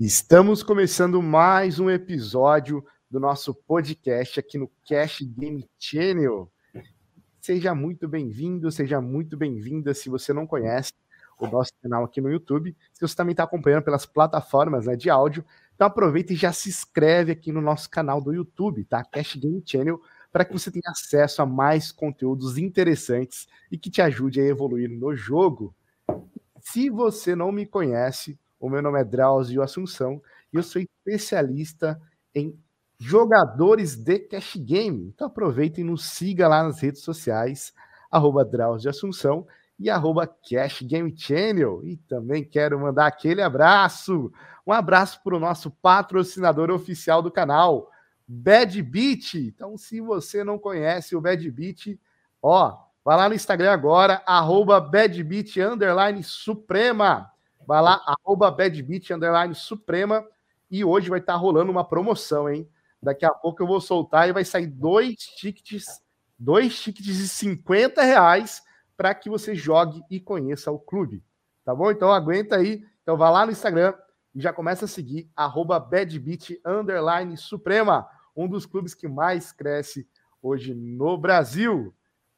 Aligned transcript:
Estamos 0.00 0.62
começando 0.62 1.20
mais 1.20 1.78
um 1.78 1.90
episódio 1.90 2.82
do 3.10 3.20
nosso 3.20 3.52
podcast 3.54 4.40
aqui 4.40 4.56
no 4.56 4.66
Cash 4.88 5.20
Game 5.20 5.68
Channel. 5.78 6.50
Seja 7.38 7.74
muito 7.74 8.08
bem-vindo, 8.08 8.72
seja 8.72 8.98
muito 8.98 9.36
bem-vinda 9.36 9.92
se 9.92 10.08
você 10.08 10.32
não 10.32 10.46
conhece 10.46 10.94
o 11.38 11.46
nosso 11.46 11.72
canal 11.82 12.02
aqui 12.02 12.18
no 12.18 12.30
YouTube. 12.30 12.74
Se 12.94 13.06
você 13.06 13.14
também 13.14 13.32
está 13.32 13.44
acompanhando 13.44 13.82
pelas 13.82 14.06
plataformas 14.06 14.86
né, 14.86 14.96
de 14.96 15.10
áudio, 15.10 15.44
então 15.74 15.86
aproveita 15.86 16.32
e 16.32 16.36
já 16.36 16.50
se 16.50 16.70
inscreve 16.70 17.32
aqui 17.32 17.52
no 17.52 17.60
nosso 17.60 17.90
canal 17.90 18.22
do 18.22 18.32
YouTube, 18.32 18.82
tá? 18.86 19.04
Cash 19.04 19.36
Game 19.36 19.62
Channel, 19.66 20.00
para 20.32 20.46
que 20.46 20.54
você 20.54 20.70
tenha 20.70 20.90
acesso 20.90 21.42
a 21.42 21.46
mais 21.46 21.92
conteúdos 21.92 22.56
interessantes 22.56 23.46
e 23.70 23.76
que 23.76 23.90
te 23.90 24.00
ajude 24.00 24.40
a 24.40 24.46
evoluir 24.46 24.88
no 24.88 25.14
jogo. 25.14 25.74
Se 26.58 26.88
você 26.88 27.36
não 27.36 27.52
me 27.52 27.66
conhece, 27.66 28.38
o 28.60 28.68
meu 28.68 28.82
nome 28.82 29.00
é 29.00 29.04
Drauzio 29.04 29.62
Assunção 29.62 30.22
e 30.52 30.56
eu 30.56 30.62
sou 30.62 30.82
especialista 30.82 32.00
em 32.34 32.56
jogadores 32.98 33.96
de 33.96 34.18
cash 34.18 34.56
game. 34.56 35.08
Então 35.14 35.26
aproveitem 35.26 35.82
e 35.82 35.86
nos 35.86 36.04
siga 36.04 36.46
lá 36.46 36.62
nas 36.62 36.80
redes 36.80 37.02
sociais, 37.02 37.72
arroba 38.10 38.44
Drauzio 38.44 38.90
Assunção 38.90 39.46
e 39.78 39.88
arroba 39.88 40.26
Cash 40.26 40.82
Game 40.82 41.12
Channel. 41.16 41.80
E 41.82 41.96
também 41.96 42.44
quero 42.44 42.78
mandar 42.78 43.06
aquele 43.06 43.40
abraço, 43.40 44.30
um 44.66 44.72
abraço 44.72 45.22
para 45.24 45.34
o 45.34 45.40
nosso 45.40 45.70
patrocinador 45.70 46.70
oficial 46.70 47.22
do 47.22 47.30
canal, 47.30 47.90
Bad 48.28 48.80
Beat. 48.82 49.34
Então, 49.34 49.78
se 49.78 50.00
você 50.02 50.44
não 50.44 50.58
conhece 50.58 51.16
o 51.16 51.20
Bad 51.20 51.50
Beat, 51.50 51.98
ó, 52.42 52.76
vai 53.02 53.16
lá 53.16 53.28
no 53.28 53.34
Instagram 53.34 53.72
agora, 53.72 54.22
arroba 54.26 54.78
Bad 54.78 55.24
Beat 55.24 55.56
Underline 55.56 56.22
Suprema. 56.22 57.30
Vai 57.70 57.80
lá, 57.82 58.02
arroba 58.04 58.50
badbeat, 58.50 59.12
underline 59.12 59.54
suprema. 59.54 60.26
E 60.68 60.84
hoje 60.84 61.08
vai 61.08 61.20
estar 61.20 61.34
tá 61.34 61.38
rolando 61.38 61.70
uma 61.70 61.84
promoção, 61.84 62.50
hein? 62.50 62.68
Daqui 63.00 63.24
a 63.24 63.30
pouco 63.30 63.62
eu 63.62 63.66
vou 63.68 63.80
soltar 63.80 64.28
e 64.28 64.32
vai 64.32 64.44
sair 64.44 64.66
dois 64.66 65.14
tickets, 65.14 66.02
dois 66.36 66.76
tickets 66.82 67.16
de 67.16 67.28
50 67.28 68.02
reais 68.02 68.60
para 68.96 69.14
que 69.14 69.30
você 69.30 69.54
jogue 69.54 70.02
e 70.10 70.18
conheça 70.18 70.72
o 70.72 70.80
clube. 70.80 71.22
Tá 71.64 71.72
bom? 71.72 71.92
Então 71.92 72.12
aguenta 72.12 72.56
aí. 72.56 72.84
Então 73.04 73.16
vá 73.16 73.30
lá 73.30 73.46
no 73.46 73.52
Instagram 73.52 73.94
e 74.34 74.40
já 74.40 74.52
começa 74.52 74.86
a 74.86 74.88
seguir, 74.88 75.30
arroba 75.36 75.78
badbeat, 75.78 76.60
underline 76.66 77.36
suprema. 77.36 78.04
Um 78.34 78.48
dos 78.48 78.66
clubes 78.66 78.94
que 78.94 79.06
mais 79.06 79.52
cresce 79.52 80.08
hoje 80.42 80.74
no 80.74 81.16
Brasil. 81.16 81.94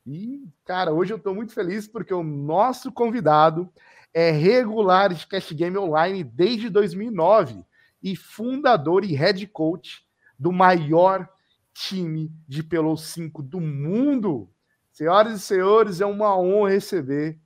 E, 0.07 0.47
cara, 0.63 0.93
hoje 0.93 1.15
eu 1.15 1.17
estou 1.17 1.35
muito 1.35 1.55
feliz 1.55 1.89
porque 1.89 2.13
o 2.13 2.23
nosso 2.23 2.93
convidado 2.93 3.73
é 4.15 4.31
regular 4.31 5.13
de 5.13 5.27
Cash 5.27 5.53
Game 5.53 5.77
Online 5.79 6.23
desde 6.23 6.69
2009 6.69 7.65
e 8.03 8.17
fundador 8.17 9.05
e 9.05 9.15
head 9.15 9.47
coach 9.47 10.05
do 10.39 10.53
maior 10.53 11.29
time 11.73 12.31
de 12.47 12.63
Pelo 12.63 12.97
5 12.97 13.43
do 13.43 13.61
mundo. 13.61 14.51
Senhoras 14.93 15.35
e 15.35 15.41
senhores, 15.41 16.01
é 16.01 16.07
uma 16.07 16.39
honra 16.39 16.71
receber 16.71 17.39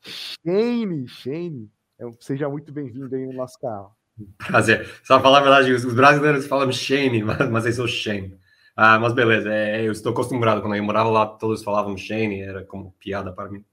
Shane. 0.00 1.08
Shane, 1.08 1.70
é 1.98 2.04
seja 2.20 2.48
muito 2.48 2.72
bem-vindo 2.72 3.14
aí 3.14 3.26
no 3.26 3.32
nosso 3.32 3.58
canal. 3.58 3.96
Prazer. 4.38 4.88
Só 5.02 5.20
falar 5.20 5.38
a 5.38 5.42
verdade, 5.42 5.72
os 5.72 5.94
brasileiros 5.94 6.46
falam 6.46 6.70
Shane, 6.70 7.22
mas, 7.24 7.50
mas 7.50 7.66
eu 7.66 7.72
sou 7.72 7.88
Shane. 7.88 8.38
Ah, 8.76 8.98
mas 8.98 9.12
beleza, 9.12 9.52
é, 9.52 9.86
eu 9.86 9.92
estou 9.92 10.12
acostumado. 10.12 10.60
Quando 10.60 10.76
eu 10.76 10.84
morava 10.84 11.10
lá, 11.10 11.26
todos 11.26 11.62
falavam 11.62 11.96
Shane, 11.96 12.40
era 12.40 12.64
como 12.64 12.92
piada 12.98 13.32
para 13.32 13.50
mim. 13.50 13.64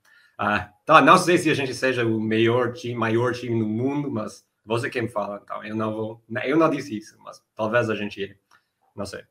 Ah, 0.41 0.71
tá, 0.85 1.01
não 1.01 1.17
sei 1.17 1.37
se 1.37 1.49
a 1.49 1.53
gente 1.53 1.73
seja 1.73 2.05
o 2.05 2.17
maior 2.17 2.71
time, 2.71 2.95
maior 2.95 3.33
time 3.33 3.59
no 3.59 3.67
mundo, 3.67 4.09
mas 4.09 4.47
você 4.65 4.89
quem 4.89 5.05
fala, 5.05 5.41
então 5.43 5.61
eu 5.65 5.75
não 5.75 5.93
vou, 5.93 6.23
eu 6.45 6.55
não 6.55 6.69
disse 6.69 6.97
isso, 6.97 7.17
mas 7.19 7.43
talvez 7.53 7.89
a 7.89 7.95
gente, 7.95 8.39
não 8.95 9.05
sei. 9.05 9.21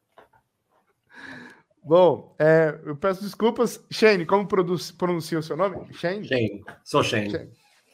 Bom, 1.82 2.36
é, 2.38 2.78
eu 2.84 2.94
peço 2.94 3.22
desculpas, 3.22 3.82
Shane, 3.90 4.26
como 4.26 4.46
produz, 4.46 4.91
pronuncia 4.91 5.38
o 5.38 5.42
seu 5.42 5.56
nome? 5.56 5.91
Shane? 5.94 6.28
Shane, 6.28 6.62
sou 6.84 7.02
Shane. 7.02 7.30
Shane. 7.30 7.50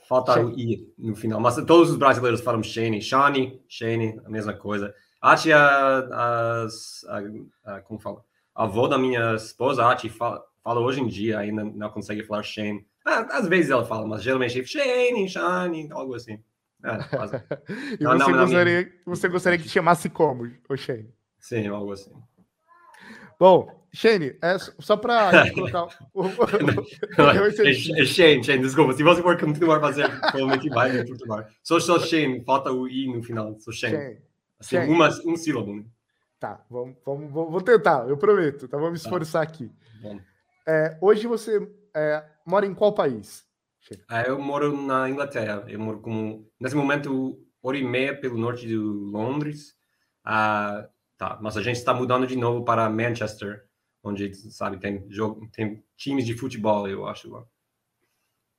Falta 0.09 0.35
Shane. 0.35 0.53
o 0.53 0.59
i 0.59 0.93
no 0.99 1.15
final, 1.15 1.41
mas 1.41 1.55
todos 1.55 1.91
os 1.91 1.97
brasileiros 1.97 2.41
falam 2.41 2.65
Shane, 2.65 3.01
Shane, 3.01 3.63
Shane, 3.69 4.21
a 4.27 4.29
mesma 4.29 4.55
coisa. 4.55 4.93
Acho 5.23 5.53
a, 5.53 5.99
a, 5.99 6.67
a, 6.67 7.77
a, 7.77 7.81
como 7.83 8.01
fala? 8.01 8.25
A 8.53 8.65
avó 8.65 8.89
da 8.89 8.99
minha 8.99 9.37
esposa, 9.37 9.89
Ati, 9.89 10.09
fala, 10.09 10.45
fala 10.65 10.81
hoje 10.81 11.01
em 11.01 11.07
dia, 11.07 11.39
ainda 11.39 11.63
não 11.63 11.91
consegue 11.91 12.25
falar 12.25 12.43
Shane. 12.43 12.85
Ah, 13.05 13.39
às 13.39 13.47
vezes 13.47 13.71
ela 13.71 13.85
fala, 13.85 14.07
mas 14.09 14.23
geralmente 14.23 14.59
é 14.59 14.65
Shane, 14.65 15.29
Shane, 15.29 15.89
algo 15.93 16.15
assim. 16.15 16.43
É, 16.83 16.89
e 18.01 18.03
não, 18.03 18.19
você, 18.19 18.31
não, 18.31 18.39
gostaria, 18.41 18.93
você 19.05 19.29
gostaria 19.29 19.59
que 19.59 19.69
chamasse 19.69 20.09
como, 20.09 20.51
o 20.69 20.77
Shane? 20.77 21.13
Sim, 21.39 21.69
algo 21.69 21.93
assim. 21.93 22.13
Bom, 23.39 23.69
Shane, 23.93 24.37
é 24.43 24.57
só 24.59 24.97
para 24.97 25.51
colocar 25.53 25.89
o. 26.15 26.25
Shane, 28.07 28.43
Shane, 28.43 28.63
desculpa. 28.63 28.95
Se 28.95 29.03
você 29.03 29.23
for 29.23 29.39
continuar 29.39 29.81
fazendo, 29.81 30.19
provavelmente 30.21 30.69
vai 30.71 30.91
perturbar. 30.91 31.49
Só, 31.63 31.79
só 31.79 31.99
Shane, 32.01 32.43
falta 32.45 32.73
o 32.73 32.89
I 32.89 33.07
no 33.07 33.23
final. 33.23 33.59
Sou 33.61 33.73
Shane. 33.73 33.95
Shane. 33.95 34.19
Assim, 34.59 34.77
Shane. 34.77 34.93
Uma, 34.93 35.09
um 35.27 35.37
sílabo. 35.37 35.75
Né? 35.75 35.85
Tá, 36.41 36.65
vamos, 36.71 36.97
vamos, 37.05 37.31
vou 37.33 37.61
tentar, 37.61 38.09
eu 38.09 38.17
prometo. 38.17 38.67
Tá, 38.67 38.77
vamos 38.77 38.93
me 38.93 38.99
tá. 38.99 39.05
esforçar 39.05 39.47
tá. 39.47 39.53
aqui. 39.53 39.71
É, 40.67 40.99
hoje 41.01 41.27
você 41.27 41.61
é, 41.95 42.25
mora 42.47 42.67
em 42.67 42.75
qual 42.75 42.95
país? 42.95 43.45
Ah, 44.09 44.23
eu 44.23 44.39
moro 44.39 44.81
na 44.81 45.09
Inglaterra. 45.09 45.65
Eu 45.69 45.79
moro 45.79 46.01
como 46.01 46.51
nesse 46.59 46.75
momento 46.75 47.39
hora 47.63 47.77
e 47.77 47.85
meia 47.85 48.19
pelo 48.19 48.39
norte 48.39 48.67
de 48.67 48.77
Londres. 48.77 49.77
Ah, 50.25 50.89
tá. 51.17 51.39
Mas 51.43 51.57
a 51.57 51.63
gente 51.63 51.77
está 51.77 51.93
mudando 51.93 52.27
de 52.27 52.37
novo 52.37 52.65
para 52.65 52.89
Manchester, 52.89 53.67
onde 54.03 54.35
sabe 54.35 54.79
tem 54.79 55.05
jogo, 55.11 55.49
tem 55.51 55.85
times 55.97 56.25
de 56.25 56.35
futebol, 56.37 56.89
eu 56.89 57.07
acho 57.07 57.31
lá. 57.31 57.45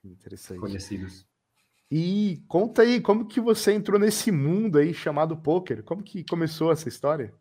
Interessante. 0.03 0.59
Conhecidos. 0.59 1.25
E 1.89 2.44
conta 2.47 2.81
aí, 2.81 2.99
como 2.99 3.27
que 3.27 3.39
você 3.39 3.71
entrou 3.73 3.99
nesse 3.99 4.31
mundo 4.31 4.77
aí 4.77 4.94
chamado 4.94 5.38
poker? 5.38 5.83
Como 5.83 6.03
que 6.03 6.23
começou 6.23 6.71
essa 6.71 6.89
história? 6.89 7.33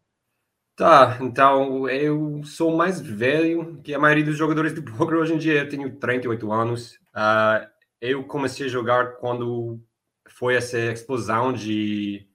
Tá, 0.77 1.19
então 1.21 1.89
eu 1.89 2.43
sou 2.43 2.77
mais 2.77 3.01
velho 3.01 3.81
que 3.83 3.95
a 3.95 3.99
maioria 3.99 4.25
dos 4.25 4.37
jogadores 4.37 4.75
de 4.75 4.83
poker 4.99 5.19
hoje 5.19 5.35
em 5.35 5.39
dia. 5.39 5.61
Eu 5.61 5.69
tenho 5.69 5.97
38 5.97 6.53
anos. 6.53 6.95
Uh, 7.15 7.67
eu 8.01 8.25
comecei 8.25 8.67
a 8.67 8.69
jogar 8.69 9.17
quando 9.19 9.81
foi 10.29 10.57
essa 10.57 10.79
explosão 10.79 11.53
de, 11.53 12.27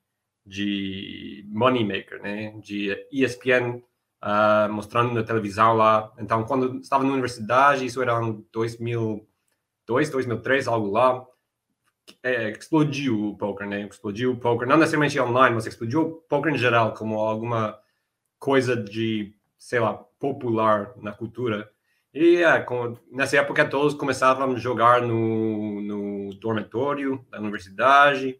de 0.45 1.45
Moneymaker, 1.49 2.21
né? 2.21 2.51
De 2.61 2.95
ESPN 3.11 3.75
uh, 3.77 3.83
ah, 4.21 4.69
mostrando 4.71 5.13
na 5.13 5.23
televisão 5.23 5.73
lá. 5.73 6.13
Então, 6.17 6.45
quando 6.45 6.79
estava 6.79 7.03
na 7.03 7.11
universidade, 7.11 7.85
isso 7.85 8.01
era 8.01 8.13
em 8.23 8.45
2002, 8.53 10.09
2003, 10.09 10.67
algo 10.67 10.89
lá. 10.91 11.25
É, 12.23 12.51
explodiu 12.51 13.31
o 13.31 13.37
poker, 13.37 13.67
né? 13.67 13.81
Explodiu 13.81 14.31
o 14.31 14.37
poker, 14.37 14.67
não 14.67 14.77
necessariamente 14.77 15.19
online, 15.19 15.55
mas 15.55 15.67
explodiu 15.67 16.01
o 16.01 16.11
poker 16.21 16.53
em 16.53 16.57
geral, 16.57 16.93
como 16.93 17.19
alguma 17.19 17.77
coisa 18.39 18.75
de, 18.75 19.33
sei 19.57 19.79
lá, 19.79 19.93
popular 19.93 20.93
na 20.97 21.11
cultura. 21.11 21.69
E 22.13 22.37
é, 22.37 22.59
com, 22.61 22.97
nessa 23.11 23.37
época 23.37 23.65
todos 23.65 23.93
começavam 23.93 24.51
a 24.51 24.57
jogar 24.57 25.01
no, 25.01 25.81
no 25.81 26.33
dormitório 26.35 27.23
da 27.29 27.39
universidade 27.39 28.39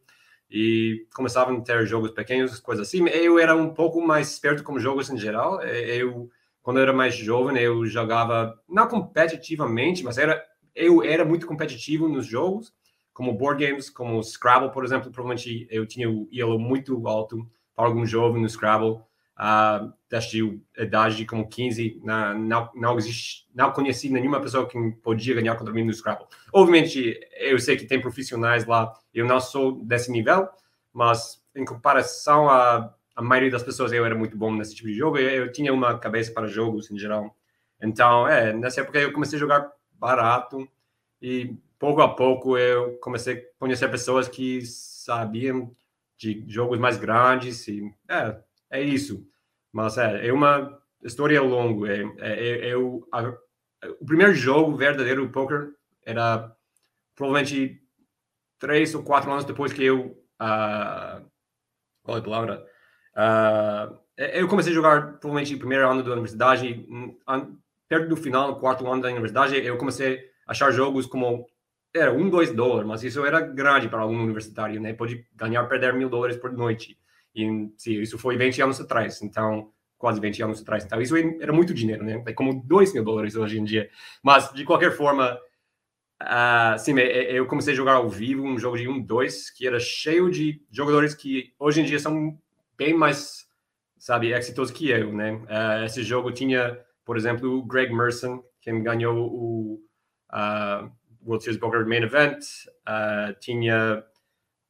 e 0.50 1.06
começavam 1.14 1.58
a 1.58 1.62
ter 1.62 1.86
jogos 1.86 2.12
pequenos, 2.12 2.60
coisas 2.60 2.88
assim. 2.88 3.08
Eu 3.10 3.38
era 3.38 3.56
um 3.56 3.74
pouco 3.74 4.02
mais 4.02 4.32
esperto 4.32 4.64
com 4.64 4.80
jogos 4.80 5.10
em 5.10 5.18
geral. 5.18 5.62
Eu, 5.62 6.30
quando 6.64 6.78
eu 6.78 6.84
era 6.84 6.94
mais 6.94 7.16
jovem, 7.16 7.62
eu 7.62 7.86
jogava, 7.86 8.60
não 8.68 8.88
competitivamente, 8.88 10.04
mas 10.04 10.18
era, 10.18 10.44
eu 10.74 11.04
era 11.04 11.24
muito 11.24 11.46
competitivo 11.46 12.08
nos 12.08 12.26
jogos, 12.26 12.74
como 13.14 13.34
board 13.34 13.64
games, 13.64 13.90
como 13.90 14.24
Scrabble, 14.24 14.72
por 14.72 14.84
exemplo. 14.84 15.12
Provavelmente 15.12 15.68
eu 15.70 15.86
tinha 15.86 16.10
o 16.10 16.28
elo 16.34 16.58
muito 16.58 17.08
alto 17.08 17.48
para 17.76 17.86
algum 17.86 18.06
jovem 18.06 18.42
no 18.42 18.50
Scrabble 18.50 19.00
uh, 19.40 19.94
a 20.12 20.84
idade 20.84 21.16
de 21.18 21.26
como 21.26 21.48
15, 21.48 22.02
na, 22.04 22.34
não, 22.34 22.70
não, 22.76 22.98
existe, 22.98 23.48
não 23.56 23.72
conheci 23.72 24.10
nenhuma 24.10 24.42
pessoa 24.42 24.68
que 24.68 24.78
podia 25.04 25.36
ganhar 25.36 25.56
contra 25.56 25.74
mim 25.74 25.84
no 25.84 25.94
Scrabble. 25.94 26.28
Obviamente, 26.54 27.20
eu 27.38 27.58
sei 27.60 27.78
que 27.78 27.86
tem 27.86 28.02
profissionais 28.02 28.66
lá, 28.66 28.94
eu 29.14 29.26
não 29.26 29.40
sou 29.40 29.84
desse 29.84 30.12
nível, 30.12 30.48
mas 30.94 31.44
em 31.56 31.66
comparação 31.66 32.50
a 32.50 32.94
a 33.20 33.22
maioria 33.22 33.52
das 33.52 33.64
pessoas, 33.64 33.92
eu 33.92 34.06
era 34.06 34.16
muito 34.16 34.38
bom 34.38 34.56
nesse 34.56 34.74
tipo 34.74 34.88
de 34.88 34.96
jogo, 34.96 35.18
eu, 35.18 35.30
eu 35.30 35.52
tinha 35.52 35.74
uma 35.74 36.00
cabeça 36.00 36.32
para 36.32 36.48
jogos 36.48 36.90
em 36.90 36.98
geral. 36.98 37.36
Então, 37.82 38.26
é, 38.26 38.54
nessa 38.54 38.80
época 38.80 38.98
eu 38.98 39.12
comecei 39.12 39.36
a 39.36 39.40
jogar 39.42 39.70
barato 39.92 40.66
e 41.22 41.54
pouco 41.78 42.02
a 42.02 42.16
pouco 42.16 42.58
eu 42.58 42.98
comecei 43.00 43.36
a 43.36 43.60
conhecer 43.60 43.92
pessoas 43.92 44.30
que 44.30 44.62
sabiam 44.62 45.76
de 46.18 46.46
jogos 46.48 46.80
mais 46.80 46.96
grandes 46.96 47.68
e 47.68 47.94
é, 48.08 48.38
é 48.72 48.82
isso. 48.82 49.26
Mas 49.72 49.98
é, 49.98 50.28
é 50.28 50.34
uma 50.34 50.80
história 51.04 51.42
longa. 51.42 51.92
É, 51.92 52.04
é, 52.20 52.70
é 52.70 52.78
o, 52.78 53.08
a, 53.12 53.34
o 54.00 54.06
primeiro 54.06 54.34
jogo 54.34 54.76
verdadeiro 54.76 55.26
do 55.26 55.32
poker 55.32 55.72
era 56.06 56.52
provavelmente 57.16 57.82
três 58.58 58.94
ou 58.96 59.04
quatro 59.04 59.32
anos 59.32 59.46
depois 59.46 59.72
que 59.72 59.84
eu 59.84 60.18
uh, 60.42 61.30
qual 62.04 62.18
é 62.18 62.20
a 62.20 62.24
palavra? 62.24 62.66
Uh, 63.16 64.00
eu 64.18 64.48
comecei 64.48 64.72
a 64.72 64.76
jogar 64.76 65.20
provavelmente 65.20 65.54
no 65.54 65.60
primeiro 65.60 65.90
ano 65.90 66.04
da 66.04 66.12
universidade, 66.12 66.86
perto 67.88 68.10
do 68.10 68.18
final, 68.18 68.50
no 68.50 68.60
quarto 68.60 68.86
ano 68.88 69.02
da 69.02 69.10
universidade, 69.10 69.56
eu 69.58 69.78
comecei 69.78 70.20
a 70.48 70.52
achar 70.52 70.72
jogos 70.72 71.06
como 71.06 71.48
era 71.96 72.12
um, 72.12 72.30
dois 72.30 72.54
dólares, 72.54 72.88
mas 72.88 73.04
isso 73.04 73.26
era 73.26 73.40
grande 73.40 73.88
para 73.88 74.06
um 74.06 74.24
universitário, 74.24 74.80
né? 74.80 74.94
Pode 74.94 75.26
ganhar, 75.36 75.64
perder 75.68 75.94
mil 75.94 76.10
dólares 76.10 76.38
por 76.38 76.52
noite. 76.52 76.98
E 77.46 77.72
sim, 77.78 78.02
isso 78.02 78.18
foi 78.18 78.38
20 78.38 78.62
anos 78.62 78.80
atrás, 78.82 79.22
então 79.22 79.72
quase 80.00 80.20
20 80.20 80.44
anos 80.44 80.62
atrás. 80.62 80.86
Então 80.86 81.00
isso 81.02 81.16
era 81.16 81.52
muito 81.52 81.74
dinheiro, 81.74 82.04
né? 82.04 82.24
É 82.26 82.34
como 82.34 82.64
2 82.66 82.94
mil 82.94 83.04
dólares 83.04 83.36
hoje 83.36 83.60
em 83.60 83.64
dia. 83.64 83.90
Mas 84.24 84.52
de 84.54 84.64
qualquer 84.64 84.92
forma, 84.96 85.38
uh, 86.24 86.80
sim, 86.80 86.98
eu 86.98 87.46
comecei 87.46 87.74
a 87.74 87.76
jogar 87.78 87.96
ao 87.96 88.10
vivo 88.10 88.44
um 88.44 88.58
jogo 88.58 88.78
de 88.78 88.88
1, 88.88 89.02
2 89.02 89.52
que 89.52 89.68
era 89.68 89.80
cheio 89.80 90.32
de 90.32 90.62
jogadores 90.72 91.14
que 91.14 91.54
hoje 91.60 91.82
em 91.82 91.86
dia 91.86 92.00
são 92.00 92.40
bem 92.78 92.94
mais, 92.94 93.46
sabe, 93.98 94.32
exitosos 94.32 94.74
que 94.74 94.90
eu, 94.90 95.14
né? 95.14 95.34
Uh, 95.34 95.86
esse 95.86 96.02
jogo 96.02 96.32
tinha, 96.32 96.80
por 97.04 97.18
exemplo, 97.18 97.60
o 97.60 97.64
Greg 97.64 97.94
Merson, 97.94 98.42
que 98.62 98.72
ganhou 98.80 99.18
o 99.18 99.84
uh, 100.32 100.90
World 101.26 101.44
Series 101.44 101.60
Poker 101.60 101.86
Main 101.86 102.04
Event, 102.04 102.40
tinha 103.42 104.04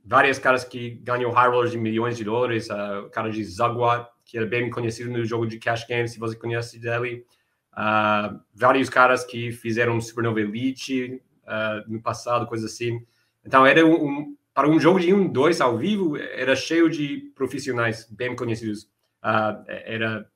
várias 0.03 0.39
caras 0.39 0.63
que 0.63 0.91
ganham 1.03 1.31
high 1.31 1.49
rollers 1.49 1.71
de 1.71 1.77
milhões 1.77 2.17
de 2.17 2.23
dólares, 2.23 2.69
uh, 2.69 3.05
o 3.05 3.09
cara 3.09 3.29
de 3.29 3.43
Zagua, 3.43 4.09
que 4.25 4.37
era 4.37 4.45
bem 4.45 4.69
conhecido 4.69 5.09
no 5.09 5.23
jogo 5.25 5.45
de 5.45 5.57
cash 5.57 5.85
game, 5.87 6.07
se 6.07 6.19
você 6.19 6.35
conhece 6.35 6.79
dele, 6.79 7.25
uh, 7.73 8.39
vários 8.53 8.89
caras 8.89 9.23
que 9.23 9.51
fizeram 9.51 9.99
Supernova 9.99 10.39
Elite 10.39 11.21
uh, 11.45 11.91
no 11.91 12.01
passado, 12.01 12.45
coisas 12.45 12.71
assim. 12.71 13.05
Então, 13.43 13.65
era 13.65 13.85
um, 13.85 13.93
um, 13.93 14.37
para 14.53 14.69
um 14.69 14.79
jogo 14.79 14.99
de 14.99 15.13
1, 15.13 15.17
um, 15.17 15.31
2 15.31 15.61
ao 15.61 15.77
vivo, 15.77 16.17
era 16.17 16.55
cheio 16.55 16.89
de 16.89 17.31
profissionais 17.35 18.07
bem 18.09 18.35
conhecidos. 18.35 18.83
Uh, 19.23 19.63
era, 19.67 20.29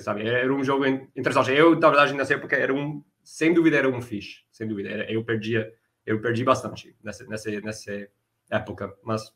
sabe, 0.00 0.26
era 0.26 0.52
um 0.52 0.62
jogo 0.62 0.86
interessante. 0.86 1.50
Eu, 1.50 1.78
na 1.78 1.88
verdade, 1.88 2.14
nessa 2.14 2.34
época, 2.34 2.56
era 2.56 2.74
um, 2.74 3.02
sem 3.22 3.54
dúvida, 3.54 3.76
era 3.76 3.88
um 3.88 4.00
fish, 4.02 4.44
sem 4.50 4.68
dúvida. 4.68 4.90
Era, 4.90 5.12
eu 5.12 5.24
perdia, 5.24 5.72
eu 6.04 6.20
perdi 6.20 6.44
bastante 6.44 6.94
nessa, 7.02 7.24
nessa, 7.26 7.50
nessa 7.60 8.08
época. 8.50 8.94
Mas 9.02 9.32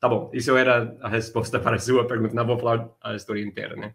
tá 0.00 0.08
bom, 0.08 0.30
isso 0.32 0.56
era 0.56 0.96
a 1.00 1.08
resposta 1.08 1.58
para 1.60 1.76
a 1.76 1.80
sua 1.80 2.06
pergunta. 2.06 2.34
Não 2.34 2.46
vou 2.46 2.58
falar 2.58 2.88
a 3.02 3.14
história 3.14 3.42
inteira, 3.42 3.76
né? 3.76 3.94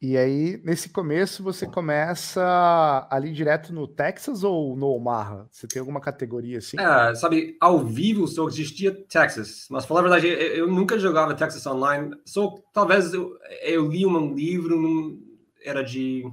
E 0.00 0.16
aí, 0.16 0.60
nesse 0.62 0.90
começo, 0.90 1.42
você 1.42 1.66
começa 1.66 3.08
ali 3.10 3.32
direto 3.32 3.72
no 3.72 3.88
Texas 3.88 4.44
ou 4.44 4.76
no 4.76 4.88
Omaha? 4.88 5.48
Você 5.50 5.66
tem 5.66 5.80
alguma 5.80 6.02
categoria 6.02 6.58
assim? 6.58 6.76
É, 6.78 7.14
sabe, 7.14 7.56
ao 7.58 7.78
vivo 7.78 8.28
só 8.28 8.46
existia 8.46 8.92
Texas, 8.92 9.66
mas 9.70 9.86
falar 9.86 10.00
a 10.00 10.02
verdade, 10.02 10.28
eu, 10.28 10.36
eu 10.36 10.68
nunca 10.68 10.98
jogava 10.98 11.34
Texas 11.34 11.66
online. 11.66 12.14
Só 12.26 12.54
talvez 12.74 13.14
eu, 13.14 13.38
eu 13.62 13.88
li 13.88 14.04
um 14.04 14.34
livro, 14.34 14.78
num, 14.78 15.18
era 15.64 15.82
de 15.82 16.30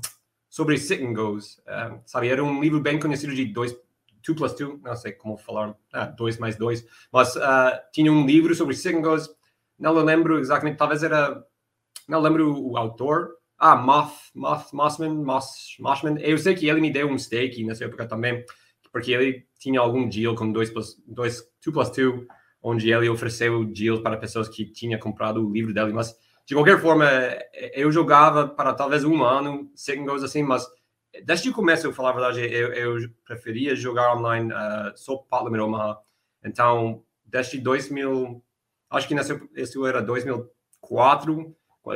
sobre 0.50 0.78
sit 0.78 1.02
and 1.02 1.14
goes, 1.14 1.60
é, 1.66 2.00
sabe? 2.06 2.28
Era 2.28 2.44
um 2.44 2.62
livro 2.62 2.82
bem 2.82 3.00
conhecido 3.00 3.34
de 3.34 3.46
dois 3.46 3.74
2 4.26 4.38
plus 4.38 4.54
2, 4.54 4.82
não 4.82 4.96
sei 4.96 5.12
como 5.12 5.38
falar, 5.38 5.76
2 6.18 6.36
ah, 6.36 6.40
mais 6.40 6.56
2, 6.56 6.86
mas 7.12 7.36
uh, 7.36 7.80
tinha 7.92 8.12
um 8.12 8.26
livro 8.26 8.56
sobre 8.56 8.76
singles, 8.76 9.30
não 9.78 9.94
lembro 9.94 10.40
exatamente, 10.40 10.78
talvez 10.78 11.04
era, 11.04 11.44
não 12.08 12.22
lembro 12.22 12.58
o 12.60 12.78
autor, 12.78 13.32
ah, 13.58 13.76
Moth, 13.76 14.14
Moth, 14.34 14.74
Mossman, 14.74 15.14
Moss, 15.16 15.76
Mossman, 15.80 16.18
eu 16.20 16.38
sei 16.38 16.56
que 16.56 16.68
ele 16.68 16.82
me 16.82 16.92
deu 16.92 17.08
um 17.08 17.18
stake 17.18 17.64
nessa 17.64 17.86
época 17.86 18.08
também, 18.08 18.44
porque 18.92 19.12
ele 19.12 19.46
tinha 19.60 19.80
algum 19.80 20.08
deal 20.08 20.36
com 20.36 20.52
2 20.52 20.70
plus 20.72 21.02
2, 21.08 21.44
2 21.66 21.74
plus 21.74 21.90
2, 21.90 22.28
onde 22.62 22.92
ele 22.92 23.10
ofereceu 23.10 23.66
deals 23.66 24.02
para 24.02 24.18
pessoas 24.18 24.48
que 24.48 24.66
tinham 24.66 25.00
comprado 25.00 25.46
o 25.46 25.52
livro 25.52 25.74
dele, 25.74 25.92
mas 25.92 26.16
de 26.46 26.56
qualquer 26.56 26.80
forma, 26.82 27.06
eu 27.74 27.92
jogava 27.92 28.48
para 28.48 28.74
talvez 28.74 29.04
um 29.06 29.24
ano, 29.24 29.72
singles 29.76 30.24
assim, 30.24 30.44
mas 30.44 30.68
desde 31.22 31.50
o 31.50 31.54
começo, 31.54 31.86
eu 31.86 31.94
falar 31.94 32.10
a 32.10 32.14
verdade, 32.14 32.42
eu, 32.42 32.74
eu 32.74 33.10
preferia 33.26 33.76
jogar 33.76 34.16
online 34.16 34.52
uh, 34.52 34.92
só 34.96 35.18
Parliament 35.18 35.64
Omaha. 35.64 35.98
Então, 36.44 37.04
desde 37.26 37.60
2000, 37.60 38.44
acho 38.90 39.08
que 39.08 39.16
esse 39.56 39.88
era 39.88 40.02
2004, 40.02 41.56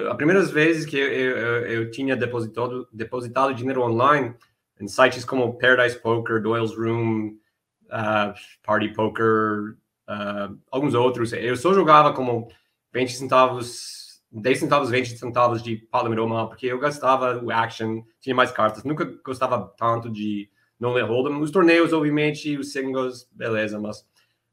a 0.10 0.16
primeira 0.16 0.44
vez 0.44 0.86
que 0.86 0.98
eu, 0.98 1.08
eu, 1.08 1.38
eu, 1.66 1.92
tinha 1.92 2.16
depositado, 2.16 2.88
depositado 2.92 3.54
dinheiro 3.54 3.82
online 3.82 4.36
em 4.80 4.88
sites 4.88 5.26
como 5.26 5.58
Paradise 5.58 5.98
Poker, 5.98 6.42
Doyle's 6.42 6.76
Room, 6.76 7.38
uh, 7.86 8.34
Party 8.64 8.90
Poker, 8.90 9.78
uh, 10.08 10.58
alguns 10.70 10.94
outros, 10.94 11.34
eu 11.34 11.56
só 11.56 11.74
jogava 11.74 12.14
como 12.14 12.50
20 12.94 13.14
centavos 13.14 14.07
10 14.32 14.60
centavos, 14.60 14.90
20 14.90 15.18
centavos 15.18 15.64
de 15.64 15.78
Palomero 15.78 16.28
porque 16.48 16.68
eu 16.68 16.80
gastava 16.80 17.42
o 17.44 17.52
action, 17.52 18.04
tinha 18.20 18.36
mais 18.36 18.52
cartas, 18.52 18.84
nunca 18.84 19.06
gostava 19.24 19.74
tanto 19.78 20.10
de 20.10 20.50
não 20.80 20.92
hold'em. 20.92 21.42
Os 21.42 21.52
torneios, 21.52 21.94
obviamente, 21.94 22.58
os 22.58 22.72
singles, 22.72 23.30
beleza, 23.32 23.80
mas 23.80 24.06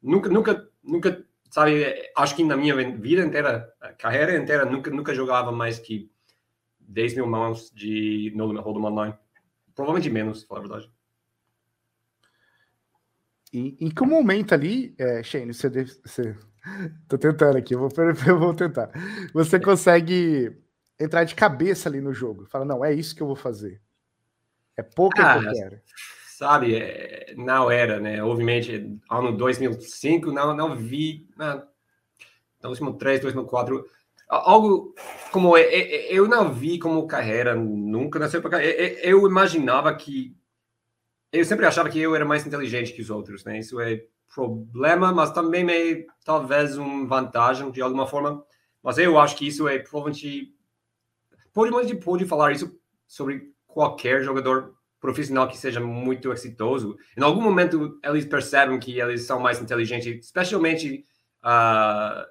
nunca, 0.03 0.29
nunca, 0.29 0.69
nunca, 0.83 1.25
sabe, 1.51 1.85
acho 2.17 2.37
que 2.37 2.45
na 2.45 2.57
minha 2.57 2.75
vida 2.75 3.23
inteira, 3.23 3.73
carreira 3.99 4.37
inteira, 4.37 4.65
nunca, 4.65 4.91
nunca 4.91 5.15
jogava 5.15 5.51
mais 5.51 5.79
que 5.79 6.11
10 6.81 7.17
mil 7.17 7.27
mãos 7.27 7.71
de 7.75 8.33
no 8.35 8.47
limit 8.47 8.65
hold'em 8.65 8.85
online. 8.85 9.15
Provavelmente 9.75 10.11
menos, 10.11 10.45
falar 10.45 10.61
a 10.61 10.63
verdade. 10.63 10.91
E 13.53 13.77
em 13.81 13.89
que 13.89 14.03
momento 14.07 14.53
ali, 14.53 14.95
é, 14.99 15.23
Shane, 15.23 15.55
você, 15.55 15.71
deve, 15.71 15.93
você 16.05 16.37
Tô 17.09 17.19
tentando 17.19 17.57
aqui, 17.57 17.75
eu 17.75 17.79
vou, 17.79 17.89
eu 18.27 18.39
vou 18.39 18.55
tentar. 18.55 18.91
Você 19.33 19.61
consegue 19.61 20.57
entrar 20.99 21.25
de 21.25 21.35
cabeça 21.35 21.89
ali 21.89 22.01
no 22.01 22.13
jogo. 22.13 22.47
Fala, 22.47 22.65
não, 22.65 22.85
é 22.85 22.93
isso 22.93 23.15
que 23.15 23.23
eu 23.23 23.27
vou 23.27 23.37
fazer. 23.37 23.81
É 24.77 24.83
pouco 24.83 25.21
ah, 25.21 25.39
que 25.39 25.47
eu 25.47 25.53
quero. 25.53 25.81
Sabe, 26.27 26.77
é, 26.77 27.35
não 27.37 27.71
era, 27.71 28.01
né? 28.01 28.23
Obviamente, 28.23 28.99
ano 29.11 29.37
2005, 29.37 30.33
não, 30.33 30.55
não 30.55 30.77
vi. 30.77 31.29
Não, 31.37 31.63
2003, 32.61 33.21
2004. 33.21 33.85
Algo 34.29 34.95
como. 35.31 35.57
Eu 35.57 36.27
não 36.27 36.53
vi 36.53 36.79
como 36.79 37.07
carreira 37.07 37.55
nunca 37.55 38.19
nessa 38.19 38.39
época. 38.39 38.63
Eu 38.63 39.27
imaginava 39.29 39.95
que. 39.95 40.37
Eu 41.33 41.45
sempre 41.45 41.67
achava 41.67 41.89
que 41.89 42.01
eu 42.01 42.15
era 42.15 42.25
mais 42.25 42.47
inteligente 42.47 42.93
que 42.93 43.03
os 43.03 43.11
outros, 43.11 43.45
né? 43.45 43.59
Isso 43.59 43.81
é 43.81 44.05
problema, 44.33 45.13
mas 45.13 45.31
também 45.31 45.69
é 45.71 46.07
talvez 46.25 46.77
uma 46.77 47.07
vantagem 47.07 47.71
de 47.71 47.81
alguma 47.81 48.07
forma. 48.07 48.45
Mas 48.83 48.99
eu 48.99 49.19
acho 49.19 49.37
que 49.37 49.47
isso 49.47 49.67
é 49.67 49.79
provavelmente 49.79 50.53
pode 51.53 51.97
pode 51.97 52.27
falar 52.27 52.53
isso 52.53 52.79
sobre 53.07 53.53
qualquer 53.67 54.23
jogador 54.23 54.75
profissional 55.01 55.49
que 55.49 55.57
seja 55.57 55.81
muito 55.81 56.33
exitoso. 56.33 56.97
Em 57.17 57.23
algum 57.23 57.41
momento 57.41 57.99
eles 58.03 58.25
percebem 58.25 58.79
que 58.79 58.99
eles 58.99 59.27
são 59.27 59.39
mais 59.39 59.61
inteligentes, 59.61 60.25
especialmente 60.25 61.05
uh, 61.45 62.25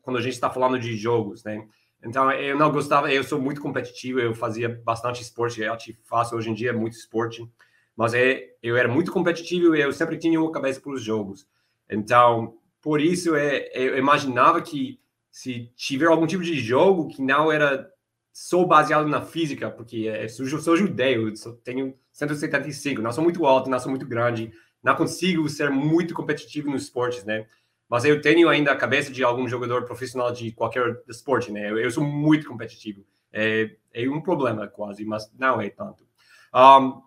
quando 0.00 0.18
a 0.18 0.20
gente 0.20 0.34
está 0.34 0.50
falando 0.50 0.78
de 0.78 0.96
jogos, 0.96 1.44
né? 1.44 1.66
Então 2.04 2.30
eu 2.32 2.56
não 2.58 2.72
gostava, 2.72 3.12
eu 3.12 3.22
sou 3.22 3.40
muito 3.40 3.60
competitivo, 3.60 4.18
eu 4.18 4.34
fazia 4.34 4.68
bastante 4.84 5.22
esporte, 5.22 5.60
eu 5.60 5.76
faço 6.04 6.34
hoje 6.34 6.50
em 6.50 6.54
dia 6.54 6.72
muito 6.72 6.94
esporte 6.94 7.48
mas 7.96 8.14
é, 8.14 8.54
eu 8.62 8.76
era 8.76 8.88
muito 8.88 9.12
competitivo 9.12 9.74
e 9.74 9.80
eu 9.80 9.92
sempre 9.92 10.18
tinha 10.18 10.40
uma 10.40 10.52
cabeça 10.52 10.80
para 10.80 10.92
os 10.92 11.02
jogos. 11.02 11.46
Então, 11.90 12.56
por 12.80 13.00
isso, 13.00 13.34
é, 13.34 13.70
eu 13.74 13.98
imaginava 13.98 14.60
que 14.60 15.00
se 15.30 15.72
tiver 15.76 16.06
algum 16.06 16.26
tipo 16.26 16.42
de 16.42 16.58
jogo 16.58 17.08
que 17.08 17.22
não 17.22 17.50
era 17.50 17.90
só 18.32 18.64
baseado 18.64 19.08
na 19.08 19.22
física, 19.22 19.70
porque 19.70 20.08
é, 20.08 20.26
sou, 20.28 20.46
sou 20.46 20.76
judeu, 20.76 21.34
sou, 21.36 21.54
tenho 21.56 21.94
175, 22.12 23.02
não 23.02 23.12
sou 23.12 23.22
muito 23.22 23.44
alto, 23.46 23.68
não 23.68 23.78
sou 23.78 23.90
muito 23.90 24.06
grande, 24.06 24.52
não 24.82 24.96
consigo 24.96 25.48
ser 25.48 25.70
muito 25.70 26.14
competitivo 26.14 26.70
nos 26.70 26.84
esportes, 26.84 27.24
né? 27.24 27.46
Mas 27.88 28.04
eu 28.06 28.22
tenho 28.22 28.48
ainda 28.48 28.72
a 28.72 28.76
cabeça 28.76 29.12
de 29.12 29.22
algum 29.22 29.46
jogador 29.46 29.84
profissional 29.84 30.32
de 30.32 30.50
qualquer 30.52 31.02
esporte, 31.08 31.52
né? 31.52 31.70
Eu, 31.70 31.78
eu 31.78 31.90
sou 31.90 32.02
muito 32.02 32.48
competitivo. 32.48 33.04
É, 33.30 33.76
é 33.92 34.08
um 34.08 34.20
problema 34.20 34.66
quase, 34.66 35.04
mas 35.04 35.30
não 35.38 35.60
é 35.60 35.68
tanto. 35.68 36.06
Um, 36.54 37.02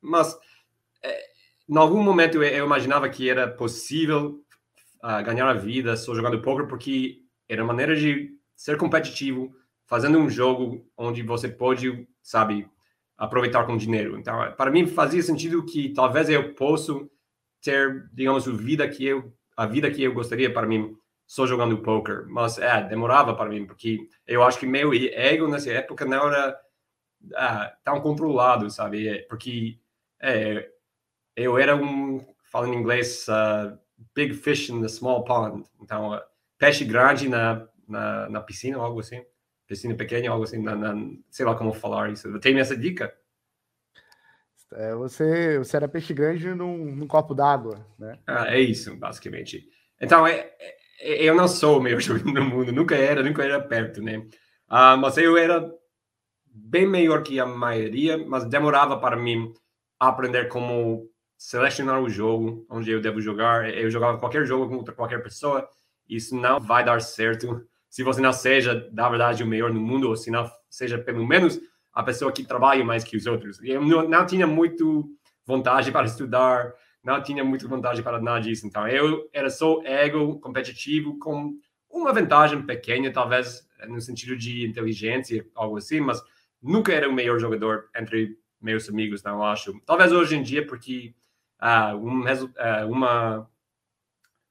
mas 0.00 0.36
é, 1.02 1.24
em 1.68 1.76
algum 1.76 2.02
momento 2.02 2.42
eu, 2.42 2.42
eu, 2.42 2.64
imaginava 2.64 3.08
que 3.08 3.28
era 3.28 3.48
possível 3.48 4.40
uh, 5.02 5.22
ganhar 5.24 5.48
a 5.48 5.54
vida 5.54 5.96
só 5.96 6.14
jogando 6.14 6.42
poker, 6.42 6.66
porque 6.66 7.22
era 7.48 7.62
uma 7.62 7.72
maneira 7.72 7.96
de 7.96 8.30
ser 8.56 8.76
competitivo, 8.76 9.54
fazendo 9.86 10.18
um 10.18 10.28
jogo 10.28 10.86
onde 10.96 11.22
você 11.22 11.48
pode, 11.48 12.06
sabe, 12.22 12.68
aproveitar 13.16 13.64
com 13.64 13.76
dinheiro. 13.76 14.18
Então, 14.18 14.52
para 14.56 14.70
mim 14.70 14.86
fazia 14.86 15.22
sentido 15.22 15.64
que 15.64 15.90
talvez 15.90 16.28
eu 16.28 16.54
possa 16.54 16.92
ter, 17.62 18.08
digamos, 18.12 18.46
a 18.46 18.52
vida 18.52 18.88
que 18.88 19.04
eu 19.04 19.32
a 19.56 19.66
vida 19.66 19.90
que 19.90 20.04
eu 20.04 20.14
gostaria 20.14 20.52
para 20.52 20.68
mim 20.68 20.96
só 21.26 21.44
jogando 21.44 21.82
poker, 21.82 22.26
mas 22.28 22.58
é, 22.58 22.80
demorava 22.84 23.34
para 23.34 23.50
mim, 23.50 23.66
porque 23.66 24.08
eu 24.24 24.44
acho 24.44 24.56
que 24.56 24.66
meu 24.66 24.94
ego 24.94 25.48
nessa 25.48 25.70
época 25.72 26.04
não 26.04 26.28
era 26.28 26.56
ah, 27.34 27.72
tão 27.82 28.00
controlado, 28.00 28.70
sabe? 28.70 29.08
É, 29.08 29.22
porque 29.28 29.80
é, 30.20 30.68
eu 31.36 31.58
era 31.58 31.76
um, 31.76 32.24
falando 32.50 32.74
em 32.74 32.78
inglês, 32.78 33.26
uh, 33.28 33.78
big 34.14 34.34
fish 34.34 34.68
in 34.68 34.80
the 34.80 34.88
small 34.88 35.24
pond. 35.24 35.64
Então, 35.80 36.14
uh, 36.14 36.20
peixe 36.58 36.84
grande 36.84 37.28
na 37.28 37.68
na, 37.88 38.28
na 38.28 38.40
piscina 38.40 38.76
algo 38.78 39.00
assim? 39.00 39.24
Piscina 39.66 39.94
pequena, 39.94 40.30
algo 40.30 40.44
assim, 40.44 40.62
na, 40.62 40.76
na, 40.76 40.94
sei 41.30 41.46
lá 41.46 41.54
como 41.54 41.72
falar 41.72 42.10
isso. 42.10 42.38
Tem 42.38 42.58
essa 42.58 42.76
dica? 42.76 43.12
É, 44.72 44.94
você, 44.94 45.58
você 45.58 45.76
era 45.76 45.88
peixe 45.88 46.12
grande 46.12 46.54
num, 46.54 46.94
num 46.94 47.06
copo 47.06 47.34
d'água, 47.34 47.86
né? 47.98 48.18
Ah, 48.26 48.54
é 48.54 48.60
isso, 48.60 48.94
basicamente. 48.96 49.66
Então, 50.00 50.26
é, 50.26 50.52
é, 51.00 51.22
eu 51.22 51.34
não 51.34 51.48
sou 51.48 51.78
o 51.78 51.82
melhor 51.82 52.00
jogador 52.00 52.32
do 52.32 52.44
mundo, 52.44 52.72
nunca 52.72 52.94
era, 52.94 53.22
nunca 53.22 53.42
era 53.42 53.60
perto, 53.60 54.02
né? 54.02 54.26
Ah, 54.68 54.96
mas 54.96 55.16
eu 55.16 55.36
era 55.36 55.70
bem 56.44 56.86
melhor 56.86 57.22
que 57.22 57.40
a 57.40 57.46
maioria, 57.46 58.18
mas 58.18 58.44
demorava 58.44 58.98
para 58.98 59.16
mim 59.16 59.52
aprender 59.98 60.48
como 60.48 61.08
selecionar 61.36 62.02
o 62.02 62.08
jogo, 62.08 62.66
onde 62.68 62.90
eu 62.90 63.00
devo 63.00 63.20
jogar. 63.20 63.72
Eu 63.72 63.90
jogava 63.90 64.18
qualquer 64.18 64.44
jogo 64.44 64.68
contra 64.68 64.94
qualquer 64.94 65.22
pessoa, 65.22 65.68
isso 66.08 66.34
não 66.34 66.60
vai 66.60 66.84
dar 66.84 67.00
certo 67.00 67.64
se 67.88 68.02
você 68.02 68.20
não 68.20 68.32
seja, 68.32 68.88
na 68.92 69.08
verdade, 69.08 69.42
o 69.42 69.46
melhor 69.46 69.72
no 69.72 69.80
mundo, 69.80 70.08
ou 70.08 70.16
se 70.16 70.30
não 70.30 70.50
seja 70.68 70.98
pelo 70.98 71.26
menos 71.26 71.58
a 71.92 72.02
pessoa 72.02 72.30
que 72.30 72.44
trabalha 72.44 72.84
mais 72.84 73.02
que 73.02 73.16
os 73.16 73.26
outros. 73.26 73.58
Eu 73.62 73.82
não, 73.82 74.08
não 74.08 74.26
tinha 74.26 74.46
muito 74.46 75.08
vontade 75.46 75.90
para 75.90 76.06
estudar, 76.06 76.74
não 77.02 77.22
tinha 77.22 77.42
muita 77.42 77.66
vontade 77.66 78.02
para 78.02 78.20
nada 78.20 78.40
disso. 78.40 78.66
Então, 78.66 78.86
eu 78.86 79.28
era 79.32 79.48
só 79.48 79.82
ego 79.84 80.38
competitivo 80.40 81.18
com 81.18 81.54
uma 81.90 82.12
vantagem 82.12 82.62
pequena, 82.62 83.10
talvez 83.10 83.66
no 83.86 84.00
sentido 84.00 84.36
de 84.36 84.66
inteligência, 84.66 85.46
algo 85.54 85.78
assim, 85.78 86.00
mas 86.00 86.22
nunca 86.62 86.92
era 86.92 87.08
o 87.08 87.12
melhor 87.12 87.38
jogador 87.38 87.88
entre 87.96 88.36
meus 88.60 88.88
amigos, 88.88 89.22
não 89.22 89.42
acho. 89.44 89.80
Talvez 89.86 90.12
hoje 90.12 90.36
em 90.36 90.42
dia, 90.42 90.66
porque 90.66 91.14
uh, 91.62 91.96
um, 91.96 92.22
uh, 92.24 92.90
uma 92.90 93.50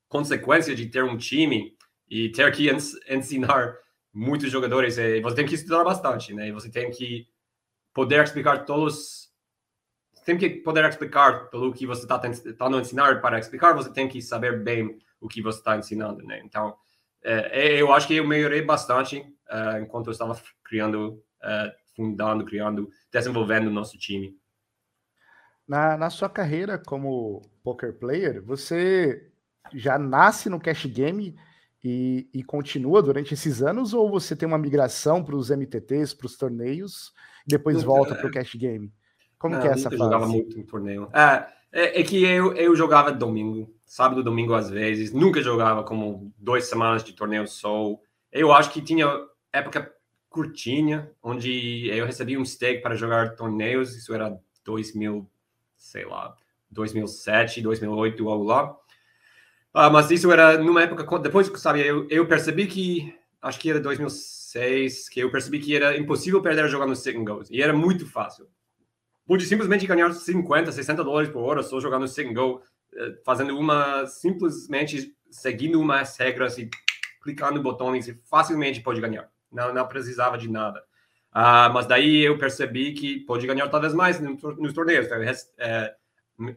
consequência 0.07 0.75
de 0.75 0.87
ter 0.87 1.03
um 1.03 1.17
time 1.17 1.75
e 2.09 2.29
ter 2.29 2.51
que 2.51 2.69
ens 2.69 2.93
ensinar 3.09 3.75
muitos 4.13 4.51
jogadores, 4.51 4.97
é, 4.97 5.19
você 5.21 5.35
tem 5.35 5.45
que 5.45 5.55
estudar 5.55 5.83
bastante, 5.83 6.33
né? 6.33 6.51
Você 6.51 6.71
tem 6.71 6.89
que 6.89 7.27
poder 7.93 8.23
explicar 8.23 8.65
todos 8.65 9.27
tem 10.27 10.37
que 10.37 10.49
poder 10.49 10.83
explicar 10.83 11.49
pelo 11.49 11.71
que 11.71 11.87
você 11.87 12.03
está 12.03 12.19
tentando 12.19 12.77
ensinar 12.77 13.21
para 13.21 13.39
explicar, 13.39 13.73
você 13.73 13.89
tem 13.93 14.09
que 14.09 14.21
saber 14.21 14.61
bem 14.61 14.99
o 15.21 15.27
que 15.29 15.41
você 15.41 15.59
está 15.59 15.77
ensinando, 15.77 16.21
né? 16.21 16.41
Então, 16.43 16.75
é, 17.23 17.67
é, 17.67 17.81
eu 17.81 17.93
acho 17.93 18.07
que 18.07 18.15
eu 18.15 18.27
melhorei 18.27 18.61
bastante 18.61 19.19
uh, 19.19 19.81
enquanto 19.81 20.07
eu 20.07 20.11
estava 20.11 20.37
criando, 20.65 21.23
uh, 21.41 21.71
fundando, 21.97 22.45
criando, 22.45 22.87
desenvolvendo 23.11 23.67
o 23.67 23.73
nosso 23.73 23.97
time. 23.97 24.37
Na, 25.67 25.97
na 25.97 26.09
sua 26.11 26.29
carreira 26.29 26.77
como 26.77 27.41
poker 27.63 27.97
player, 27.97 28.41
você 28.41 29.29
já 29.73 29.97
nasce 29.97 30.47
no 30.47 30.61
cash 30.61 30.85
game 30.85 31.35
e, 31.83 32.29
e, 32.33 32.43
continua 32.43 33.01
durante 33.01 33.33
esses 33.33 33.61
anos, 33.61 33.93
ou 33.93 34.09
você 34.09 34.35
tem 34.35 34.47
uma 34.47 34.57
migração 34.57 35.23
para 35.23 35.35
os 35.35 35.49
MTTs, 35.49 36.15
para 36.15 36.27
os 36.27 36.37
torneios, 36.37 37.11
e 37.45 37.49
depois 37.49 37.83
volta 37.83 38.15
para 38.15 38.27
o 38.27 38.31
cash 38.31 38.55
game? 38.55 38.93
Como 39.37 39.55
não, 39.55 39.61
que 39.61 39.67
é 39.67 39.71
essa 39.71 39.89
fase? 39.89 39.95
Eu 39.95 40.05
jogava 40.05 40.27
muito 40.27 40.59
em 40.59 40.63
torneio. 40.63 41.09
É, 41.13 41.47
é, 41.71 42.01
é, 42.01 42.03
que 42.03 42.23
eu, 42.23 42.53
eu 42.53 42.75
jogava 42.75 43.11
domingo, 43.11 43.73
sábado, 43.85 44.23
domingo 44.23 44.53
às 44.53 44.69
vezes. 44.69 45.11
Nunca 45.11 45.41
jogava 45.41 45.83
como 45.83 46.33
duas 46.37 46.65
semanas 46.65 47.03
de 47.03 47.13
torneio 47.13 47.47
só. 47.47 47.97
Eu 48.31 48.51
acho 48.51 48.71
que 48.71 48.81
tinha 48.81 49.07
época 49.51 49.91
curtinha, 50.37 51.09
onde 51.21 51.89
eu 51.89 52.05
recebia 52.05 52.39
um 52.39 52.45
stake 52.45 52.81
para 52.81 52.95
jogar 52.95 53.35
torneios. 53.35 53.95
Isso 53.95 54.13
era 54.13 54.39
2000, 54.63 55.27
sei 55.75 56.05
lá, 56.05 56.35
2007, 56.69 57.61
2008, 57.61 58.29
algo 58.29 58.43
lá. 58.43 58.77
Ah, 59.73 59.89
mas 59.89 60.11
isso 60.11 60.31
era 60.31 60.57
numa 60.57 60.83
época, 60.83 61.19
depois, 61.19 61.51
sabe, 61.55 61.85
eu, 61.85 62.07
eu 62.09 62.27
percebi 62.27 62.67
que, 62.67 63.15
acho 63.41 63.59
que 63.59 63.69
era 63.69 63.79
2006, 63.79 65.09
que 65.09 65.19
eu 65.19 65.31
percebi 65.31 65.59
que 65.59 65.75
era 65.75 65.97
impossível 65.97 66.41
perder 66.41 66.67
jogando 66.67 66.95
second 66.95 67.25
goals. 67.25 67.49
E 67.49 67.61
era 67.61 67.73
muito 67.73 68.05
fácil 68.05 68.47
pude 69.27 69.45
simplesmente 69.45 69.85
ganhar 69.85 70.11
50, 70.11 70.71
60 70.71 71.03
dólares 71.03 71.29
por 71.29 71.41
hora 71.41 71.61
só 71.61 71.79
jogando 71.81 72.07
Second 72.07 72.33
Go, 72.33 72.61
eh, 72.95 73.19
fazendo 73.25 73.59
uma, 73.59 74.07
simplesmente 74.07 75.13
seguindo 75.29 75.79
umas 75.79 76.15
regras 76.17 76.57
e 76.57 76.69
clicando 77.21 77.61
botões 77.61 78.07
e 78.07 78.13
facilmente 78.23 78.79
pode 78.79 79.01
ganhar. 79.01 79.29
Não, 79.51 79.73
não 79.73 79.87
precisava 79.87 80.37
de 80.37 80.49
nada. 80.49 80.79
Uh, 81.33 81.69
mas 81.73 81.85
daí 81.85 82.23
eu 82.23 82.37
percebi 82.37 82.93
que 82.93 83.19
pode 83.19 83.45
ganhar 83.45 83.67
talvez 83.67 83.93
mais 83.93 84.19
nos 84.19 84.73
torneios. 84.73 85.05
Então, 85.05 85.21
é, 85.59 85.95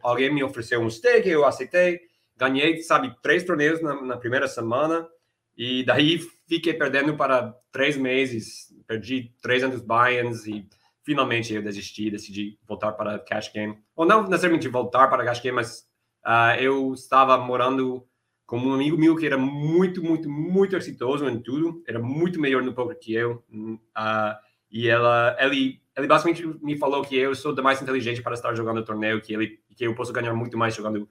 alguém 0.01 0.33
me 0.33 0.43
ofereceu 0.43 0.81
um 0.81 0.89
stake, 0.89 1.29
eu 1.29 1.45
aceitei, 1.45 1.99
ganhei, 2.35 2.81
sabe, 2.81 3.15
três 3.21 3.43
torneios 3.43 3.81
na, 3.81 4.01
na, 4.01 4.17
primeira 4.17 4.47
semana 4.47 5.07
e 5.55 5.83
daí 5.83 6.19
fiquei 6.47 6.73
perdendo 6.73 7.15
para 7.15 7.55
três 7.71 7.95
meses, 7.95 8.73
perdi 8.87 9.31
300 9.41 9.81
buy-ins 9.81 10.47
e 10.47 10.67
finalmente 11.03 11.53
eu 11.53 11.61
desisti, 11.61 12.09
decidi 12.09 12.57
voltar 12.67 12.93
para 12.93 13.19
cash 13.19 13.51
game. 13.53 13.77
Ou 13.95 14.05
não 14.05 14.23
necessariamente 14.23 14.67
voltar 14.67 15.07
para 15.07 15.25
cash 15.25 15.41
game, 15.41 15.55
mas 15.55 15.87
uh, 16.25 16.59
eu 16.59 16.93
estava 16.93 17.37
morando 17.37 18.07
com 18.51 18.57
um 18.57 18.73
amigo 18.73 18.97
meu 18.97 19.15
que 19.15 19.25
era 19.25 19.37
muito, 19.37 20.03
muito, 20.03 20.29
muito 20.29 20.75
exitoso 20.75 21.25
em 21.29 21.39
tudo. 21.39 21.81
Era 21.87 21.99
muito 21.99 22.37
melhor 22.37 22.61
no 22.61 22.73
poker 22.73 22.99
que 22.99 23.13
eu. 23.13 23.41
Uh, 23.49 24.35
e 24.69 24.89
ela, 24.89 25.37
ele, 25.39 25.81
ele 25.95 26.05
basicamente 26.05 26.45
me 26.61 26.77
falou 26.77 27.01
que 27.01 27.15
eu 27.15 27.33
sou 27.33 27.55
mais 27.63 27.81
inteligente 27.81 28.21
para 28.21 28.33
estar 28.33 28.53
jogando 28.53 28.83
torneio, 28.83 29.21
que 29.21 29.33
ele, 29.33 29.57
que 29.73 29.85
eu 29.85 29.95
posso 29.95 30.11
ganhar 30.11 30.33
muito 30.33 30.57
mais 30.57 30.75
jogando 30.75 31.07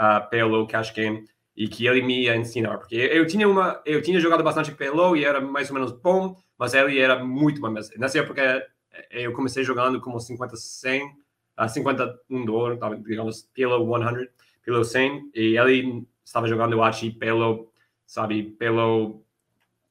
uh, 0.00 0.28
PLO 0.28 0.66
cash 0.66 0.90
game 0.90 1.24
e 1.56 1.68
que 1.68 1.86
ele 1.86 2.02
me 2.02 2.24
ia 2.24 2.34
ensinar, 2.36 2.78
porque 2.78 2.96
eu 2.96 3.24
tinha 3.24 3.48
uma, 3.48 3.80
eu 3.86 4.02
tinha 4.02 4.18
jogado 4.18 4.42
bastante 4.42 4.72
PLO 4.72 5.16
e 5.16 5.24
era 5.24 5.40
mais 5.40 5.70
ou 5.70 5.74
menos 5.74 5.92
bom, 5.92 6.36
mas 6.58 6.74
ele 6.74 6.98
era 6.98 7.24
muito 7.24 7.60
mais. 7.60 7.88
Nessa 7.98 8.18
época 8.18 8.66
eu 9.12 9.32
comecei 9.32 9.62
jogando 9.62 10.00
como 10.00 10.18
50 10.18 10.56
100, 10.56 11.06
uh, 11.06 11.68
51 11.68 12.44
dólares, 12.44 12.80
digamos, 13.04 13.48
pelo 13.54 13.96
100, 13.96 14.28
pelo 14.64 14.82
100, 14.82 15.30
e 15.36 15.56
ele 15.56 16.04
estava 16.30 16.46
jogando, 16.46 16.72
eu 16.72 16.82
acho, 16.82 17.12
pelo, 17.14 17.72
sabe, 18.06 18.44
pelo, 18.44 19.24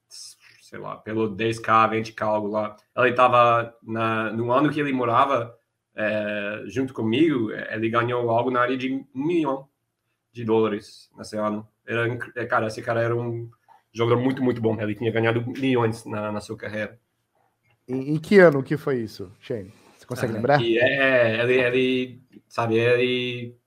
sei 0.08 0.80
lá, 0.80 0.96
pelo 0.96 1.36
10k, 1.36 1.92
20k, 1.92 2.22
algo 2.22 2.48
lá. 2.48 2.78
Ele 2.96 3.10
estava, 3.10 3.76
no 3.84 4.52
ano 4.52 4.72
que 4.72 4.80
ele 4.80 4.94
morava 4.94 5.54
é, 5.94 6.64
junto 6.66 6.94
comigo, 6.94 7.52
ele 7.52 7.90
ganhou 7.90 8.30
algo 8.30 8.50
na 8.50 8.62
área 8.62 8.78
de 8.78 8.90
um 8.90 9.06
milhão 9.14 9.68
de 10.32 10.46
dólares 10.46 11.12
nesse 11.18 11.36
ano. 11.36 11.68
Era, 11.86 12.08
é, 12.36 12.46
cara, 12.46 12.68
esse 12.68 12.82
cara 12.82 13.02
era 13.02 13.16
um 13.16 13.50
jogador 13.92 14.22
muito, 14.22 14.42
muito 14.42 14.62
bom. 14.62 14.80
Ele 14.80 14.96
tinha 14.96 15.12
ganhado 15.12 15.46
milhões 15.46 16.06
na, 16.06 16.32
na 16.32 16.40
sua 16.40 16.56
carreira. 16.56 16.98
Em, 17.86 18.14
em, 18.14 18.18
que 18.18 18.40
ano 18.40 18.64
que 18.64 18.78
foi 18.78 19.00
isso, 19.02 19.30
Shane? 19.42 19.74
Você 19.98 20.06
consegue 20.06 20.32
ah, 20.32 20.36
lembrar? 20.36 20.62
É, 20.62 21.42
ele, 21.42 21.54
ele, 21.54 22.22
sabe, 22.48 22.78
ele, 22.78 23.58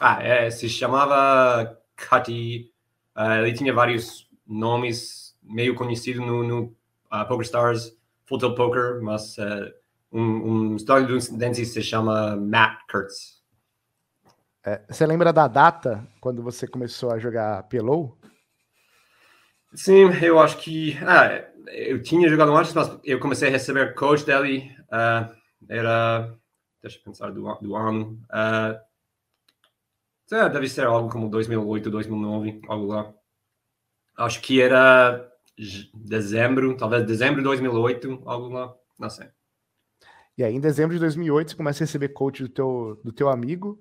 ah, 0.00 0.22
é, 0.22 0.48
se 0.48 0.68
chamava 0.68 1.79
Cutty, 2.08 2.72
uh, 3.16 3.44
ele 3.44 3.52
tinha 3.52 3.72
vários 3.72 4.28
nomes 4.46 5.36
meio 5.42 5.74
conhecidos 5.74 6.24
no, 6.24 6.42
no 6.42 6.62
uh, 7.12 7.26
Poker 7.28 7.44
Stars, 7.44 7.96
Full 8.26 8.54
Poker, 8.54 9.00
mas 9.02 9.36
uh, 9.38 9.72
um, 10.12 10.22
um 10.22 10.76
estadunidense 10.76 11.64
se 11.64 11.82
chama 11.82 12.36
Matt 12.36 12.78
Kurtz. 12.90 13.40
É, 14.64 14.82
você 14.88 15.06
lembra 15.06 15.32
da 15.32 15.48
data 15.48 16.06
quando 16.20 16.42
você 16.42 16.66
começou 16.66 17.10
a 17.10 17.18
jogar 17.18 17.62
Pelou? 17.64 18.18
Sim, 19.74 20.10
eu 20.22 20.38
acho 20.38 20.58
que. 20.58 20.98
Ah, 21.02 21.44
eu 21.68 22.02
tinha 22.02 22.28
jogado 22.28 22.54
antes, 22.56 22.74
mas 22.74 22.98
eu 23.04 23.20
comecei 23.20 23.48
a 23.48 23.52
receber 23.52 23.94
coach 23.94 24.24
dele. 24.24 24.70
Uh, 24.86 25.34
era. 25.68 26.34
Deixa 26.82 26.98
eu 26.98 27.02
pensar 27.04 27.30
do, 27.30 27.54
do 27.60 27.76
ano. 27.76 28.20
Uh, 28.24 28.78
deve 30.30 30.68
ser 30.68 30.86
algo 30.86 31.10
como 31.10 31.28
2008, 31.28 31.90
2009, 31.90 32.60
algo 32.68 32.86
lá. 32.86 33.12
Acho 34.16 34.40
que 34.40 34.60
era 34.60 35.28
dezembro, 35.94 36.76
talvez 36.76 37.04
dezembro 37.04 37.38
de 37.38 37.44
2008, 37.44 38.22
algo 38.24 38.48
lá. 38.48 38.74
Não 38.98 39.10
sei. 39.10 39.28
E 40.38 40.44
aí, 40.44 40.54
em 40.54 40.60
dezembro 40.60 40.94
de 40.94 41.00
2008, 41.00 41.50
você 41.50 41.56
começa 41.56 41.82
a 41.82 41.86
receber 41.86 42.10
coach 42.10 42.42
do 42.42 42.48
teu, 42.48 43.00
do 43.04 43.12
teu 43.12 43.28
amigo 43.28 43.78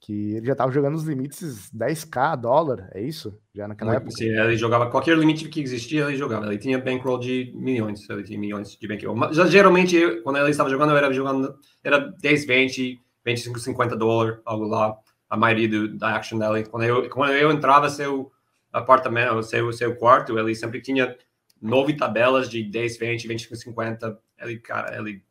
que 0.00 0.34
ele 0.34 0.46
já 0.46 0.52
estava 0.52 0.72
jogando 0.72 0.94
os 0.94 1.04
limites 1.04 1.70
10k 1.72 2.36
dólar, 2.36 2.90
é 2.92 3.00
isso? 3.00 3.38
Já 3.54 3.68
naquela 3.68 3.92
Muito, 3.92 4.02
época? 4.04 4.16
Sim, 4.16 4.28
ele 4.28 4.56
jogava 4.56 4.90
qualquer 4.90 5.16
limite 5.16 5.48
que 5.48 5.60
existia, 5.60 6.04
ele 6.04 6.16
jogava. 6.16 6.46
Ele 6.46 6.58
tinha 6.58 6.78
bankroll 6.78 7.18
de 7.18 7.52
milhões, 7.54 8.08
ele 8.08 8.22
tinha 8.22 8.38
milhões 8.38 8.76
de 8.76 8.88
bankroll. 8.88 9.16
Mas, 9.16 9.36
já, 9.36 9.46
geralmente, 9.46 9.96
eu, 9.96 10.22
quando 10.22 10.38
ele 10.38 10.50
estava 10.50 10.70
jogando, 10.70 10.90
eu 10.90 10.96
era 10.96 11.12
jogando, 11.12 11.54
era 11.82 11.98
10, 11.98 12.46
20, 12.46 13.00
25, 13.24 13.58
50 13.58 13.96
dólares, 13.96 14.40
algo 14.44 14.66
lá, 14.66 14.96
a 15.32 15.36
maioria 15.38 15.66
do, 15.66 15.88
da 15.96 16.14
action 16.14 16.38
dele. 16.38 16.66
Quando 16.66 16.84
eu, 16.84 17.08
quando 17.08 17.32
eu 17.32 17.50
entrava 17.50 17.88
seu 17.88 18.30
apartamento, 18.70 19.42
seu, 19.42 19.72
seu 19.72 19.96
quarto, 19.96 20.38
ele 20.38 20.54
sempre 20.54 20.82
tinha 20.82 21.16
nove 21.60 21.96
tabelas 21.96 22.50
de 22.50 22.62
10, 22.62 22.98
20, 22.98 23.28
25, 23.28 23.56
50. 23.56 24.18
Ele, 24.40 24.58
cara, 24.58 24.98
ele... 24.98 25.24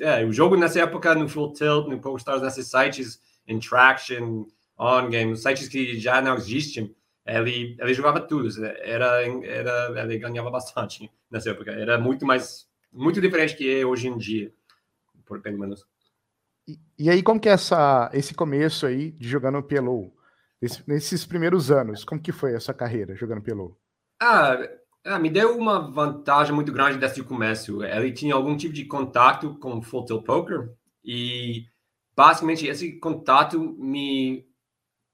É, 0.00 0.24
o 0.24 0.32
jogo 0.32 0.56
nessa 0.56 0.80
época, 0.80 1.14
no 1.14 1.28
Full 1.28 1.52
Tilt, 1.52 1.86
no 1.86 2.16
Stars 2.16 2.40
nesses 2.40 2.70
sites 2.70 3.20
in 3.46 3.58
Traction, 3.58 4.46
On 4.78 5.10
Game, 5.10 5.36
sites 5.36 5.68
que 5.68 5.98
já 6.00 6.22
não 6.22 6.36
existem, 6.36 6.94
ele, 7.26 7.76
ele 7.78 7.92
jogava 7.92 8.20
tudo, 8.20 8.48
era, 8.64 9.22
era, 9.44 10.02
ele 10.02 10.18
ganhava 10.18 10.50
bastante 10.50 11.10
nessa 11.30 11.50
época, 11.50 11.72
era 11.72 11.98
muito 11.98 12.24
mais, 12.24 12.66
muito 12.90 13.20
diferente 13.20 13.54
que 13.54 13.80
é 13.80 13.84
hoje 13.84 14.08
em 14.08 14.16
dia, 14.16 14.50
por 15.26 15.42
pelo 15.42 15.58
menos. 15.58 15.84
E, 16.98 17.10
aí, 17.10 17.22
como 17.22 17.40
que 17.40 17.48
é 17.48 17.52
essa, 17.52 18.10
esse 18.12 18.34
começo 18.34 18.86
aí 18.86 19.10
de 19.12 19.28
jogando 19.28 19.62
pelo 19.62 20.12
Esse, 20.60 20.82
nesses 20.86 21.26
primeiros 21.26 21.70
anos, 21.70 22.04
como 22.04 22.20
que 22.20 22.30
foi 22.30 22.54
a 22.54 22.60
sua 22.60 22.74
carreira 22.74 23.16
jogando 23.16 23.42
pelo 23.42 23.76
Ah, 24.20 24.56
ah, 25.04 25.18
me 25.18 25.28
deu 25.28 25.58
uma 25.58 25.90
vantagem 25.90 26.54
muito 26.54 26.72
grande 26.72 26.98
desde 26.98 27.20
o 27.20 27.24
começo. 27.24 27.82
Ele 27.82 28.12
tinha 28.12 28.34
algum 28.34 28.56
tipo 28.56 28.72
de 28.72 28.84
contato 28.84 29.56
com 29.58 29.82
Full 29.82 30.04
Tilt 30.04 30.24
Poker 30.24 30.70
e 31.04 31.64
basicamente 32.14 32.66
esse 32.66 32.92
contato 33.00 33.58
me 33.78 34.46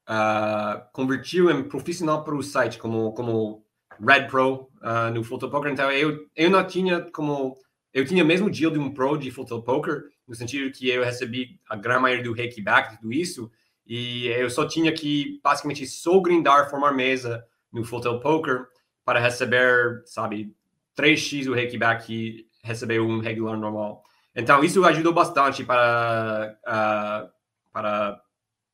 uh, 0.09 0.83
convertiu 0.93 1.51
em 1.51 1.67
profissional 1.67 2.23
para 2.23 2.35
o 2.35 2.43
site 2.43 2.79
como 2.79 3.13
como 3.15 3.65
Red 3.99 4.27
Pro 4.29 4.69
uh, 4.83 5.11
no 5.15 5.25
Full 5.25 5.39
Tilt 5.39 5.51
Poker. 5.51 5.73
Então 5.73 5.91
eu 5.91 6.27
eu 6.37 6.51
não 6.51 6.67
tinha 6.67 7.11
como 7.11 7.57
eu 7.95 8.05
tinha 8.05 8.23
mesmo 8.23 8.51
deal 8.51 8.71
de 8.71 8.79
um 8.79 8.93
pro 8.93 9.17
de 9.17 9.31
Full 9.31 9.47
Tilt 9.47 9.65
Poker 9.65 10.05
no 10.29 10.35
sentido 10.35 10.71
que 10.71 10.89
eu 10.89 11.03
recebi 11.03 11.59
a 11.69 11.75
grande 11.75 12.03
maioria 12.03 12.25
do 12.25 12.63
back 12.63 12.97
tudo 12.97 13.13
isso 13.13 13.51
e 13.87 14.27
eu 14.29 14.51
só 14.51 14.69
tinha 14.69 14.93
que 14.93 15.41
basicamente 15.43 15.87
só 15.87 16.21
grindar 16.21 16.69
formar 16.69 16.93
mesa 16.93 17.43
no 17.73 17.83
Tilt 17.83 18.21
Poker 18.21 18.67
para 19.03 19.19
receber, 19.19 20.03
sabe, 20.05 20.55
3x 20.95 21.49
o 21.49 21.55
Reikback 21.55 22.13
e 22.13 22.47
receber 22.63 23.01
um 23.01 23.21
regular 23.21 23.57
normal. 23.57 24.03
Então, 24.37 24.63
isso 24.63 24.85
ajudou 24.85 25.15
bastante 25.15 25.65
para, 25.65 26.59
uh, 26.67 27.33
para 27.73 28.21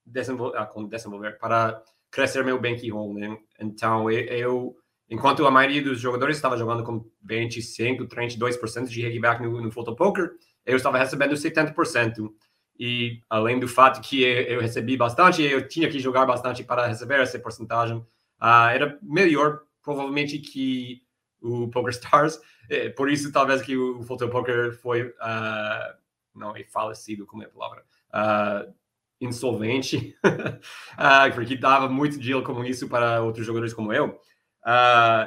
desenvolver, 0.05 0.59
uh, 0.59 0.89
desenvolver, 0.89 1.39
para 1.39 1.81
crescer 2.11 2.45
meu 2.45 2.61
bankroll, 2.61 3.15
né? 3.15 3.39
Então, 3.61 4.11
eu, 4.11 4.77
enquanto 5.09 5.47
a 5.47 5.51
maioria 5.51 5.83
dos 5.83 6.01
jogadores 6.01 6.37
estava 6.37 6.57
jogando 6.57 6.83
com 6.83 7.09
25, 7.23 8.07
32% 8.07 8.89
de 8.89 9.03
Reikback 9.03 9.41
no, 9.41 9.61
no 9.61 9.71
Photo 9.71 9.95
Poker, 9.95 10.33
eu 10.65 10.77
estava 10.77 10.99
recebendo 10.99 11.35
70%. 11.35 12.31
E 12.79 13.21
além 13.31 13.61
do 13.61 13.69
fato 13.69 14.01
que 14.01 14.23
eu 14.23 14.61
recebi 14.61 14.97
bastante, 14.97 15.43
eu 15.43 15.69
tinha 15.69 15.89
que 15.89 16.01
jogar 16.01 16.27
bastante 16.27 16.65
para 16.65 16.87
receber 16.87 17.21
essa 17.21 17.39
porcentagem, 17.39 17.99
uh, 17.99 18.69
era 18.73 18.99
melhor 19.01 19.61
provavelmente 19.83 20.39
que 20.39 21.03
o 21.41 21.69
PokerStars, 21.69 22.41
é, 22.69 22.89
por 22.89 23.11
isso 23.11 23.31
talvez 23.31 23.61
que 23.63 23.77
o 23.77 24.03
Photo 24.03 24.29
Poker 24.29 24.73
foi, 24.81 25.03
uh, 25.03 25.95
não 26.35 26.57
é 26.57 26.65
falecido, 26.65 27.27
como 27.27 27.43
é 27.43 27.47
a 27.47 27.51
palavra, 27.51 27.85
uh, 28.11 28.75
insolvente, 29.21 30.17
porque 31.35 31.57
dava 31.57 31.89
muito 31.89 32.19
deal 32.19 32.43
como 32.43 32.65
isso 32.65 32.89
para 32.89 33.23
outros 33.23 33.47
jogadores 33.47 33.75
como 33.75 33.93
eu. 33.93 34.19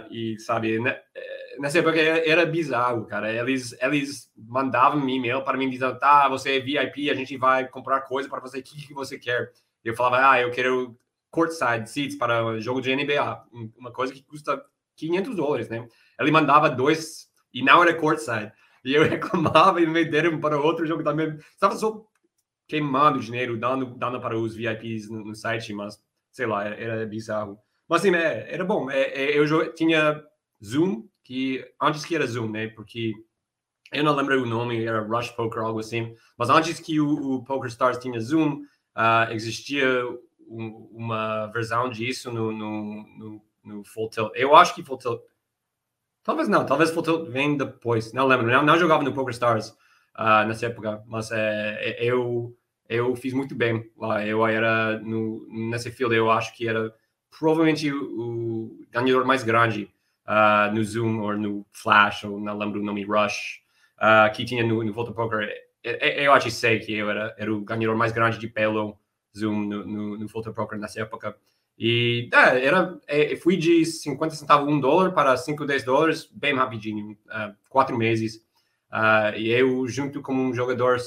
E 0.10 0.40
sabe, 0.40 0.80
né, 0.80 1.00
nessa 1.60 1.80
época 1.80 2.00
era 2.00 2.46
bizarro, 2.46 3.06
cara. 3.06 3.32
Eles, 3.32 3.76
eles 3.82 4.32
mandavam 4.36 5.08
e-mail 5.08 5.44
para 5.44 5.58
mim 5.58 5.70
dizendo: 5.70 5.98
tá, 6.00 6.28
você 6.30 6.58
é 6.58 6.60
VIP, 6.60 7.10
a 7.10 7.16
gente 7.16 7.38
vai 7.38 7.68
comprar 7.68 8.02
coisa 8.02 8.30
para 8.30 8.40
você, 8.40 8.60
o 8.60 8.64
que, 8.64 8.88
que 8.88 8.94
você 8.94 9.18
quer? 9.18 9.52
Eu 9.84 9.96
falava: 9.96 10.32
ah, 10.32 10.42
eu 10.42 10.52
quero 10.52 10.98
courtside 11.30 11.90
seats 11.90 12.16
para 12.18 12.60
jogo 12.60 12.82
de 12.82 12.96
NBA, 12.96 13.46
uma 13.78 13.92
coisa 13.92 14.14
que 14.14 14.24
custa 14.24 14.64
500 14.96 15.36
dólares, 15.36 15.70
né? 15.70 15.88
Ele 16.20 16.32
mandava 16.32 16.70
dois 16.70 17.28
e 17.54 17.62
não 17.62 17.84
era 17.84 17.94
courtside. 17.94 18.52
E 18.84 18.94
eu 18.94 19.04
reclamava 19.08 19.82
e 19.82 19.86
me 19.86 20.06
deram 20.06 20.40
para 20.40 20.60
outro 20.60 20.86
jogo 20.86 21.04
também. 21.04 21.38
Estava 21.38 21.76
só 21.76 22.04
queimando 22.68 23.20
dinheiro, 23.20 23.58
dando, 23.58 23.86
dando 23.98 24.20
para 24.20 24.38
os 24.38 24.56
VIPs 24.56 25.10
no, 25.10 25.24
no 25.24 25.36
site, 25.36 25.74
mas 25.74 26.02
sei 26.32 26.46
lá, 26.46 26.66
era, 26.66 26.76
era 26.76 27.06
bizarro. 27.06 27.60
Mas 27.88 28.02
sim, 28.02 28.14
é, 28.16 28.54
era 28.54 28.66
bom. 28.66 28.90
É, 28.92 29.02
é, 29.02 29.38
eu 29.38 29.74
tinha 29.74 30.24
Zoom, 30.64 31.08
que 31.24 31.66
antes 31.82 32.06
que 32.06 32.16
era 32.16 32.28
Zoom, 32.28 32.50
né? 32.50 32.68
Porque 32.68 33.14
eu 33.92 34.04
não 34.04 34.16
lembro 34.16 34.42
o 34.42 34.46
nome, 34.46 34.84
era 34.84 35.02
Rush 35.02 35.32
Poker, 35.32 35.64
algo 35.64 35.80
assim. 35.80 36.16
Mas 36.38 36.50
antes 36.50 36.80
que 36.80 37.00
o, 37.00 37.36
o 37.36 37.44
Poker 37.44 37.70
Stars 37.70 37.98
tinha 37.98 38.20
Zoom, 38.20 38.64
uh, 38.96 39.32
existia 39.32 39.88
um, 40.48 40.90
uma 40.92 41.48
versão 41.48 41.90
disso 41.90 42.32
no, 42.32 42.52
no, 42.52 43.04
no, 43.18 43.42
no, 43.64 43.84
Full 43.86 44.10
Tilt. 44.10 44.32
Eu 44.36 44.56
acho 44.56 44.76
que 44.76 44.84
Full 44.84 44.98
Tilt. 44.98 45.22
Talvez 46.24 46.50
não, 46.50 46.66
talvez 46.66 46.92
Full 46.92 47.04
Tilt 47.04 47.30
vem 47.30 47.56
depois. 47.56 48.12
Não 48.12 48.28
lembro, 48.28 48.48
não, 48.48 48.64
não 48.64 48.78
jogava 48.78 49.04
no 49.04 49.14
Poker 49.14 49.34
Stars 49.34 49.70
uh, 50.18 50.46
nessa 50.46 50.66
época, 50.66 51.02
mas 51.08 51.32
é, 51.32 51.98
eu, 52.04 52.54
eu 52.90 53.16
fiz 53.16 53.34
muito 53.34 53.56
bem 53.56 53.90
lá. 53.98 54.26
Eu 54.26 54.46
era 54.46 55.00
no, 55.00 55.48
nesse 55.50 55.90
field, 55.92 56.14
eu 56.14 56.30
acho 56.30 56.54
que 56.56 56.68
era 56.68 56.94
provavelmente 57.30 57.92
o, 57.92 58.86
ganhador 58.92 59.26
mais 59.26 59.44
grande 59.44 59.90
uh, 60.28 60.74
no 60.74 60.84
Zoom 60.84 61.20
ou 61.22 61.38
no 61.38 61.66
Flash, 61.72 62.24
ou 62.24 62.40
não 62.40 62.58
lembro 62.58 62.82
o 62.82 62.84
nome, 62.84 63.04
Rush, 63.04 63.62
uh, 63.98 64.34
que 64.34 64.46
tinha 64.46 64.64
no, 64.64 64.84
no 64.84 64.94
Volta 64.94 65.12
Poker. 65.12 65.50
Eu 65.84 66.34
acho 66.34 66.48
que 66.48 66.52
sei 66.52 66.80
que 66.80 66.94
eu 66.94 67.10
era, 67.10 67.36
era 67.38 67.54
o 67.54 67.62
ganhador 67.62 67.96
mais 67.96 68.12
grande 68.12 68.38
de 68.38 68.48
pelo 68.48 68.98
Zoom 69.38 69.68
no, 69.68 69.86
no, 69.86 70.18
no 70.18 70.30
Photo 70.30 70.52
Broker 70.52 70.78
nessa 70.78 71.02
época. 71.02 71.36
E 71.78 72.30
é, 72.34 72.66
era, 72.66 73.00
é, 73.08 73.36
fui 73.36 73.56
de 73.56 73.86
50 73.86 74.36
centavos, 74.36 74.68
1 74.68 74.80
dólar 74.80 75.12
para 75.12 75.38
5, 75.38 75.66
10 75.66 75.84
dólares, 75.84 76.30
bem 76.34 76.56
rapidinho, 76.56 77.12
uh, 77.12 77.56
quatro 77.70 77.96
meses. 77.96 78.38
Uh, 78.92 79.38
e 79.38 79.50
eu, 79.52 79.88
junto 79.88 80.22
com 80.22 80.34
um 80.34 80.54
jogador 80.54 80.98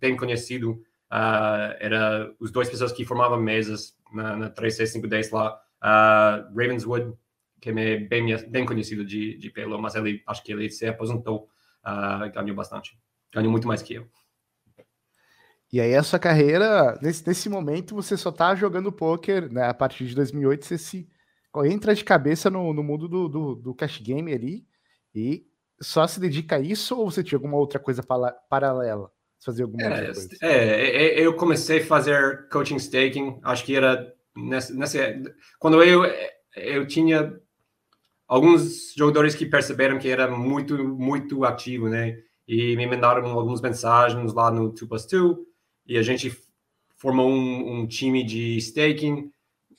bem 0.00 0.16
conhecido, 0.16 0.72
uh, 1.12 1.76
era 1.78 2.34
os 2.40 2.50
dois 2.50 2.68
pessoas 2.68 2.92
que 2.92 3.04
formavam 3.04 3.40
mesas 3.40 3.96
na, 4.12 4.36
na 4.36 4.50
3, 4.50 4.76
6, 4.76 4.92
5, 4.92 5.08
10 5.08 5.30
lá, 5.30 5.60
uh, 5.82 6.56
Ravenswood, 6.56 7.14
que 7.60 7.70
é 7.70 7.72
bem, 7.72 8.36
bem 8.48 8.66
conhecido 8.66 9.04
de, 9.04 9.36
de 9.36 9.50
pelo, 9.50 9.80
mas 9.80 9.94
ele, 9.94 10.22
acho 10.26 10.42
que 10.42 10.52
ele 10.52 10.70
se 10.70 10.86
aposentou, 10.86 11.48
ganhou 12.32 12.56
bastante, 12.56 12.98
ganhou 13.32 13.50
muito 13.50 13.68
mais 13.68 13.82
que 13.82 13.94
eu. 13.94 14.08
E 15.72 15.80
aí, 15.80 15.92
essa 15.92 16.18
carreira, 16.18 16.98
nesse, 17.00 17.24
nesse 17.26 17.48
momento, 17.48 17.94
você 17.94 18.16
só 18.16 18.32
tá 18.32 18.56
jogando 18.56 18.90
poker, 18.90 19.52
né? 19.52 19.68
A 19.68 19.74
partir 19.74 20.04
de 20.04 20.16
2008, 20.16 20.64
você 20.64 20.76
se 20.76 21.08
entra 21.64 21.94
de 21.94 22.04
cabeça 22.04 22.50
no, 22.50 22.72
no 22.72 22.82
mundo 22.82 23.08
do, 23.08 23.28
do, 23.28 23.54
do, 23.54 23.74
cash 23.74 24.00
game 24.00 24.32
ali 24.32 24.66
e 25.14 25.46
só 25.80 26.06
se 26.06 26.18
dedica 26.18 26.56
a 26.56 26.60
isso 26.60 26.96
ou 26.96 27.10
você 27.10 27.22
tinha 27.22 27.36
alguma 27.36 27.56
outra 27.56 27.78
coisa 27.78 28.02
para, 28.02 28.32
paralela? 28.48 29.12
Fazer 29.44 29.62
alguma 29.62 29.82
é, 29.82 30.04
coisa? 30.04 30.28
É, 30.42 30.48
é, 30.48 31.20
é, 31.20 31.26
eu 31.26 31.34
comecei 31.34 31.80
a 31.80 31.86
fazer 31.86 32.48
coaching 32.48 32.76
staking, 32.76 33.38
acho 33.42 33.64
que 33.64 33.74
era 33.74 34.12
nessa, 34.36 34.74
nessa 34.74 34.98
quando 35.58 35.82
eu, 35.82 36.04
eu 36.54 36.86
tinha 36.86 37.34
alguns 38.28 38.94
jogadores 38.94 39.34
que 39.34 39.46
perceberam 39.46 39.98
que 39.98 40.08
era 40.08 40.30
muito, 40.30 40.76
muito 40.78 41.44
ativo, 41.44 41.88
né? 41.88 42.18
E 42.46 42.76
me 42.76 42.86
mandaram 42.86 43.26
algumas 43.26 43.60
mensagens 43.60 44.32
lá 44.32 44.50
no 44.50 44.68
2 44.68 44.84
plus 44.84 45.06
2 45.06 45.36
e 45.86 45.96
a 45.98 46.02
gente 46.02 46.36
formou 46.96 47.28
um, 47.28 47.80
um 47.80 47.86
time 47.86 48.22
de 48.22 48.56
staking. 48.58 49.32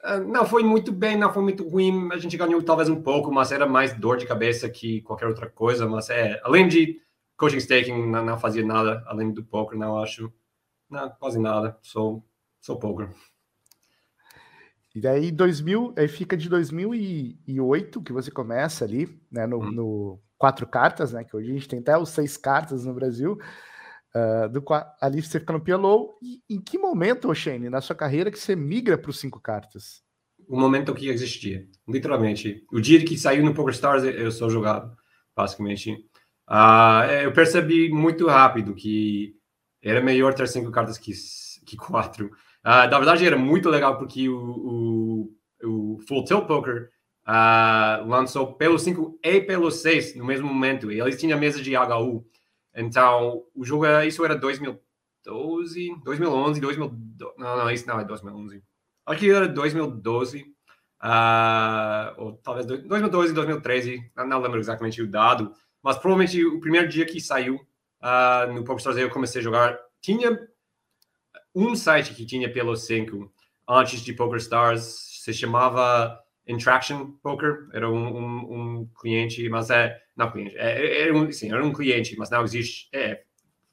Uh, 0.03 0.19
não 0.27 0.45
foi 0.45 0.63
muito 0.63 0.91
bem, 0.91 1.15
não 1.15 1.31
foi 1.31 1.43
muito 1.43 1.67
ruim. 1.67 2.09
A 2.11 2.17
gente 2.17 2.35
ganhou 2.35 2.61
talvez 2.63 2.89
um 2.89 3.01
pouco, 3.01 3.31
mas 3.31 3.51
era 3.51 3.67
mais 3.67 3.93
dor 3.93 4.17
de 4.17 4.25
cabeça 4.25 4.69
que 4.69 5.01
qualquer 5.01 5.27
outra 5.27 5.49
coisa. 5.49 5.87
Mas 5.87 6.09
é, 6.09 6.41
além 6.43 6.67
de 6.67 6.99
coaching 7.41 7.59
staking, 7.59 8.07
não, 8.07 8.23
não 8.23 8.39
fazia 8.39 8.63
nada 8.63 9.03
além 9.07 9.33
do 9.33 9.43
poker, 9.43 9.77
não 9.77 9.97
acho. 9.97 10.31
Não, 10.87 11.09
quase 11.09 11.39
nada. 11.39 11.75
Sou, 11.81 12.23
sou 12.59 12.77
poker. 12.77 13.09
E 14.93 15.01
daí 15.01 15.31
2000, 15.31 15.95
aí 15.97 16.07
fica 16.07 16.37
de 16.37 16.47
2008 16.47 18.03
que 18.03 18.13
você 18.13 18.29
começa 18.29 18.85
ali, 18.85 19.19
né, 19.31 19.47
no, 19.47 19.57
hum. 19.57 19.71
no 19.71 20.19
quatro 20.37 20.67
cartas, 20.67 21.13
né, 21.13 21.23
que 21.23 21.35
hoje 21.35 21.49
a 21.49 21.53
gente 21.53 21.67
tem 21.67 21.79
até 21.79 21.97
os 21.97 22.09
seis 22.09 22.37
cartas 22.37 22.85
no 22.85 22.93
Brasil. 22.93 23.39
Uh, 24.13 24.49
do, 24.49 24.63
ali 25.01 25.23
você 25.23 25.39
fica 25.39 25.53
no 25.53 25.61
PLO. 25.61 26.19
E 26.21 26.43
em 26.47 26.61
que 26.61 26.77
momento, 26.77 27.33
Shane, 27.33 27.69
na 27.69 27.81
sua 27.81 27.95
carreira, 27.95 28.29
que 28.29 28.37
você 28.37 28.55
migra 28.55 28.99
para 28.99 29.09
os 29.09 29.19
cinco 29.19 29.39
cartas? 29.39 30.03
O 30.47 30.59
momento 30.59 30.93
que 30.93 31.09
existia, 31.09 31.67
literalmente. 31.87 32.63
O 32.71 32.79
dia 32.79 33.03
que 33.03 33.17
saiu 33.17 33.43
no 33.43 33.55
PokerStars, 33.55 34.03
eu 34.03 34.31
sou 34.31 34.49
jogado, 34.49 34.95
basicamente. 35.35 36.05
Uh, 36.51 37.09
eu 37.23 37.31
percebi 37.31 37.89
muito 37.89 38.27
rápido 38.27 38.75
que 38.75 39.33
era 39.81 40.01
melhor 40.01 40.33
ter 40.33 40.49
cinco 40.49 40.69
cartas 40.69 40.97
que, 40.97 41.13
que 41.65 41.77
quatro. 41.79 42.25
Uh, 42.25 42.91
na 42.91 42.97
verdade, 42.97 43.25
era 43.25 43.37
muito 43.37 43.69
legal 43.69 43.97
porque 43.97 44.27
o, 44.27 45.31
o, 45.63 45.95
o 45.95 45.99
Full 46.05 46.25
Tilt 46.25 46.45
Poker 46.47 46.89
uh, 47.25 48.05
lançou 48.05 48.53
pelo 48.55 48.77
5 48.77 49.19
e 49.23 49.39
pelo 49.39 49.71
6 49.71 50.15
no 50.17 50.25
mesmo 50.25 50.53
momento. 50.53 50.91
E 50.91 50.99
eles 50.99 51.17
tinham 51.17 51.39
mesa 51.39 51.61
de 51.61 51.73
HU. 51.77 52.25
Então, 52.75 53.43
o 53.55 53.63
jogo, 53.63 53.85
isso 54.01 54.23
era 54.25 54.35
2012, 54.35 56.01
2011, 56.03 56.59
2012, 56.59 57.37
não, 57.37 57.57
não, 57.57 57.71
isso 57.71 57.87
não 57.87 57.99
é 57.99 58.03
2011. 58.03 58.61
Acho 59.05 59.19
que 59.19 59.31
era 59.31 59.47
2012, 59.47 60.41
uh, 60.41 60.45
ah, 61.01 62.13
ou 62.17 62.33
talvez 62.33 62.65
2012, 62.65 63.33
2013, 63.33 64.11
não, 64.15 64.27
não 64.27 64.41
lembro 64.41 64.59
exatamente 64.59 65.01
o 65.01 65.07
dado, 65.07 65.53
mas 65.83 65.97
provavelmente 65.97 66.43
o 66.45 66.59
primeiro 66.59 66.87
dia 66.87 67.05
que 67.05 67.19
saiu 67.19 67.55
uh, 67.55 68.51
no 68.53 68.63
PokerStars 68.63 68.97
eu 68.97 69.09
comecei 69.09 69.41
a 69.41 69.43
jogar, 69.43 69.79
tinha 70.01 70.47
um 71.53 71.75
site 71.75 72.13
que 72.13 72.25
tinha 72.25 72.51
pelo 72.51 72.75
5 72.75 73.31
antes 73.67 74.01
de 74.01 74.13
PokerStars, 74.13 74.83
se 75.23 75.33
chamava 75.33 76.19
Interaction 76.47 77.11
Poker, 77.21 77.69
era 77.73 77.89
um, 77.89 78.17
um, 78.17 78.53
um, 78.53 78.89
cliente, 78.99 79.47
mas 79.49 79.69
é. 79.69 79.99
Não 80.15 80.29
cliente, 80.29 80.57
é, 80.57 80.85
é, 80.85 81.01
era, 81.03 81.17
um, 81.17 81.31
sim, 81.31 81.51
era 81.51 81.65
um 81.65 81.71
cliente, 81.71 82.17
mas 82.17 82.29
não 82.29 82.43
existe. 82.43 82.89
É, 82.93 83.23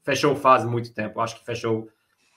fechou 0.02 0.36
faz 0.36 0.64
muito 0.64 0.94
tempo, 0.94 1.20
acho 1.20 1.38
que 1.38 1.44
fechou 1.44 1.88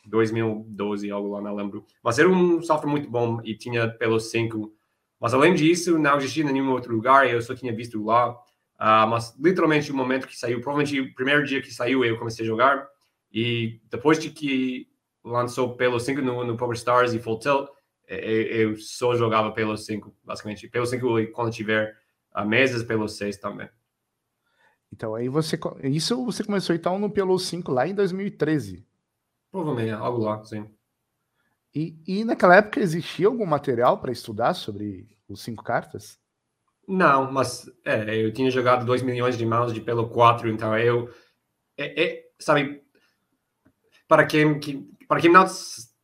2012, 0.06 1.12
algo 1.12 1.30
lá, 1.30 1.42
não 1.42 1.56
lembro. 1.56 1.86
Mas 2.04 2.18
era 2.18 2.28
um 2.28 2.62
software 2.62 2.90
muito 2.90 3.10
bom 3.10 3.40
e 3.44 3.56
tinha 3.56 3.88
pelos 3.88 4.32
5. 4.32 4.74
Mas 5.20 5.34
além 5.34 5.54
disso, 5.54 6.00
não 6.00 6.18
existia 6.18 6.44
em 6.44 6.52
nenhum 6.52 6.72
outro 6.72 6.96
lugar, 6.96 7.30
eu 7.30 7.42
só 7.42 7.54
tinha 7.54 7.74
visto 7.74 8.04
lá. 8.04 8.36
Uh, 8.82 9.06
mas 9.08 9.38
literalmente 9.38 9.92
o 9.92 9.96
momento 9.96 10.28
que 10.28 10.36
saiu, 10.36 10.60
provavelmente 10.60 11.00
o 11.00 11.14
primeiro 11.14 11.46
dia 11.46 11.62
que 11.62 11.72
saiu, 11.72 12.04
eu 12.04 12.18
comecei 12.18 12.44
a 12.44 12.48
jogar. 12.48 12.88
E 13.32 13.80
depois 13.92 14.18
de 14.18 14.32
que 14.32 14.90
lançou 15.24 15.76
pelo 15.76 16.00
5 16.00 16.20
no, 16.20 16.44
no 16.44 16.58
Power 16.58 16.76
Stars 16.76 17.14
e 17.14 17.20
Full 17.20 17.38
Tilt, 17.38 17.70
eu, 18.08 18.42
eu 18.72 18.78
só 18.78 19.16
jogava 19.16 19.52
pelo 19.52 19.78
5, 19.78 20.12
basicamente. 20.24 20.68
Pelo 20.68 20.88
5 20.88 21.20
e 21.20 21.28
quando 21.28 21.54
tiver 21.54 21.96
uh, 22.36 22.44
mesas, 22.44 22.82
pelo 22.82 23.08
6 23.08 23.38
também. 23.38 23.70
Então, 24.92 25.14
aí 25.14 25.30
você. 25.30 25.60
Isso 25.84 26.26
você 26.26 26.44
começou 26.44 26.76
então 26.76 26.98
no 26.98 27.10
pelo 27.10 27.38
5 27.38 27.72
lá 27.72 27.88
em 27.88 27.94
2013. 27.94 28.84
Provavelmente, 29.52 29.92
algo 29.92 30.24
lá, 30.24 30.44
sim. 30.44 30.68
E, 31.74 32.02
e 32.06 32.26
naquela 32.26 32.56
época 32.56 32.80
existia 32.80 33.28
algum 33.28 33.46
material 33.46 34.00
para 34.00 34.12
estudar 34.12 34.56
sobre 34.56 35.16
os 35.30 35.42
cinco 35.42 35.64
cartas? 35.64 36.21
Não, 36.88 37.32
mas 37.32 37.72
é, 37.86 38.24
eu 38.24 38.34
tinha 38.34 38.50
jogado 38.52 38.86
2 38.86 39.02
milhões 39.02 39.38
de 39.38 39.46
mãos 39.46 39.74
de 39.74 39.82
pelo 39.82 40.10
4, 40.10 40.50
então 40.50 40.78
eu. 40.78 41.10
É, 41.78 42.04
é, 42.04 42.24
sabe, 42.40 42.82
para 44.08 44.26
quem, 44.26 44.60
que, 44.60 44.86
para 45.08 45.22
quem 45.22 45.32
não 45.32 45.46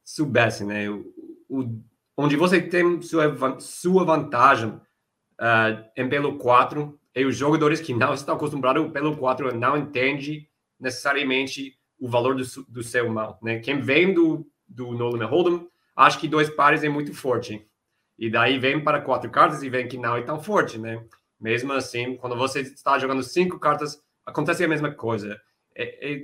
soubesse, 0.04 0.64
né, 0.64 0.90
o, 0.90 1.14
o, 1.50 1.82
onde 2.16 2.36
você 2.36 2.62
tem 2.62 3.02
sua, 3.02 3.60
sua 3.60 4.06
vantagem 4.06 4.70
uh, 4.70 5.86
em 5.96 6.08
pelo 6.08 6.38
4, 6.38 7.00
e 7.16 7.26
os 7.26 7.36
jogadores 7.36 7.82
que 7.82 7.94
não 7.94 8.14
estão 8.14 8.36
acostumados 8.36 8.92
pelo 8.92 9.18
4 9.18 9.56
não 9.56 9.76
entendem 9.76 10.48
necessariamente 10.80 11.78
o 12.00 12.08
valor 12.08 12.36
do, 12.36 12.44
do 12.68 12.84
seu 12.84 13.10
mal. 13.10 13.40
Né? 13.42 13.60
Quem 13.60 13.82
vem 13.82 14.14
do, 14.14 14.48
do 14.68 14.92
No 14.92 15.10
Limit 15.10 15.26
Hold'em, 15.26 15.68
acha 15.96 16.20
que 16.20 16.28
dois 16.28 16.50
pares 16.50 16.84
é 16.84 16.90
muito 16.90 17.14
forte. 17.14 17.68
E 18.18 18.30
daí 18.30 18.58
vem 18.58 18.84
para 18.84 19.02
quatro 19.02 19.30
cartas 19.30 19.62
e 19.62 19.70
vem 19.70 19.88
que 19.88 19.98
não 19.98 20.16
é 20.16 20.22
tão 20.24 20.42
forte, 20.42 20.78
né? 20.78 21.04
Mesmo 21.40 21.72
assim, 21.74 22.18
quando 22.18 22.36
você 22.36 22.62
está 22.62 22.98
jogando 22.98 23.22
cinco 23.22 23.60
cartas, 23.60 24.02
acontece 24.26 24.64
a 24.64 24.68
mesma 24.68 24.92
coisa. 24.92 25.40
É, 25.76 26.14
é, 26.14 26.22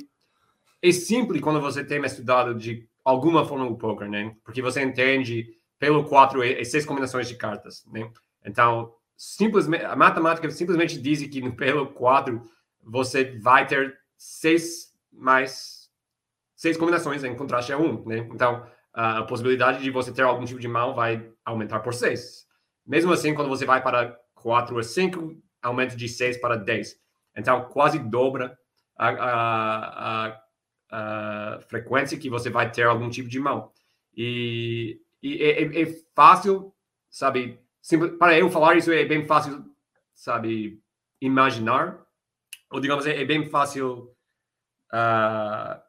é 0.82 0.92
simples 0.92 1.42
quando 1.42 1.62
você 1.62 1.84
tem 1.84 2.04
estudado 2.04 2.56
de 2.56 2.88
alguma 3.04 3.46
forma 3.46 3.66
o 3.66 3.78
poker, 3.78 4.10
né? 4.10 4.36
Porque 4.44 4.62
você 4.62 4.82
entende 4.82 5.56
pelo 5.78 6.06
quatro 6.06 6.44
e, 6.44 6.64
seis 6.66 6.86
combinações 6.86 7.28
de 7.28 7.36
cartas, 7.36 7.86
né? 7.92 8.10
Então, 8.44 8.94
simplesmente, 9.16 9.86
a 9.86 9.96
matemática 9.96 10.50
simplesmente 10.50 11.00
diz 11.00 11.26
que 11.28 11.42
no 11.42 11.56
pelo 11.56 11.88
quatro 11.88 12.50
você 12.82 13.38
vai 13.40 13.68
ter 13.68 13.98
seis 14.18 14.94
mais 15.12 15.90
seis 16.56 16.78
combinações 16.78 17.24
em 17.24 17.36
contraste 17.36 17.74
a 17.74 17.78
um, 17.78 18.04
né? 18.06 18.20
Então, 18.34 18.66
a 18.94 19.24
possibilidade 19.24 19.82
de 19.82 19.90
você 19.90 20.14
ter 20.14 20.22
algum 20.22 20.46
tipo 20.46 20.60
de 20.60 20.68
mal 20.68 20.94
vai 20.94 21.28
aumentar 21.44 21.80
por 21.80 21.94
6. 21.94 22.48
Mesmo 22.86 23.12
assim, 23.12 23.34
quando 23.34 23.50
você 23.50 23.66
vai 23.66 23.82
para 23.82 24.20
4 24.36 24.78
a 24.78 24.84
5, 24.84 25.42
aumenta 25.62 25.96
de 25.96 26.08
6 26.08 26.38
para 26.38 26.56
10. 26.56 26.96
Então, 27.36 27.66
quase 27.66 27.98
dobra 27.98 28.58
a, 28.96 29.10
a, 29.10 30.28
a, 30.28 30.44
a, 30.92 31.60
frequência 31.62 32.20
que 32.20 32.30
você 32.30 32.52
vai 32.52 32.72
ter 32.72 32.84
algum 32.84 33.10
tipo 33.10 33.28
de 33.28 33.40
mal. 33.40 33.74
E, 34.16 35.02
e 35.24 35.42
é, 35.42 35.64
é, 35.64 35.82
é, 35.82 35.86
fácil, 36.14 36.72
sabe? 37.10 37.60
Simples, 37.82 38.16
para 38.18 38.38
eu 38.38 38.50
falar 38.52 38.76
isso, 38.76 38.92
é 38.92 39.04
bem 39.06 39.26
fácil, 39.26 39.66
sabe? 40.14 40.80
Imaginar. 41.20 42.00
Ou, 42.70 42.80
digamos, 42.80 43.08
é, 43.08 43.20
é 43.22 43.26
bem 43.26 43.50
fácil. 43.50 44.14
Uh, 44.94 45.82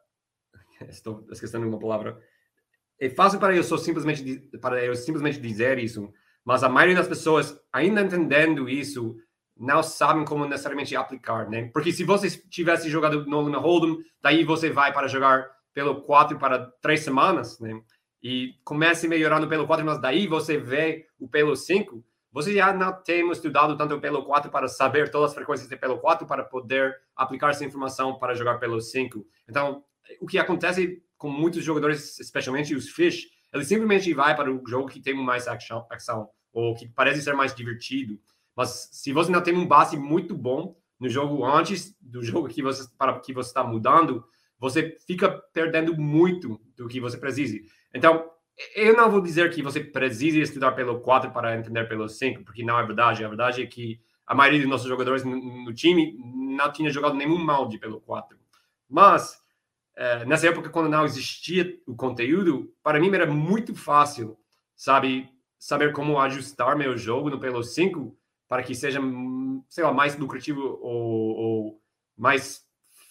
estou 0.89 1.27
esquecendo 1.29 1.67
uma 1.67 1.77
palavra 1.77 2.19
é 2.99 3.09
fácil 3.09 3.39
para 3.39 3.55
eu 3.55 3.63
só 3.63 3.77
simplesmente 3.77 4.49
para 4.61 4.83
eu 4.83 4.95
simplesmente 4.95 5.39
dizer 5.39 5.79
isso, 5.79 6.11
mas 6.43 6.63
a 6.63 6.69
maioria 6.69 6.95
das 6.95 7.07
pessoas 7.07 7.59
ainda 7.71 8.01
entendendo 8.01 8.69
isso 8.69 9.15
não 9.57 9.81
sabem 9.81 10.25
como 10.25 10.45
necessariamente 10.45 10.95
aplicar, 10.95 11.49
né? 11.49 11.69
Porque 11.73 11.91
se 11.91 12.03
você 12.03 12.29
tivesse 12.29 12.89
jogado 12.89 13.25
no 13.25 13.41
Luna 13.41 13.57
Hold'em, 13.57 13.97
daí 14.21 14.43
você 14.43 14.69
vai 14.69 14.93
para 14.93 15.07
jogar 15.07 15.49
pelo 15.73 16.01
4 16.01 16.37
para 16.37 16.71
três 16.81 17.01
semanas, 17.01 17.59
né? 17.59 17.79
E 18.21 18.55
comece 18.63 19.07
melhorando 19.07 19.47
pelo 19.47 19.67
4, 19.67 19.85
mas 19.85 20.01
daí 20.01 20.27
você 20.27 20.57
vê 20.57 21.05
o 21.19 21.27
pelo 21.27 21.55
5, 21.55 22.03
você 22.31 22.53
já 22.53 22.73
não 22.73 22.91
tem 23.01 23.29
estudado 23.31 23.77
tanto 23.77 23.99
pelo 24.01 24.25
4 24.25 24.51
para 24.51 24.67
saber 24.67 25.09
todas 25.09 25.31
as 25.31 25.35
frequências 25.35 25.69
de 25.69 25.77
pelo 25.77 25.99
4 25.99 26.27
para 26.27 26.43
poder 26.43 26.93
aplicar 27.15 27.51
essa 27.51 27.63
informação 27.63 28.19
para 28.19 28.33
jogar 28.33 28.57
pelo 28.57 28.81
5. 28.81 29.25
Então, 29.47 29.83
o 30.19 30.27
que 30.27 30.37
acontece 30.37 31.01
com 31.25 31.31
muitos 31.31 31.63
jogadores, 31.63 32.19
especialmente 32.19 32.75
os 32.75 32.87
Fish, 32.87 33.25
ele 33.51 33.65
simplesmente 33.65 34.13
vai 34.13 34.35
para 34.35 34.53
o 34.53 34.61
jogo 34.67 34.87
que 34.87 35.01
tem 35.01 35.15
mais 35.15 35.47
action, 35.47 35.83
ação 35.89 36.29
ou 36.53 36.75
que 36.75 36.87
parece 36.87 37.23
ser 37.23 37.33
mais 37.33 37.55
divertido. 37.55 38.19
Mas 38.55 38.89
se 38.91 39.11
você 39.11 39.31
não 39.31 39.41
tem 39.41 39.55
um 39.55 39.65
base 39.65 39.97
muito 39.97 40.37
bom 40.37 40.77
no 40.99 41.09
jogo 41.09 41.43
antes 41.43 41.97
do 41.99 42.21
jogo 42.21 42.47
que 42.47 42.61
você 42.61 42.87
para 42.95 43.19
que 43.19 43.33
você 43.33 43.49
está 43.49 43.63
mudando, 43.63 44.23
você 44.59 44.95
fica 45.07 45.31
perdendo 45.51 45.97
muito 45.97 46.61
do 46.77 46.87
que 46.87 46.99
você 46.99 47.17
precisa. 47.17 47.57
Então, 47.91 48.29
eu 48.75 48.95
não 48.95 49.09
vou 49.09 49.19
dizer 49.19 49.49
que 49.49 49.63
você 49.63 49.79
precisa 49.79 50.37
estudar 50.37 50.73
pelo 50.73 50.99
4 50.99 51.31
para 51.31 51.57
entender 51.57 51.85
pelo 51.85 52.07
5, 52.07 52.43
porque 52.43 52.63
não 52.63 52.77
é 52.79 52.85
verdade. 52.85 53.25
A 53.25 53.27
verdade 53.27 53.63
é 53.63 53.65
que 53.65 53.99
a 54.27 54.35
maioria 54.35 54.59
dos 54.61 54.69
nossos 54.69 54.87
jogadores 54.87 55.23
no, 55.23 55.35
no 55.35 55.73
time 55.73 56.15
não 56.21 56.71
tinha 56.71 56.91
jogado 56.91 57.15
nenhum 57.15 57.43
molde 57.43 57.79
pelo 57.79 57.99
4. 57.99 58.37
Mas 58.87 59.43
é, 59.95 60.25
nessa 60.25 60.47
época, 60.47 60.69
quando 60.69 60.89
não 60.89 61.05
existia 61.05 61.79
o 61.87 61.95
conteúdo, 61.95 62.73
para 62.83 62.99
mim 62.99 63.13
era 63.13 63.25
muito 63.25 63.73
fácil, 63.73 64.37
sabe, 64.75 65.29
saber 65.57 65.93
como 65.93 66.19
ajustar 66.19 66.75
meu 66.75 66.97
jogo 66.97 67.29
no 67.29 67.39
Pelo 67.39 67.63
5 67.63 68.15
para 68.47 68.61
que 68.61 68.75
seja, 68.75 68.99
sei 69.69 69.83
lá, 69.83 69.93
mais 69.93 70.17
lucrativo 70.17 70.61
ou, 70.81 71.35
ou 71.35 71.81
mais 72.17 72.63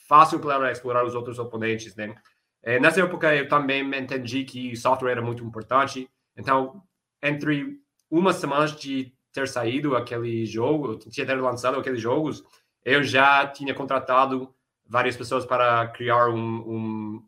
fácil 0.06 0.38
para 0.38 0.70
explorar 0.70 1.04
os 1.04 1.14
outros 1.14 1.38
oponentes, 1.38 1.96
né? 1.96 2.14
É, 2.62 2.78
nessa 2.78 3.00
época, 3.00 3.34
eu 3.34 3.48
também 3.48 3.82
entendi 3.94 4.44
que 4.44 4.72
o 4.72 4.76
software 4.76 5.12
era 5.12 5.22
muito 5.22 5.44
importante. 5.44 6.08
Então, 6.36 6.82
entre 7.22 7.78
uma 8.10 8.32
semana 8.32 8.66
de 8.66 9.12
ter 9.32 9.48
saído 9.48 9.96
aquele 9.96 10.46
jogo, 10.46 10.96
tinha 10.96 11.26
ter 11.26 11.34
lançado 11.34 11.78
aqueles 11.78 12.00
jogos, 12.00 12.44
eu 12.84 13.02
já 13.02 13.46
tinha 13.46 13.74
contratado 13.74 14.54
várias 14.86 15.16
pessoas 15.16 15.44
para 15.44 15.88
criar 15.88 16.28
um, 16.28 16.38
um 16.38 17.24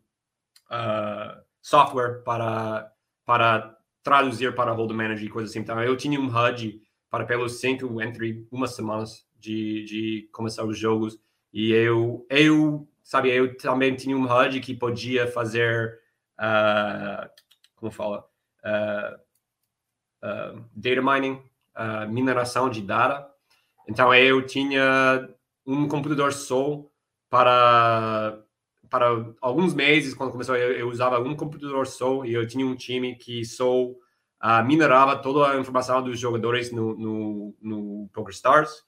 uh, 0.71 1.41
software 1.61 2.23
para, 2.23 2.91
para 3.25 3.77
traduzir 4.03 4.55
para 4.55 4.71
Hold 4.71 4.91
Manager 4.91 5.25
e 5.25 5.29
coisas 5.29 5.51
assim. 5.51 5.59
Então, 5.59 5.81
eu 5.81 5.97
tinha 5.97 6.19
um 6.19 6.27
HUD 6.27 6.81
para 7.09 7.25
pelos 7.25 7.59
cinco 7.59 8.01
entre 8.01 8.47
umas 8.51 8.75
semanas 8.75 9.25
de, 9.35 9.83
de 9.85 10.29
começar 10.31 10.63
os 10.63 10.77
jogos 10.77 11.19
e 11.53 11.71
eu, 11.71 12.25
eu, 12.29 12.87
sabe, 13.03 13.29
eu 13.29 13.57
também 13.57 13.95
tinha 13.95 14.15
um 14.15 14.25
HUD 14.25 14.59
que 14.59 14.73
podia 14.73 15.27
fazer, 15.27 15.99
uh, 16.39 17.29
como 17.75 17.91
fala, 17.91 18.25
uh, 18.63 19.15
uh, 20.23 20.65
data 20.75 21.01
mining, 21.01 21.41
mineração 22.09 22.69
de 22.69 22.81
data. 22.81 23.29
Então, 23.87 24.13
eu 24.13 24.45
tinha 24.45 25.29
um 25.65 25.87
computador 25.87 26.33
só 26.33 26.85
para 27.29 28.43
para 28.89 29.07
alguns 29.41 29.73
meses, 29.73 30.13
quando 30.13 30.31
começou, 30.31 30.55
eu, 30.55 30.71
eu, 30.71 30.89
usava 30.89 31.19
um 31.19 31.35
computador 31.35 31.85
só 31.87 32.23
e 32.23 32.33
eu 32.33 32.47
tinha 32.47 32.65
um 32.65 32.73
time 32.73 33.15
que 33.15 33.43
só 33.43 33.83
uh, 33.83 34.65
minerava 34.65 35.17
toda 35.17 35.51
a 35.51 35.59
informação 35.59 36.01
dos 36.01 36.19
jogadores 36.19 36.71
no, 36.71 36.97
no, 36.97 37.55
no 37.61 38.09
PokerStars 38.13 38.83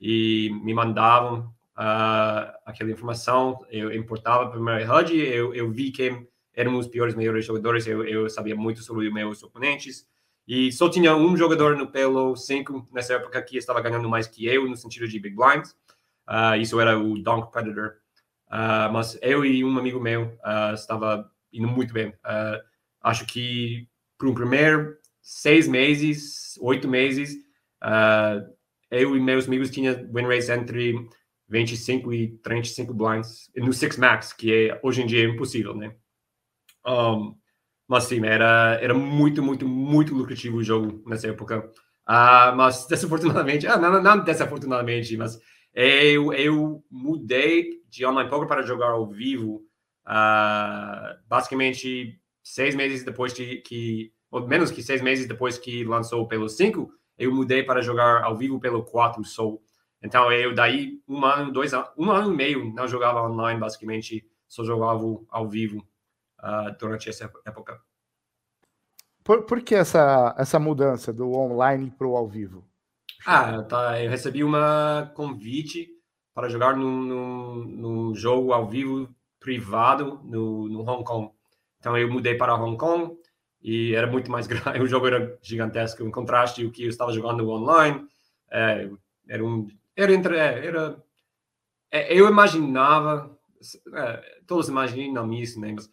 e 0.00 0.50
me 0.62 0.72
mandavam 0.72 1.52
uh, 1.76 2.52
aquela 2.64 2.90
informação. 2.90 3.58
Eu 3.70 3.92
importava 3.92 4.48
para 4.48 4.60
meu 4.60 4.96
HUD, 4.96 5.18
eu, 5.18 5.54
eu 5.54 5.70
vi 5.70 5.90
quem 5.90 6.28
eram 6.54 6.78
os 6.78 6.86
piores, 6.86 7.14
melhores 7.14 7.44
jogadores, 7.44 7.86
eu, 7.86 8.04
eu 8.04 8.28
sabia 8.28 8.54
muito 8.54 8.82
sobre 8.82 9.10
meus 9.10 9.42
oponentes. 9.42 10.08
E 10.46 10.72
só 10.72 10.88
tinha 10.88 11.14
um 11.14 11.36
jogador 11.36 11.76
no 11.76 11.86
Pelo 11.86 12.34
5 12.34 12.88
nessa 12.92 13.14
época 13.14 13.40
que 13.42 13.56
estava 13.56 13.80
ganhando 13.80 14.08
mais 14.08 14.26
que 14.26 14.46
eu, 14.46 14.68
no 14.68 14.76
sentido 14.76 15.06
de 15.06 15.18
Big 15.18 15.36
Blinds. 15.36 15.76
Uh, 16.30 16.56
isso 16.60 16.80
era 16.80 16.96
o 16.96 17.18
Donk 17.18 17.50
Predator. 17.50 17.96
Uh, 18.48 18.92
mas 18.92 19.18
eu 19.20 19.44
e 19.44 19.64
um 19.64 19.76
amigo 19.76 20.00
meu 20.00 20.38
uh, 20.44 20.74
estava 20.74 21.28
indo 21.52 21.66
muito 21.66 21.92
bem. 21.92 22.14
acho 23.02 23.26
que 23.26 23.88
para 24.16 24.28
um 24.28 24.34
primeiro 24.34 24.96
seis 25.20 25.66
meses, 25.66 26.56
oito 26.60 26.86
meses, 26.86 27.34
eu 28.90 29.16
e 29.16 29.20
meus 29.20 29.46
amigos 29.46 29.70
tinha 29.70 29.94
win 30.12 30.26
rates 30.26 30.48
entre 30.48 30.94
25 31.48 32.12
e 32.12 32.28
35 32.38 32.94
blinds 32.94 33.50
no 33.56 33.72
Six 33.72 33.96
Max, 33.96 34.32
que 34.32 34.68
é, 34.68 34.80
hoje 34.82 35.02
em 35.02 35.06
dia 35.06 35.24
é 35.24 35.28
impossível, 35.28 35.74
né? 35.74 35.94
Um, 36.86 37.34
mas 37.88 38.04
sim, 38.04 38.24
era, 38.24 38.78
era 38.80 38.94
muito, 38.94 39.42
muito, 39.42 39.66
muito 39.66 40.14
lucrativo 40.14 40.58
o 40.58 40.62
jogo 40.62 41.02
nessa 41.06 41.26
época. 41.26 41.68
Uh, 42.08 42.54
mas 42.56 42.86
desafortunadamente, 42.88 43.66
ah, 43.66 43.76
não, 43.76 44.00
não 44.00 44.22
desafortunadamente, 44.22 45.16
mas 45.16 45.40
eu, 45.74 46.32
eu 46.32 46.84
mudei 46.90 47.82
de 47.88 48.04
online 48.04 48.28
poker 48.28 48.48
para 48.48 48.62
jogar 48.62 48.90
ao 48.90 49.06
vivo 49.06 49.62
uh, 50.06 51.18
basicamente 51.28 52.20
seis 52.42 52.74
meses 52.74 53.04
depois 53.04 53.32
de 53.32 53.56
que, 53.58 54.12
ou 54.30 54.46
menos 54.46 54.70
que 54.70 54.82
seis 54.82 55.00
meses 55.00 55.26
depois 55.26 55.58
que 55.58 55.84
lançou 55.84 56.26
pelo 56.26 56.48
5, 56.48 56.90
eu 57.18 57.34
mudei 57.34 57.62
para 57.62 57.82
jogar 57.82 58.22
ao 58.22 58.36
vivo 58.36 58.58
pelo 58.58 58.84
4 58.84 59.22
Soul. 59.24 59.62
Então 60.02 60.32
eu 60.32 60.54
daí 60.54 61.00
um 61.06 61.24
ano, 61.24 61.52
dois 61.52 61.74
anos, 61.74 61.90
um 61.96 62.10
ano 62.10 62.32
e 62.32 62.36
meio 62.36 62.72
não 62.72 62.88
jogava 62.88 63.22
online 63.22 63.60
basicamente, 63.60 64.26
só 64.48 64.64
jogava 64.64 65.04
ao 65.28 65.48
vivo 65.48 65.86
uh, 66.40 66.76
durante 66.78 67.08
essa 67.08 67.30
época. 67.46 67.80
Por, 69.22 69.44
por 69.44 69.60
que 69.60 69.74
essa, 69.74 70.34
essa 70.38 70.58
mudança 70.58 71.12
do 71.12 71.30
online 71.32 71.90
para 71.90 72.06
o 72.06 72.16
ao 72.16 72.26
vivo? 72.26 72.69
Ah, 73.26 73.62
tá. 73.62 74.02
Eu 74.02 74.10
recebi 74.10 74.42
uma 74.42 75.12
convite 75.14 75.88
para 76.34 76.48
jogar 76.48 76.76
num, 76.76 77.02
num, 77.02 77.64
num 77.64 78.14
jogo 78.14 78.52
ao 78.52 78.68
vivo 78.68 79.14
privado 79.38 80.20
no, 80.24 80.68
no 80.68 80.80
Hong 80.80 81.04
Kong. 81.04 81.30
Então 81.78 81.96
eu 81.96 82.10
mudei 82.10 82.34
para 82.34 82.54
Hong 82.54 82.76
Kong 82.76 83.16
e 83.62 83.94
era 83.94 84.06
muito 84.06 84.30
mais 84.30 84.46
grande. 84.48 84.80
O 84.80 84.86
jogo 84.86 85.06
era 85.06 85.38
gigantesco, 85.42 86.02
em 86.02 86.10
contraste 86.10 86.64
o 86.64 86.70
que 86.70 86.84
eu 86.84 86.88
estava 86.88 87.12
jogando 87.12 87.48
online. 87.48 88.06
É, 88.50 88.88
era 89.28 89.44
um, 89.44 89.66
era 89.96 90.12
entre, 90.12 90.36
é, 90.36 90.66
era. 90.66 91.02
É, 91.90 92.14
eu 92.14 92.28
imaginava, 92.28 93.36
é, 93.94 94.40
todos 94.46 94.68
imaginam 94.68 95.32
isso, 95.32 95.60
né? 95.60 95.72
Mas 95.72 95.90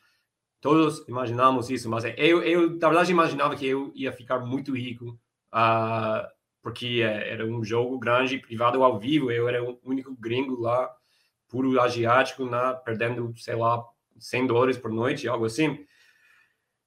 todos 0.61 1.07
imaginamos 1.07 1.69
isso, 1.69 1.89
mas 1.89 2.03
eu, 2.17 2.43
eu 2.43 2.69
na 2.77 2.87
verdade 2.87 3.11
imaginava 3.11 3.55
que 3.55 3.65
eu 3.65 3.91
ia 3.95 4.11
ficar 4.11 4.39
muito 4.39 4.75
rico. 4.75 5.19
Uh, 5.53 6.36
porque 6.61 7.01
é, 7.03 7.31
era 7.33 7.45
um 7.45 7.63
jogo 7.63 7.97
grande, 7.99 8.37
privado 8.37 8.83
ao 8.83 8.99
vivo, 8.99 9.31
eu 9.31 9.47
era 9.47 9.63
o 9.63 9.79
único 9.83 10.15
gringo 10.15 10.59
lá, 10.59 10.89
puro 11.47 11.79
asiático, 11.79 12.45
né, 12.45 12.79
perdendo, 12.83 13.33
sei 13.37 13.55
lá, 13.55 13.83
100 14.19 14.47
dólares 14.47 14.77
por 14.77 14.91
noite, 14.91 15.27
algo 15.27 15.45
assim. 15.45 15.85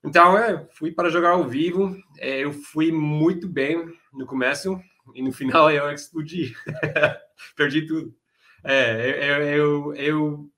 Então, 0.04 0.36
é, 0.36 0.66
fui 0.72 0.92
para 0.92 1.10
jogar 1.10 1.30
ao 1.30 1.46
vivo, 1.46 1.96
é, 2.18 2.40
eu 2.40 2.52
fui 2.52 2.90
muito 2.90 3.48
bem 3.48 3.92
no 4.12 4.26
começo, 4.26 4.80
e 5.14 5.22
no 5.22 5.32
final 5.32 5.70
eu 5.70 5.90
explodi, 5.90 6.54
perdi 7.56 7.86
tudo. 7.86 8.14
É, 8.62 9.30
eu, 9.30 9.42
eu, 9.42 9.94
eu 9.94 10.50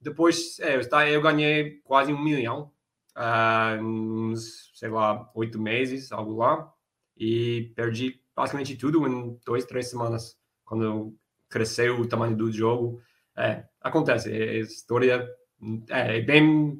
depois, 0.00 0.58
é, 0.60 0.76
eu, 0.76 1.00
eu 1.08 1.22
ganhei 1.22 1.80
quase 1.84 2.12
um 2.12 2.22
milhão, 2.22 2.72
uh, 3.16 3.82
uns, 3.82 4.70
sei 4.74 4.88
lá, 4.88 5.30
oito 5.34 5.60
meses, 5.60 6.12
algo 6.12 6.36
lá, 6.36 6.72
e 7.16 7.72
perdi 7.76 8.21
basicamente 8.34 8.76
tudo 8.76 9.06
em 9.06 9.38
dois, 9.44 9.64
três 9.64 9.88
semanas, 9.88 10.36
quando 10.64 11.14
cresceu 11.48 12.00
o 12.00 12.06
tamanho 12.06 12.36
do 12.36 12.50
jogo. 12.50 13.00
É, 13.36 13.64
acontece, 13.80 14.30
é, 14.32 14.60
história 14.60 15.28
é, 15.90 16.18
é 16.18 16.20
bem... 16.20 16.78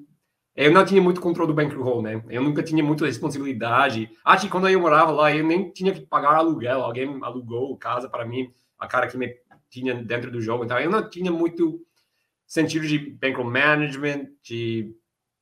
Eu 0.55 0.71
não 0.71 0.85
tinha 0.85 1.01
muito 1.01 1.21
controle 1.21 1.49
do 1.49 1.55
bankroll, 1.55 2.03
né? 2.03 2.23
Eu 2.29 2.43
nunca 2.43 2.63
tinha 2.63 2.85
muita 2.85 3.07
responsabilidade. 3.07 4.11
Acho 4.23 4.45
que 4.45 4.51
quando 4.51 4.69
eu 4.69 4.79
morava 4.79 5.11
lá, 5.11 5.35
eu 5.35 5.43
nem 5.47 5.73
tinha 5.73 5.95
que 5.95 6.03
pagar 6.03 6.35
aluguel. 6.35 6.83
Alguém 6.83 7.19
alugou 7.23 7.75
casa 7.79 8.07
para 8.07 8.27
mim, 8.27 8.53
a 8.79 8.87
cara 8.87 9.07
que 9.07 9.17
me 9.17 9.35
tinha 9.71 9.95
dentro 9.95 10.31
do 10.31 10.43
jogo. 10.43 10.65
Então, 10.65 10.79
eu 10.79 10.91
não 10.91 11.09
tinha 11.09 11.33
muito 11.33 11.81
sentido 12.47 12.87
de 12.87 12.99
bankroll 12.99 13.51
management, 13.51 14.27
de 14.43 14.95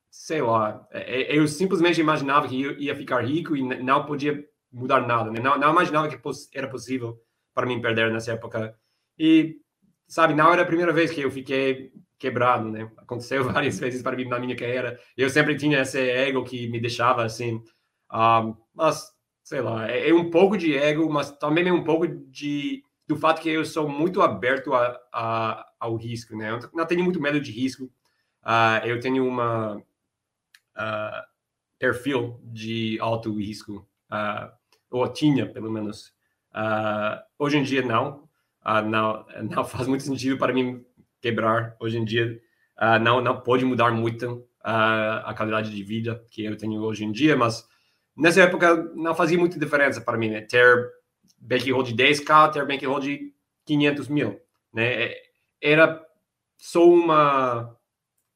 sei 0.09 0.41
lá. 0.41 0.85
É, 0.91 1.33
é, 1.33 1.37
eu 1.37 1.45
simplesmente 1.47 1.99
imaginava 1.99 2.47
que 2.47 2.61
eu 2.61 2.79
ia 2.79 2.95
ficar 2.95 3.25
rico 3.25 3.55
e 3.55 3.61
não 3.61 4.05
podia 4.05 4.45
mudar 4.71 5.05
nada, 5.07 5.29
né? 5.29 5.39
Não, 5.39 5.57
não 5.57 5.71
imaginava 5.71 6.07
que 6.07 6.19
era 6.53 6.67
possível 6.67 7.19
para 7.53 7.65
mim 7.65 7.81
perder 7.81 8.11
nessa 8.11 8.33
época. 8.33 8.75
E, 9.17 9.57
sabe, 10.07 10.33
não 10.33 10.51
era 10.51 10.61
a 10.61 10.65
primeira 10.65 10.93
vez 10.93 11.11
que 11.11 11.21
eu 11.21 11.31
fiquei 11.31 11.91
quebrado, 12.17 12.69
né? 12.69 12.89
Aconteceu 12.97 13.43
várias 13.51 13.79
vezes 13.79 14.01
para 14.01 14.15
mim 14.15 14.25
na 14.25 14.39
minha 14.39 14.55
carreira. 14.55 14.99
Eu 15.17 15.29
sempre 15.29 15.55
tinha 15.55 15.81
esse 15.81 15.99
ego 15.99 16.43
que 16.43 16.67
me 16.69 16.79
deixava 16.79 17.23
assim. 17.23 17.55
Um, 17.55 17.63
ah, 18.09 18.53
mas, 18.73 19.11
sei 19.43 19.61
lá, 19.61 19.89
é, 19.89 20.09
é, 20.09 20.13
um 20.13 20.29
pouco 20.29 20.57
de 20.57 20.77
ego, 20.77 21.09
mas 21.11 21.31
também 21.31 21.67
é 21.67 21.73
um 21.73 21.83
pouco 21.83 22.07
de 22.07 22.83
do 23.07 23.17
fato 23.17 23.41
que 23.41 23.49
eu 23.49 23.65
sou 23.65 23.89
muito 23.89 24.21
aberto 24.21 24.73
a, 24.73 24.97
a 25.11 25.71
ao 25.81 25.95
risco, 25.95 26.37
né? 26.37 26.51
Eu 26.51 26.59
não 26.73 26.85
tenho 26.85 27.03
muito 27.03 27.19
medo 27.19 27.41
de 27.41 27.51
risco. 27.51 27.85
Uh, 28.43 28.85
eu 28.85 28.99
tenho 28.99 29.27
uma 29.27 29.77
uh, 29.77 31.23
perfil 31.79 32.39
de 32.43 32.97
alto 33.01 33.33
risco. 33.37 33.85
Uh, 34.09 34.60
ou 34.91 35.07
tinha, 35.07 35.47
pelo 35.47 35.71
menos. 35.71 36.13
Uh, 36.53 37.17
hoje 37.39 37.57
em 37.57 37.63
dia, 37.63 37.81
não. 37.81 38.27
Uh, 38.63 38.87
não. 38.87 39.25
Não 39.49 39.63
faz 39.65 39.87
muito 39.87 40.03
sentido 40.03 40.37
para 40.37 40.53
mim 40.53 40.85
quebrar. 41.21 41.75
Hoje 41.79 41.97
em 41.97 42.05
dia, 42.05 42.39
uh, 42.77 42.99
não, 43.01 43.21
não 43.21 43.39
pode 43.39 43.63
mudar 43.63 43.89
muito 43.91 44.45
a 44.63 45.33
qualidade 45.35 45.75
de 45.75 45.83
vida 45.83 46.23
que 46.29 46.45
eu 46.45 46.55
tenho 46.55 46.83
hoje 46.83 47.03
em 47.03 47.11
dia, 47.11 47.35
mas 47.35 47.67
nessa 48.15 48.43
época 48.43 48.75
não 48.93 49.15
fazia 49.15 49.35
muita 49.35 49.57
diferença 49.57 49.99
para 49.99 50.19
mim, 50.19 50.29
né? 50.29 50.41
Ter 50.41 50.87
bankroll 51.39 51.81
de 51.81 51.95
10k, 51.95 52.51
ter 52.51 52.67
bankroll 52.67 52.99
de 52.99 53.33
500 53.65 54.07
mil, 54.07 54.39
né? 54.71 55.05
É, 55.05 55.21
era 55.59 55.99
só 56.59 56.87
uma 56.87 57.75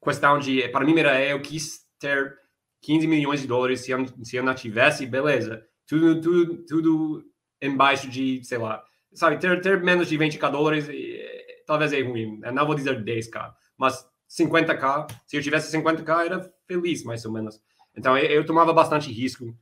questão 0.02 0.40
de, 0.40 0.66
para 0.70 0.84
mim 0.84 0.98
era, 0.98 1.24
eu 1.24 1.40
quis 1.40 1.86
ter 1.96 2.36
15 2.80 3.06
milhões 3.06 3.42
de 3.42 3.46
dólares, 3.46 3.82
se 3.82 3.92
eu, 3.92 4.04
se 4.24 4.34
eu 4.34 4.42
não 4.42 4.52
tivesse, 4.52 5.06
beleza 5.06 5.64
tudo, 5.86 6.20
tudo, 6.20 6.64
tudo 6.66 7.24
embaixo 7.60 8.08
de, 8.08 8.42
sei 8.44 8.58
lá, 8.58 8.82
sabe, 9.12 9.38
ter, 9.38 9.60
ter 9.60 9.82
menos 9.82 10.08
de 10.08 10.18
20k 10.18 10.50
dólares 10.50 10.88
eh, 10.88 11.62
talvez 11.66 11.92
é 11.92 12.00
ruim. 12.02 12.40
Eu 12.42 12.52
não 12.52 12.66
vou 12.66 12.74
dizer 12.74 13.02
10k, 13.02 13.52
mas 13.76 14.06
50k, 14.28 15.10
se 15.26 15.36
eu 15.36 15.42
tivesse 15.42 15.76
50k, 15.76 16.26
era 16.26 16.52
feliz, 16.66 17.02
mais 17.04 17.24
ou 17.24 17.32
menos. 17.32 17.60
Então, 17.94 18.16
eu, 18.16 18.26
eu 18.26 18.46
tomava 18.46 18.72
bastante 18.72 19.10
risco. 19.10 19.56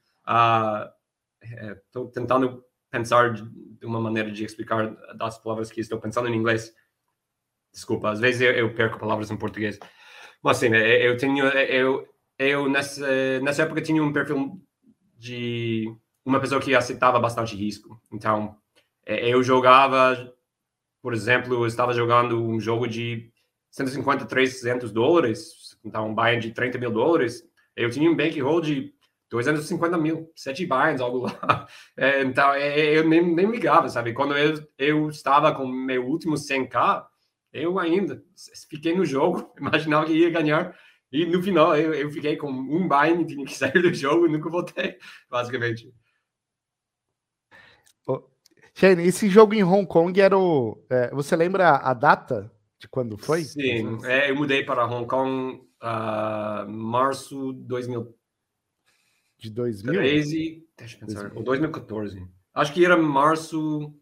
Estou 1.86 2.06
uh, 2.06 2.10
tentando 2.10 2.64
pensar 2.90 3.32
de 3.32 3.86
uma 3.86 4.00
maneira 4.00 4.30
de 4.30 4.44
explicar 4.44 4.94
das 5.16 5.38
palavras 5.38 5.70
que 5.70 5.80
estou 5.80 6.00
pensando 6.00 6.28
em 6.28 6.36
inglês. 6.36 6.72
Desculpa, 7.72 8.10
às 8.10 8.20
vezes 8.20 8.40
eu, 8.40 8.52
eu 8.52 8.74
perco 8.74 8.98
palavras 8.98 9.30
em 9.30 9.36
português. 9.36 9.78
Mas, 10.42 10.58
assim, 10.58 10.74
eu 10.74 11.16
tenho... 11.16 11.46
Eu, 11.46 12.06
eu 12.38 12.68
nessa, 12.68 13.40
nessa 13.40 13.62
época 13.62 13.80
tinha 13.80 14.02
um 14.02 14.12
perfil 14.12 14.60
de 15.16 15.86
uma 16.24 16.40
pessoa 16.40 16.60
que 16.60 16.74
aceitava 16.74 17.18
bastante 17.20 17.54
risco. 17.54 18.00
Então, 18.12 18.56
é, 19.06 19.28
eu 19.28 19.42
jogava, 19.42 20.32
por 21.02 21.12
exemplo, 21.12 21.54
eu 21.54 21.66
estava 21.66 21.92
jogando 21.92 22.42
um 22.42 22.58
jogo 22.58 22.86
de 22.86 23.30
150, 23.70 24.24
300 24.26 24.92
dólares, 24.92 25.76
então 25.84 26.08
um 26.08 26.14
buy 26.14 26.38
de 26.38 26.52
30 26.52 26.78
mil 26.78 26.90
dólares, 26.90 27.42
eu 27.76 27.90
tinha 27.90 28.10
um 28.10 28.16
bankroll 28.16 28.60
de 28.60 28.94
250 29.30 29.98
mil, 29.98 30.30
sete 30.36 30.64
buys, 30.64 31.00
algo 31.00 31.18
lá. 31.18 31.66
É, 31.96 32.22
então, 32.22 32.52
é, 32.54 32.98
eu 32.98 33.08
nem, 33.08 33.34
nem 33.34 33.50
ligava, 33.50 33.88
sabe? 33.88 34.12
Quando 34.12 34.36
eu, 34.36 34.66
eu 34.78 35.08
estava 35.08 35.54
com 35.54 35.66
meu 35.66 36.06
último 36.06 36.34
100k, 36.34 37.04
eu 37.52 37.78
ainda 37.78 38.22
fiquei 38.68 38.94
no 38.96 39.04
jogo, 39.04 39.52
imaginava 39.58 40.06
que 40.06 40.12
ia 40.12 40.30
ganhar, 40.30 40.76
e 41.12 41.24
no 41.26 41.42
final 41.42 41.76
eu, 41.76 41.94
eu 41.94 42.10
fiquei 42.10 42.36
com 42.36 42.50
um 42.50 42.88
buy, 42.88 43.24
tinha 43.24 43.44
que 43.44 43.54
sair 43.56 43.80
do 43.80 43.92
jogo 43.94 44.26
e 44.26 44.30
nunca 44.30 44.50
voltei, 44.50 44.96
basicamente. 45.30 45.92
Shane, 48.74 49.06
esse 49.06 49.28
jogo 49.28 49.54
em 49.54 49.62
Hong 49.62 49.86
Kong 49.86 50.20
era 50.20 50.36
o. 50.36 50.84
É, 50.90 51.08
você 51.14 51.36
lembra 51.36 51.76
a 51.76 51.94
data 51.94 52.50
de 52.78 52.88
quando 52.88 53.16
foi? 53.16 53.44
Sim, 53.44 54.04
é, 54.04 54.30
eu 54.30 54.34
mudei 54.34 54.64
para 54.64 54.84
Hong 54.84 55.06
Kong 55.06 55.62
uh, 55.80 56.68
março 56.68 57.52
2000. 57.52 58.12
De 59.38 59.50
2000? 59.50 59.92
13, 59.94 60.66
deixa 60.76 60.96
eu 60.96 61.00
pensar, 61.00 61.20
2000. 61.20 61.38
ou 61.38 61.44
2014. 61.44 62.26
Acho 62.52 62.72
que 62.72 62.84
era 62.84 62.96
março. 62.96 63.94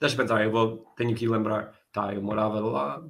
Deixa 0.00 0.14
eu 0.14 0.20
pensar, 0.22 0.44
eu 0.44 0.50
vou, 0.52 0.86
tenho 0.96 1.14
que 1.14 1.26
lembrar. 1.26 1.76
Tá, 1.92 2.14
eu 2.14 2.22
morava 2.22 2.60
lá. 2.60 3.04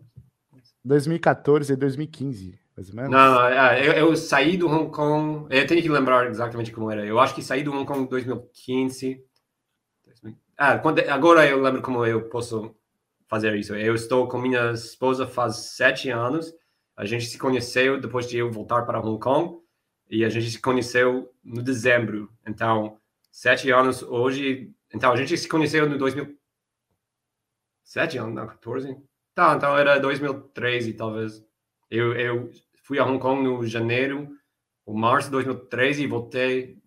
2014 0.82 1.72
e 1.72 1.76
2015, 1.76 2.58
mais 2.74 2.88
ou 2.88 2.96
menos? 2.96 3.10
Não, 3.10 3.46
é, 3.46 3.86
eu, 3.86 3.92
eu, 3.92 4.16
saí 4.16 4.56
do 4.56 4.68
Hong 4.68 4.90
Kong. 4.90 5.46
Eu 5.50 5.66
tenho 5.66 5.82
que 5.82 5.88
lembrar 5.88 6.26
exatamente 6.30 6.72
como 6.72 6.90
era. 6.90 7.04
Eu 7.04 7.18
acho 7.18 7.34
que 7.34 7.42
saí 7.42 7.62
do 7.62 7.72
Hong 7.72 7.84
Kong 7.84 8.00
em 8.00 8.06
2015. 8.06 9.22
Ah, 10.56 10.78
quando, 10.78 11.00
agora 11.00 11.46
eu 11.46 11.60
lembro 11.60 11.82
como 11.82 12.04
eu 12.06 12.28
posso 12.28 12.74
fazer 13.26 13.56
isso. 13.56 13.74
Eu 13.74 13.94
estou 13.94 14.28
com 14.28 14.38
minha 14.38 14.72
esposa 14.72 15.26
faz 15.26 15.56
sete 15.74 16.10
anos. 16.10 16.52
A 16.96 17.04
gente 17.04 17.26
se 17.26 17.38
conheceu 17.38 18.00
depois 18.00 18.28
de 18.28 18.38
eu 18.38 18.50
voltar 18.50 18.82
para 18.82 19.00
Hong 19.00 19.18
Kong 19.20 19.58
e 20.08 20.24
a 20.24 20.28
gente 20.28 20.50
se 20.50 20.60
conheceu 20.60 21.32
no 21.42 21.62
dezembro. 21.62 22.30
Então, 22.46 22.98
sete 23.32 23.70
anos 23.70 24.02
hoje. 24.02 24.72
Então, 24.92 25.12
a 25.12 25.16
gente 25.16 25.36
se 25.36 25.48
conheceu 25.48 25.88
no 25.88 25.98
2000. 25.98 26.38
Sete 27.82 28.16
anos, 28.18 28.34
não, 28.34 28.46
14? 28.46 28.96
Tá, 29.34 29.54
então 29.56 29.76
era 29.76 29.98
2013, 29.98 30.94
talvez. 30.94 31.44
Eu, 31.90 32.14
eu 32.14 32.50
fui 32.84 32.98
a 32.98 33.04
Hong 33.04 33.18
Kong 33.18 33.42
no 33.42 33.66
janeiro, 33.66 34.28
ou 34.86 34.94
março 34.94 35.28
de 35.28 35.32
2013 35.32 36.02
e 36.02 36.06
voltei. 36.06 36.78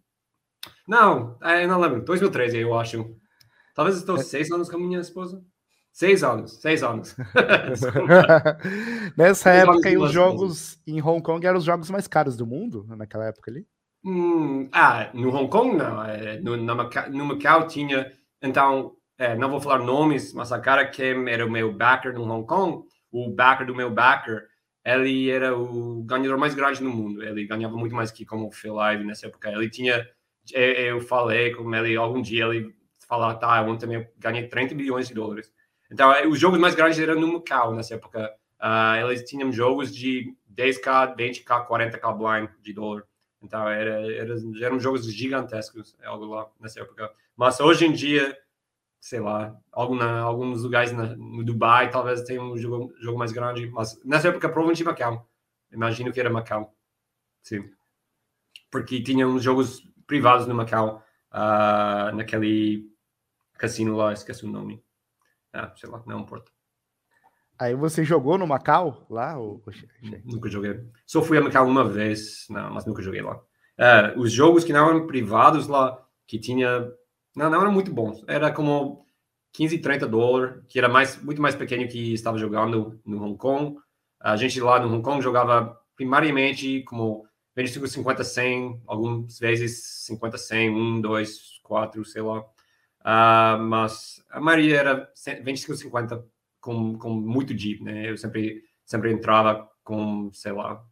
Não, 0.88 1.38
é, 1.44 1.66
eu 1.66 1.68
não 1.68 1.80
lembro. 1.80 2.02
2013, 2.04 2.60
eu 2.60 2.78
acho. 2.78 3.16
Talvez 3.78 3.96
estou 3.98 4.16
é. 4.16 4.24
seis 4.24 4.52
anos 4.52 4.72
com 4.72 4.76
a 4.76 4.80
minha 4.80 5.00
esposa. 5.00 5.40
Seis 5.92 6.24
anos, 6.24 6.60
seis 6.60 6.82
anos. 6.82 7.16
Nessa 9.16 9.52
seis 9.52 9.64
época, 9.64 9.88
anos 9.88 10.04
os 10.04 10.12
jogos 10.12 10.82
em 10.88 11.00
Hong 11.00 11.22
Kong 11.22 11.46
eram 11.46 11.60
os 11.60 11.64
jogos 11.64 11.92
mais 11.92 12.08
caros 12.08 12.36
do 12.36 12.48
mundo, 12.48 12.88
naquela 12.98 13.28
época 13.28 13.52
ali? 13.52 13.68
Hum, 14.04 14.68
ah, 14.72 15.12
no 15.14 15.30
Hong 15.30 15.48
Kong 15.48 15.78
não. 15.78 16.04
É, 16.04 16.40
no, 16.40 16.58
no, 16.58 16.76
Macau, 16.76 17.12
no 17.12 17.24
Macau 17.24 17.68
tinha. 17.68 18.12
Então, 18.42 18.96
é, 19.16 19.36
não 19.36 19.48
vou 19.48 19.62
falar 19.62 19.78
nomes, 19.86 20.34
mas 20.34 20.52
a 20.52 20.60
cara 20.60 20.88
que 20.88 21.04
era 21.04 21.46
o 21.46 21.52
meu 21.52 21.72
backer 21.72 22.16
no 22.16 22.24
Hong 22.24 22.48
Kong, 22.48 22.84
o 23.12 23.30
backer 23.30 23.68
do 23.68 23.76
meu 23.76 23.92
backer, 23.92 24.48
ele 24.84 25.30
era 25.30 25.56
o 25.56 26.02
ganhador 26.02 26.40
mais 26.40 26.56
grande 26.56 26.82
no 26.82 26.90
mundo. 26.90 27.22
Ele 27.22 27.46
ganhava 27.46 27.78
muito 27.78 27.94
mais 27.94 28.10
que 28.10 28.26
como 28.26 28.48
o 28.48 28.52
Phil 28.52 28.82
Ivey 28.82 29.06
nessa 29.06 29.28
época. 29.28 29.52
Ele 29.52 29.70
tinha. 29.70 30.04
É, 30.52 30.90
eu 30.90 31.00
falei 31.00 31.54
com 31.54 31.76
ele 31.76 31.96
algum 31.96 32.24
dia, 32.24 32.46
ele 32.46 32.76
falou, 33.08 33.34
tá, 33.36 33.66
eu 33.66 33.78
também 33.78 34.08
ganhei 34.18 34.48
30 34.48 34.76
bilhões 34.76 35.08
de 35.08 35.14
dólares. 35.14 35.52
Então, 35.92 36.12
é, 36.12 36.28
os 36.28 36.40
jogos 36.40 36.60
mais 36.60 36.76
grandes 36.76 37.00
eram 37.00 37.20
no 37.20 37.34
Macau 37.34 37.74
nessa 37.74 37.96
época. 37.96 38.34
Uh, 38.60 39.06
eles 39.06 39.24
tinham 39.24 39.52
jogos 39.52 39.96
de 39.96 40.36
10k, 40.54 41.16
20k, 41.16 41.68
40k 41.68 42.18
blind 42.18 42.50
de 42.62 42.74
dólar. 42.74 43.04
Então, 43.42 43.68
era, 43.70 44.12
era, 44.12 44.36
eram 44.62 44.80
jogos 44.80 45.06
gigantescos, 45.12 45.96
é 46.02 46.08
algo 46.08 46.26
lá 46.26 46.50
nessa 46.60 46.82
época. 46.82 47.12
Mas 47.36 47.60
hoje 47.60 47.86
em 47.86 47.94
dia, 47.94 48.38
sei 49.00 49.20
lá, 49.20 49.56
algo 49.72 49.96
na, 49.96 50.20
alguns 50.20 50.64
lugares 50.64 50.92
na, 50.92 51.16
no 51.16 51.44
Dubai 51.44 51.90
talvez 51.90 52.24
tenha 52.24 52.42
um 52.42 52.58
jogo, 52.58 52.94
jogo 53.00 53.18
mais 53.18 53.32
grande. 53.32 53.70
Mas 53.70 54.02
nessa 54.04 54.28
época, 54.28 54.50
provavelmente 54.50 54.84
Macau. 54.84 55.30
Imagino 55.72 56.12
que 56.12 56.20
era 56.20 56.30
Macau. 56.30 56.76
Sim. 57.44 57.70
Porque 58.72 59.02
tinham 59.02 59.40
jogos 59.40 59.88
privados 60.06 60.48
no 60.48 60.56
Macau, 60.56 61.04
uh, 61.32 62.16
naquele 62.16 62.90
cassino 63.58 63.96
lá, 63.96 64.14
esqueci 64.14 64.46
o 64.46 64.50
nome. 64.50 64.84
Ah, 65.54 65.74
sei 65.76 65.90
lá, 65.90 66.04
não 66.06 66.22
importa. 66.22 66.52
Aí 67.60 67.74
você 67.74 68.04
jogou 68.04 68.38
no 68.38 68.46
Macau 68.46 69.08
lá? 69.10 69.38
Ou... 69.38 69.64
Nunca 70.24 70.50
joguei. 70.50 70.80
Só 71.06 71.22
fui 71.24 71.38
a 71.38 71.42
Macau 71.42 71.68
uma 71.68 71.88
vez, 71.88 72.46
não, 72.50 72.74
mas 72.74 72.86
nunca 72.86 73.02
joguei 73.02 73.22
lá. 73.22 73.42
É, 73.78 74.14
os 74.18 74.32
jogos 74.32 74.64
que 74.64 74.74
não 74.74 74.90
eram 74.90 75.08
privados 75.08 75.68
lá, 75.68 76.04
que 76.28 76.40
tinha. 76.40 76.92
Não, 77.36 77.50
não 77.50 77.62
eram 77.62 77.72
muito 77.72 77.92
bons. 77.92 78.24
Era 78.28 78.52
como 78.52 79.06
15, 79.54 79.80
30 79.80 80.08
dólares, 80.08 80.64
que 80.68 80.78
era 80.78 80.90
mais, 80.90 81.22
muito 81.22 81.42
mais 81.42 81.56
pequeno 81.56 81.88
que 81.88 82.14
estava 82.14 82.38
jogando 82.38 83.00
no 83.06 83.24
Hong 83.24 83.38
Kong. 83.38 83.78
A 84.20 84.36
gente 84.36 84.60
lá 84.60 84.80
no 84.80 84.94
Hong 84.94 85.02
Kong 85.02 85.22
jogava 85.22 85.80
primariamente 85.96 86.84
como 86.84 87.28
25, 87.56 87.88
50, 87.88 88.24
100, 88.24 88.82
algumas 88.86 89.40
vezes 89.40 90.06
50, 90.06 90.38
100, 90.38 90.70
1, 90.70 91.02
2, 91.02 91.60
4, 91.64 92.06
sei 92.06 92.22
lá. 92.22 92.46
Uh, 93.08 93.58
mas 93.64 94.22
a 94.30 94.42
maioria 94.42 94.80
era 94.80 95.14
25, 95.42 95.78
50 95.78 96.26
com, 96.60 96.98
com 96.98 97.10
muito 97.10 97.54
deep, 97.54 97.82
né? 97.82 98.10
Eu 98.10 98.18
sempre, 98.18 98.62
sempre 98.84 99.14
entrava 99.14 99.70
com, 99.82 100.30
sei 100.34 100.52
lá, 100.52 100.84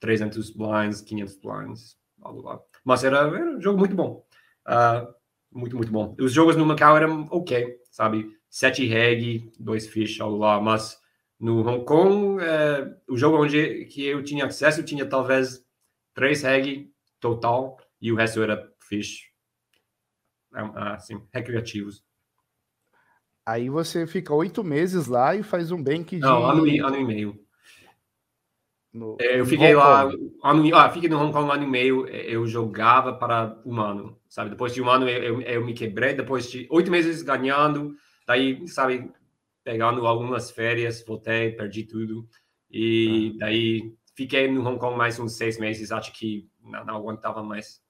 300 0.00 0.50
blinds, 0.50 1.00
500 1.02 1.36
blinds, 1.36 1.96
algo 2.20 2.42
lá. 2.42 2.60
Mas 2.82 3.04
era, 3.04 3.18
era 3.18 3.56
um 3.56 3.60
jogo 3.60 3.78
muito 3.78 3.94
bom. 3.94 4.26
Uh, 4.66 5.14
muito, 5.52 5.76
muito 5.76 5.92
bom. 5.92 6.16
Os 6.18 6.32
jogos 6.32 6.56
no 6.56 6.66
Macau 6.66 6.96
eram 6.96 7.28
ok, 7.30 7.78
sabe? 7.92 8.36
Sete 8.48 8.84
reg, 8.86 9.52
dois 9.56 9.86
fish, 9.86 10.20
algo 10.20 10.38
lá. 10.38 10.60
Mas 10.60 11.00
no 11.38 11.60
Hong 11.60 11.84
Kong, 11.84 12.42
é, 12.42 12.92
o 13.08 13.16
jogo 13.16 13.40
onde 13.40 13.84
que 13.84 14.04
eu 14.04 14.24
tinha 14.24 14.46
acesso 14.46 14.82
tinha 14.82 15.06
talvez 15.06 15.64
três 16.12 16.42
reg 16.42 16.92
total 17.20 17.78
e 18.00 18.10
o 18.10 18.16
resto 18.16 18.42
era 18.42 18.68
fish 18.80 19.29
assim, 20.52 21.20
recreativos. 21.32 22.04
Aí 23.46 23.68
você 23.68 24.06
fica 24.06 24.34
oito 24.34 24.62
meses 24.62 25.06
lá 25.06 25.34
e 25.34 25.42
faz 25.42 25.72
um 25.72 25.82
bank 25.82 26.16
de. 26.16 26.20
Não, 26.20 26.44
ano, 26.44 26.86
ano 26.86 26.96
e 26.96 27.04
meio. 27.04 27.50
No, 28.92 29.16
é, 29.20 29.38
eu 29.38 29.46
fiquei 29.46 29.72
lá, 29.72 30.02
ano, 30.42 30.76
ah, 30.76 30.90
fiquei 30.90 31.08
no 31.08 31.20
Hong 31.20 31.32
Kong 31.32 31.46
um 31.46 31.52
ano 31.52 31.62
e 31.62 31.66
meio, 31.66 32.08
eu 32.08 32.44
jogava 32.44 33.12
para 33.12 33.56
um 33.64 33.80
ano, 33.80 34.18
sabe? 34.28 34.50
Depois 34.50 34.74
de 34.74 34.82
um 34.82 34.90
ano 34.90 35.08
eu, 35.08 35.40
eu, 35.40 35.42
eu 35.42 35.64
me 35.64 35.74
quebrei, 35.74 36.12
depois 36.12 36.50
de 36.50 36.66
oito 36.70 36.90
meses 36.90 37.22
ganhando, 37.22 37.94
daí, 38.26 38.66
sabe, 38.66 39.08
pegando 39.62 40.04
algumas 40.08 40.50
férias, 40.50 41.04
voltei, 41.06 41.52
perdi 41.52 41.84
tudo, 41.84 42.28
e 42.68 43.32
ah. 43.34 43.38
daí 43.46 43.94
fiquei 44.16 44.50
no 44.50 44.66
Hong 44.66 44.78
Kong 44.78 44.98
mais 44.98 45.20
uns 45.20 45.36
seis 45.36 45.56
meses, 45.56 45.92
acho 45.92 46.12
que 46.12 46.48
não, 46.60 46.84
não 46.84 46.96
aguentava 46.96 47.44
mais. 47.44 47.80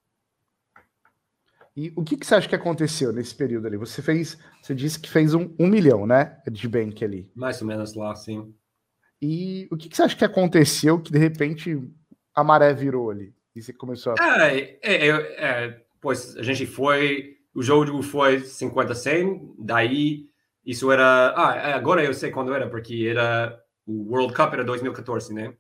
E 1.76 1.92
o 1.96 2.02
que, 2.02 2.16
que 2.16 2.26
você 2.26 2.34
acha 2.34 2.48
que 2.48 2.54
aconteceu 2.54 3.12
nesse 3.12 3.34
período 3.34 3.66
ali? 3.66 3.76
Você 3.76 4.02
fez, 4.02 4.38
você 4.60 4.74
disse 4.74 4.98
que 4.98 5.08
fez 5.08 5.34
um, 5.34 5.54
um 5.58 5.68
milhão, 5.68 6.06
né? 6.06 6.40
De 6.50 6.68
bank 6.68 7.04
ali. 7.04 7.30
Mais 7.34 7.60
ou 7.60 7.68
menos 7.68 7.94
lá, 7.94 8.14
sim. 8.14 8.52
E 9.22 9.68
o 9.70 9.76
que, 9.76 9.88
que 9.88 9.96
você 9.96 10.02
acha 10.02 10.16
que 10.16 10.24
aconteceu 10.24 11.00
que 11.00 11.12
de 11.12 11.18
repente 11.18 11.78
a 12.34 12.42
maré 12.42 12.72
virou 12.72 13.10
ali? 13.10 13.34
E 13.54 13.62
você 13.62 13.72
começou 13.72 14.14
a. 14.18 14.48
É, 14.48 14.78
é, 14.82 15.08
é, 15.08 15.08
é 15.08 15.82
pois 16.00 16.36
a 16.36 16.42
gente 16.42 16.66
foi. 16.66 17.36
O 17.54 17.62
jogo 17.62 18.00
foi 18.02 18.40
50-100, 18.40 19.54
daí 19.58 20.26
isso 20.64 20.90
era. 20.90 21.34
Ah, 21.36 21.56
é, 21.56 21.72
agora 21.72 22.04
eu 22.04 22.14
sei 22.14 22.30
quando 22.30 22.54
era, 22.54 22.68
porque 22.68 23.06
era. 23.08 23.58
O 23.86 24.12
World 24.12 24.32
Cup 24.34 24.52
era 24.52 24.64
2014, 24.64 25.34
né? 25.34 25.54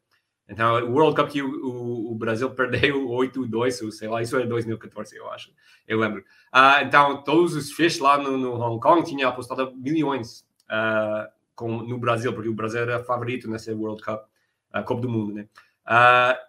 Então, 0.50 0.84
o 0.84 0.94
World 0.94 1.14
Cup 1.14 1.30
que 1.30 1.40
o, 1.40 1.48
o, 1.48 2.12
o 2.12 2.14
Brasil 2.16 2.50
perdeu 2.54 3.06
8-2, 3.06 3.92
sei 3.92 4.08
lá, 4.08 4.20
isso 4.20 4.36
é 4.36 4.44
2014, 4.44 5.16
eu 5.16 5.30
acho, 5.30 5.52
eu 5.86 5.98
lembro. 5.98 6.20
Uh, 6.52 6.84
então, 6.84 7.22
todos 7.22 7.54
os 7.54 7.70
fish 7.70 8.00
lá 8.00 8.18
no, 8.18 8.36
no 8.36 8.60
Hong 8.60 8.80
Kong 8.80 9.04
tinham 9.04 9.30
apostado 9.30 9.72
milhões 9.76 10.44
uh, 10.64 11.30
com, 11.54 11.82
no 11.84 11.96
Brasil, 11.98 12.32
porque 12.34 12.48
o 12.48 12.54
Brasil 12.54 12.80
era 12.80 13.04
favorito 13.04 13.48
nesse 13.48 13.72
World 13.72 14.02
Cup, 14.02 14.24
uh, 14.74 14.82
Copa 14.84 15.00
do 15.00 15.08
Mundo, 15.08 15.32
né? 15.32 15.48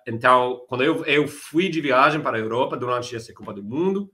Então, 0.06 0.66
quando 0.68 0.84
eu, 0.84 1.04
eu 1.06 1.28
fui 1.28 1.68
de 1.68 1.82
viagem 1.82 2.22
para 2.22 2.38
a 2.38 2.40
Europa 2.40 2.78
durante 2.78 3.16
essa 3.16 3.34
Copa 3.34 3.52
do 3.52 3.64
Mundo, 3.64 4.12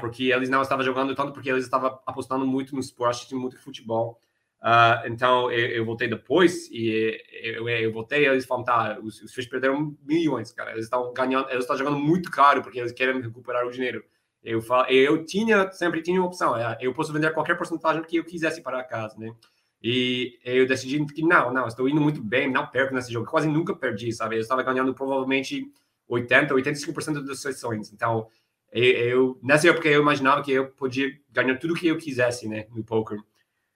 porque 0.00 0.32
eles 0.32 0.48
não 0.48 0.62
estavam 0.62 0.82
jogando 0.82 1.14
tanto, 1.14 1.30
porque 1.30 1.50
eles 1.50 1.64
estavam 1.64 1.98
apostando 2.06 2.46
muito 2.46 2.74
no 2.74 2.80
esporte, 2.80 3.34
muito 3.34 3.60
futebol. 3.60 4.18
Uh, 4.66 5.06
então 5.06 5.48
eu, 5.52 5.68
eu, 5.68 5.84
voltei 5.84 6.08
depois 6.08 6.68
e 6.72 7.22
eu, 7.40 7.68
eu 7.68 7.92
voltei 7.92 8.26
eles 8.26 8.44
falaram, 8.44 8.64
tá, 8.64 8.98
os, 9.00 9.22
os 9.22 9.32
Fish 9.32 9.46
perderam 9.46 9.96
milhões, 10.02 10.50
cara. 10.50 10.72
Eles 10.72 10.86
estão 10.86 11.12
ganhando, 11.12 11.48
eles 11.50 11.62
estão 11.62 11.76
jogando 11.76 11.96
muito 11.96 12.28
caro 12.32 12.62
porque 12.62 12.80
eles 12.80 12.90
querem 12.90 13.20
recuperar 13.20 13.64
o 13.64 13.70
dinheiro. 13.70 14.02
Eu 14.42 14.60
falo, 14.60 14.88
eu 14.88 15.24
tinha, 15.24 15.70
sempre 15.70 16.02
tinha 16.02 16.20
uma 16.20 16.26
opção, 16.26 16.56
é, 16.56 16.76
eu 16.80 16.92
posso 16.92 17.12
vender 17.12 17.32
qualquer 17.32 17.56
porcentagem 17.56 18.02
que 18.02 18.16
eu 18.16 18.24
quisesse 18.24 18.60
para 18.60 18.82
casa, 18.82 19.16
né? 19.16 19.32
E 19.80 20.36
eu 20.44 20.66
decidi 20.66 21.04
que 21.06 21.22
não, 21.22 21.52
não, 21.52 21.68
estou 21.68 21.88
indo 21.88 22.00
muito 22.00 22.20
bem, 22.20 22.50
não 22.50 22.66
perco 22.66 22.92
nesse 22.92 23.12
jogo. 23.12 23.30
Quase 23.30 23.46
nunca 23.46 23.72
perdi, 23.72 24.12
sabe? 24.12 24.34
Eu 24.34 24.40
estava 24.40 24.64
ganhando 24.64 24.92
provavelmente 24.92 25.64
80, 26.08 26.52
85% 26.52 27.24
das 27.24 27.40
sessões. 27.40 27.92
Então, 27.92 28.26
eu, 28.72 28.84
eu, 28.84 29.40
nessa 29.42 29.68
época 29.68 29.88
eu 29.88 30.02
imaginava 30.02 30.42
que 30.42 30.50
eu 30.50 30.70
podia 30.72 31.08
ganhar 31.30 31.56
tudo 31.56 31.74
que 31.74 31.86
eu 31.86 31.96
quisesse, 31.98 32.48
né, 32.48 32.66
no 32.74 32.82
poker. 32.82 33.18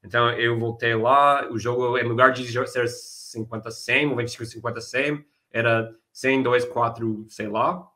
Então 0.02 0.30
eu 0.32 0.58
voltei 0.58 0.94
lá, 0.94 1.48
o 1.50 1.58
jogo, 1.58 1.98
em 1.98 2.04
lugar 2.04 2.32
de 2.32 2.46
ser 2.46 2.84
50-100, 2.84 4.14
25-50-100, 4.14 5.24
era 5.52 5.94
100, 6.12 6.42
2, 6.42 6.64
4, 6.66 7.26
sei 7.28 7.48
lá. 7.48 7.86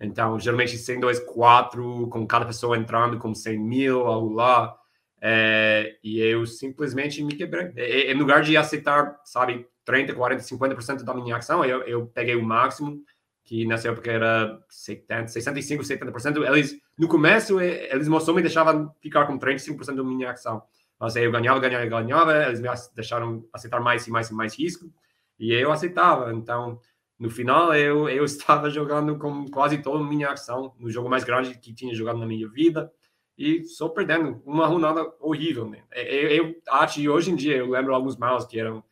Então, 0.00 0.38
geralmente 0.38 0.78
100, 0.78 1.00
2, 1.00 1.20
4, 1.20 2.08
com 2.08 2.26
cada 2.26 2.46
pessoa 2.46 2.76
entrando 2.76 3.18
com 3.18 3.34
100 3.34 3.58
mil, 3.58 4.06
algo 4.06 4.32
lá. 4.32 4.74
É, 5.20 5.96
e 6.02 6.20
eu 6.20 6.46
simplesmente 6.46 7.22
me 7.22 7.34
quebrei. 7.34 7.72
Em 7.76 8.14
lugar 8.14 8.42
de 8.42 8.56
aceitar, 8.56 9.20
sabe, 9.24 9.66
30, 9.84 10.14
40, 10.14 10.42
50% 10.42 11.02
da 11.02 11.14
minha 11.14 11.36
ação, 11.36 11.64
eu, 11.64 11.82
eu 11.82 12.06
peguei 12.06 12.36
o 12.36 12.44
máximo, 12.44 13.02
que 13.42 13.66
nessa 13.66 13.88
época 13.88 14.10
era 14.12 14.60
70, 14.68 15.28
65, 15.28 15.82
70%. 15.82 16.46
Eles, 16.46 16.76
no 16.96 17.08
começo, 17.08 17.60
eles 17.60 18.06
só 18.22 18.32
me 18.32 18.42
deixavam 18.42 18.94
ficar 19.00 19.26
com 19.26 19.38
35% 19.38 19.96
da 19.96 20.04
minha 20.04 20.30
ação. 20.30 20.62
Mas 20.98 21.16
aí 21.16 21.24
eu 21.24 21.32
ganhava, 21.32 21.60
ganhava, 21.60 21.86
ganhava, 21.86 22.46
eles 22.46 22.60
me 22.60 22.68
deixaram 22.94 23.46
aceitar 23.52 23.80
mais 23.80 24.06
e 24.06 24.10
mais 24.10 24.30
e 24.30 24.34
mais 24.34 24.58
risco, 24.58 24.92
e 25.38 25.52
eu 25.52 25.70
aceitava. 25.70 26.32
Então, 26.32 26.80
no 27.18 27.30
final, 27.30 27.74
eu, 27.74 28.08
eu 28.08 28.24
estava 28.26 28.68
jogando 28.70 29.18
com 29.18 29.46
quase 29.48 29.78
toda 29.78 30.02
a 30.02 30.06
minha 30.06 30.32
ação, 30.32 30.74
no 30.78 30.90
jogo 30.90 31.08
mais 31.08 31.24
grande 31.24 31.58
que 31.58 31.72
tinha 31.72 31.94
jogado 31.94 32.18
na 32.18 32.26
minha 32.26 32.48
vida, 32.48 32.92
e 33.36 33.64
só 33.64 33.88
perdendo. 33.88 34.42
Uma 34.44 34.66
rodada 34.66 35.06
horrível, 35.20 35.68
né? 35.68 35.84
Eu, 35.92 36.28
eu 36.30 36.54
acho 36.70 37.08
hoje 37.08 37.30
em 37.30 37.36
dia 37.36 37.56
eu 37.56 37.70
lembro 37.70 37.94
alguns 37.94 38.16
maus 38.16 38.44
que 38.44 38.58
eram, 38.58 38.82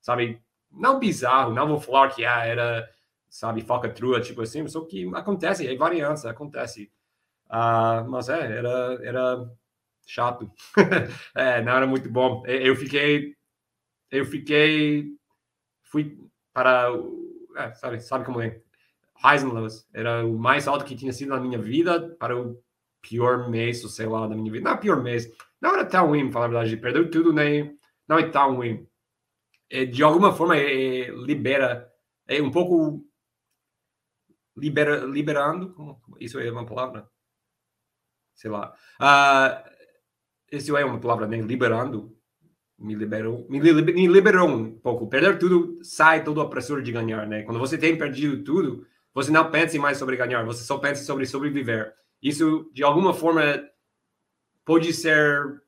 sabe, 0.00 0.40
não 0.70 1.00
bizarro, 1.00 1.52
não 1.52 1.66
vou 1.66 1.80
falar 1.80 2.10
que 2.10 2.24
ah, 2.24 2.44
era, 2.44 2.88
sabe, 3.28 3.62
foca-trua, 3.62 4.20
tipo 4.20 4.42
assim, 4.42 4.66
só 4.68 4.82
que 4.82 5.10
acontece, 5.14 5.66
é 5.66 5.76
variância, 5.76 6.30
acontece. 6.30 6.90
Uh, 7.48 8.08
mas 8.08 8.28
é, 8.28 8.58
era, 8.58 8.98
era 9.02 9.50
chato. 10.06 10.50
é, 11.34 11.60
não 11.62 11.72
era 11.72 11.86
muito 11.86 12.08
bom. 12.08 12.42
Eu 12.46 12.74
fiquei, 12.76 13.34
eu 14.10 14.24
fiquei, 14.24 15.10
fui 15.82 16.18
para, 16.52 16.88
é, 17.56 17.74
sabe, 17.74 18.00
sabe 18.00 18.24
como 18.24 18.40
é? 18.40 18.62
Heisenlows 19.24 19.86
era 19.92 20.24
o 20.24 20.38
mais 20.38 20.68
alto 20.68 20.84
que 20.84 20.96
tinha 20.96 21.12
sido 21.12 21.30
na 21.30 21.40
minha 21.40 21.58
vida 21.58 22.16
para 22.18 22.36
o 22.36 22.62
pior 23.02 23.48
mês, 23.48 23.82
ou 23.82 23.90
sei 23.90 24.06
lá, 24.06 24.26
da 24.26 24.34
minha 24.34 24.50
vida. 24.50 24.70
Não, 24.70 24.78
pior 24.78 25.02
mês. 25.02 25.30
não 25.60 25.74
era 25.74 25.84
tão 25.84 26.08
ruim, 26.08 26.30
falar 26.30 26.46
a 26.46 26.48
verdade. 26.48 26.76
Perdeu 26.76 27.10
tudo, 27.10 27.32
né? 27.32 27.74
Não 28.08 28.18
é 28.18 28.28
tão 28.28 28.56
ruim. 28.56 28.86
É, 29.70 29.84
de 29.84 30.02
alguma 30.02 30.32
forma, 30.32 30.56
é, 30.56 31.06
é, 31.06 31.10
libera, 31.10 31.90
é 32.28 32.40
um 32.40 32.50
pouco 32.50 33.04
libera, 34.56 35.04
liberando, 35.04 36.00
isso 36.20 36.38
é 36.40 36.50
uma 36.50 36.66
palavra? 36.66 37.08
Sei 38.34 38.50
lá. 38.50 38.74
Uh, 39.00 39.75
isso 40.50 40.76
é 40.76 40.84
uma 40.84 41.00
palavra, 41.00 41.26
né? 41.26 41.40
Liberando. 41.40 42.16
Me 42.78 42.94
liberou, 42.94 43.46
me, 43.48 43.58
me 43.58 44.06
liberou 44.06 44.48
um 44.48 44.78
pouco. 44.78 45.08
Perder 45.08 45.38
tudo, 45.38 45.78
sai 45.82 46.22
todo 46.22 46.42
a 46.42 46.48
pressura 46.48 46.82
de 46.82 46.92
ganhar, 46.92 47.26
né? 47.26 47.42
Quando 47.42 47.58
você 47.58 47.78
tem 47.78 47.96
perdido 47.96 48.44
tudo, 48.44 48.86
você 49.14 49.30
não 49.30 49.50
pensa 49.50 49.78
mais 49.78 49.96
sobre 49.96 50.16
ganhar, 50.16 50.44
você 50.44 50.62
só 50.62 50.76
pensa 50.76 51.02
sobre 51.02 51.24
sobreviver. 51.24 51.94
Isso, 52.22 52.70
de 52.74 52.82
alguma 52.82 53.14
forma, 53.14 53.42
pode 54.62 54.92
ser, 54.92 55.62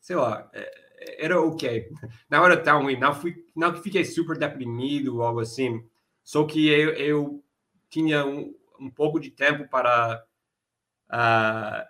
sei 0.00 0.14
lá, 0.14 0.48
é, 0.52 1.24
era 1.26 1.40
ok. 1.40 1.88
Não 2.30 2.44
era 2.44 2.56
tão 2.56 2.82
ruim, 2.82 2.96
não, 2.96 3.12
fui, 3.12 3.44
não 3.56 3.74
fiquei 3.82 4.04
super 4.04 4.38
deprimido 4.38 5.16
ou 5.16 5.22
algo 5.22 5.40
assim. 5.40 5.84
Só 6.22 6.44
que 6.44 6.68
eu, 6.68 6.90
eu 6.90 7.44
tinha 7.88 8.24
um, 8.24 8.54
um 8.78 8.88
pouco 8.88 9.18
de 9.18 9.30
tempo 9.30 9.68
para 9.68 10.24
uh, 11.10 11.84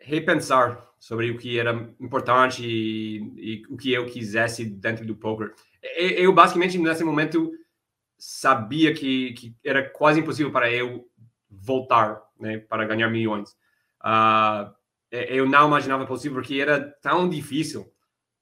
repensar 0.00 0.89
sobre 1.00 1.30
o 1.30 1.38
que 1.38 1.58
era 1.58 1.72
importante 1.98 2.62
e, 2.62 3.16
e, 3.36 3.62
o 3.70 3.76
que 3.76 3.90
eu 3.90 4.04
quisesse 4.04 4.66
dentro 4.66 5.06
do 5.06 5.16
poker. 5.16 5.54
Eu, 5.96 6.30
basicamente, 6.34 6.76
nesse 6.76 7.02
momento, 7.02 7.50
sabia 8.18 8.92
que, 8.92 9.32
que 9.32 9.56
era 9.64 9.88
quase 9.88 10.20
impossível 10.20 10.52
para 10.52 10.70
eu 10.70 11.08
voltar 11.50 12.22
né, 12.38 12.58
para 12.58 12.84
ganhar 12.84 13.08
milhões. 13.08 13.50
Uh, 14.04 14.70
eu 15.10 15.48
não 15.48 15.68
imaginava 15.68 16.06
possível 16.06 16.36
porque 16.36 16.60
era 16.60 16.78
tão 17.00 17.28
difícil 17.28 17.90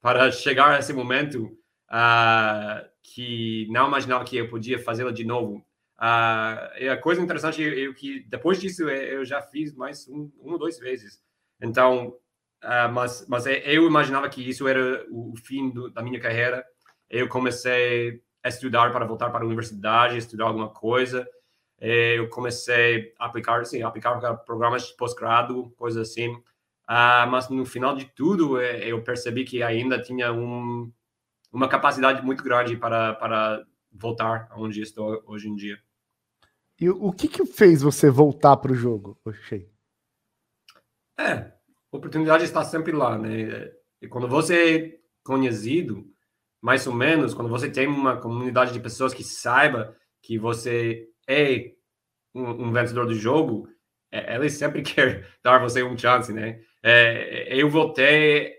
para 0.00 0.30
chegar 0.32 0.72
a 0.72 0.78
esse 0.80 0.92
momento 0.92 1.44
uh, 1.44 2.88
que 3.02 3.68
não 3.70 3.86
imaginava 3.86 4.24
que 4.24 4.36
eu 4.36 4.48
podia 4.48 4.80
fazê-lo 4.80 5.12
de 5.12 5.24
novo. 5.24 5.64
Uh, 5.96 6.90
a 6.92 6.96
coisa 7.00 7.22
interessante 7.22 7.62
é, 7.62 7.92
que 7.92 8.20
depois 8.28 8.60
disso 8.60 8.88
eu 8.88 9.24
já 9.24 9.40
fiz 9.42 9.72
mais 9.74 10.08
um, 10.08 10.30
um 10.40 10.52
ou 10.52 10.58
dois 10.58 10.78
vezes. 10.78 11.22
Então, 11.60 12.16
uh, 12.64 12.92
mas, 12.92 13.26
mas 13.28 13.46
é, 13.46 13.62
eu 13.66 13.86
imaginava 13.86 14.28
que 14.28 14.48
isso 14.48 14.66
era 14.66 15.04
o 15.10 15.34
fim 15.36 15.70
do, 15.70 15.90
da 15.90 16.02
minha 16.02 16.20
carreira. 16.20 16.64
Eu 17.08 17.28
comecei 17.28 18.22
a 18.42 18.48
estudar 18.48 18.92
para 18.92 19.06
voltar 19.06 19.30
para 19.30 19.42
a 19.42 19.46
universidade, 19.46 20.16
estudar 20.16 20.44
alguma 20.44 20.68
coisa. 20.68 21.28
Eu 21.80 22.28
comecei 22.28 23.14
a 23.18 23.26
aplicar, 23.26 23.64
sim, 23.64 23.82
aplicar 23.82 24.18
para 24.18 24.34
programas 24.34 24.88
de 24.88 24.96
pós-grado, 24.96 25.72
coisas 25.76 26.10
assim. 26.10 26.34
Uh, 26.88 27.28
mas 27.30 27.48
no 27.50 27.66
final 27.66 27.94
de 27.94 28.06
tudo, 28.06 28.58
é, 28.58 28.86
eu 28.86 29.02
percebi 29.02 29.44
que 29.44 29.62
ainda 29.62 30.00
tinha 30.00 30.32
um, 30.32 30.90
uma 31.52 31.68
capacidade 31.68 32.24
muito 32.24 32.42
grande 32.42 32.76
para, 32.76 33.14
para 33.14 33.62
voltar 33.92 34.48
onde 34.56 34.80
estou 34.80 35.22
hoje 35.26 35.48
em 35.48 35.54
dia. 35.54 35.78
E 36.80 36.88
o 36.88 37.12
que, 37.12 37.28
que 37.28 37.44
fez 37.44 37.82
você 37.82 38.08
voltar 38.08 38.56
para 38.56 38.72
o 38.72 38.74
jogo, 38.74 39.20
Oxê? 39.24 39.68
É, 41.18 41.32
a 41.32 41.57
oportunidade 41.90 42.44
está 42.44 42.64
sempre 42.64 42.92
lá, 42.92 43.18
né? 43.18 43.70
E 44.00 44.08
quando 44.08 44.28
você 44.28 44.76
é 44.76 44.98
conhecido, 45.24 46.06
mais 46.60 46.86
ou 46.86 46.94
menos, 46.94 47.34
quando 47.34 47.48
você 47.48 47.70
tem 47.70 47.86
uma 47.86 48.16
comunidade 48.16 48.72
de 48.72 48.80
pessoas 48.80 49.14
que 49.14 49.24
saiba 49.24 49.96
que 50.22 50.38
você 50.38 51.08
é 51.28 51.72
um, 52.34 52.66
um 52.66 52.72
vencedor 52.72 53.06
do 53.06 53.14
jogo, 53.14 53.68
é, 54.10 54.48
sempre 54.48 54.82
querem 54.82 55.24
dar 55.42 55.58
você 55.58 55.82
um 55.82 55.96
chance, 55.96 56.32
né? 56.32 56.60
É, 56.82 57.54
eu 57.56 57.68
voltei, 57.68 58.54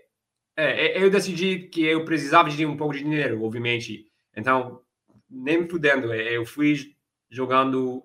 é, 0.56 0.98
é, 0.98 1.02
eu 1.02 1.10
decidi 1.10 1.68
que 1.68 1.84
eu 1.84 2.04
precisava 2.04 2.50
de 2.50 2.66
um 2.66 2.76
pouco 2.76 2.94
de 2.94 3.02
dinheiro, 3.02 3.42
obviamente. 3.42 4.06
Então, 4.36 4.82
nem 5.28 5.62
me 5.62 5.68
fudendo, 5.68 6.12
é, 6.12 6.36
eu 6.36 6.44
fui 6.44 6.94
jogando 7.30 8.04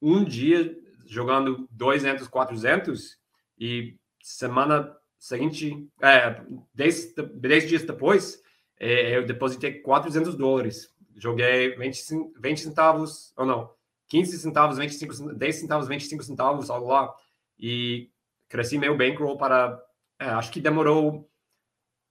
um 0.00 0.24
dia, 0.24 0.74
jogando 1.06 1.68
200, 1.70 2.26
400, 2.28 3.18
e 3.58 3.96
semana 4.20 4.96
seguinte, 5.18 5.88
é, 6.00 6.42
10, 6.74 7.14
10 7.34 7.68
dias 7.68 7.82
depois, 7.82 8.42
é, 8.78 9.16
eu 9.16 9.26
depositei 9.26 9.80
400 9.80 10.34
dólares. 10.34 10.94
Joguei 11.16 11.76
20, 11.76 12.32
20 12.40 12.60
centavos, 12.60 13.32
ou 13.36 13.44
não, 13.44 13.70
15 14.08 14.38
centavos, 14.38 14.78
25, 14.78 15.34
10 15.34 15.56
centavos, 15.56 15.88
25 15.88 16.22
centavos, 16.22 16.70
algo 16.70 16.88
lá. 16.88 17.14
E 17.58 18.10
cresci 18.48 18.78
meu 18.78 18.96
bankroll 18.96 19.36
para, 19.36 19.80
é, 20.18 20.24
acho 20.26 20.50
que 20.50 20.60
demorou, 20.60 21.30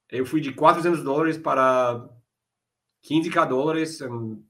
eu 0.10 0.26
fui 0.26 0.40
de 0.40 0.54
400 0.54 1.04
dólares 1.04 1.38
para 1.38 2.08
15k 3.04 3.48
dólares 3.48 4.02
em 4.02 4.44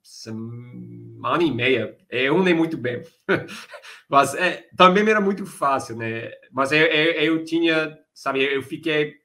semana 1.20 1.44
e 1.44 1.52
meia. 1.52 1.98
Eu 2.10 2.42
nem 2.42 2.54
muito 2.54 2.78
bem. 2.78 3.04
Mas 4.10 4.34
é, 4.36 4.66
também 4.78 5.08
era 5.08 5.20
muito 5.20 5.46
fácil, 5.46 5.98
né? 5.98 6.32
Mas 6.52 6.72
eu, 6.72 6.86
eu, 6.86 7.12
eu, 7.36 7.44
tinha, 7.44 7.98
sabe, 8.14 8.42
eu 8.42 8.64
fiquei, 8.64 9.16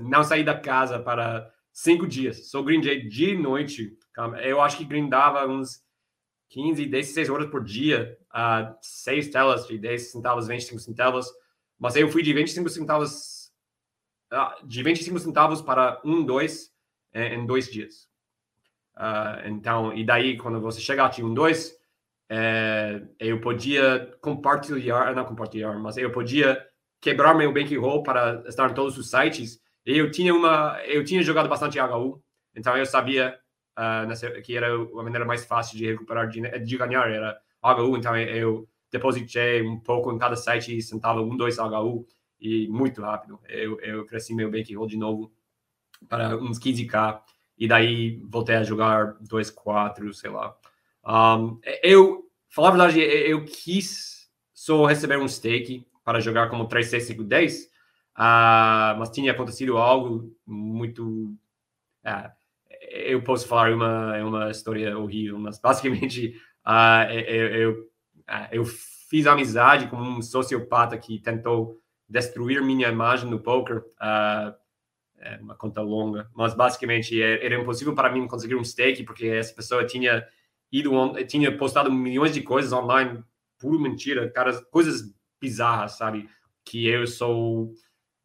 não 0.00 0.24
saí 0.24 0.42
da 0.42 0.58
casa 0.58 0.98
para 0.98 1.46
cinco 1.70 2.06
dias. 2.06 2.50
Só 2.50 2.62
grindei 2.62 3.06
de 3.06 3.36
noite. 3.36 3.92
Eu 4.42 4.62
acho 4.62 4.78
que 4.78 4.84
grindava 4.84 5.46
uns 5.46 5.82
15, 6.48 6.86
16 6.86 7.28
horas 7.28 7.50
por 7.50 7.62
dia, 7.62 8.16
uh, 8.30 8.74
seis 8.80 9.28
telas 9.28 9.66
de 9.66 9.76
10 9.76 10.10
centavos, 10.10 10.48
25 10.48 10.80
centavos. 10.80 11.26
Mas 11.78 11.96
eu 11.96 12.08
fui 12.08 12.22
de 12.22 12.32
25 12.32 12.68
centavos, 12.70 13.52
uh, 14.32 14.66
de 14.66 14.82
25 14.82 15.18
centavos 15.18 15.60
para 15.60 16.00
um, 16.02 16.24
dois, 16.24 16.70
em, 17.12 17.34
em 17.34 17.46
dois 17.46 17.70
dias. 17.70 18.08
Uh, 18.96 19.48
então, 19.48 19.92
e 19.92 20.04
daí, 20.04 20.36
quando 20.36 20.60
você 20.60 20.80
chegar 20.80 21.10
a 21.10 21.24
um 21.24 21.34
2, 21.34 21.76
é, 22.28 23.02
eu 23.18 23.40
podia 23.40 24.16
compartilhar, 24.20 25.14
não 25.14 25.24
compartilhar, 25.24 25.78
mas 25.78 25.96
eu 25.96 26.10
podia 26.10 26.64
quebrar 27.00 27.34
meu 27.34 27.52
bankroll 27.52 28.02
para 28.02 28.42
estar 28.46 28.70
em 28.70 28.74
todos 28.74 28.96
os 28.96 29.10
sites. 29.10 29.60
E 29.84 29.98
eu 29.98 30.10
tinha 30.10 30.34
uma, 30.34 30.80
eu 30.84 31.04
tinha 31.04 31.22
jogado 31.22 31.48
bastante 31.48 31.78
HU, 31.78 32.22
então 32.54 32.76
eu 32.76 32.86
sabia 32.86 33.38
uh, 33.78 34.06
nessa, 34.06 34.30
que 34.40 34.56
era 34.56 34.74
a 34.74 35.02
maneira 35.02 35.24
mais 35.24 35.44
fácil 35.44 35.76
de 35.76 35.86
recuperar, 35.86 36.28
de, 36.28 36.40
de 36.40 36.76
ganhar, 36.78 37.10
era 37.10 37.38
HU, 37.62 37.96
então 37.96 38.16
eu 38.16 38.66
depositei 38.90 39.62
um 39.62 39.78
pouco 39.78 40.12
em 40.12 40.18
cada 40.18 40.36
site 40.36 40.76
e 40.76 40.82
sentava 40.82 41.20
um, 41.20 41.36
dois 41.36 41.58
HU, 41.58 42.06
e 42.40 42.68
muito 42.68 43.02
rápido. 43.02 43.38
Eu, 43.48 43.80
eu 43.80 44.06
cresci 44.06 44.34
meu 44.34 44.50
bankroll 44.50 44.86
de 44.86 44.96
novo 44.96 45.32
para 46.08 46.36
uns 46.36 46.58
15k 46.58 47.20
e 47.58 47.68
daí 47.68 48.20
voltei 48.24 48.56
a 48.56 48.62
jogar 48.62 49.14
2-4, 49.22 50.12
sei 50.12 50.30
lá. 50.30 50.56
Um, 51.06 51.60
eu, 51.82 52.28
falar 52.48 52.68
a 52.68 52.72
verdade, 52.72 53.00
eu 53.00 53.44
quis 53.44 54.28
só 54.52 54.86
receber 54.86 55.18
um 55.18 55.28
stake 55.28 55.86
para 56.04 56.20
jogar 56.20 56.48
como 56.48 56.66
3, 56.66 56.86
6, 56.86 57.04
5, 57.04 57.24
10, 57.24 57.64
uh, 57.64 57.66
mas 58.98 59.10
tinha 59.10 59.32
acontecido 59.32 59.76
algo 59.76 60.34
muito. 60.46 61.34
Uh, 62.04 62.30
eu 62.90 63.22
posso 63.22 63.46
falar 63.46 63.72
uma, 63.72 64.16
uma 64.22 64.50
história 64.50 64.96
horrível, 64.96 65.38
mas 65.38 65.58
basicamente 65.58 66.36
uh, 66.66 67.10
eu, 67.12 67.46
eu, 67.46 67.90
ah, 68.26 68.48
eu 68.52 68.64
fiz 68.64 69.26
amizade 69.26 69.86
com 69.88 69.96
um 69.96 70.22
sociopata 70.22 70.96
que 70.98 71.18
tentou 71.18 71.78
destruir 72.08 72.62
minha 72.62 72.88
imagem 72.88 73.30
no 73.30 73.40
poker. 73.40 73.78
Uh, 74.00 74.63
é 75.20 75.36
uma 75.36 75.54
conta 75.54 75.80
longa, 75.80 76.30
mas 76.34 76.54
basicamente 76.54 77.20
é, 77.20 77.44
era 77.44 77.60
impossível 77.60 77.94
para 77.94 78.10
mim 78.10 78.26
conseguir 78.26 78.54
um 78.54 78.64
stake 78.64 79.04
porque 79.04 79.26
essa 79.26 79.54
pessoa 79.54 79.86
tinha 79.86 80.26
ido 80.70 80.92
tinha 81.26 81.56
postado 81.56 81.90
milhões 81.90 82.34
de 82.34 82.42
coisas 82.42 82.72
online, 82.72 83.22
puro 83.58 83.78
mentira, 83.78 84.28
cara, 84.30 84.60
coisas 84.70 85.14
bizarras, 85.40 85.92
sabe? 85.92 86.28
Que 86.64 86.86
eu 86.86 87.06
sou 87.06 87.72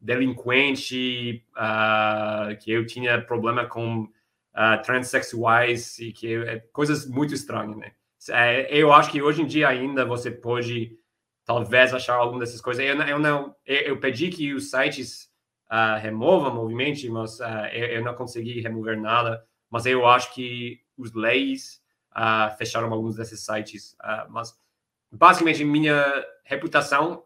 delinquente, 0.00 1.44
uh, 1.56 2.56
que 2.58 2.72
eu 2.72 2.86
tinha 2.86 3.20
problema 3.20 3.66
com 3.66 4.02
uh, 4.02 4.82
transexuais 4.82 5.98
e 5.98 6.12
que 6.12 6.26
eu, 6.26 6.42
é, 6.42 6.58
coisas 6.72 7.06
muito 7.06 7.34
estranhas, 7.34 7.76
né? 7.76 7.92
É, 8.30 8.76
eu 8.76 8.92
acho 8.92 9.10
que 9.10 9.22
hoje 9.22 9.42
em 9.42 9.46
dia 9.46 9.68
ainda 9.68 10.04
você 10.04 10.30
pode 10.30 10.98
talvez 11.44 11.94
achar 11.94 12.14
alguma 12.14 12.40
dessas 12.40 12.60
coisas. 12.60 12.84
Eu, 12.84 12.94
eu 13.02 13.18
não, 13.18 13.54
eu, 13.64 13.76
eu 13.80 14.00
pedi 14.00 14.28
que 14.28 14.52
os 14.52 14.70
sites 14.70 15.29
uh, 15.70 16.00
remova 16.00 16.50
movimento, 16.50 17.10
mas 17.10 17.38
uh, 17.40 17.66
eu, 17.72 17.86
eu, 17.86 18.04
não 18.04 18.14
consegui 18.14 18.60
remover 18.60 19.00
nada. 19.00 19.44
Mas 19.70 19.86
eu 19.86 20.06
acho 20.06 20.34
que 20.34 20.80
os 20.96 21.12
leis 21.14 21.80
uh, 22.12 22.56
fecharam 22.56 22.92
alguns 22.92 23.16
desses 23.16 23.44
sites. 23.44 23.96
mas 24.28 24.52
basicamente 25.12 25.64
minha 25.64 26.04
reputação 26.44 27.24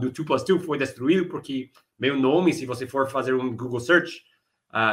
do 0.00 0.10
2 0.12 0.26
plus 0.26 0.44
2 0.44 0.64
foi 0.64 0.78
destruído 0.78 1.28
porque 1.28 1.70
meu 1.98 2.16
nome, 2.16 2.52
se 2.52 2.66
você 2.66 2.86
for 2.86 3.08
fazer 3.08 3.34
um 3.34 3.56
Google 3.56 3.80
search, 3.80 4.22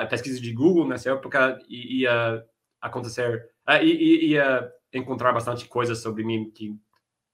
pesquisa 0.09 0.39
de 0.39 0.51
Google 0.51 0.87
nessa 0.87 1.11
época, 1.11 1.59
ia 1.67 2.43
acontecer, 2.81 3.51
ia 3.81 4.71
encontrar 4.91 5.31
bastante 5.31 5.67
coisas 5.67 5.99
sobre 5.99 6.23
mim 6.23 6.49
que 6.49 6.75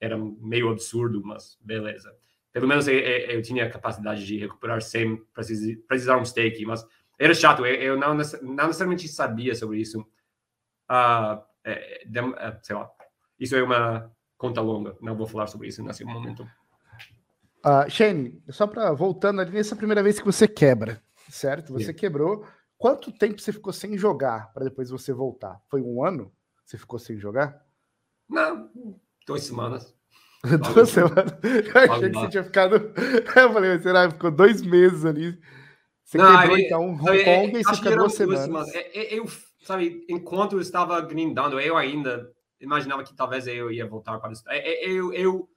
era 0.02 0.18
meio 0.18 0.70
absurdo, 0.70 1.22
mas 1.24 1.58
beleza. 1.62 2.14
Pelo 2.52 2.68
menos 2.68 2.88
eu, 2.88 2.98
eu, 2.98 3.42
tinha 3.42 3.66
a 3.66 3.70
capacidade 3.70 4.26
de 4.26 4.38
recuperar 4.38 4.82
sem 4.82 5.18
precisar, 5.34 6.18
um 6.18 6.26
stake, 6.26 6.66
mas 6.66 6.86
era 7.18 7.34
chato, 7.34 7.66
eu, 7.66 7.98
não, 7.98 8.16
não, 8.16 8.68
necessariamente 8.68 9.08
sabia 9.08 9.54
sobre 9.54 9.80
isso. 9.80 10.02
Uh, 10.90 11.42
é, 11.64 12.06
de, 12.06 12.20
é, 12.20 12.60
sei 12.64 12.76
lá, 12.76 12.90
isso 13.40 13.56
é 13.56 13.62
uma 13.62 14.12
conta 14.38 14.62
longa, 14.62 14.98
não 15.02 15.16
vou 15.16 15.28
falar 15.28 15.48
sobre 15.48 15.68
isso 15.68 15.84
nesse 15.84 16.04
momento. 16.04 16.44
Uh, 17.66 17.90
Shane, 17.90 18.42
só 18.50 18.66
para 18.66 18.94
voltando 18.94 19.42
ali 19.42 19.52
nessa 19.52 19.76
primeira 19.76 20.02
vez 20.02 20.18
que 20.18 20.26
você 20.26 20.48
quebra, 20.48 21.04
certo? 21.30 21.74
Você 21.74 21.88
Sim. 21.88 21.94
quebrou. 21.94 22.46
Quanto 22.78 23.12
tempo 23.12 23.42
você 23.42 23.52
ficou 23.52 23.74
sem 23.74 23.98
jogar 23.98 24.54
para 24.54 24.64
depois 24.64 24.90
você 24.90 25.12
voltar? 25.12 25.62
Foi 25.70 25.82
um 25.82 26.04
ano? 26.04 26.32
Você 26.66 26.78
ficou 26.78 26.98
sem 26.98 27.18
jogar? 27.18 27.66
Não, 28.30 28.72
duas 29.28 29.44
semanas. 29.44 29.94
duas 30.74 30.90
semanas. 30.90 31.34
Eu 31.44 31.94
achei 31.94 32.10
que 32.10 32.18
você 32.18 32.30
tinha 32.30 32.44
ficado. 32.44 32.76
Eu 33.36 33.54
falei, 33.54 33.80
será? 33.80 34.10
Ficou 34.10 34.32
dois 34.32 34.62
meses 34.62 35.06
ali. 35.06 35.38
Você 36.04 36.18
não, 36.18 36.40
quebrou, 36.40 36.58
então, 36.58 36.82
Hong 36.94 37.24
Kong 37.24 37.60
e 37.60 37.64
você 37.64 37.76
ficou 37.76 37.98
duas 37.98 38.14
semanas. 38.14 38.44
semanas. 38.46 38.72
Eu, 38.94 39.26
sabe, 39.62 40.06
enquanto 40.10 40.54
eu 40.54 40.62
estava 40.62 41.00
grindando, 41.02 41.60
eu 41.60 41.78
ainda 41.78 42.32
imaginava 42.60 43.04
que 43.04 43.16
talvez 43.16 43.48
eu 43.48 43.72
ia 43.72 43.86
voltar 43.86 44.18
para 44.20 44.32
isso. 44.32 44.44
Eu, 44.50 45.14
eu, 45.14 45.50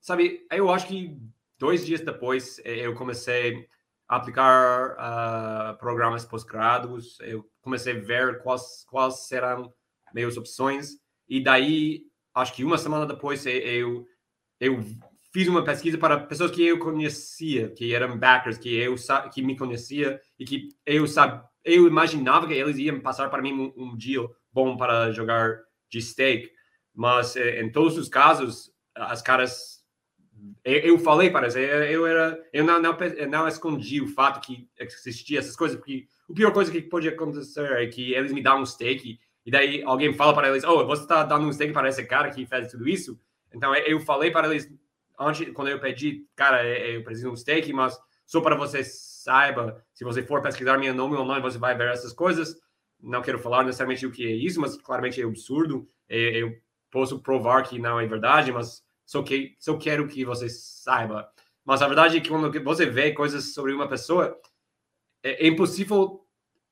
sabe, 0.00 0.46
eu 0.50 0.70
acho 0.70 0.86
que 0.86 1.18
dois 1.58 1.84
dias 1.84 2.00
depois 2.00 2.60
eu 2.64 2.94
comecei 2.94 3.68
a 4.08 4.16
aplicar 4.16 4.92
uh, 4.92 5.78
programas 5.78 6.24
pós-grados, 6.24 7.18
eu 7.20 7.44
comecei 7.60 7.96
a 7.96 8.00
ver 8.00 8.42
quais, 8.42 8.84
quais 8.88 9.28
serão 9.28 9.72
minhas 10.12 10.36
opções, 10.36 10.96
e 11.28 11.40
daí, 11.40 12.02
acho 12.34 12.54
que 12.54 12.64
uma 12.64 12.78
semana 12.78 13.06
depois, 13.06 13.46
eu, 13.46 14.04
eu 14.60 14.84
fiz 15.32 15.48
uma 15.48 15.64
pesquisa 15.64 15.96
para 15.96 16.18
pessoas 16.18 16.50
que 16.50 16.64
eu 16.64 16.78
conhecia, 16.78 17.70
que 17.70 17.94
eram 17.94 18.18
backers, 18.18 18.58
que 18.58 18.74
eu 18.74 18.94
que 19.32 19.42
me 19.42 19.56
conhecia 19.56 20.20
e 20.38 20.44
que 20.44 20.68
eu 20.84 21.06
sabia 21.06 21.50
eu 21.64 21.86
imaginava 21.86 22.46
que 22.46 22.54
eles 22.54 22.78
iam 22.78 23.00
passar 23.00 23.28
para 23.28 23.42
mim 23.42 23.52
um, 23.52 23.72
um 23.76 23.96
deal 23.96 24.34
bom 24.52 24.76
para 24.76 25.12
jogar 25.12 25.58
de 25.88 26.00
stake, 26.00 26.50
mas 26.94 27.36
eh, 27.36 27.60
em 27.60 27.70
todos 27.70 27.96
os 27.98 28.08
casos, 28.08 28.72
as 28.94 29.22
caras. 29.22 29.80
Eu, 30.64 30.98
falei 30.98 31.28
para 31.28 31.48
eles, 31.48 31.54
eu, 31.54 32.06
era, 32.06 32.42
eu 32.50 32.64
não, 32.64 32.80
não, 32.80 32.96
não 33.28 33.46
escondi 33.46 34.00
o 34.00 34.08
fato 34.08 34.40
que 34.40 34.66
existia 34.78 35.38
essas 35.38 35.54
coisas, 35.54 35.76
porque 35.76 36.06
a 36.30 36.32
pior 36.32 36.50
coisa 36.50 36.72
que 36.72 36.80
pode 36.80 37.06
acontecer 37.06 37.70
é 37.72 37.86
que 37.86 38.14
eles 38.14 38.32
me 38.32 38.42
dão 38.42 38.62
um 38.62 38.64
stake 38.64 39.20
e 39.44 39.50
daí 39.50 39.82
alguém 39.82 40.14
fala 40.14 40.32
para 40.32 40.48
eles: 40.48 40.64
Oh, 40.64 40.86
você 40.86 41.02
está 41.02 41.24
dando 41.24 41.46
um 41.46 41.52
stake 41.52 41.74
para 41.74 41.90
esse 41.90 42.02
cara 42.06 42.30
que 42.30 42.46
fez 42.46 42.70
tudo 42.70 42.88
isso? 42.88 43.20
Então 43.52 43.74
eu 43.74 44.00
falei 44.00 44.30
para 44.30 44.48
eles, 44.48 44.72
antes, 45.18 45.52
quando 45.52 45.68
eu 45.68 45.80
pedi, 45.80 46.26
cara, 46.34 46.64
eu 46.66 47.02
preciso 47.04 47.28
de 47.28 47.32
um 47.32 47.36
stake, 47.36 47.72
mas 47.72 47.98
só 48.26 48.40
para 48.40 48.56
vocês 48.56 49.20
saiba, 49.22 49.84
se 49.92 50.04
você 50.04 50.22
for 50.22 50.40
pesquisar 50.40 50.78
meu 50.78 50.94
nome 50.94 51.16
online, 51.16 51.42
você 51.42 51.58
vai 51.58 51.76
ver 51.76 51.90
essas 51.90 52.12
coisas. 52.12 52.56
Não 53.02 53.22
quero 53.22 53.38
falar 53.38 53.64
necessariamente 53.64 54.06
o 54.06 54.10
que 54.10 54.26
é 54.26 54.30
isso, 54.30 54.60
mas 54.60 54.76
claramente 54.76 55.20
é 55.20 55.24
absurdo. 55.24 55.88
Eu 56.08 56.56
posso 56.90 57.20
provar 57.20 57.62
que 57.62 57.78
não 57.78 57.98
é 57.98 58.06
verdade, 58.06 58.52
mas 58.52 58.84
só, 59.04 59.22
que, 59.22 59.56
só 59.58 59.76
quero 59.76 60.06
que 60.06 60.24
você 60.24 60.48
saiba. 60.48 61.30
Mas 61.64 61.82
a 61.82 61.86
verdade 61.86 62.16
é 62.16 62.20
que 62.20 62.28
quando 62.28 62.52
você 62.62 62.86
vê 62.86 63.12
coisas 63.12 63.52
sobre 63.52 63.72
uma 63.72 63.88
pessoa, 63.88 64.38
é, 65.22 65.46
é 65.46 65.48
impossível 65.48 66.26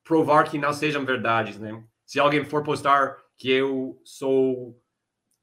provar 0.04 0.44
que 0.44 0.58
não 0.58 0.72
sejam 0.72 1.04
verdades, 1.04 1.58
né? 1.58 1.84
Se 2.06 2.18
alguém 2.18 2.44
for 2.44 2.62
postar 2.62 3.16
que 3.36 3.50
eu 3.50 4.00
sou, 4.04 4.80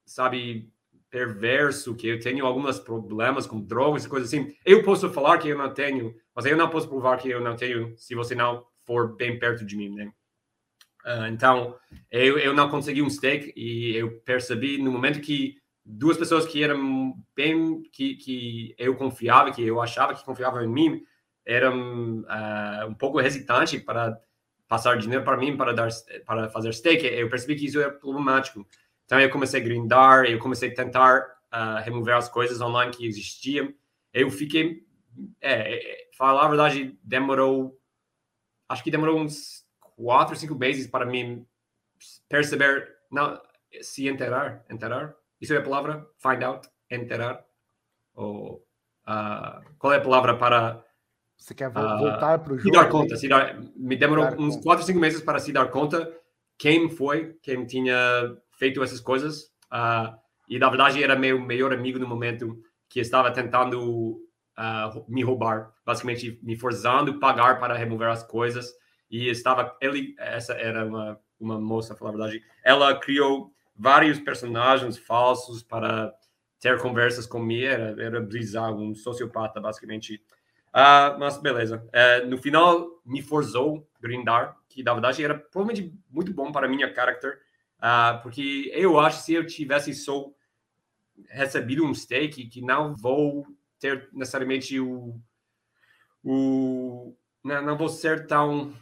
sabe, 0.06 0.72
perverso, 1.16 1.96
que 1.96 2.10
eu 2.10 2.20
tenho 2.20 2.46
alguns 2.46 2.78
problemas 2.78 3.48
com 3.48 3.62
drogas 3.62 4.04
e 4.04 4.10
coisas 4.10 4.28
assim. 4.28 4.54
Eu 4.66 4.84
posso 4.84 5.10
falar 5.10 5.38
que 5.38 5.48
eu 5.48 5.58
não 5.58 5.74
tenho, 5.74 6.14
mas 6.36 6.46
eu 6.46 6.58
não 6.58 6.70
posso 6.70 6.90
provar 6.90 7.16
que 7.18 7.30
eu 7.30 7.40
não 7.40 7.56
tenho 7.56 7.98
se 7.98 8.14
você 8.14 8.36
não 8.36 8.66
for 8.86 9.16
bem 9.16 9.40
perto 9.40 9.66
de 9.66 9.78
mim, 9.78 9.96
né? 9.96 10.12
Uh, 11.06 11.28
então, 11.32 11.78
eu, 12.12 12.38
eu 12.38 12.54
não 12.54 12.70
consegui 12.70 13.02
um 13.02 13.10
stake 13.10 13.54
e 13.56 13.96
eu 13.96 14.20
percebi 14.26 14.78
no 14.78 14.92
momento 14.92 15.22
que 15.22 15.56
duas 15.86 16.18
pessoas 16.18 16.46
que 16.46 16.62
eram 16.62 17.16
bem, 17.34 17.82
que, 17.94 18.16
que 18.16 18.76
eu 18.78 18.94
confiava, 18.96 19.52
que 19.52 19.66
eu 19.66 19.82
achava 19.82 20.14
que 20.14 20.26
confiavam 20.26 20.62
em 20.64 20.68
mim, 20.68 21.02
eram 21.46 22.24
uh, 22.24 22.88
um 22.90 22.94
pouco 22.94 23.22
hesitantes 23.22 23.82
para 23.82 24.20
passar 24.68 24.98
dinheiro 24.98 25.24
para 25.24 25.38
mim 25.38 25.56
para 25.56 25.72
dar 25.72 25.88
para 26.26 26.50
fazer 26.50 26.74
stake. 26.74 27.06
Eu 27.06 27.30
percebi 27.30 27.56
que 27.56 27.68
isso 27.68 27.80
é 27.80 27.90
problemático. 27.90 28.68
Então 29.06 29.20
eu 29.20 29.30
comecei 29.30 29.62
a 29.62 29.64
grindar, 29.64 30.26
eu 30.26 30.40
comecei 30.40 30.72
a 30.72 30.76
tentar 30.76 31.22
uh, 31.54 31.82
remover 31.84 32.16
as 32.16 32.28
coisas 32.28 32.60
online 32.62 32.92
que 32.92 33.06
existiam. 33.06 33.74
Eu 34.14 34.30
fiquei, 34.30 34.84
é, 35.40 35.76
é, 35.76 36.10
falar 36.18 36.46
a 36.46 36.48
verdade, 36.48 36.98
demorou, 37.04 37.80
acho 38.68 38.84
que 38.84 38.92
demorou 38.92 39.20
uns 39.20 39.66
quatro, 39.96 40.36
cinco 40.36 40.56
meses 40.56 40.88
para 40.88 41.06
mim 41.06 41.46
perceber, 42.28 42.96
não, 43.12 43.40
se 43.82 44.08
enterar, 44.08 44.66
enterar, 44.70 45.16
isso 45.40 45.54
é 45.54 45.58
a 45.58 45.62
palavra, 45.62 46.08
find 46.18 46.44
out, 46.44 46.68
enterar, 46.90 47.46
ou 48.14 48.66
uh, 49.08 49.62
qual 49.78 49.94
é 49.94 49.98
a 49.98 50.02
palavra 50.02 50.38
para 50.38 50.84
você 51.38 51.54
quer 51.54 51.70
voltar 51.70 52.40
uh, 52.40 52.44
para 52.44 52.54
o 52.54 52.58
jogo? 52.58 52.62
Se 52.64 52.72
dar 52.72 52.90
conta. 52.90 53.16
Se 53.18 53.28
dar, 53.28 53.60
me 53.76 53.96
demorou 53.96 54.26
uns 54.40 54.58
quatro, 54.58 54.86
cinco 54.86 55.00
meses 55.00 55.22
para 55.22 55.40
se 55.40 55.52
dar 55.52 55.70
conta 55.70 56.12
quem 56.58 56.90
foi, 56.90 57.38
quem 57.42 57.66
tinha 57.66 58.36
feito 58.58 58.84
essas 58.84 59.00
coisas. 59.00 59.44
Uh, 59.72 60.16
e 60.48 60.60
na 60.60 60.70
verdade 60.70 61.04
era 61.04 61.16
meu 61.16 61.40
melhor 61.40 61.74
amigo 61.74 62.00
no 62.00 62.08
momento 62.08 62.58
que 62.90 63.00
estava 63.00 63.32
tentando 63.32 64.22
uh, 64.58 65.06
me 65.08 65.24
roubar, 65.24 65.74
basicamente 65.86 66.40
me 66.44 66.56
forçando 66.56 67.12
a 67.12 67.20
pagar 67.20 67.60
para 67.60 67.76
remover 67.76 68.10
as 68.10 68.24
coisas. 68.24 68.72
E 69.10 69.30
estava 69.30 69.76
ele, 69.82 70.16
essa 70.18 70.54
era 70.54 70.86
uma 70.86 71.20
uma 71.40 71.60
moça, 71.60 71.96
falar 71.96 72.12
a 72.12 72.14
verdade, 72.14 72.44
ela 72.64 73.00
criou 73.00 73.54
vários 73.76 74.20
personagens 74.20 74.98
falsos 74.98 75.62
para 75.62 76.14
ter 76.60 76.80
conversas 76.80 77.26
comigo. 77.26 77.66
Era, 77.66 78.02
era 78.02 78.22
bizarro, 78.22 78.82
um 78.82 78.96
sociopata 78.96 79.60
basicamente. 79.60 80.22
Uh, 80.70 81.18
mas 81.20 81.38
beleza. 81.38 81.86
Uh, 81.88 82.28
no 82.28 82.38
final 82.38 82.88
me 83.06 83.22
forçou 83.22 83.88
a 83.98 84.02
grindar, 84.02 84.58
que 84.70 84.84
na 84.84 84.94
verdade 84.94 85.24
era 85.24 85.38
provavelmente 85.38 85.94
muito 86.10 86.34
bom 86.34 86.52
para 86.52 86.68
minha 86.68 86.94
character. 86.94 87.40
Uh, 87.80 88.22
porque 88.24 88.72
eu 88.74 89.00
acho 89.00 89.20
que 89.20 89.26
se 89.26 89.34
eu 89.34 89.46
tivesse 89.46 89.94
só 89.94 90.32
recebido 91.30 91.86
um 91.86 91.94
stake, 91.94 92.48
que 92.48 92.62
não 92.62 92.96
vou 92.96 93.46
ter 93.80 94.10
necessariamente 94.14 94.80
o. 94.80 95.20
o 96.24 97.16
não, 97.44 97.62
não 97.62 97.78
vou 97.78 97.90
ser 97.90 98.26
tão 98.28 98.74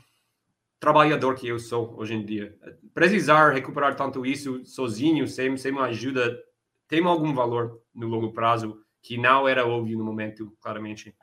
trabalhador 0.80 1.36
que 1.36 1.48
eu 1.48 1.60
sou 1.60 1.98
hoje 1.98 2.14
em 2.14 2.26
dia. 2.26 2.58
Precisar 2.94 3.54
recuperar 3.54 3.96
tanto 3.96 4.26
isso 4.26 4.66
sozinho, 4.66 5.28
sem, 5.28 5.56
sem 5.56 5.72
uma 5.72 5.86
ajuda, 5.86 6.38
tem 6.90 7.04
algum 7.06 7.34
valor 7.34 7.82
no 7.96 8.08
longo 8.08 8.34
prazo 8.34 8.84
que 9.02 9.18
não 9.18 9.48
era 9.48 9.66
óbvio 9.66 9.98
no 9.98 10.04
momento, 10.04 10.56
claramente. 10.62 11.16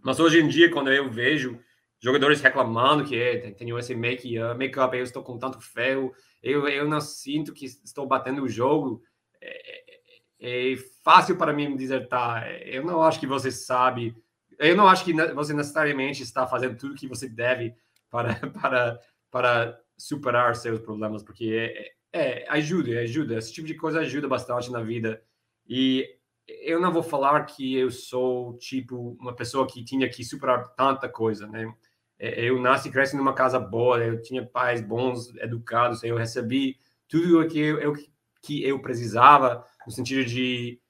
Mas 0.00 0.20
hoje 0.20 0.40
em 0.40 0.48
dia, 0.48 0.70
quando 0.70 0.92
eu 0.92 1.10
vejo 1.10 1.58
jogadores 2.00 2.40
reclamando 2.40 3.04
que 3.04 3.16
é, 3.16 3.50
tenho 3.52 3.78
esse 3.78 3.94
make-up, 3.94 4.56
make 4.56 4.78
eu 4.78 5.02
estou 5.02 5.22
com 5.22 5.36
tanto 5.36 5.60
ferro, 5.60 6.12
eu, 6.46 6.68
eu 6.68 6.88
não 6.88 7.00
sinto 7.00 7.52
que 7.52 7.66
estou 7.66 8.06
batendo 8.06 8.42
o 8.42 8.48
jogo. 8.48 9.02
É, 9.40 9.96
é, 10.40 10.72
é 10.72 10.76
fácil 11.02 11.36
para 11.36 11.52
mim 11.52 11.76
dizer, 11.76 12.06
tá, 12.08 12.48
eu 12.62 12.84
não 12.84 13.02
acho 13.02 13.18
que 13.18 13.26
você 13.26 13.50
sabe, 13.50 14.16
eu 14.58 14.76
não 14.76 14.86
acho 14.86 15.04
que 15.04 15.12
você 15.34 15.52
necessariamente 15.52 16.22
está 16.22 16.46
fazendo 16.46 16.76
tudo 16.76 16.94
que 16.94 17.08
você 17.08 17.28
deve 17.28 17.74
para, 18.08 18.34
para, 18.60 19.00
para 19.30 19.80
superar 19.98 20.54
seus 20.54 20.78
problemas, 20.78 21.24
porque 21.24 21.92
é, 22.12 22.42
é, 22.42 22.48
ajuda, 22.48 23.00
ajuda, 23.00 23.38
esse 23.38 23.52
tipo 23.52 23.66
de 23.66 23.74
coisa 23.74 24.00
ajuda 24.00 24.28
bastante 24.28 24.70
na 24.70 24.80
vida. 24.80 25.20
E 25.68 26.08
eu 26.46 26.80
não 26.80 26.92
vou 26.92 27.02
falar 27.02 27.44
que 27.44 27.76
eu 27.76 27.90
sou, 27.90 28.56
tipo, 28.58 29.16
uma 29.20 29.34
pessoa 29.34 29.66
que 29.66 29.82
tinha 29.82 30.08
que 30.08 30.24
superar 30.24 30.68
tanta 30.76 31.08
coisa, 31.08 31.48
né? 31.48 31.74
É, 32.18 32.44
eu 32.44 32.60
nasci 32.60 32.88
e 32.88 32.92
cresci 32.92 33.16
numa 33.16 33.34
casa 33.34 33.58
boa, 33.58 33.98
eu 33.98 34.20
tinha 34.22 34.44
pais 34.44 34.80
bons, 34.80 35.34
educados, 35.36 36.02
eu 36.02 36.16
recebi 36.16 36.78
tudo 37.08 37.40
o 37.40 37.46
que 37.46 37.58
eu, 37.58 37.94
que 38.42 38.64
eu 38.64 38.80
precisava, 38.80 39.64
no 39.86 39.92
sentido 39.92 40.24
de, 40.24 40.80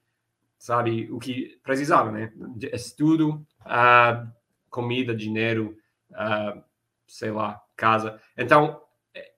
sabe, 0.57 1.09
o 1.11 1.19
que 1.19 1.59
precisava, 1.63 2.11
né? 2.11 2.31
Estudo, 2.73 3.45
uh, 3.61 4.27
comida, 4.69 5.13
dinheiro, 5.13 5.77
uh, 6.11 6.61
sei 7.05 7.31
lá, 7.31 7.61
casa. 7.75 8.19
Então, 8.37 8.81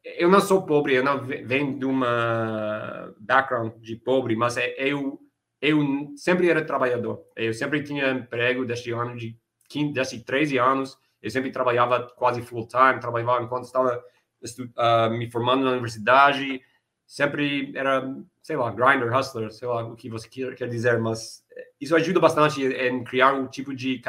eu 0.03 0.29
não 0.29 0.39
sou 0.39 0.65
pobre, 0.65 0.95
eu 0.95 1.03
não 1.03 1.23
venho 1.23 1.77
de 1.77 1.85
uma 1.85 3.13
background 3.19 3.73
de 3.79 3.95
pobre, 3.95 4.35
mas 4.35 4.57
é, 4.57 4.75
eu 4.77 5.19
eu 5.61 6.13
sempre 6.15 6.49
era 6.49 6.63
trabalhador. 6.63 7.25
Eu 7.35 7.53
sempre 7.53 7.83
tinha 7.83 8.11
emprego 8.11 8.65
desde 8.65 8.91
ano 8.91 9.17
de 9.17 9.37
15, 9.67 9.93
desde 9.93 10.23
13 10.23 10.57
anos 10.57 10.97
eu 11.21 11.29
sempre 11.29 11.51
trabalhava 11.51 12.09
quase 12.15 12.41
full 12.41 12.67
time, 12.67 12.99
trabalhava 12.99 13.43
enquanto 13.43 13.65
estava 13.65 14.03
uh, 14.43 15.09
me 15.11 15.29
formando 15.29 15.63
na 15.63 15.71
universidade, 15.71 16.61
sempre 17.05 17.71
era 17.75 18.03
sei 18.49 18.57
lá, 18.57 18.71
grinder, 18.71 19.15
hustler, 19.15 19.51
sei 19.51 19.67
lá 19.67 19.83
o 19.83 19.95
que 19.95 20.09
você 20.09 20.27
quer, 20.27 20.55
quer 20.55 20.67
dizer, 20.67 20.97
mas 20.99 21.45
isso 21.79 21.95
ajuda 21.95 22.19
bastante 22.19 22.63
em 22.63 23.03
criar 23.03 23.33
um 23.33 23.47
tipo 23.47 23.75
de 23.75 24.01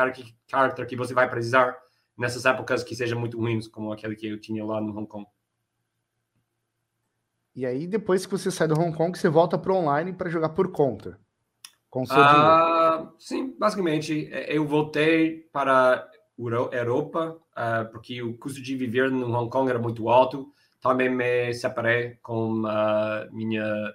character 0.50 0.86
que 0.86 0.96
você 0.96 1.12
vai 1.12 1.28
precisar 1.28 1.76
nessas 2.16 2.46
épocas 2.46 2.82
que 2.82 2.96
sejam 2.96 3.20
muito 3.20 3.38
ruins, 3.38 3.68
como 3.68 3.92
aquele 3.92 4.16
que 4.16 4.26
eu 4.26 4.40
tinha 4.40 4.64
lá 4.64 4.80
no 4.80 4.96
Hong 4.96 5.06
Kong. 5.06 5.26
E 7.54 7.66
aí, 7.66 7.86
depois 7.86 8.24
que 8.24 8.32
você 8.32 8.50
sai 8.50 8.66
do 8.66 8.80
Hong 8.80 8.96
Kong, 8.96 9.18
você 9.18 9.28
volta 9.28 9.58
para 9.58 9.74
online 9.74 10.14
para 10.14 10.30
jogar 10.30 10.50
por 10.50 10.72
conta. 10.72 11.20
Com 11.90 12.06
seu 12.06 12.16
uh, 12.16 13.12
Sim, 13.18 13.54
basicamente. 13.58 14.26
É, 14.32 14.56
eu 14.56 14.66
voltei 14.66 15.48
para 15.52 16.09
Europa, 16.48 17.36
uh, 17.52 17.90
porque 17.90 18.22
o 18.22 18.36
custo 18.36 18.62
de 18.62 18.76
viver 18.76 19.10
no 19.10 19.32
Hong 19.34 19.50
Kong 19.50 19.68
era 19.68 19.78
muito 19.78 20.08
alto. 20.08 20.52
Também 20.80 21.10
me 21.10 21.52
separei 21.52 22.16
com 22.22 22.66
a 22.66 23.26
minha 23.30 23.94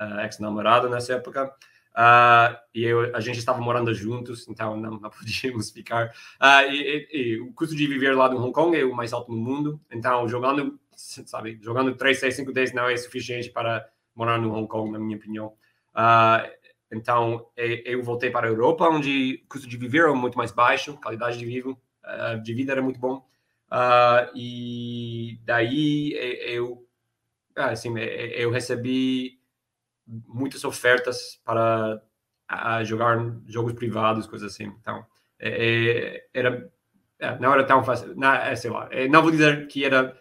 uh, 0.00 0.20
ex-namorada 0.20 0.88
nessa 0.88 1.14
época. 1.14 1.52
Uh, 1.92 2.56
e 2.74 2.84
eu, 2.84 3.14
a 3.16 3.20
gente 3.20 3.38
estava 3.38 3.60
morando 3.60 3.92
juntos, 3.94 4.46
então 4.48 4.76
não, 4.76 4.92
não 4.92 5.10
podíamos 5.10 5.70
ficar. 5.70 6.12
E, 6.70 6.74
e, 6.74 7.08
e, 7.12 7.40
o 7.40 7.52
custo 7.52 7.74
de 7.74 7.86
viver 7.86 8.14
lá 8.14 8.28
no 8.28 8.42
Hong 8.42 8.52
Kong 8.52 8.76
é 8.76 8.84
o 8.84 8.94
mais 8.94 9.12
alto 9.12 9.32
no 9.32 9.38
mundo, 9.38 9.80
então 9.90 10.28
jogando, 10.28 10.78
sabe, 10.94 11.58
jogando 11.62 11.94
3, 11.94 12.18
6, 12.18 12.36
5, 12.36 12.52
10 12.52 12.74
não 12.74 12.88
é 12.88 12.96
suficiente 12.96 13.50
para 13.50 13.86
morar 14.14 14.38
no 14.38 14.54
Hong 14.54 14.68
Kong, 14.68 14.90
na 14.90 14.98
minha 14.98 15.16
opinião. 15.16 15.54
Uh, 15.94 16.65
então 16.90 17.46
eu 17.56 18.02
voltei 18.02 18.30
para 18.30 18.46
a 18.46 18.50
Europa, 18.50 18.88
onde 18.88 19.42
o 19.44 19.48
custo 19.48 19.68
de 19.68 19.76
viver 19.76 20.02
era 20.04 20.14
muito 20.14 20.38
mais 20.38 20.52
baixo, 20.52 20.96
qualidade 21.00 21.38
de, 21.38 21.44
vivo, 21.44 21.80
de 22.42 22.54
vida 22.54 22.72
era 22.72 22.82
muito 22.82 23.00
bom. 23.00 23.26
e 24.34 25.40
daí 25.44 26.12
eu, 26.46 26.86
assim, 27.56 27.98
eu 27.98 28.50
recebi 28.50 29.40
muitas 30.06 30.64
ofertas 30.64 31.40
para 31.44 32.00
jogar 32.84 33.18
jogos 33.46 33.72
privados, 33.72 34.26
coisas 34.26 34.52
assim. 34.52 34.72
Então, 34.80 35.04
é, 35.38 36.22
é 36.32 36.40
era 36.40 36.70
é, 37.18 37.38
não 37.38 37.52
era 37.52 37.64
tão 37.64 37.82
fácil. 37.82 38.14
Não, 38.16 38.32
é, 38.32 38.54
sei 38.56 38.70
lá, 38.70 38.88
é, 38.90 39.08
não 39.08 39.22
vou 39.22 39.30
dizer 39.30 39.66
que 39.68 39.84
era 39.84 40.16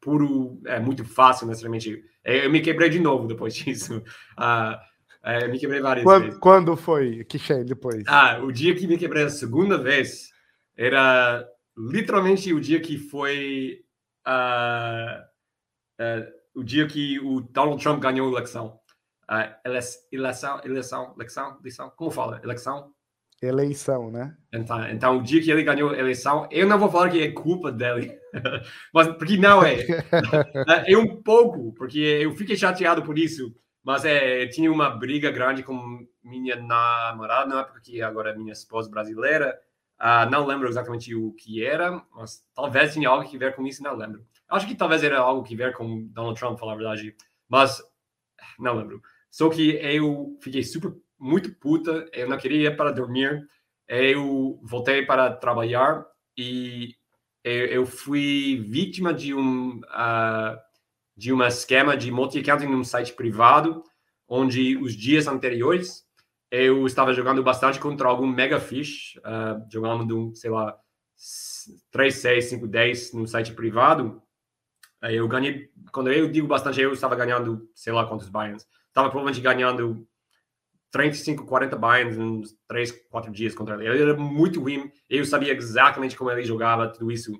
puro, 0.00 0.60
é 0.66 0.78
muito 0.78 1.04
fácil 1.04 1.46
necessariamente. 1.46 2.04
É, 2.22 2.46
eu 2.46 2.50
me 2.50 2.60
quebrei 2.60 2.88
de 2.88 3.00
novo 3.00 3.26
depois 3.26 3.54
disso. 3.56 3.98
Uh, 4.38 4.78
é, 5.24 5.48
me 5.48 5.58
quebrei 5.58 5.80
várias 5.80 6.04
quando, 6.04 6.22
vezes. 6.24 6.38
Quando 6.38 6.76
foi 6.76 7.24
que 7.24 7.38
cheio 7.38 7.64
depois? 7.64 8.04
Ah, 8.06 8.40
o 8.42 8.52
dia 8.52 8.74
que 8.74 8.86
me 8.86 8.98
quebrei 8.98 9.24
a 9.24 9.30
segunda 9.30 9.78
vez 9.78 10.30
era 10.76 11.46
literalmente 11.76 12.52
o 12.52 12.60
dia 12.60 12.80
que 12.80 12.98
foi 12.98 13.80
uh, 14.26 15.22
uh, 16.00 16.60
o 16.60 16.62
dia 16.62 16.86
que 16.86 17.18
o 17.20 17.40
Donald 17.40 17.82
Trump 17.82 18.00
ganhou 18.00 18.28
a 18.28 18.32
eleição 18.32 18.78
a 19.28 19.58
eleição, 19.64 20.60
eleição, 20.62 21.14
eleição, 21.16 21.58
eleição, 21.60 21.92
como 21.96 22.10
fala? 22.10 22.40
Eleição? 22.42 22.92
Eleição, 23.42 24.10
né? 24.10 24.36
Então, 24.52 24.88
então, 24.88 25.18
o 25.18 25.22
dia 25.22 25.42
que 25.42 25.50
ele 25.50 25.62
ganhou 25.62 25.90
a 25.90 25.98
eleição, 25.98 26.48
eu 26.50 26.66
não 26.66 26.78
vou 26.78 26.90
falar 26.90 27.10
que 27.10 27.20
é 27.20 27.32
culpa 27.32 27.70
dele, 27.70 28.18
mas 28.92 29.08
porque 29.08 29.36
não 29.36 29.62
é. 29.64 29.84
é 30.86 30.96
um 30.96 31.22
pouco, 31.22 31.72
porque 31.74 31.98
eu 31.98 32.32
fiquei 32.32 32.56
chateado 32.56 33.02
por 33.02 33.18
isso, 33.18 33.54
mas 33.84 34.04
é, 34.06 34.46
tinha 34.46 34.72
uma 34.72 34.88
briga 34.88 35.30
grande 35.30 35.62
com 35.62 36.08
minha 36.22 36.56
namorada, 36.56 37.46
na 37.54 37.60
época 37.60 37.80
que 37.82 38.00
agora 38.00 38.30
é 38.30 38.36
minha 38.36 38.52
esposa 38.52 38.90
brasileira, 38.90 39.60
uh, 40.00 40.28
não 40.30 40.46
lembro 40.46 40.66
exatamente 40.66 41.14
o 41.14 41.32
que 41.32 41.62
era, 41.64 42.02
mas 42.16 42.42
talvez 42.54 42.94
tinha 42.94 43.10
algo 43.10 43.28
que 43.28 43.36
ver 43.36 43.54
com 43.54 43.66
isso, 43.66 43.82
não 43.82 43.94
lembro. 43.94 44.26
Acho 44.48 44.66
que 44.66 44.74
talvez 44.74 45.04
era 45.04 45.18
algo 45.18 45.42
que 45.42 45.54
ver 45.54 45.74
com 45.74 46.06
Donald 46.06 46.38
Trump, 46.38 46.58
falar 46.58 46.72
a 46.72 46.76
verdade, 46.76 47.14
mas 47.46 47.82
não 48.58 48.74
lembro. 48.74 49.02
Só 49.30 49.50
que 49.50 49.72
eu 49.72 50.38
fiquei 50.40 50.62
super, 50.62 50.94
muito 51.18 51.54
puta, 51.54 52.08
eu 52.12 52.26
não 52.28 52.38
queria 52.38 52.70
ir 52.70 52.76
para 52.76 52.90
dormir, 52.90 53.46
eu 53.86 54.58
voltei 54.62 55.04
para 55.04 55.30
trabalhar 55.30 56.06
e 56.36 56.94
eu 57.44 57.84
fui 57.84 58.64
vítima 58.66 59.12
de 59.12 59.34
um 59.34 59.80
uh, 59.80 60.58
de 61.16 61.32
uma 61.32 61.48
esquema 61.48 61.96
de 61.96 62.10
multi-accounting 62.10 62.66
num 62.66 62.84
site 62.84 63.12
privado, 63.12 63.82
onde 64.28 64.76
os 64.76 64.94
dias 64.94 65.26
anteriores 65.26 66.04
eu 66.50 66.86
estava 66.86 67.12
jogando 67.12 67.42
bastante 67.42 67.80
contra 67.80 68.08
algum 68.08 68.26
mega 68.26 68.60
fish, 68.60 69.16
uh, 69.18 69.64
jogando, 69.72 70.32
sei 70.34 70.50
lá, 70.50 70.76
3, 71.90 72.14
6, 72.14 72.44
5, 72.44 72.66
10 72.68 73.12
no 73.12 73.26
site 73.26 73.52
privado. 73.52 74.22
Eu 75.02 75.26
ganhei, 75.26 75.70
quando 75.92 76.10
eu 76.12 76.30
digo 76.30 76.46
bastante, 76.46 76.80
eu 76.80 76.92
estava 76.92 77.16
ganhando, 77.16 77.68
sei 77.74 77.92
lá 77.92 78.06
quantos 78.06 78.28
buy-ins 78.28 78.66
estava 78.94 79.10
provavelmente 79.10 79.42
ganhando 79.42 80.06
35, 80.92 81.44
40 81.44 81.76
buy-ins 81.76 82.16
em 82.16 82.42
3, 82.68 82.92
4 83.10 83.32
dias 83.32 83.54
contra 83.54 83.74
ele. 83.74 83.88
Ele 83.88 84.02
era 84.02 84.16
muito 84.16 84.60
ruim. 84.60 84.90
Eu 85.10 85.24
sabia 85.24 85.52
exatamente 85.52 86.16
como 86.16 86.30
ele 86.30 86.44
jogava 86.44 86.88
tudo 86.88 87.10
isso. 87.10 87.32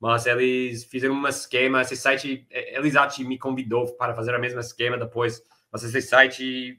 Mas 0.00 0.26
eles 0.26 0.84
fizeram 0.84 1.14
um 1.14 1.28
esquema. 1.28 1.82
Esse 1.82 1.96
site, 1.96 2.46
eles 2.50 2.94
me 3.20 3.38
convidou 3.38 3.96
para 3.96 4.14
fazer 4.14 4.34
a 4.34 4.38
mesma 4.38 4.60
esquema 4.60 4.98
depois. 4.98 5.42
Mas 5.72 5.82
esse 5.82 6.02
site, 6.02 6.78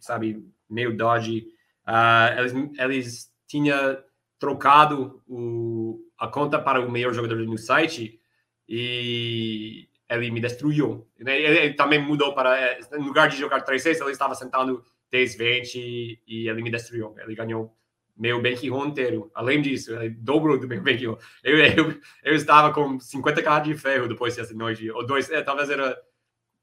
sabe, 0.00 0.44
meio 0.68 0.96
dodgy. 0.96 1.48
Uh, 1.86 2.38
eles, 2.38 2.54
eles 2.78 3.32
tinham 3.46 3.98
trocado 4.38 5.22
o, 5.28 6.00
a 6.18 6.26
conta 6.28 6.58
para 6.58 6.80
o 6.80 6.90
melhor 6.90 7.12
jogador 7.12 7.36
no 7.38 7.58
site 7.58 8.20
e 8.68 9.88
ele 10.08 10.30
me 10.30 10.40
destruiu. 10.40 11.06
Né? 11.18 11.40
Ele, 11.40 11.58
ele 11.58 11.74
também 11.74 12.00
mudou 12.00 12.34
para, 12.34 12.60
eh, 12.60 12.80
em 12.94 13.04
lugar 13.04 13.28
de 13.28 13.36
jogar 13.36 13.64
3-6, 13.64 14.00
ele 14.00 14.10
estava 14.10 14.34
sentando 14.34 14.84
10-20 15.12 16.18
e 16.26 16.48
ele 16.48 16.62
me 16.62 16.70
destruiu. 16.70 17.14
Ele 17.18 17.34
ganhou 17.34 17.76
meu 18.16 18.40
bankroll 18.40 18.86
inteiro. 18.86 19.30
Além 19.34 19.60
disso, 19.62 19.94
ele 19.94 20.10
dobrou 20.10 20.58
do 20.58 20.68
meu 20.68 20.80
bankroll. 20.82 21.18
Eu, 21.42 21.58
eu, 21.58 22.00
eu 22.22 22.34
estava 22.34 22.72
com 22.72 22.98
50k 22.98 23.62
de 23.62 23.74
ferro 23.74 24.08
depois 24.08 24.36
dessa 24.36 24.54
noite, 24.54 24.90
ou 24.90 25.06
dois, 25.06 25.30
é, 25.30 25.42
talvez 25.42 25.70
era... 25.70 25.96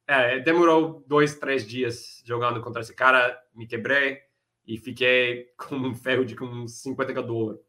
É, 0.07 0.39
demorou 0.39 1.05
dois, 1.07 1.35
três 1.35 1.67
dias 1.67 2.23
jogando 2.25 2.59
contra 2.61 2.81
esse 2.81 2.95
cara, 2.95 3.39
me 3.53 3.67
quebrei 3.67 4.17
e 4.65 4.75
fiquei 4.75 5.49
com 5.57 5.75
um 5.75 5.93
ferro 5.93 6.25
de 6.25 6.35
com 6.35 6.65
50k 6.65 7.21
dólares. 7.21 7.61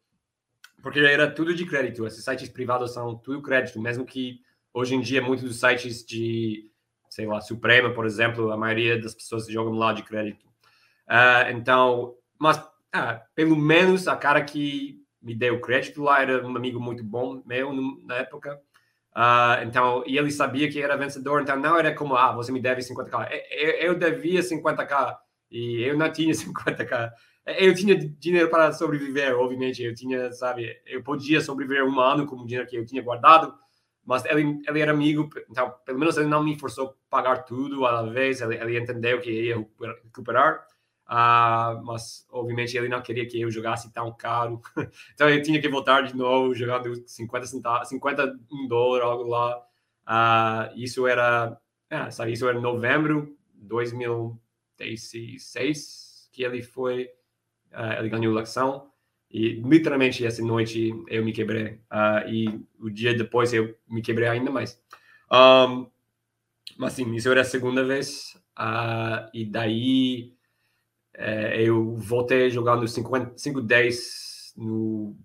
Porque 0.83 0.99
era 1.01 1.31
tudo 1.31 1.55
de 1.55 1.66
crédito. 1.66 2.07
Esses 2.07 2.24
sites 2.24 2.49
privados 2.49 2.95
são 2.95 3.14
tudo 3.14 3.43
crédito, 3.43 3.78
mesmo 3.78 4.07
que 4.07 4.41
Hoje 4.72 4.95
em 4.95 5.01
dia, 5.01 5.20
muitos 5.20 5.45
dos 5.45 5.59
sites 5.59 6.05
de, 6.05 6.70
sei 7.09 7.26
lá, 7.26 7.41
Suprema, 7.41 7.93
por 7.93 8.07
exemplo, 8.07 8.53
a 8.53 8.57
maioria 8.57 9.01
das 9.01 9.14
pessoas 9.14 9.49
jogam 9.49 9.72
lá 9.72 9.93
de 9.93 10.05
crédito. 10.05 10.47
Uh, 11.09 11.51
então, 11.53 12.14
mas 12.39 12.62
uh, 12.95 13.20
pelo 13.34 13.57
menos 13.57 14.09
a 14.09 14.16
cara 14.16 14.43
que 14.43 15.01
me 15.20 15.34
deu 15.34 15.61
crédito 15.61 16.03
lá 16.03 16.22
era 16.22 16.47
um 16.47 16.57
amigo 16.57 16.80
muito 16.80 17.05
bom 17.05 17.43
meu 17.45 17.72
na 18.05 18.16
época. 18.16 18.61
Uh, 19.14 19.66
então, 19.66 20.05
e 20.07 20.16
ele 20.16 20.30
sabia 20.30 20.70
que 20.70 20.80
era 20.80 20.97
vencedor, 20.97 21.43
então 21.43 21.57
não 21.57 21.76
era 21.76 21.95
como, 21.95 22.14
ah, 22.16 22.32
você 22.32 22.53
me 22.53 22.61
deve 22.61 22.80
50k. 22.80 23.28
Eu, 23.51 23.70
eu 23.70 23.99
devia 23.99 24.41
50k 24.41 25.16
e 25.51 25.82
eu 25.82 25.97
não 25.97 26.11
tinha 26.12 26.32
50k. 26.34 27.11
Eu 27.59 27.74
tinha 27.74 27.97
dinheiro 27.97 28.49
para 28.49 28.72
sobreviver, 28.72 29.36
obviamente. 29.36 29.82
Eu 29.82 29.95
tinha, 29.95 30.30
sabe, 30.32 30.76
eu 30.86 31.03
podia 31.03 31.41
sobreviver 31.41 31.84
um 31.84 31.99
ano 31.99 32.26
com 32.26 32.36
o 32.36 32.47
dinheiro 32.47 32.68
que 32.68 32.76
eu 32.76 32.86
tinha 32.86 33.03
guardado, 33.03 33.53
mas 34.05 34.24
ele, 34.24 34.61
ele 34.66 34.80
era 34.80 34.93
amigo, 34.93 35.28
então 35.51 35.74
pelo 35.84 35.99
menos 35.99 36.16
ele 36.16 36.28
não 36.28 36.43
me 36.43 36.59
forçou 36.59 36.88
a 36.88 36.93
pagar 37.11 37.45
tudo 37.45 37.84
à 37.86 38.03
vez, 38.03 38.41
ele, 38.41 38.57
ele 38.57 38.78
entendeu 38.78 39.20
que 39.20 39.30
ia 39.30 39.66
recuperar, 40.05 40.64
uh, 41.11 41.82
mas 41.84 42.24
obviamente 42.30 42.76
ele 42.76 42.88
não 42.88 43.02
queria 43.02 43.26
que 43.26 43.40
eu 43.40 43.50
jogasse 43.50 43.92
tão 43.92 44.12
caro, 44.12 44.62
então 45.12 45.28
eu 45.28 45.42
tinha 45.42 45.61
que 45.61 45.68
voltar 45.68 46.02
de 46.02 46.16
novo 46.16 46.54
jogando 46.54 46.94
50 47.06 47.46
centavos, 47.46 47.88
50 47.88 48.38
um 48.52 48.68
dólar, 48.68 49.02
algo 49.02 49.24
lá, 49.24 49.58
uh, 50.06 50.70
isso 50.76 51.08
era, 51.08 51.61
é, 51.90 52.11
sabe, 52.11 52.32
isso 52.32 52.48
era 52.48 52.58
novembro 52.61 53.36
de 53.54 53.66
2016 53.66 56.30
que 56.32 56.44
ele 56.44 56.62
foi, 56.62 57.11
uh, 57.72 57.98
ele 57.98 58.08
ganhou 58.08 58.32
a 58.32 58.36
eleição, 58.36 58.88
e 59.28 59.54
literalmente 59.54 60.24
essa 60.24 60.40
noite 60.42 60.92
eu 61.06 61.24
me 61.24 61.32
quebrei. 61.32 61.80
E 62.28 62.61
o 62.80 62.90
dia 62.90 63.14
depois 63.14 63.52
eu 63.52 63.76
me 63.88 64.02
quebrei 64.02 64.26
ainda 64.26 64.50
mais. 64.50 64.82
Um, 65.30 65.88
mas 66.76 66.94
sim, 66.94 67.14
isso 67.14 67.30
era 67.30 67.42
a 67.42 67.44
segunda 67.44 67.84
vez. 67.84 68.36
E 69.32 69.44
daí 69.44 70.34
uh, 71.21 71.55
eu 71.55 71.95
voltei 71.97 72.51
jogando 72.51 72.85
5-10 72.85 74.55
no 74.57 75.16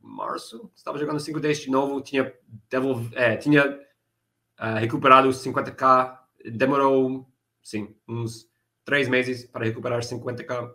março. 0.00 0.70
Estava 0.74 0.98
jogando 0.98 1.18
5-10 1.18 1.62
de 1.62 1.70
novo. 1.70 2.00
Tinha, 2.00 2.32
devol, 2.68 3.00
é, 3.12 3.36
tinha 3.36 3.80
ah, 4.60 4.78
recuperado 4.78 5.28
os 5.28 5.42
50k. 5.42 6.18
Demorou, 6.52 7.26
sim, 7.62 7.94
uns 8.06 8.46
três 8.84 9.08
meses 9.08 9.46
para 9.46 9.64
recuperar 9.64 10.00
50k. 10.00 10.70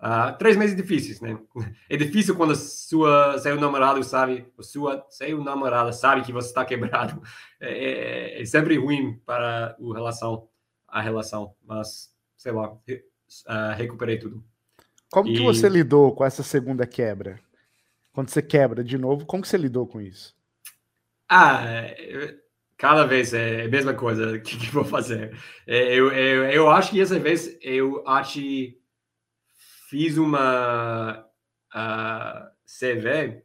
Uh, 0.00 0.36
três 0.38 0.56
meses 0.56 0.76
difíceis, 0.76 1.20
né? 1.20 1.38
É 1.88 1.96
difícil 1.96 2.36
quando 2.36 2.54
sua 2.54 3.38
seu 3.38 3.58
namorado 3.58 4.02
sabe, 4.04 4.46
sua 4.60 5.04
seu 5.08 5.42
namorada 5.42 5.92
sabe 5.92 6.22
que 6.22 6.32
você 6.32 6.48
está 6.48 6.64
quebrado. 6.64 7.22
É, 7.60 8.38
é, 8.38 8.42
é, 8.42 8.44
sempre 8.44 8.76
ruim 8.76 9.18
para 9.24 9.76
a 9.80 9.94
relação. 9.94 10.48
a 10.86 11.00
relação, 11.00 11.54
mas 11.64 12.12
sei 12.36 12.52
lá, 12.52 12.76
uh, 13.48 13.74
recuperei 13.76 14.18
tudo. 14.18 14.44
Como 15.10 15.28
e... 15.28 15.34
que 15.36 15.42
você 15.42 15.68
lidou 15.68 16.14
com 16.14 16.24
essa 16.24 16.42
segunda 16.42 16.86
quebra? 16.86 17.38
Quando 18.12 18.30
você 18.30 18.42
quebra 18.42 18.82
de 18.84 18.96
novo, 18.96 19.26
como 19.26 19.42
que 19.42 19.48
você 19.48 19.56
lidou 19.56 19.86
com 19.86 20.00
isso? 20.00 20.34
Ah, 21.28 21.64
cada 22.76 23.04
vez 23.04 23.34
é 23.34 23.64
a 23.64 23.68
mesma 23.68 23.94
coisa. 23.94 24.36
O 24.36 24.40
que, 24.42 24.58
que 24.58 24.70
vou 24.70 24.84
fazer? 24.84 25.36
É, 25.66 25.94
eu, 25.94 26.12
eu, 26.12 26.44
eu 26.50 26.70
acho 26.70 26.90
que 26.90 27.00
essa 27.00 27.18
vez 27.18 27.58
eu 27.60 28.06
acho 28.06 28.40
fiz 29.88 30.16
uma 30.16 31.24
uh, 31.74 32.50
CV 32.66 33.44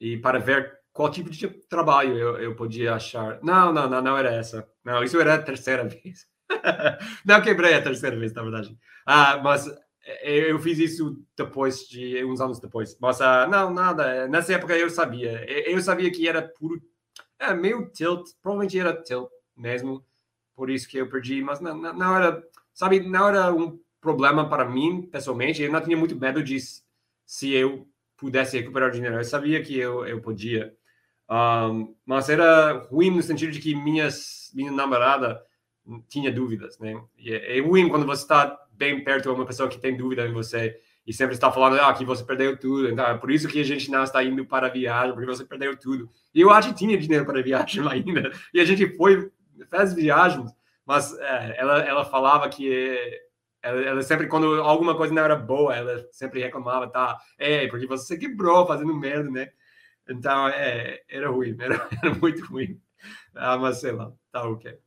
e 0.00 0.16
para 0.16 0.38
ver 0.38 0.80
qual 0.92 1.10
tipo 1.10 1.30
de 1.30 1.48
trabalho 1.68 2.16
eu, 2.16 2.36
eu 2.38 2.54
podia 2.54 2.94
achar. 2.94 3.38
Não, 3.42 3.72
não, 3.72 3.88
não, 3.88 4.02
não 4.02 4.18
era 4.18 4.32
essa. 4.32 4.68
Não, 4.84 5.02
isso 5.02 5.20
era 5.20 5.34
a 5.34 5.42
terceira 5.42 5.84
vez. 5.88 6.26
não 7.24 7.42
quebrei 7.42 7.74
a 7.74 7.82
terceira 7.82 8.16
vez, 8.16 8.32
na 8.32 8.42
verdade. 8.42 8.76
Ah, 9.06 9.38
mas 9.42 9.66
eh, 10.04 10.50
eu 10.50 10.58
fiz 10.58 10.78
isso 10.78 11.22
depois 11.36 11.80
de 11.88 12.24
uns 12.24 12.40
anos 12.40 12.60
depois. 12.60 12.96
Mas 13.00 13.20
uh, 13.20 13.48
não, 13.50 13.72
nada. 13.72 14.28
Nessa 14.28 14.54
época 14.54 14.76
eu 14.76 14.90
sabia. 14.90 15.44
Eu 15.68 15.80
sabia 15.80 16.10
que 16.10 16.28
era 16.28 16.42
puro. 16.42 16.80
É 17.38 17.52
meio 17.54 17.90
tilt. 17.90 18.28
Provavelmente 18.42 18.78
era 18.78 19.02
tilt 19.02 19.28
mesmo. 19.56 20.04
Por 20.54 20.70
isso 20.70 20.88
que 20.88 20.98
eu 20.98 21.08
perdi. 21.08 21.42
Mas 21.42 21.60
não, 21.60 21.76
não, 21.76 21.92
não 21.92 22.16
era. 22.16 22.42
Sabe, 22.72 23.00
não 23.00 23.28
era 23.28 23.52
um 23.52 23.78
problema 24.00 24.48
para 24.48 24.64
mim, 24.64 25.08
pessoalmente. 25.10 25.62
Eu 25.62 25.72
não 25.72 25.80
tinha 25.80 25.96
muito 25.96 26.16
medo 26.16 26.42
de 26.42 26.58
se 27.26 27.52
eu 27.52 27.88
pudesse 28.16 28.58
recuperar 28.58 28.88
o 28.88 28.92
dinheiro. 28.92 29.16
Eu 29.16 29.24
sabia 29.24 29.62
que 29.62 29.78
eu, 29.78 30.06
eu 30.06 30.20
podia. 30.20 30.74
Um, 31.30 31.96
mas 32.04 32.28
era 32.28 32.72
ruim 32.90 33.10
no 33.10 33.22
sentido 33.22 33.50
de 33.50 33.60
que 33.60 33.74
minhas, 33.74 34.50
minha 34.54 34.70
namorada 34.70 35.42
tinha 36.08 36.32
dúvidas, 36.32 36.78
né? 36.78 37.00
E 37.18 37.32
é, 37.32 37.58
é 37.58 37.60
ruim 37.60 37.88
quando 37.88 38.06
você 38.06 38.22
está 38.22 38.58
bem 38.72 39.02
perto 39.04 39.24
de 39.24 39.28
uma 39.28 39.46
pessoa 39.46 39.68
que 39.68 39.78
tem 39.78 39.96
dúvida 39.96 40.26
em 40.26 40.32
você 40.32 40.78
e 41.06 41.12
sempre 41.12 41.34
está 41.34 41.52
falando 41.52 41.78
ah, 41.80 41.92
que 41.92 42.04
você 42.04 42.24
perdeu 42.24 42.58
tudo. 42.58 42.88
Então, 42.88 43.06
é 43.06 43.18
por 43.18 43.30
isso 43.30 43.48
que 43.48 43.60
a 43.60 43.64
gente 43.64 43.90
não 43.90 44.02
está 44.02 44.22
indo 44.24 44.44
para 44.46 44.66
a 44.68 44.70
viagem, 44.70 45.12
porque 45.12 45.26
você 45.26 45.44
perdeu 45.44 45.76
tudo. 45.76 46.10
E 46.34 46.40
eu 46.40 46.50
acho 46.50 46.70
que 46.70 46.74
tinha 46.74 46.96
dinheiro 46.96 47.26
para 47.26 47.38
a 47.38 47.42
viagem 47.42 47.86
ainda. 47.86 48.32
E 48.52 48.60
a 48.60 48.64
gente 48.64 48.96
foi, 48.96 49.30
fez 49.68 49.92
viagens, 49.92 50.50
mas 50.86 51.16
é, 51.18 51.56
ela, 51.58 51.80
ela 51.80 52.04
falava 52.04 52.48
que 52.48 53.22
ela, 53.62 53.80
ela, 53.82 54.02
sempre, 54.02 54.26
quando 54.26 54.62
alguma 54.62 54.96
coisa 54.96 55.12
não 55.12 55.22
era 55.22 55.36
boa, 55.36 55.74
ela 55.74 56.06
sempre 56.10 56.40
reclamava, 56.40 56.88
tá? 56.88 57.18
É, 57.38 57.66
porque 57.68 57.86
você 57.86 58.16
quebrou 58.16 58.66
fazendo 58.66 58.94
merda, 58.94 59.30
né? 59.30 59.50
Então, 60.08 60.48
é, 60.48 61.02
era 61.08 61.28
ruim, 61.28 61.56
era, 61.60 61.88
era 62.02 62.14
muito 62.14 62.44
ruim. 62.46 62.80
Ah, 63.34 63.56
mas 63.58 63.80
sei 63.80 63.92
lá, 63.92 64.12
tá 64.30 64.46
ok. 64.48 64.78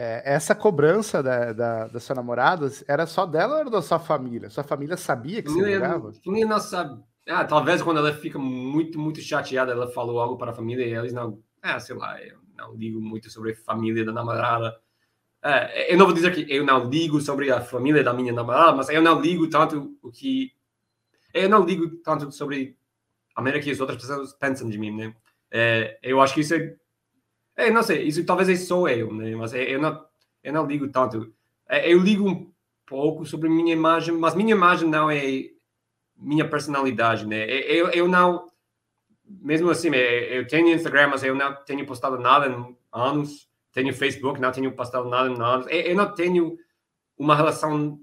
É, 0.00 0.22
essa 0.34 0.54
cobrança 0.54 1.20
da, 1.20 1.52
da, 1.52 1.88
da, 1.88 1.98
sua 1.98 2.14
namorada 2.14 2.70
era 2.86 3.04
só 3.04 3.26
dela 3.26 3.54
ou 3.54 3.60
era 3.60 3.70
da 3.70 3.82
sua 3.82 3.98
família? 3.98 4.48
Sua 4.48 4.62
família 4.62 4.96
sabia 4.96 5.42
que 5.42 5.50
você 5.50 5.74
jogava? 5.74 6.12
Não 6.24 6.60
sabe. 6.60 7.02
Ah, 7.28 7.44
talvez 7.44 7.82
quando 7.82 7.98
ela 7.98 8.14
fica 8.14 8.38
muito, 8.38 8.96
muito 8.96 9.20
chateada, 9.20 9.72
ela 9.72 9.90
falou 9.90 10.20
algo 10.20 10.38
para 10.38 10.52
a 10.52 10.54
família 10.54 10.86
e 10.86 10.94
eles 10.94 11.12
não. 11.12 11.42
Ah, 11.60 11.80
sei 11.80 11.96
lá, 11.96 12.22
eu 12.22 12.38
não 12.56 12.76
ligo 12.76 13.00
muito 13.00 13.28
sobre 13.28 13.50
a 13.52 13.56
família 13.56 14.04
da 14.04 14.12
namorada. 14.12 14.78
É, 15.42 15.92
eu 15.92 15.98
não 15.98 16.06
vou 16.06 16.14
dizer 16.14 16.32
que 16.32 16.46
eu 16.52 16.64
não 16.64 16.88
ligo 16.88 17.20
sobre 17.20 17.50
a 17.50 17.60
família 17.60 18.04
da 18.04 18.14
minha 18.14 18.32
namorada, 18.32 18.76
mas 18.76 18.88
eu 18.88 19.02
não 19.02 19.20
ligo 19.20 19.50
tanto 19.50 19.98
o 20.00 20.12
que. 20.12 20.52
Eu 21.34 21.48
não 21.48 21.64
ligo 21.64 21.96
tanto 22.04 22.30
sobre 22.30 22.76
a 23.34 23.42
maneira 23.42 23.62
que 23.62 23.70
as 23.70 23.80
outras 23.80 24.00
pessoas 24.00 24.32
pensam 24.32 24.70
de 24.70 24.78
mim, 24.78 24.96
né? 24.96 25.14
É, 25.50 25.98
eu 26.02 26.20
acho 26.20 26.34
que 26.34 26.40
isso 26.40 26.54
é 26.54 26.76
é, 27.58 27.70
não 27.72 27.82
sei, 27.82 28.04
isso 28.04 28.24
talvez 28.24 28.48
é 28.48 28.54
só 28.54 28.88
eu, 28.88 29.12
né? 29.12 29.34
Mas 29.34 29.52
é, 29.52 29.74
eu 29.74 29.80
não, 29.80 30.04
eu 30.44 30.52
não 30.52 30.64
ligo 30.64 30.88
tanto. 30.88 31.34
É, 31.68 31.92
eu 31.92 31.98
ligo 31.98 32.28
um 32.28 32.52
pouco 32.86 33.26
sobre 33.26 33.48
minha 33.48 33.72
imagem, 33.72 34.14
mas 34.14 34.36
minha 34.36 34.52
imagem 34.52 34.88
não 34.88 35.10
é 35.10 35.50
minha 36.16 36.48
personalidade, 36.48 37.26
né? 37.26 37.44
Eu, 37.50 37.88
eu 37.90 38.06
não, 38.06 38.46
mesmo 39.24 39.70
assim, 39.70 39.88
eu 39.88 40.46
tenho 40.46 40.68
Instagram, 40.68 41.08
mas 41.08 41.24
eu 41.24 41.34
não 41.34 41.52
tenho 41.64 41.84
postado 41.84 42.16
nada 42.16 42.46
em 42.46 42.76
anos. 42.92 43.48
Tenho 43.72 43.92
Facebook, 43.92 44.40
não 44.40 44.52
tenho 44.52 44.72
postado 44.72 45.08
nada 45.08 45.28
em 45.28 45.40
anos. 45.40 45.66
Eu 45.68 45.96
não 45.96 46.14
tenho 46.14 46.56
uma 47.18 47.34
relação, 47.34 48.00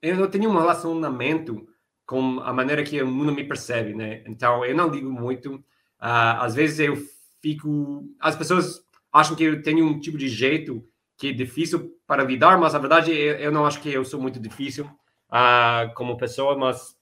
eu 0.00 0.16
não 0.16 0.28
tenho 0.28 0.48
um 0.48 0.56
relacionamento 0.56 1.68
com 2.06 2.40
a 2.40 2.52
maneira 2.52 2.84
que 2.84 3.02
o 3.02 3.06
mundo 3.06 3.32
me 3.32 3.42
percebe, 3.44 3.94
né? 3.94 4.22
Então, 4.26 4.64
eu 4.64 4.76
não 4.76 4.88
ligo 4.88 5.10
muito. 5.10 5.56
Uh, 5.56 6.38
às 6.38 6.54
vezes 6.54 6.78
eu 6.78 6.96
fico. 7.40 8.04
As 8.18 8.36
pessoas 8.36 8.84
acham 9.12 9.36
que 9.36 9.44
eu 9.44 9.62
tenho 9.62 9.86
um 9.86 9.98
tipo 9.98 10.16
de 10.16 10.28
jeito 10.28 10.86
que 11.16 11.28
é 11.28 11.32
difícil 11.32 11.98
para 12.06 12.24
lidar, 12.24 12.58
mas 12.58 12.72
na 12.72 12.78
verdade 12.78 13.12
eu, 13.12 13.36
eu 13.36 13.52
não 13.52 13.66
acho 13.66 13.80
que 13.80 13.92
eu 13.92 14.04
sou 14.04 14.20
muito 14.20 14.40
difícil 14.40 14.86
uh, 15.30 15.92
como 15.94 16.16
pessoa, 16.16 16.56
mas, 16.56 16.96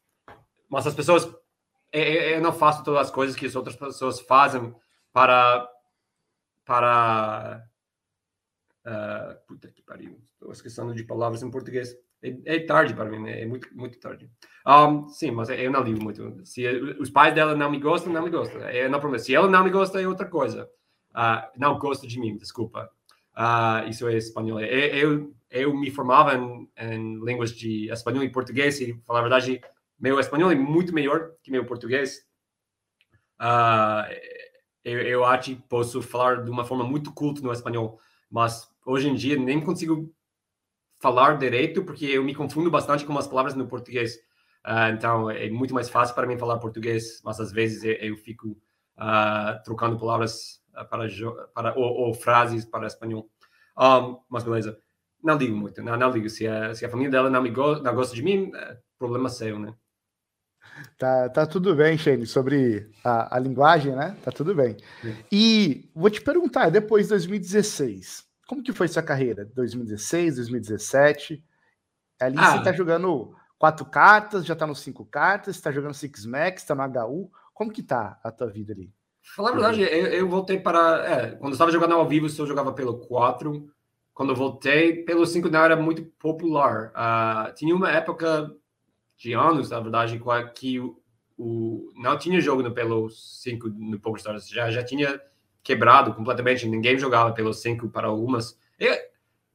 mas 0.68 0.86
as 0.86 0.94
pessoas. 0.94 1.24
Eu, 1.90 2.02
eu, 2.02 2.40
não 2.42 2.52
faço 2.52 2.84
todas 2.84 3.06
as 3.06 3.10
coisas 3.10 3.34
que 3.34 3.46
as 3.46 3.56
outras 3.56 3.76
pessoas 3.76 4.20
fazem 4.20 4.74
para. 5.12 5.68
para 6.64 7.64
uh, 8.86 9.46
puta 9.46 9.68
que 9.68 9.82
pariu, 9.82 10.20
estou 10.34 10.52
esquecendo 10.52 10.94
de 10.94 11.04
palavras 11.04 11.42
em 11.42 11.50
português. 11.50 11.96
É, 12.22 12.56
é, 12.56 12.60
tarde 12.60 12.94
para 12.94 13.08
mim, 13.08 13.20
né? 13.20 13.42
é 13.42 13.46
muito, 13.46 13.68
muito 13.74 13.98
tarde. 14.00 14.28
Um, 14.66 15.08
sim, 15.08 15.30
mas 15.30 15.48
eu 15.48 15.70
não 15.70 15.82
ligo 15.82 16.02
muito. 16.02 16.44
Se 16.44 16.66
os 16.98 17.10
pais 17.10 17.34
dela 17.34 17.54
não 17.54 17.70
me 17.70 17.78
gostam, 17.78 18.12
não 18.12 18.22
me 18.22 18.30
gostam. 18.30 18.60
É, 18.62 18.88
não 18.88 18.98
problema. 18.98 19.22
Se 19.22 19.34
ela 19.34 19.48
não 19.48 19.64
me 19.64 19.70
gosta, 19.70 20.00
é 20.00 20.06
outra 20.06 20.26
coisa. 20.26 20.68
Uh, 21.10 21.48
não 21.56 21.78
gosta 21.78 22.06
de 22.06 22.18
mim, 22.18 22.36
desculpa. 22.36 22.90
Uh, 23.36 23.88
isso 23.88 24.08
é 24.08 24.16
espanhol. 24.16 24.60
Eu, 24.60 24.66
eu, 24.68 25.34
eu 25.50 25.76
me 25.76 25.90
formava 25.90 26.34
em, 26.34 26.68
em, 26.76 27.24
línguas 27.24 27.52
de 27.52 27.90
espanhol 27.90 28.24
e 28.24 28.30
português 28.30 28.80
e, 28.80 29.00
falar 29.06 29.20
a 29.20 29.22
verdade, 29.22 29.60
meu 29.98 30.18
espanhol 30.18 30.50
é 30.50 30.56
muito 30.56 30.92
melhor 30.92 31.32
que 31.42 31.50
meu 31.50 31.64
português. 31.64 32.26
Uh, 33.40 34.12
eu, 34.84 35.00
eu 35.00 35.24
acho 35.24 35.54
que 35.54 35.62
posso 35.68 36.02
falar 36.02 36.42
de 36.42 36.50
uma 36.50 36.64
forma 36.64 36.84
muito 36.84 37.12
culta 37.12 37.40
no 37.40 37.52
espanhol, 37.52 37.98
mas 38.28 38.68
hoje 38.84 39.08
em 39.08 39.14
dia 39.14 39.38
nem 39.38 39.60
consigo 39.60 40.12
falar 40.98 41.38
direito, 41.38 41.84
porque 41.84 42.06
eu 42.06 42.24
me 42.24 42.34
confundo 42.34 42.70
bastante 42.70 43.04
com 43.04 43.16
as 43.16 43.26
palavras 43.26 43.54
no 43.54 43.66
português. 43.66 44.16
Uh, 44.66 44.92
então, 44.92 45.30
é 45.30 45.48
muito 45.48 45.72
mais 45.72 45.88
fácil 45.88 46.14
para 46.14 46.26
mim 46.26 46.36
falar 46.36 46.58
português, 46.58 47.22
mas 47.24 47.40
às 47.40 47.52
vezes 47.52 47.84
eu, 47.84 47.92
eu 47.92 48.16
fico 48.16 48.56
uh, 48.98 49.62
trocando 49.64 49.98
palavras 49.98 50.60
ah, 50.74 50.84
para, 50.84 51.06
para 51.54 51.78
ou, 51.78 52.08
ou, 52.08 52.14
frases 52.14 52.64
para 52.64 52.86
espanhol. 52.86 53.28
Um, 53.78 54.18
mas 54.28 54.44
beleza, 54.44 54.78
não 55.22 55.38
digo 55.38 55.56
muito, 55.56 55.82
não, 55.82 55.96
não 55.96 56.10
digo. 56.10 56.28
Se 56.28 56.46
a, 56.46 56.74
se 56.74 56.84
a 56.84 56.88
família 56.88 57.10
dela 57.10 57.30
não, 57.30 57.42
me 57.42 57.50
go 57.50 57.80
não 57.80 57.94
gosta 57.94 58.14
de 58.14 58.22
mim, 58.22 58.50
é 58.54 58.78
problema 58.98 59.28
seu, 59.28 59.58
né? 59.58 59.74
Tá, 60.96 61.28
tá 61.28 61.46
tudo 61.46 61.74
bem, 61.74 61.96
Shane, 61.96 62.26
sobre 62.26 62.90
a, 63.02 63.36
a 63.36 63.38
linguagem, 63.38 63.94
né? 63.96 64.16
Tá 64.22 64.30
tudo 64.30 64.54
bem. 64.54 64.76
Sim. 65.00 65.16
E 65.30 65.90
vou 65.94 66.10
te 66.10 66.20
perguntar, 66.20 66.70
depois 66.70 67.06
de 67.06 67.10
2016, 67.10 68.27
como 68.48 68.62
que 68.62 68.72
foi 68.72 68.88
sua 68.88 69.02
carreira? 69.02 69.44
2016, 69.54 70.36
2017? 70.36 71.44
Ali 72.18 72.38
ah, 72.38 72.52
você 72.56 72.64
tá 72.64 72.72
jogando 72.72 73.36
quatro 73.58 73.84
cartas, 73.84 74.46
já 74.46 74.56
tá 74.56 74.66
no 74.66 74.74
cinco 74.74 75.04
cartas, 75.04 75.54
está 75.54 75.70
jogando 75.70 75.92
Six 75.92 76.24
Max, 76.24 76.64
tá 76.64 76.74
no 76.74 76.82
HU. 76.82 77.30
Como 77.52 77.70
que 77.70 77.82
tá 77.82 78.18
a 78.24 78.32
tua 78.32 78.48
vida 78.48 78.72
ali? 78.72 78.90
Falar 79.36 79.50
a 79.50 79.52
verdade, 79.52 79.82
eu, 79.82 80.06
eu 80.06 80.28
voltei 80.28 80.58
para. 80.58 81.06
É, 81.06 81.30
quando 81.32 81.52
eu 81.52 81.56
estava 81.56 81.70
jogando 81.70 81.92
ao 81.92 82.08
vivo, 82.08 82.26
eu 82.26 82.46
jogava 82.46 82.72
pelo 82.72 82.98
4. 82.98 83.70
Quando 84.14 84.30
eu 84.30 84.36
voltei, 84.36 85.04
pelo 85.04 85.26
5 85.26 85.50
não 85.50 85.62
era 85.62 85.76
muito 85.76 86.02
popular. 86.18 86.90
Uh, 86.96 87.54
tinha 87.54 87.76
uma 87.76 87.90
época 87.90 88.50
de 89.18 89.34
anos, 89.34 89.68
na 89.68 89.78
verdade, 89.78 90.18
que 90.54 90.80
o, 90.80 90.98
o 91.36 91.92
não 91.96 92.16
tinha 92.16 92.40
jogo 92.40 92.62
no 92.62 92.72
pelo 92.72 93.10
5 93.10 93.68
no 93.68 94.00
PokerStars. 94.00 94.48
Já, 94.48 94.70
já 94.70 94.82
tinha 94.82 95.20
quebrado 95.68 96.14
completamente, 96.14 96.66
ninguém 96.66 96.98
jogava 96.98 97.30
pelo 97.32 97.52
5 97.52 97.90
para 97.90 98.06
algumas. 98.06 98.58
Eu, 98.78 98.96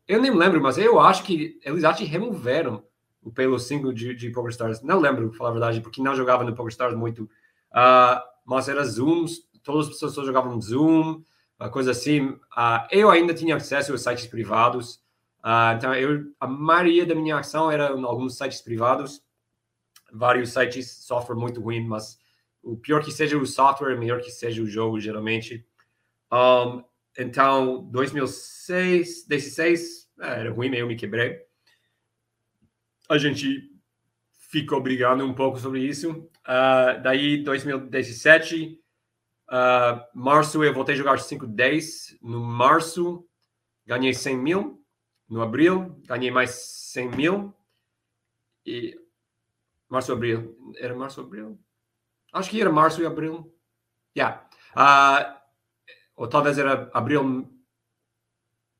eu 0.07 0.21
nem 0.21 0.29
lembro, 0.29 0.61
mas 0.61 0.77
eu 0.77 0.99
acho 0.99 1.23
que 1.23 1.59
eles 1.65 1.81
já 1.81 1.91
removeram 1.91 2.83
o 3.19 3.31
pelo 3.31 3.57
5 3.57 3.91
de, 3.91 4.13
de 4.13 4.29
PokerStars. 4.29 4.83
Não 4.83 4.99
lembro, 4.99 5.29
para 5.29 5.37
falar 5.39 5.49
a 5.49 5.53
verdade, 5.53 5.81
porque 5.81 6.03
não 6.03 6.15
jogava 6.15 6.43
no 6.43 6.53
PokerStars 6.53 6.95
muito. 6.95 7.23
Uh, 7.23 8.21
mas 8.45 8.69
era 8.69 8.85
Zooms, 8.85 9.39
todas 9.63 9.87
as 9.87 9.93
pessoas 9.93 10.27
jogavam 10.27 10.61
Zoom, 10.61 11.23
uma 11.59 11.69
coisa 11.71 11.89
assim. 11.89 12.27
Uh, 12.27 12.85
eu 12.91 13.09
ainda 13.09 13.33
tinha 13.33 13.55
acesso 13.55 13.91
aos 13.91 14.03
sites 14.03 14.27
privados. 14.27 15.01
Uh, 15.43 15.73
então, 15.75 15.95
eu, 15.95 16.31
a 16.39 16.45
maioria 16.45 17.07
da 17.07 17.15
minha 17.15 17.39
ação 17.39 17.71
era 17.71 17.91
em 17.91 18.03
alguns 18.03 18.37
sites 18.37 18.61
privados. 18.61 19.23
Vários 20.13 20.51
sites, 20.51 20.91
software 20.91 21.37
muito 21.37 21.59
ruim, 21.59 21.87
mas 21.87 22.19
o 22.61 22.77
pior 22.77 23.03
que 23.03 23.11
seja 23.11 23.35
o 23.35 23.47
software, 23.47 23.97
melhor 23.97 24.21
que 24.21 24.29
seja 24.29 24.61
o 24.61 24.67
jogo, 24.67 24.99
geralmente. 24.99 25.65
Um, 26.33 26.83
então, 27.15 27.83
2006, 27.91 29.27
16, 29.27 30.09
é, 30.19 30.27
era 30.39 30.51
ruim 30.51 30.69
meio, 30.69 30.87
me 30.87 30.95
quebrei. 30.95 31.39
A 33.07 33.19
gente 33.19 33.69
ficou 34.49 34.81
brigando 34.81 35.23
um 35.23 35.33
pouco 35.33 35.59
sobre 35.59 35.81
isso. 35.81 36.11
Uh, 36.11 37.01
daí, 37.03 37.43
2017, 37.43 38.79
uh, 39.49 40.17
março, 40.17 40.63
eu 40.63 40.73
voltei 40.73 40.95
a 40.95 40.97
jogar 40.97 41.17
5-10. 41.17 42.17
No 42.19 42.39
março, 42.39 43.27
ganhei 43.85 44.13
100 44.13 44.37
mil. 44.37 44.79
no 45.29 45.41
abril, 45.41 46.01
ganhei 46.07 46.31
mais 46.31 46.49
100 46.49 47.09
mil. 47.09 47.53
E 48.65 48.99
março, 49.87 50.11
abril. 50.11 50.57
Era 50.77 50.95
março, 50.95 51.21
abril? 51.21 51.59
Acho 52.31 52.49
que 52.49 52.59
era 52.59 52.71
março 52.71 53.03
e 53.03 53.05
abril. 53.05 53.55
Yeah. 54.15 54.47
Uh, 54.75 55.42
ou 56.23 56.29
talvez 56.29 56.57
era 56.57 56.89
abril, 56.93 57.45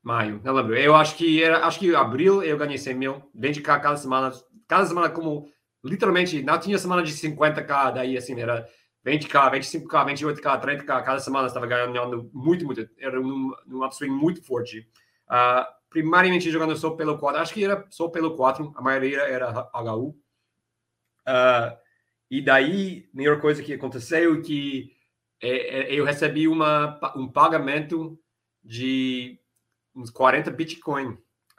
maio, 0.02 0.40
não 0.42 0.54
lembro. 0.54 0.74
Eu 0.74 0.94
acho 0.94 1.14
que 1.14 1.44
era, 1.44 1.66
acho 1.66 1.78
que 1.78 1.94
abril 1.94 2.42
eu 2.42 2.56
ganhei 2.56 2.78
100 2.78 2.94
mil. 2.94 3.30
Vem 3.34 3.52
de 3.52 3.60
cá 3.60 3.78
cada 3.78 3.98
semana, 3.98 4.32
cada 4.66 4.86
semana 4.86 5.10
como 5.10 5.52
literalmente 5.84 6.42
não 6.42 6.58
tinha 6.58 6.78
semana 6.78 7.02
de 7.02 7.12
50k, 7.12 7.92
daí 7.92 8.16
assim 8.16 8.40
era 8.40 8.66
20k, 9.04 9.52
25k, 9.52 9.86
28k, 9.86 10.62
30k, 10.62 10.86
cada 10.86 11.18
semana 11.18 11.46
estava 11.46 11.66
ganhando 11.66 12.30
muito, 12.32 12.64
muito. 12.64 12.88
Era 12.96 13.20
um, 13.20 13.52
um 13.68 13.84
upswing 13.84 14.08
muito 14.08 14.42
forte. 14.42 14.88
Uh, 15.28 15.66
primariamente 15.90 16.50
jogando 16.50 16.74
só 16.74 16.92
pelo 16.92 17.18
4, 17.18 17.42
acho 17.42 17.52
que 17.52 17.62
era 17.62 17.84
só 17.90 18.08
pelo 18.08 18.34
4, 18.36 18.72
a 18.74 18.80
maioria 18.80 19.20
era 19.20 19.68
HU. 19.74 20.08
Uh, 20.08 20.14
ah, 21.26 21.78
e 22.30 22.40
daí, 22.40 23.06
a 23.12 23.16
melhor 23.18 23.38
coisa 23.38 23.62
que 23.62 23.74
aconteceu 23.74 24.34
é 24.34 24.40
que 24.40 24.94
eu 25.46 26.04
recebi 26.04 26.48
uma, 26.48 26.98
um 27.16 27.28
pagamento 27.28 28.18
de 28.62 29.38
uns 29.94 30.10
40 30.10 30.50
Bitcoin, 30.50 31.08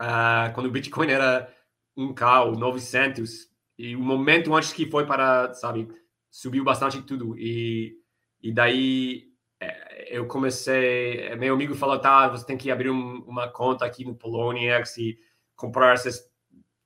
uh, 0.01 0.53
quando 0.53 0.65
o 0.65 0.71
Bitcoin 0.71 1.09
era 1.09 1.53
1K 1.97 2.47
ou 2.47 2.57
900, 2.57 3.49
e 3.77 3.95
o 3.95 3.99
momento 3.99 4.53
antes 4.55 4.73
que 4.73 4.89
foi 4.89 5.05
para, 5.05 5.53
sabe, 5.53 5.87
subiu 6.29 6.63
bastante 6.63 7.01
tudo, 7.01 7.37
e, 7.37 7.97
e 8.41 8.51
daí 8.51 9.29
é, 9.59 10.17
eu 10.17 10.27
comecei, 10.27 11.33
meu 11.35 11.53
amigo 11.53 11.75
falou, 11.75 11.99
tá, 11.99 12.27
você 12.27 12.45
tem 12.45 12.57
que 12.57 12.71
abrir 12.71 12.89
um, 12.89 13.23
uma 13.25 13.47
conta 13.47 13.85
aqui 13.85 14.03
no 14.03 14.15
Poloniex 14.15 14.97
e 14.97 15.17
comprar 15.55 15.93
essas 15.93 16.21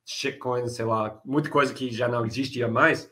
shitcoins, 0.05 0.73
sei 0.73 0.85
lá, 0.85 1.19
muita 1.25 1.49
coisa 1.49 1.73
que 1.73 1.91
já 1.91 2.07
não 2.07 2.25
existia 2.25 2.67
mais, 2.67 3.05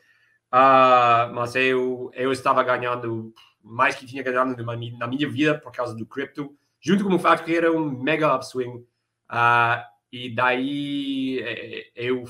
uh, 0.52 1.32
mas 1.34 1.54
eu, 1.56 2.10
eu 2.14 2.30
estava 2.32 2.62
ganhando 2.62 3.32
mais 3.62 3.94
que 3.94 4.06
tinha 4.06 4.22
ganhado 4.22 4.56
na 4.62 5.06
minha, 5.06 5.28
vida 5.28 5.58
por 5.58 5.72
causa 5.72 5.94
do 5.94 6.06
cripto, 6.06 6.56
junto 6.80 7.04
com 7.04 7.14
o 7.14 7.18
fato 7.18 7.44
que 7.44 7.54
era 7.54 7.72
um 7.72 7.90
mega 7.90 8.34
upswing. 8.34 8.84
Uh, 9.30 9.82
e 10.10 10.34
daí 10.34 11.40
é, 11.40 11.90
eu 11.94 12.24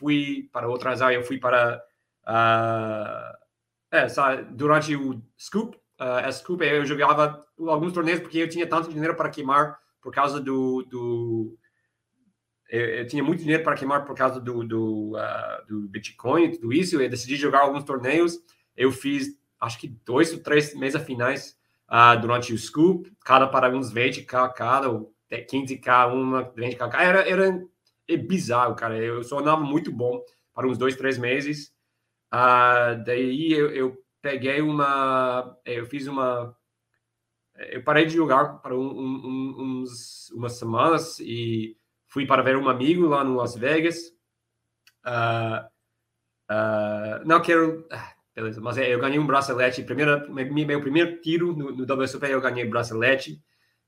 fui 0.00 0.48
para 0.52 0.68
outras 0.68 1.02
áreas, 1.02 1.20
eu 1.20 1.26
fui 1.26 1.38
para. 1.38 1.82
Uh, 2.26 3.36
é, 3.90 4.08
sabe, 4.08 4.44
durante 4.54 4.94
o 4.96 5.22
Scoop, 5.38 5.76
uh, 6.00 6.32
Scoop, 6.32 6.64
eu 6.64 6.86
jogava 6.86 7.44
alguns 7.68 7.92
torneios 7.92 8.20
porque 8.20 8.38
eu 8.38 8.48
tinha 8.48 8.66
tanto 8.66 8.90
dinheiro 8.90 9.14
para 9.14 9.30
queimar 9.30 9.78
por 10.00 10.12
causa 10.12 10.40
do. 10.40 10.82
do 10.84 11.58
eu, 12.70 12.80
eu 12.80 13.06
tinha 13.06 13.22
muito 13.22 13.40
dinheiro 13.40 13.62
para 13.62 13.76
queimar 13.76 14.04
por 14.04 14.14
causa 14.14 14.40
do, 14.40 14.64
do, 14.64 15.16
uh, 15.16 15.66
do 15.68 15.88
Bitcoin, 15.88 16.52
tudo 16.52 16.72
isso. 16.72 17.00
Eu 17.00 17.10
decidi 17.10 17.36
jogar 17.36 17.60
alguns 17.60 17.84
torneios. 17.84 18.38
Eu 18.76 18.90
fiz, 18.90 19.28
acho 19.60 19.78
que 19.78 19.88
dois 19.88 20.32
ou 20.32 20.40
três 20.40 20.74
mesas 20.74 21.04
finais 21.04 21.56
uh, 21.88 22.20
durante 22.20 22.52
o 22.52 22.58
Scoop, 22.58 23.12
cada 23.24 23.46
para 23.46 23.70
uns 23.70 23.92
20k 23.92 24.52
cada, 24.54 24.88
ou 24.88 25.14
15k 25.30 26.12
uma, 26.12 26.44
20k 26.52 26.94
Era, 26.94 27.28
era 27.28 27.62
é 28.08 28.16
bizarro, 28.16 28.74
cara. 28.74 28.96
Eu 28.96 29.22
só 29.22 29.38
andava 29.38 29.60
muito 29.60 29.92
bom 29.92 30.20
para 30.52 30.66
uns 30.66 30.76
dois, 30.76 30.96
três 30.96 31.16
meses. 31.16 31.72
Uh, 32.32 33.02
daí 33.04 33.52
eu, 33.52 33.70
eu, 33.70 34.04
peguei 34.20 34.60
uma. 34.60 35.56
Eu 35.64 35.86
fiz 35.86 36.06
uma. 36.06 36.56
Eu 37.54 37.82
parei 37.82 38.06
de 38.06 38.14
jogar 38.14 38.60
para 38.60 38.76
um, 38.76 38.90
um, 38.90 39.54
uns, 39.58 40.30
umas 40.30 40.52
semanas 40.54 41.18
e 41.20 41.76
fui 42.06 42.26
para 42.26 42.42
ver 42.42 42.56
um 42.56 42.68
amigo 42.68 43.06
lá 43.06 43.22
no 43.22 43.36
Las 43.36 43.54
Vegas. 43.54 43.98
Uh, 45.06 45.66
uh, 46.50 47.24
não 47.24 47.40
quero. 47.40 47.86
Beleza, 48.34 48.60
mas 48.60 48.78
é, 48.78 48.92
eu 48.94 49.00
ganhei 49.00 49.18
um 49.18 49.26
bracelete. 49.26 49.82
Primeira, 49.82 50.26
meu 50.28 50.80
primeiro 50.80 51.20
tiro 51.20 51.54
no, 51.54 51.72
no 51.72 51.94
WSOP 51.94 52.24
eu 52.28 52.40
ganhei 52.40 52.64
bracelete. 52.64 53.42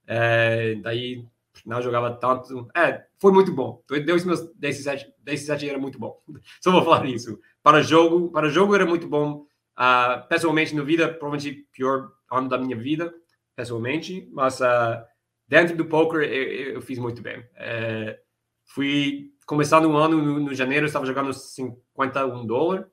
É, 0.07 0.75
daí 0.77 1.25
não 1.65 1.81
jogava 1.81 2.13
tanto. 2.15 2.69
É, 2.75 3.05
foi 3.19 3.33
muito 3.33 3.53
bom. 3.53 3.83
Deu 4.05 4.17
os 4.17 4.25
meus 4.25 4.41
17, 4.55 5.13
17 5.19 5.69
era 5.69 5.79
muito 5.79 5.99
bom. 5.99 6.21
Só 6.61 6.71
vou 6.71 6.83
falar 6.83 7.07
isso. 7.07 7.39
Para 7.63 7.83
jogo, 7.83 8.31
para 8.31 8.49
jogo 8.49 8.75
era 8.75 8.87
muito 8.87 9.07
bom. 9.09 9.47
Uh, 9.79 10.27
pessoalmente, 10.29 10.75
no 10.75 10.85
vida, 10.85 11.09
provavelmente 11.09 11.67
pior 11.73 12.11
ano 12.31 12.49
da 12.49 12.59
minha 12.59 12.77
vida, 12.77 13.13
pessoalmente. 13.55 14.29
Mas 14.33 14.61
uh, 14.61 15.05
dentro 15.47 15.77
do 15.77 15.87
poker 15.87 16.23
eu, 16.23 16.75
eu 16.75 16.83
fiz 16.83 16.99
muito 16.99 17.23
bem. 17.23 17.47
É, 17.57 18.19
fui 18.65 19.31
começando 19.47 19.87
o 19.87 19.97
ano 19.97 20.21
no, 20.21 20.41
no 20.41 20.55
janeiro, 20.55 20.87
estava 20.87 21.07
jogando 21.07 21.33
51 21.33 22.47
dólares. 22.47 22.87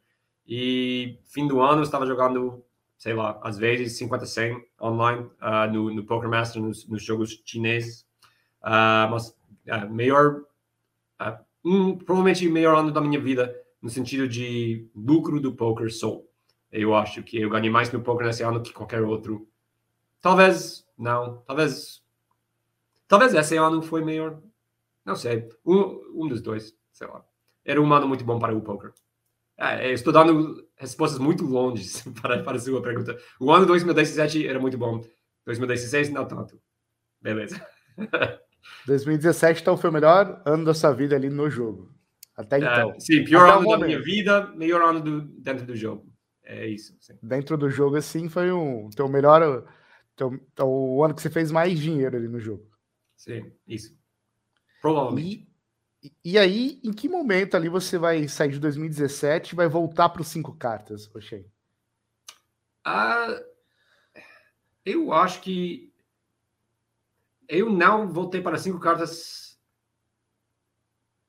E 0.51 1.19
fim 1.25 1.47
do 1.47 1.61
ano 1.61 1.83
estava 1.83 2.07
jogando, 2.07 2.65
sei 2.97 3.13
lá, 3.13 3.39
às 3.43 3.55
vezes 3.55 3.95
50 3.99 4.25
100 4.25 4.65
online 4.81 5.21
uh, 5.21 5.71
no, 5.71 5.93
no 5.93 6.03
Poker 6.03 6.27
Master, 6.27 6.59
nos, 6.59 6.87
nos 6.87 7.03
jogos 7.03 7.39
chineses. 7.45 8.01
Uh, 8.63 9.05
mas 9.11 9.29
uh, 9.29 9.87
melhor, 9.91 10.41
um, 11.63 11.95
provavelmente 11.95 12.49
melhor 12.49 12.75
ano 12.75 12.91
da 12.91 12.99
minha 12.99 13.19
vida 13.19 13.55
no 13.79 13.91
sentido 13.91 14.27
de 14.27 14.89
lucro 14.95 15.39
do 15.39 15.53
poker 15.53 15.91
sou. 15.91 16.27
Eu 16.71 16.95
acho 16.95 17.21
que 17.21 17.39
eu 17.39 17.49
ganhei 17.49 17.69
mais 17.69 17.91
no 17.91 18.01
poker 18.01 18.25
nesse 18.25 18.41
ano 18.41 18.61
que 18.61 18.73
qualquer 18.73 19.03
outro. 19.03 19.47
Talvez 20.19 20.83
não, 20.97 21.43
talvez 21.45 22.03
talvez 23.07 23.35
esse 23.35 23.55
ano 23.55 23.83
foi 23.83 24.03
melhor. 24.03 24.41
Não 25.05 25.15
sei, 25.15 25.47
um, 25.63 26.23
um 26.23 26.27
dos 26.27 26.41
dois, 26.41 26.75
sei 26.91 27.07
lá. 27.07 27.23
Era 27.63 27.79
um 27.79 27.93
ano 27.93 28.07
muito 28.07 28.23
bom 28.25 28.39
para 28.39 28.55
o 28.55 28.61
poker. 28.61 28.93
É, 29.59 29.91
estou 29.91 30.13
dando 30.13 30.65
respostas 30.77 31.19
muito 31.19 31.45
longes 31.45 32.01
para, 32.21 32.41
para 32.41 32.57
a 32.57 32.59
sua 32.59 32.81
pergunta. 32.81 33.17
O 33.39 33.51
ano 33.51 33.65
2017 33.65 34.47
era 34.47 34.59
muito 34.59 34.77
bom. 34.77 35.03
2016, 35.45 36.09
não 36.09 36.25
tanto. 36.25 36.59
Beleza. 37.21 37.61
2017, 38.85 39.61
então, 39.61 39.77
foi 39.77 39.89
o 39.89 39.93
melhor 39.93 40.41
ano 40.45 40.65
da 40.65 40.73
sua 40.73 40.93
vida 40.93 41.15
ali 41.15 41.29
no 41.29 41.49
jogo. 41.49 41.93
Até 42.35 42.57
é, 42.57 42.59
então. 42.59 42.91
É, 42.91 42.99
sim, 42.99 43.23
pior 43.23 43.49
Até 43.49 43.57
ano 43.59 43.69
da 43.69 43.85
minha 43.85 44.01
vida, 44.01 44.47
melhor 44.55 44.81
ano 44.81 45.01
do, 45.01 45.21
dentro 45.21 45.65
do 45.65 45.75
jogo. 45.75 46.09
É 46.43 46.65
isso. 46.65 46.95
Sim. 46.99 47.17
Dentro 47.21 47.57
do 47.57 47.69
jogo, 47.69 47.97
assim, 47.97 48.29
foi 48.29 48.51
um 48.51 48.89
teu 48.89 49.07
melhor. 49.09 49.65
Teu, 50.15 50.39
teu, 50.55 50.67
o 50.67 51.03
ano 51.03 51.13
que 51.13 51.21
você 51.21 51.29
fez 51.29 51.51
mais 51.51 51.77
dinheiro 51.77 52.15
ali 52.15 52.27
no 52.27 52.39
jogo. 52.39 52.65
Sim, 53.15 53.51
isso. 53.67 53.97
Provavelmente. 54.81 55.43
E 55.43 55.48
aí, 56.37 56.79
em 56.83 56.93
que 56.93 57.09
momento 57.09 57.55
ali 57.55 57.67
você 57.67 57.97
vai 57.97 58.27
sair 58.27 58.51
de 58.51 58.59
2017 58.59 59.51
e 59.51 59.55
vai 59.55 59.67
voltar 59.67 60.09
para 60.09 60.21
os 60.21 60.27
cinco 60.27 60.55
cartas, 60.55 61.13
Oxê? 61.13 61.45
Ah, 62.85 63.41
eu 64.85 65.11
acho 65.11 65.41
que 65.41 65.93
eu 67.47 67.69
não 67.69 68.07
voltei 68.07 68.41
para 68.41 68.57
cinco 68.57 68.79
cartas. 68.79 69.59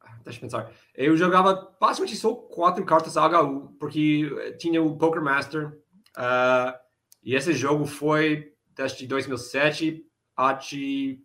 Ah, 0.01 0.18
deixa 0.23 0.39
eu 0.39 0.43
pensar. 0.43 0.73
Eu 0.95 1.16
jogava 1.16 1.77
basicamente 1.81 2.16
só 2.16 2.35
quatro 2.35 2.85
cartas 2.85 3.16
HU, 3.16 3.77
porque 3.79 4.57
tinha 4.59 4.83
o 4.83 4.97
Poker 4.97 5.23
Master. 5.23 5.83
Uh, 6.16 6.79
e 7.23 7.35
esse 7.35 7.53
jogo 7.53 7.87
foi 7.87 8.55
desde 8.75 9.07
2007 9.07 10.07
até 10.37 11.21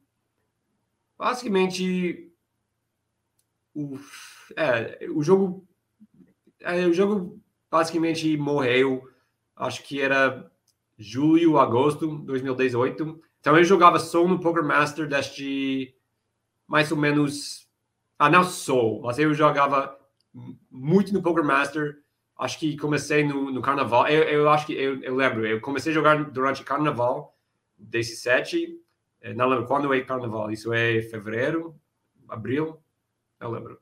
basicamente 1.17 2.34
o, 3.75 3.99
é, 4.55 5.07
o 5.09 5.21
jogo 5.21 5.67
é, 6.61 6.85
o 6.87 6.93
jogo 6.93 7.39
basicamente 7.69 8.35
morreu 8.37 9.07
acho 9.55 9.83
que 9.83 10.01
era 10.01 10.49
julho 10.97 11.59
agosto 11.59 12.19
de 12.19 12.25
2018 12.25 13.21
então 13.39 13.57
eu 13.57 13.63
jogava 13.63 13.99
só 13.99 14.27
no 14.27 14.39
Poker 14.39 14.63
Master 14.63 15.07
desde 15.07 15.93
mais 16.67 16.91
ou 16.91 16.97
menos 16.97 17.69
ah 18.17 18.29
não 18.29 18.43
só 18.43 18.99
mas 19.01 19.19
eu 19.19 19.33
jogava 19.33 19.99
muito 20.69 21.13
no 21.13 21.21
Poker 21.21 21.43
Master. 21.43 21.99
Acho 22.37 22.59
que 22.59 22.75
comecei 22.75 23.23
no, 23.23 23.49
no 23.49 23.61
Carnaval. 23.61 24.07
Eu, 24.07 24.23
eu 24.23 24.49
acho 24.49 24.65
que 24.65 24.73
eu, 24.73 25.01
eu 25.01 25.15
lembro 25.15 25.45
eu 25.45 25.61
comecei 25.61 25.91
a 25.91 25.95
jogar 25.95 26.21
durante 26.31 26.63
Carnaval 26.63 27.33
17 27.77 28.77
eh, 29.21 29.33
não 29.33 29.47
lembro 29.47 29.65
quando 29.65 29.93
é 29.93 30.01
Carnaval 30.01 30.51
isso 30.51 30.73
é 30.73 31.01
fevereiro 31.01 31.75
abril 32.27 32.77
eu 33.45 33.51
lembro. 33.51 33.79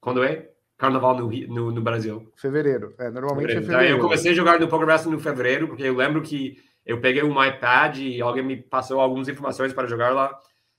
Quando 0.00 0.22
é? 0.22 0.50
Carnaval 0.76 1.16
no, 1.16 1.28
no, 1.28 1.72
no 1.72 1.82
Brasil. 1.82 2.32
Fevereiro. 2.36 2.94
É, 2.98 3.10
normalmente 3.10 3.48
fevereiro. 3.48 3.58
é 3.58 3.66
fevereiro. 3.66 3.94
Então, 3.94 3.98
eu 3.98 4.02
comecei 4.02 4.30
a 4.30 4.34
jogar 4.34 4.60
no 4.60 4.68
Poker 4.68 4.86
Master 4.86 5.10
no 5.10 5.18
fevereiro, 5.18 5.66
porque 5.66 5.82
eu 5.82 5.96
lembro 5.96 6.22
que 6.22 6.62
eu 6.86 7.00
peguei 7.00 7.22
um 7.22 7.44
iPad 7.44 7.98
e 7.98 8.20
alguém 8.20 8.44
me 8.44 8.56
passou 8.56 9.00
algumas 9.00 9.28
informações 9.28 9.72
para 9.72 9.88
jogar 9.88 10.10
lá. 10.10 10.38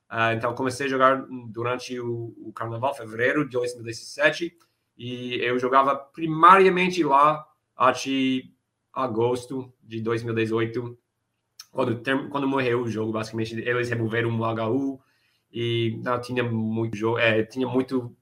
Uh, 0.09 0.33
então, 0.35 0.55
comecei 0.55 0.87
a 0.87 0.89
jogar 0.89 1.23
durante 1.49 1.99
o, 1.99 2.33
o, 2.37 2.51
Carnaval, 2.51 2.95
fevereiro 2.95 3.45
de 3.45 3.51
2017, 3.51 4.57
e 4.97 5.35
eu 5.35 5.59
jogava 5.59 5.95
primariamente 5.95 7.03
lá 7.03 7.45
até 7.75 8.43
agosto 8.91 9.71
de 9.83 10.01
2018, 10.01 10.97
quando, 11.71 12.01
quando 12.29 12.47
morreu 12.47 12.81
o 12.81 12.89
jogo, 12.89 13.11
basicamente. 13.11 13.59
Eles 13.59 13.89
removeram 13.89 14.29
o 14.29 14.43
HU 14.43 14.99
e 15.51 15.99
não 16.03 16.19
tinha 16.21 16.43
muito 16.43 16.95
jogo, 16.95 17.17
é, 17.17 17.43
tinha 17.43 17.67
muito, 17.67 18.15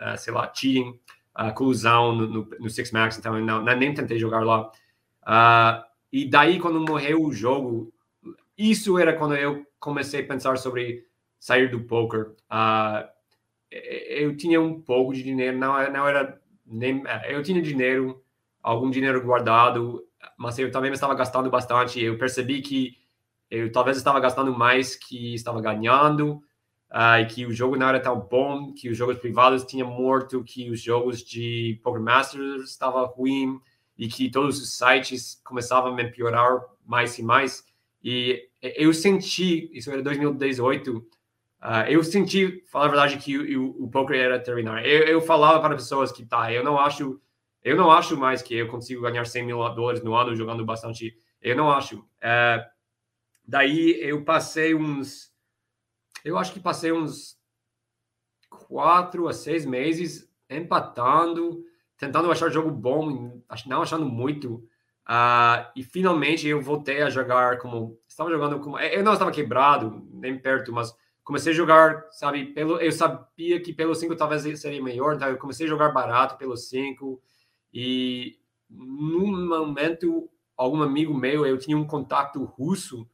uh, 0.00 0.16
sei 0.16 0.32
lá, 0.32 0.50
cheating, 0.54 0.98
uh, 1.38 1.52
colusão 1.54 2.14
no, 2.14 2.26
no, 2.26 2.48
no, 2.60 2.70
Six 2.70 2.92
Max, 2.92 3.18
então 3.18 3.40
não, 3.40 3.62
não, 3.62 3.76
nem 3.76 3.94
tentei 3.94 4.18
jogar 4.18 4.44
lá. 4.44 4.70
Uh, 5.22 5.84
e 6.12 6.28
daí, 6.28 6.58
quando 6.58 6.80
morreu 6.80 7.22
o 7.22 7.32
jogo, 7.32 7.92
isso 8.56 8.98
era 8.98 9.12
quando 9.12 9.34
eu 9.34 9.66
comecei 9.78 10.22
a 10.22 10.26
pensar 10.26 10.56
sobre 10.58 11.06
sair 11.38 11.70
do 11.70 11.80
poker. 11.80 12.34
Uh, 12.50 13.08
eu 13.70 14.36
tinha 14.36 14.60
um 14.60 14.80
pouco 14.80 15.12
de 15.12 15.22
dinheiro, 15.22 15.56
não, 15.58 15.72
não 15.90 16.08
era 16.08 16.40
nem. 16.64 17.02
Eu 17.28 17.42
tinha 17.42 17.60
dinheiro, 17.60 18.22
algum 18.62 18.90
dinheiro 18.90 19.22
guardado, 19.22 20.04
mas 20.36 20.58
eu 20.58 20.70
também 20.70 20.92
estava 20.92 21.14
gastando 21.14 21.50
bastante. 21.50 22.02
Eu 22.02 22.16
percebi 22.16 22.62
que 22.62 22.96
eu 23.50 23.70
talvez 23.70 23.96
estava 23.96 24.20
gastando 24.20 24.56
mais 24.56 24.96
que 24.96 25.34
estava 25.34 25.60
ganhando, 25.60 26.42
uh, 26.96 27.20
e 27.20 27.26
que 27.26 27.44
o 27.44 27.52
jogo 27.52 27.76
não 27.76 27.88
era 27.88 28.00
tão 28.00 28.18
bom, 28.18 28.72
que 28.72 28.88
os 28.88 28.96
jogos 28.96 29.18
privados 29.18 29.64
tinham 29.64 29.90
morto, 29.90 30.42
que 30.42 30.70
os 30.70 30.80
jogos 30.80 31.22
de 31.22 31.78
Poker 31.82 32.00
Masters 32.00 32.70
estavam 32.70 33.04
ruim 33.04 33.60
e 33.98 34.08
que 34.08 34.30
todos 34.30 34.58
os 34.60 34.76
sites 34.76 35.40
começavam 35.44 35.94
a 35.94 36.04
piorar 36.08 36.58
mais 36.86 37.18
e 37.18 37.22
mais. 37.22 37.64
E 38.02 38.48
eu 38.62 38.94
senti, 38.94 39.70
isso 39.76 39.90
era 39.90 40.02
2018, 40.02 40.96
uh, 40.96 41.04
eu 41.88 42.02
senti, 42.02 42.62
falar 42.70 42.86
a 42.86 42.88
verdade, 42.88 43.18
que 43.18 43.56
o, 43.56 43.84
o 43.84 43.90
poker 43.90 44.18
era 44.18 44.38
terminar. 44.38 44.86
Eu, 44.86 45.02
eu 45.04 45.20
falava 45.20 45.60
para 45.60 45.74
pessoas 45.74 46.10
que, 46.10 46.24
tá, 46.24 46.50
eu 46.50 46.64
não 46.64 46.78
acho, 46.78 47.20
eu 47.62 47.76
não 47.76 47.90
acho 47.90 48.16
mais 48.16 48.40
que 48.40 48.54
eu 48.54 48.68
consigo 48.68 49.02
ganhar 49.02 49.26
100 49.26 49.44
mil 49.44 49.58
dólares 49.74 50.02
no 50.02 50.14
ano 50.14 50.34
jogando 50.34 50.64
bastante. 50.64 51.14
Eu 51.42 51.56
não 51.56 51.70
acho. 51.70 51.98
Uh, 51.98 52.64
daí 53.46 53.98
eu 54.00 54.24
passei 54.24 54.74
uns, 54.74 55.35
eu 56.26 56.36
acho 56.36 56.52
que 56.52 56.58
passei 56.58 56.90
uns 56.90 57.38
quatro 58.50 59.28
a 59.28 59.32
seis 59.32 59.64
meses 59.64 60.28
empatando, 60.50 61.62
tentando 61.96 62.30
achar 62.32 62.50
jogo 62.50 62.68
bom, 62.68 63.40
não 63.66 63.82
achando 63.82 64.04
muito. 64.04 64.54
Uh, 65.08 65.70
e 65.76 65.84
finalmente 65.84 66.48
eu 66.48 66.60
voltei 66.60 67.00
a 67.02 67.10
jogar 67.10 67.58
como. 67.58 67.96
Estava 68.08 68.28
jogando 68.28 68.58
como. 68.58 68.76
Eu 68.76 69.04
não 69.04 69.12
estava 69.12 69.30
quebrado, 69.30 70.04
nem 70.10 70.36
perto, 70.36 70.72
mas 70.72 70.92
comecei 71.22 71.52
a 71.52 71.54
jogar, 71.56 72.08
sabe? 72.10 72.46
Pelo, 72.46 72.80
eu 72.80 72.90
sabia 72.90 73.60
que 73.60 73.72
pelo 73.72 73.94
5 73.94 74.16
talvez 74.16 74.42
seria 74.60 74.82
melhor, 74.82 75.14
então 75.14 75.28
eu 75.28 75.38
comecei 75.38 75.66
a 75.66 75.68
jogar 75.68 75.92
barato 75.92 76.36
pelo 76.36 76.56
5. 76.56 77.22
E 77.72 78.36
num 78.68 79.46
momento, 79.46 80.28
algum 80.56 80.82
amigo 80.82 81.14
meu, 81.14 81.46
eu 81.46 81.56
tinha 81.56 81.78
um 81.78 81.86
contato 81.86 82.42
russo 82.42 83.08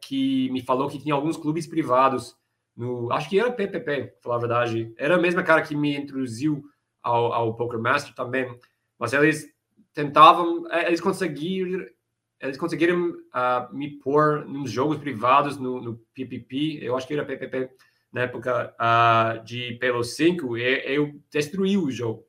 que 0.00 0.50
me 0.50 0.62
falou 0.62 0.88
que 0.88 0.98
tinha 0.98 1.14
alguns 1.14 1.36
clubes 1.36 1.66
privados. 1.66 2.36
No, 2.76 3.12
acho 3.12 3.28
que 3.28 3.38
era 3.38 3.52
PPP, 3.52 4.14
falar 4.22 4.36
a 4.36 4.40
verdade. 4.40 4.94
Era 4.96 5.16
a 5.16 5.20
mesma 5.20 5.42
cara 5.42 5.62
que 5.62 5.76
me 5.76 5.96
introduziu 5.96 6.64
ao, 7.02 7.32
ao 7.32 7.54
Poker 7.54 7.80
Master 7.80 8.14
também. 8.14 8.48
Mas 8.98 9.12
eles 9.12 9.52
tentavam, 9.92 10.70
é, 10.70 10.86
eles 10.86 11.00
conseguiram, 11.00 11.84
eles 12.40 12.56
conseguiram 12.56 13.10
uh, 13.10 13.74
me 13.74 13.98
pôr 13.98 14.46
nos 14.46 14.70
jogos 14.70 14.98
privados 14.98 15.58
no, 15.58 15.80
no, 15.80 15.96
PPP, 16.14 16.78
eu 16.82 16.96
acho 16.96 17.06
que 17.06 17.14
era 17.14 17.24
PPP 17.24 17.70
na 18.12 18.22
época 18.22 18.74
uh, 18.78 19.44
de 19.44 19.74
Pelo 19.74 20.02
5, 20.02 20.56
e 20.58 20.94
eu 20.94 21.20
destruí 21.30 21.76
o 21.76 21.90
jogo. 21.90 22.24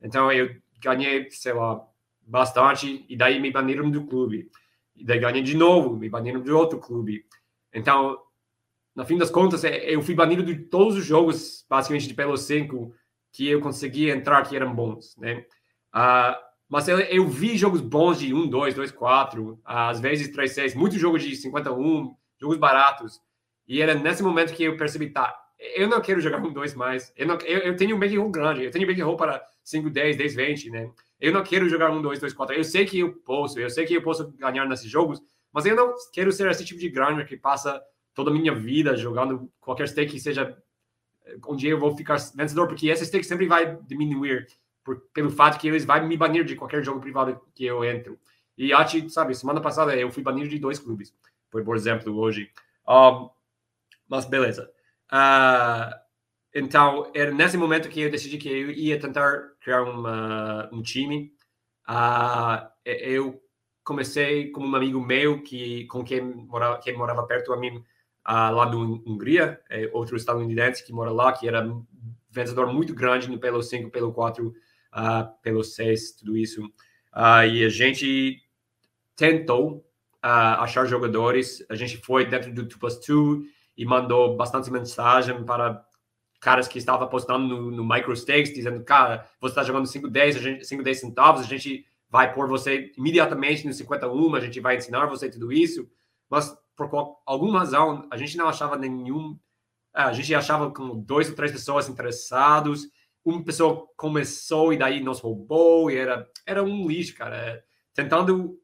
Então 0.00 0.30
eu 0.30 0.54
ganhei, 0.80 1.30
sei 1.30 1.52
lá, 1.52 1.80
bastante, 2.20 3.04
e 3.08 3.16
daí 3.16 3.40
me 3.40 3.50
baniram 3.50 3.90
do 3.90 4.06
clube. 4.06 4.50
E 4.96 5.04
daí 5.04 5.18
ganhei 5.18 5.42
de 5.42 5.56
novo, 5.56 5.96
me 5.96 6.08
baniram 6.08 6.40
de 6.40 6.50
outro 6.50 6.78
clube. 6.78 7.24
Então, 7.72 8.18
no 8.94 9.04
fim 9.04 9.18
das 9.18 9.30
contas, 9.30 9.64
é, 9.64 9.92
eu 9.92 10.00
fui 10.02 10.14
banido 10.14 10.42
de 10.42 10.54
todos 10.56 10.96
os 10.96 11.04
jogos, 11.04 11.64
basicamente, 11.68 12.06
de 12.06 12.14
Pelo 12.14 12.36
5 12.36 12.94
que 13.32 13.48
eu 13.48 13.60
conseguia 13.60 14.14
entrar 14.14 14.42
que 14.44 14.54
eram 14.54 14.72
bons, 14.72 15.16
né? 15.16 15.44
Uh, 15.92 16.38
mas 16.68 16.86
eu, 16.86 17.00
eu, 17.00 17.28
vi 17.28 17.58
jogos 17.58 17.80
bons 17.80 18.20
de 18.20 18.32
1, 18.32 18.48
2, 18.48 18.74
2, 18.74 18.92
4, 18.92 19.60
às 19.64 19.98
vezes 19.98 20.28
3, 20.28 20.52
6, 20.52 20.74
muitos 20.76 21.00
jogos 21.00 21.22
de 21.22 21.34
51, 21.34 22.14
jogos 22.40 22.56
baratos. 22.56 23.20
E 23.66 23.82
era 23.82 23.94
nesse 23.94 24.22
momento 24.22 24.54
que 24.54 24.62
eu 24.62 24.76
percebi, 24.76 25.10
tá, 25.10 25.36
eu 25.74 25.88
não 25.88 26.00
quero 26.00 26.20
jogar 26.20 26.38
um 26.38 26.52
2 26.52 26.74
mais. 26.74 27.12
Eu, 27.16 27.26
não, 27.26 27.38
eu, 27.38 27.58
eu 27.58 27.76
tenho 27.76 27.96
um 27.96 27.98
bankroll 27.98 28.30
grande, 28.30 28.64
eu 28.64 28.70
tenho 28.70 28.86
bankroll 28.86 29.16
para 29.16 29.44
5, 29.64 29.90
10, 29.90 30.16
10, 30.16 30.34
20, 30.36 30.70
né? 30.70 30.90
Eu 31.24 31.32
não 31.32 31.42
quero 31.42 31.66
jogar 31.70 31.90
um 31.90 32.02
2, 32.02 32.20
2, 32.20 32.34
4. 32.34 32.54
Eu 32.54 32.62
sei 32.62 32.84
que 32.84 32.98
eu 32.98 33.14
posso, 33.14 33.58
eu 33.58 33.70
sei 33.70 33.86
que 33.86 33.94
eu 33.94 34.02
posso 34.02 34.30
ganhar 34.32 34.68
nesses 34.68 34.90
jogos, 34.90 35.22
mas 35.50 35.64
eu 35.64 35.74
não 35.74 35.94
quero 36.12 36.30
ser 36.30 36.50
esse 36.50 36.62
tipo 36.66 36.78
de 36.78 36.90
grande 36.90 37.24
que 37.24 37.34
passa 37.34 37.82
toda 38.12 38.30
a 38.30 38.34
minha 38.34 38.54
vida 38.54 38.94
jogando 38.94 39.50
qualquer 39.58 39.88
stake 39.88 40.12
que 40.12 40.20
seja 40.20 40.54
onde 41.46 41.66
eu 41.66 41.80
vou 41.80 41.96
ficar 41.96 42.18
vencedor, 42.36 42.68
porque 42.68 42.88
esse 42.88 43.06
stake 43.06 43.24
sempre 43.24 43.46
vai 43.46 43.74
diminuir 43.88 44.46
por, 44.84 45.00
pelo 45.14 45.30
fato 45.30 45.58
que 45.58 45.66
eles 45.66 45.86
vão 45.86 46.06
me 46.06 46.14
banir 46.14 46.44
de 46.44 46.56
qualquer 46.56 46.84
jogo 46.84 47.00
privado 47.00 47.40
que 47.54 47.64
eu 47.64 47.82
entro. 47.82 48.20
E 48.58 48.74
acho, 48.74 49.08
sabe, 49.08 49.34
semana 49.34 49.62
passada 49.62 49.96
eu 49.96 50.12
fui 50.12 50.22
banido 50.22 50.50
de 50.50 50.58
dois 50.58 50.78
clubes, 50.78 51.10
por, 51.50 51.74
exemplo, 51.74 52.14
hoje. 52.18 52.50
Um, 52.86 53.30
mas 54.06 54.26
beleza. 54.26 54.70
Uh, 55.10 56.03
então, 56.54 57.10
era 57.14 57.32
nesse 57.32 57.56
momento 57.56 57.88
que 57.88 58.02
eu 58.02 58.10
decidi 58.10 58.38
que 58.38 58.48
eu 58.48 58.70
ia 58.70 59.00
tentar 59.00 59.50
criar 59.60 59.82
uma, 59.82 60.68
um 60.72 60.80
time. 60.82 61.32
Uh, 61.88 62.68
eu 62.84 63.42
comecei 63.82 64.50
com 64.50 64.64
um 64.64 64.76
amigo 64.76 65.00
meu 65.00 65.42
que 65.42 65.86
com 65.86 66.04
quem 66.04 66.22
morava, 66.22 66.78
quem 66.78 66.96
morava 66.96 67.26
perto 67.26 67.52
a 67.52 67.56
mim, 67.56 67.76
uh, 67.76 67.82
lá 68.54 68.66
na 68.66 68.76
Hungria, 68.76 69.60
é 69.68 69.90
outro 69.92 70.16
estadunidense 70.16 70.84
que 70.84 70.92
mora 70.92 71.10
lá, 71.10 71.32
que 71.32 71.48
era 71.48 71.66
vencedor 72.30 72.72
muito 72.72 72.94
grande 72.94 73.28
no 73.28 73.38
pelo 73.38 73.62
5, 73.62 73.90
pelo 73.90 74.12
4 74.12 74.46
uh, 74.94 75.42
pelo 75.42 75.62
SES, 75.62 76.12
tudo 76.12 76.36
isso. 76.36 76.64
Uh, 77.12 77.46
e 77.50 77.64
a 77.64 77.68
gente 77.68 78.42
tentou 79.16 79.78
uh, 80.24 80.60
achar 80.60 80.86
jogadores, 80.86 81.64
a 81.68 81.74
gente 81.74 81.98
foi 81.98 82.24
dentro 82.24 82.52
do 82.52 82.62
2 82.62 82.76
plus 82.76 82.98
2 83.06 83.46
e 83.76 83.84
mandou 83.84 84.36
bastante 84.36 84.70
mensagem 84.70 85.44
para 85.44 85.84
caras 86.44 86.68
que 86.68 86.78
estavam 86.78 87.06
apostando 87.06 87.48
no, 87.48 87.70
no 87.70 87.84
MicroStakes, 87.84 88.54
dizendo, 88.54 88.84
cara, 88.84 89.28
você 89.40 89.52
está 89.52 89.62
jogando 89.62 89.86
5, 89.86 90.08
10, 90.08 90.36
a 90.36 90.38
gente, 90.38 90.64
5, 90.66 90.82
10 90.82 91.00
centavos, 91.00 91.40
a 91.40 91.46
gente 91.46 91.84
vai 92.08 92.32
pôr 92.32 92.46
você 92.46 92.92
imediatamente 92.96 93.66
no 93.66 93.72
51, 93.72 94.34
a 94.34 94.40
gente 94.40 94.60
vai 94.60 94.76
ensinar 94.76 95.06
você 95.06 95.30
tudo 95.30 95.52
isso. 95.52 95.88
Mas, 96.28 96.56
por 96.76 96.90
alguma 97.26 97.60
razão, 97.60 98.06
a 98.10 98.16
gente 98.16 98.36
não 98.36 98.48
achava 98.48 98.76
nenhum... 98.76 99.38
A 99.92 100.12
gente 100.12 100.34
achava 100.34 100.70
como 100.70 100.94
dois 100.94 101.28
ou 101.28 101.36
três 101.36 101.52
pessoas 101.52 101.88
interessados 101.88 102.88
uma 103.24 103.42
pessoa 103.42 103.88
começou 103.96 104.72
e 104.72 104.76
daí 104.76 105.02
nos 105.02 105.20
roubou 105.20 105.90
e 105.90 105.96
era, 105.96 106.28
era 106.44 106.62
um 106.62 106.86
lixo, 106.86 107.14
cara. 107.14 107.36
É, 107.36 107.64
tentando. 107.94 108.60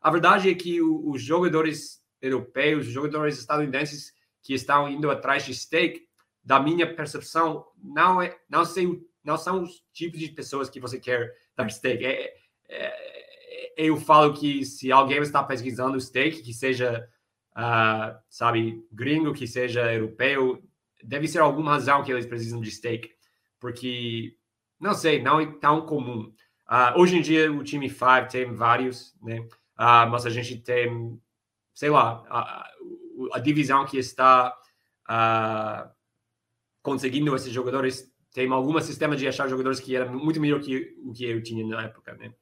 A 0.00 0.10
verdade 0.10 0.48
é 0.48 0.54
que 0.54 0.80
os 0.80 1.20
jogadores 1.20 2.00
europeus, 2.22 2.86
os 2.86 2.92
jogadores 2.92 3.38
estadunidenses 3.38 4.12
que 4.42 4.54
estão 4.54 4.88
indo 4.88 5.10
atrás 5.10 5.44
de 5.44 5.52
stake, 5.52 6.07
da 6.48 6.58
minha 6.58 6.94
percepção, 6.96 7.66
não 7.76 8.22
é, 8.22 8.34
não 8.48 8.64
sei, 8.64 8.88
não 9.22 9.36
são 9.36 9.62
os 9.62 9.82
tipos 9.92 10.18
de 10.18 10.28
pessoas 10.30 10.70
que 10.70 10.80
você 10.80 10.98
quer 10.98 11.30
dar 11.54 11.68
stake. 11.68 12.06
É, 12.06 12.32
é, 12.70 13.74
eu 13.76 13.98
falo 13.98 14.32
que 14.32 14.64
se 14.64 14.90
alguém 14.90 15.18
está 15.18 15.44
pesquisando 15.44 16.00
stake, 16.00 16.42
que 16.42 16.54
seja, 16.54 17.06
uh, 17.52 18.18
sabe, 18.30 18.82
gringo, 18.90 19.34
que 19.34 19.46
seja 19.46 19.92
europeu, 19.92 20.62
deve 21.04 21.28
ser 21.28 21.40
alguma 21.40 21.72
razão 21.72 22.02
que 22.02 22.10
eles 22.10 22.24
precisam 22.24 22.62
de 22.62 22.70
stake 22.70 23.10
porque, 23.60 24.34
não 24.80 24.94
sei, 24.94 25.22
não 25.22 25.38
é 25.38 25.46
tão 25.60 25.84
comum. 25.84 26.32
Uh, 26.66 26.98
hoje 26.98 27.18
em 27.18 27.20
dia, 27.20 27.52
o 27.52 27.62
time 27.62 27.90
5 27.90 28.28
tem 28.30 28.54
vários, 28.54 29.14
né? 29.20 29.40
Uh, 29.78 30.08
mas 30.10 30.24
a 30.24 30.30
gente 30.30 30.56
tem, 30.58 31.20
sei 31.74 31.90
lá, 31.90 32.24
a, 32.30 32.70
a 33.34 33.38
divisão 33.38 33.84
que 33.84 33.98
está 33.98 34.56
uh, 35.10 35.97
conseguindo 36.82 37.34
esses 37.34 37.52
jogadores 37.52 38.12
tem 38.32 38.50
algum 38.52 38.78
sistema 38.80 39.16
de 39.16 39.26
achar 39.26 39.48
jogadores 39.48 39.80
que 39.80 39.96
era 39.96 40.06
muito 40.06 40.40
melhor 40.40 40.60
que 40.60 40.94
o 41.04 41.12
que 41.12 41.24
eu 41.24 41.42
tinha 41.42 41.66
na 41.66 41.84
época, 41.84 42.14
né? 42.14 42.32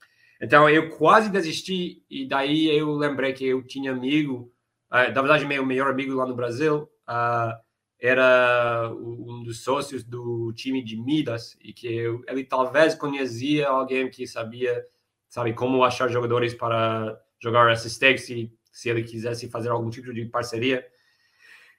Então 0.40 0.68
eu 0.68 0.90
quase 0.90 1.30
desisti 1.30 2.04
e 2.10 2.28
daí 2.28 2.66
eu 2.68 2.92
lembrei 2.92 3.32
que 3.32 3.46
eu 3.46 3.62
tinha 3.62 3.92
amigo, 3.92 4.52
uh, 4.90 5.12
na 5.14 5.22
verdade 5.22 5.46
meu 5.46 5.64
melhor 5.64 5.90
amigo 5.90 6.14
lá 6.14 6.26
no 6.26 6.34
Brasil, 6.34 6.82
uh, 7.08 7.66
era 7.98 8.92
um 8.94 9.42
dos 9.42 9.64
sócios 9.64 10.04
do 10.04 10.52
time 10.52 10.84
de 10.84 10.96
Midas 10.96 11.56
e 11.62 11.72
que 11.72 11.86
eu, 11.86 12.22
ele 12.28 12.44
talvez 12.44 12.94
conhecia 12.94 13.68
alguém 13.68 14.10
que 14.10 14.26
sabia, 14.26 14.84
sabe, 15.28 15.54
como 15.54 15.82
achar 15.82 16.08
jogadores 16.08 16.52
para 16.52 17.18
jogar 17.40 17.72
esses 17.72 17.94
stakes 17.94 18.26
se, 18.26 18.52
se 18.70 18.90
ele 18.90 19.02
quisesse 19.02 19.48
fazer 19.48 19.70
algum 19.70 19.88
tipo 19.88 20.12
de 20.12 20.26
parceria. 20.26 20.86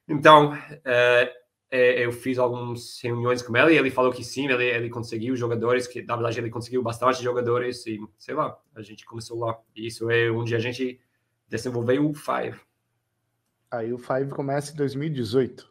Então, 0.07 0.57
é, 0.83 1.31
é, 1.69 2.05
eu 2.05 2.11
fiz 2.11 2.37
algumas 2.37 2.99
reuniões 3.01 3.41
com 3.41 3.55
ele 3.55 3.73
e 3.73 3.77
ele 3.77 3.91
falou 3.91 4.11
que 4.11 4.23
sim, 4.23 4.47
ele, 4.47 4.63
ele 4.63 4.89
conseguiu 4.89 5.35
jogadores, 5.35 5.85
que 5.85 6.01
na 6.01 6.15
verdade 6.15 6.39
ele 6.39 6.49
conseguiu 6.49 6.81
bastante 6.81 7.21
jogadores 7.21 7.85
e, 7.85 7.99
sei 8.17 8.35
lá, 8.35 8.57
a 8.73 8.81
gente 8.81 9.05
começou 9.05 9.39
lá. 9.39 9.57
E 9.75 9.87
isso 9.87 10.09
é 10.09 10.31
onde 10.31 10.55
a 10.55 10.59
gente 10.59 10.99
desenvolveu 11.47 12.09
o 12.09 12.13
Five. 12.13 12.59
Aí 13.69 13.91
o 13.91 13.97
Five 13.97 14.29
começa 14.29 14.71
em 14.71 14.75
2018. 14.77 15.67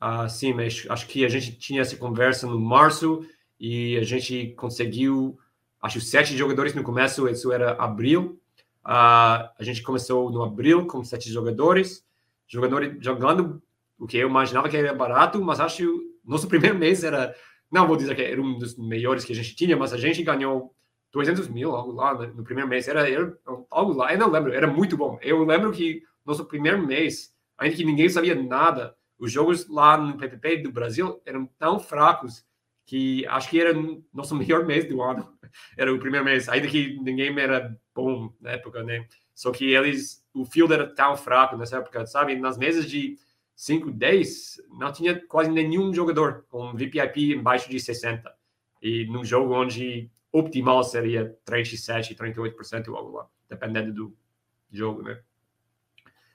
Uh, 0.00 0.28
sim, 0.28 0.52
mas 0.52 0.86
acho 0.88 1.06
que 1.06 1.24
a 1.24 1.28
gente 1.28 1.52
tinha 1.52 1.82
essa 1.82 1.96
conversa 1.96 2.46
no 2.46 2.58
março 2.58 3.26
e 3.58 3.96
a 3.96 4.04
gente 4.04 4.54
conseguiu, 4.56 5.38
acho, 5.80 6.00
sete 6.00 6.36
jogadores 6.36 6.74
no 6.74 6.82
começo, 6.82 7.28
isso 7.28 7.52
era 7.52 7.72
abril. 7.72 8.40
Uh, 8.84 9.48
a 9.58 9.60
gente 9.60 9.82
começou 9.82 10.30
no 10.30 10.42
abril 10.42 10.86
com 10.86 11.02
sete 11.04 11.30
jogadores, 11.30 12.06
jogadores 12.46 12.96
jogando 13.02 13.62
o 13.98 14.06
que 14.06 14.18
eu 14.18 14.28
imaginava 14.28 14.68
que 14.68 14.76
era 14.76 14.92
barato, 14.94 15.42
mas 15.42 15.60
acho 15.60 15.78
que 15.78 16.16
nosso 16.24 16.48
primeiro 16.48 16.76
mês 16.78 17.02
era, 17.04 17.34
não 17.70 17.86
vou 17.86 17.96
dizer 17.96 18.14
que 18.14 18.22
era 18.22 18.40
um 18.40 18.58
dos 18.58 18.76
melhores 18.76 19.24
que 19.24 19.32
a 19.32 19.36
gente 19.36 19.54
tinha, 19.54 19.76
mas 19.76 19.92
a 19.92 19.98
gente 19.98 20.22
ganhou 20.22 20.74
200 21.12 21.48
mil, 21.48 21.74
algo 21.74 21.92
lá 21.92 22.14
no 22.14 22.44
primeiro 22.44 22.68
mês, 22.68 22.88
era, 22.88 23.08
era 23.08 23.32
algo 23.70 23.92
lá, 23.92 24.12
eu 24.12 24.18
não 24.18 24.30
lembro, 24.30 24.52
era 24.52 24.66
muito 24.66 24.96
bom. 24.96 25.18
Eu 25.22 25.44
lembro 25.44 25.72
que 25.72 26.02
nosso 26.24 26.44
primeiro 26.44 26.84
mês, 26.84 27.32
ainda 27.56 27.74
que 27.74 27.84
ninguém 27.84 28.08
sabia 28.08 28.34
nada, 28.34 28.94
os 29.18 29.32
jogos 29.32 29.68
lá 29.68 29.96
no 29.96 30.18
PPP 30.18 30.58
do 30.58 30.72
Brasil 30.72 31.20
eram 31.24 31.46
tão 31.58 31.78
fracos 31.78 32.44
que 32.84 33.26
acho 33.26 33.48
que 33.50 33.60
era 33.60 33.72
nosso 34.12 34.34
melhor 34.36 34.64
mês 34.64 34.88
do 34.88 35.02
ano. 35.02 35.34
Era 35.76 35.92
o 35.92 35.98
primeiro 35.98 36.24
mês, 36.24 36.48
ainda 36.50 36.68
que 36.68 36.98
ninguém 37.00 37.34
era 37.38 37.74
bom 37.94 38.30
na 38.40 38.50
época, 38.50 38.82
né? 38.82 39.06
Só 39.34 39.50
que 39.52 39.72
eles, 39.72 40.22
o 40.34 40.44
field 40.44 40.72
era 40.72 40.86
tão 40.86 41.16
fraco 41.16 41.56
nessa 41.56 41.78
época, 41.78 42.04
sabe? 42.04 42.36
Nas 42.36 42.58
mesas 42.58 42.84
de 42.84 43.16
5, 43.56 43.90
10, 43.90 44.62
não 44.78 44.92
tinha 44.92 45.18
quase 45.26 45.50
nenhum 45.50 45.92
jogador 45.92 46.44
com 46.50 46.74
VPIP 46.74 47.32
embaixo 47.32 47.70
de 47.70 47.80
60. 47.80 48.30
E 48.82 49.06
num 49.06 49.24
jogo 49.24 49.54
onde 49.54 50.10
optimal 50.30 50.84
seria 50.84 51.34
37, 51.46 52.14
38% 52.14 52.88
ou 52.88 52.96
algo 52.96 53.16
lá, 53.16 53.26
dependendo 53.48 53.94
do 53.94 54.16
jogo, 54.70 55.02
né? 55.02 55.18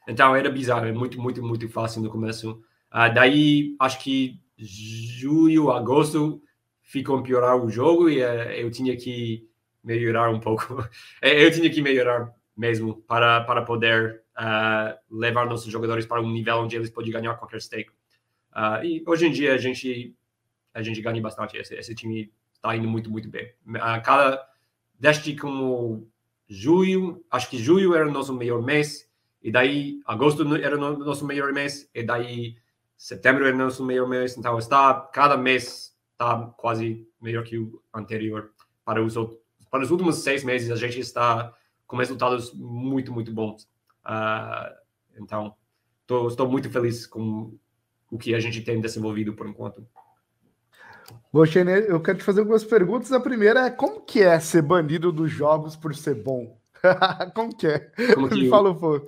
Então 0.07 0.35
era 0.35 0.49
bizarro, 0.49 0.87
é 0.87 0.91
muito, 0.91 1.21
muito, 1.21 1.43
muito 1.43 1.69
fácil 1.69 2.01
no 2.01 2.09
começo. 2.09 2.63
Uh, 2.91 3.13
daí, 3.13 3.75
acho 3.79 3.99
que 3.99 4.41
julho, 4.57 5.69
agosto, 5.69 6.41
ficou 6.81 7.21
piorar 7.21 7.55
o 7.55 7.69
jogo 7.69 8.09
e 8.09 8.23
uh, 8.23 8.51
eu 8.51 8.71
tinha 8.71 8.97
que 8.97 9.47
melhorar 9.83 10.31
um 10.31 10.39
pouco. 10.39 10.83
Eu 11.21 11.51
tinha 11.51 11.69
que 11.69 11.81
melhorar 11.81 12.33
mesmo 12.57 12.95
para, 13.03 13.41
para 13.41 13.61
poder 13.61 14.20
uh, 14.37 14.97
levar 15.09 15.45
nossos 15.45 15.71
jogadores 15.71 16.05
para 16.05 16.21
um 16.21 16.29
nível 16.29 16.57
onde 16.57 16.75
eles 16.75 16.89
podem 16.89 17.11
ganhar 17.11 17.35
qualquer 17.35 17.61
stake. 17.61 17.91
Uh, 18.51 18.83
e 18.83 19.03
hoje 19.05 19.27
em 19.27 19.31
dia 19.31 19.53
a 19.53 19.57
gente 19.57 20.15
a 20.73 20.81
gente 20.81 21.01
ganha 21.01 21.21
bastante. 21.21 21.57
Esse, 21.57 21.75
esse 21.75 21.93
time 21.93 22.31
está 22.53 22.75
indo 22.75 22.87
muito, 22.87 23.09
muito 23.09 23.29
bem. 23.29 23.53
Uh, 23.67 24.01
cada, 24.03 24.47
desde 24.99 25.35
como 25.35 26.07
julho, 26.47 27.23
acho 27.29 27.49
que 27.49 27.57
julho 27.57 27.95
era 27.95 28.07
o 28.07 28.11
nosso 28.11 28.33
melhor 28.33 28.61
mês, 28.61 29.09
e 29.41 29.51
daí 29.51 30.01
agosto 30.05 30.43
era 30.55 30.77
o 30.77 30.97
nosso 30.97 31.25
melhor 31.25 31.51
mês, 31.51 31.89
e 31.93 32.03
daí 32.03 32.57
setembro 32.97 33.45
era 33.45 33.55
o 33.55 33.57
nosso 33.57 33.83
melhor 33.83 34.07
mês. 34.07 34.37
Então 34.37 34.57
está 34.57 34.93
cada 35.13 35.35
mês 35.37 35.91
está 36.11 36.53
quase 36.57 37.07
melhor 37.19 37.43
que 37.43 37.57
o 37.57 37.81
anterior. 37.93 38.51
Para 38.85 39.03
os, 39.03 39.15
para 39.69 39.83
os 39.83 39.91
últimos 39.91 40.17
seis 40.17 40.43
meses 40.43 40.69
a 40.69 40.75
gente 40.75 40.99
está 40.99 41.53
com 41.87 41.97
resultados 41.97 42.53
muito, 42.53 43.11
muito 43.11 43.33
bons. 43.33 43.67
Uh, 44.05 44.73
então, 45.19 45.55
tô, 46.07 46.27
estou 46.27 46.49
muito 46.49 46.69
feliz 46.69 47.05
com 47.05 47.53
o 48.09 48.17
que 48.17 48.35
a 48.35 48.39
gente 48.39 48.61
tem 48.61 48.81
desenvolvido 48.81 49.33
por 49.33 49.47
enquanto. 49.47 49.85
Bom, 51.31 51.45
Xene, 51.45 51.71
eu 51.71 52.01
quero 52.01 52.17
te 52.17 52.23
fazer 52.23 52.41
algumas 52.41 52.63
perguntas. 52.63 53.11
A 53.11 53.19
primeira 53.19 53.67
é 53.67 53.69
como 53.69 54.01
que 54.01 54.21
é 54.21 54.39
ser 54.39 54.61
banido 54.61 55.11
dos 55.11 55.31
jogos 55.31 55.75
por 55.75 55.95
ser 55.95 56.15
bom? 56.15 56.59
como 57.35 57.55
que 57.55 57.67
é? 57.67 57.79
Como 58.13 58.27
que 58.27 58.35
me 58.35 58.49
fala 58.49 58.71
um 58.71 58.75
pouco. 58.75 59.07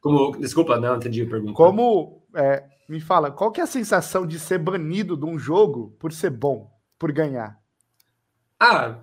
Como, 0.00 0.36
desculpa, 0.38 0.78
não 0.78 0.96
entendi 0.96 1.22
a 1.22 1.28
pergunta. 1.28 1.54
Como, 1.54 2.22
é, 2.34 2.64
me 2.88 3.00
fala, 3.00 3.30
qual 3.30 3.52
que 3.52 3.60
é 3.60 3.64
a 3.64 3.68
sensação 3.68 4.26
de 4.26 4.38
ser 4.38 4.58
banido 4.58 5.16
de 5.16 5.24
um 5.24 5.38
jogo 5.38 5.94
por 5.98 6.12
ser 6.12 6.30
bom, 6.30 6.70
por 6.98 7.12
ganhar? 7.12 7.58
Ah, 8.58 8.98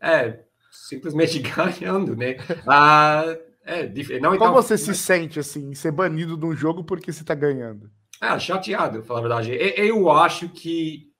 é, 0.00 0.40
simplesmente 0.70 1.38
ganhando, 1.40 2.16
né? 2.16 2.36
Ah, 2.66 3.24
é, 3.64 3.86
não, 4.20 4.34
então, 4.34 4.38
Como 4.38 4.52
você 4.52 4.76
se 4.76 4.94
sente 4.94 5.40
assim, 5.40 5.74
ser 5.74 5.90
banido 5.90 6.36
de 6.36 6.44
um 6.44 6.54
jogo 6.54 6.84
porque 6.84 7.12
você 7.12 7.22
está 7.22 7.34
ganhando? 7.34 7.90
Ah, 8.20 8.38
chateado, 8.38 9.02
falar 9.02 9.20
a 9.20 9.22
verdade. 9.22 9.52
Eu 9.76 10.10
acho 10.10 10.48
que 10.50 11.10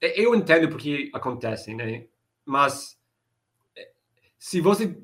eu 0.00 0.34
entendo 0.34 0.68
porque 0.68 1.10
acontece, 1.12 1.74
né? 1.74 2.06
Mas 2.44 2.98
eh, 3.76 3.90
se 4.38 4.60
você 4.60 4.98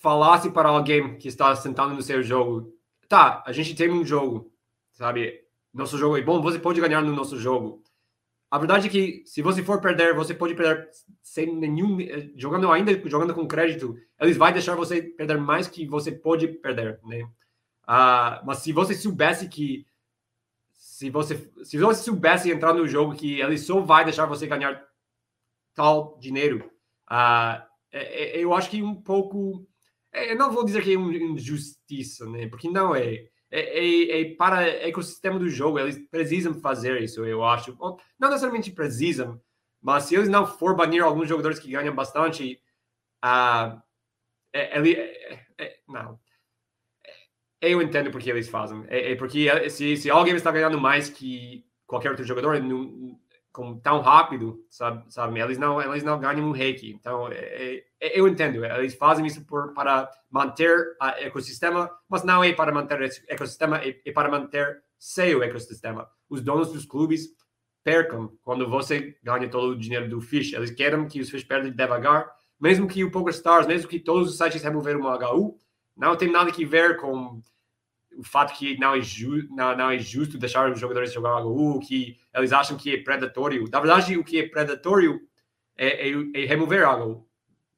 falasse 0.00 0.50
para 0.50 0.68
alguém 0.68 1.16
que 1.16 1.28
está 1.28 1.54
sentado 1.56 1.94
no 1.94 2.02
seu 2.02 2.22
jogo, 2.22 2.76
tá, 3.08 3.42
a 3.46 3.52
gente 3.52 3.74
tem 3.74 3.90
um 3.90 4.04
jogo, 4.04 4.52
sabe? 4.92 5.44
Nosso 5.72 5.96
jogo 5.96 6.16
é 6.16 6.22
bom, 6.22 6.42
você 6.42 6.58
pode 6.58 6.80
ganhar 6.80 7.00
no 7.00 7.14
nosso 7.14 7.38
jogo. 7.38 7.82
A 8.54 8.58
verdade 8.58 8.86
é 8.86 8.90
que 8.90 9.24
se 9.26 9.42
você 9.42 9.64
for 9.64 9.80
perder, 9.80 10.14
você 10.14 10.32
pode 10.32 10.54
perder 10.54 10.88
sem 11.20 11.52
nenhum 11.56 12.00
eh, 12.00 12.30
jogando 12.36 12.70
ainda 12.70 12.92
jogando 13.08 13.34
com 13.34 13.48
crédito, 13.48 13.96
eles 14.20 14.36
vai 14.36 14.52
deixar 14.52 14.76
você 14.76 15.02
perder 15.02 15.38
mais 15.38 15.66
que 15.66 15.84
você 15.84 16.12
pode 16.12 16.46
perder, 16.46 17.00
né? 17.02 17.24
Uh, 17.82 18.46
mas 18.46 18.58
se 18.58 18.72
você 18.72 18.94
soubesse 18.94 19.48
que 19.48 19.84
se 20.72 21.10
você 21.10 21.50
se 21.64 21.76
você 21.78 22.04
soubesse 22.04 22.48
entrar 22.48 22.72
no 22.72 22.86
jogo 22.86 23.16
que 23.16 23.40
ele 23.40 23.58
só 23.58 23.80
vai 23.80 24.04
deixar 24.04 24.24
você 24.26 24.46
ganhar 24.46 24.80
tal 25.74 26.16
dinheiro, 26.20 26.70
uh, 27.10 27.60
eu 28.34 28.54
acho 28.54 28.70
que 28.70 28.80
um 28.80 28.94
pouco, 28.94 29.66
é, 30.12 30.30
eu 30.30 30.38
não 30.38 30.52
vou 30.52 30.64
dizer 30.64 30.84
que 30.84 30.94
é 30.94 30.96
uma 30.96 31.12
injustiça, 31.12 32.24
né? 32.30 32.46
Porque 32.46 32.70
não 32.70 32.94
é 32.94 33.26
é, 33.56 33.78
é, 33.78 34.20
é, 34.20 34.34
para 34.34 34.56
o 34.56 34.64
ecossistema 34.64 35.38
do 35.38 35.48
jogo, 35.48 35.78
eles 35.78 35.96
precisam 36.10 36.54
fazer 36.54 37.00
isso, 37.00 37.24
eu 37.24 37.44
acho. 37.44 37.76
Não 38.18 38.28
necessariamente 38.28 38.72
precisam, 38.72 39.40
mas 39.80 40.04
se 40.04 40.16
eles 40.16 40.28
não 40.28 40.44
for 40.44 40.74
banir 40.74 41.04
alguns 41.04 41.28
jogadores 41.28 41.60
que 41.60 41.70
ganham 41.70 41.94
bastante, 41.94 42.60
uh, 43.24 43.80
ele, 44.52 44.94
é, 44.94 45.46
é, 45.56 45.78
não. 45.86 46.18
Eu 47.60 47.80
entendo 47.80 48.10
porque 48.10 48.28
eles 48.28 48.48
fazem. 48.48 48.84
É, 48.88 49.12
é 49.12 49.14
porque 49.14 49.70
se, 49.70 49.96
se 49.98 50.10
alguém 50.10 50.34
está 50.34 50.50
ganhando 50.50 50.80
mais 50.80 51.08
que 51.08 51.64
qualquer 51.86 52.10
outro 52.10 52.24
jogador, 52.24 52.60
não, 52.60 53.20
com, 53.54 53.78
tão 53.78 54.00
rápido, 54.00 54.66
sabe, 54.68 55.04
sabe? 55.08 55.40
Eles 55.40 55.56
não, 55.56 55.80
eles 55.80 56.02
não 56.02 56.18
ganham 56.18 56.48
um 56.48 56.50
reiki. 56.50 56.90
Então, 56.90 57.28
é, 57.30 57.84
é, 58.00 58.18
eu 58.18 58.26
entendo. 58.26 58.64
Eles 58.64 58.96
fazem 58.96 59.24
isso 59.24 59.46
por, 59.46 59.72
para 59.72 60.10
manter 60.28 60.76
o 61.00 61.04
ecossistema, 61.20 61.88
mas 62.08 62.24
não 62.24 62.42
é 62.42 62.52
para 62.52 62.72
manter 62.72 63.00
o 63.00 63.04
ecossistema, 63.28 63.78
é, 63.78 63.96
é 64.04 64.12
para 64.12 64.28
manter 64.28 64.82
seu 64.98 65.40
ecossistema. 65.40 66.10
Os 66.28 66.42
donos 66.42 66.72
dos 66.72 66.84
clubes 66.84 67.28
percam 67.84 68.32
quando 68.42 68.68
você 68.68 69.16
ganha 69.22 69.48
todo 69.48 69.68
o 69.68 69.78
dinheiro 69.78 70.08
do 70.08 70.20
Fish. 70.20 70.52
Eles 70.52 70.72
querem 70.72 71.06
que 71.06 71.20
os 71.20 71.30
Fish 71.30 71.44
perdem 71.44 71.70
devagar, 71.70 72.28
mesmo 72.60 72.88
que 72.88 73.04
o 73.04 73.10
PokerStars, 73.10 73.68
mesmo 73.68 73.88
que 73.88 74.00
todos 74.00 74.30
os 74.30 74.36
sites 74.36 74.62
removeram 74.64 75.02
o 75.02 75.14
HU, 75.14 75.56
não 75.96 76.16
tem 76.16 76.28
nada 76.28 76.50
que 76.50 76.64
ver 76.64 76.96
com 76.96 77.40
o 78.16 78.22
fato 78.22 78.56
que 78.56 78.78
não 78.78 78.94
é, 78.94 79.00
ju 79.00 79.48
não, 79.50 79.76
não 79.76 79.90
é 79.90 79.98
justo 79.98 80.38
deixar 80.38 80.70
os 80.70 80.78
jogadores 80.78 81.12
jogar 81.12 81.44
HU, 81.44 81.80
que 81.80 82.16
eles 82.34 82.52
acham 82.52 82.76
que 82.76 82.94
é 82.94 83.02
predatório. 83.02 83.64
Na 83.70 83.80
verdade, 83.80 84.16
o 84.16 84.24
que 84.24 84.38
é 84.38 84.48
predatório 84.48 85.20
é, 85.76 86.08
é, 86.08 86.12
é 86.34 86.46
remover 86.46 86.88
HU, 86.88 87.26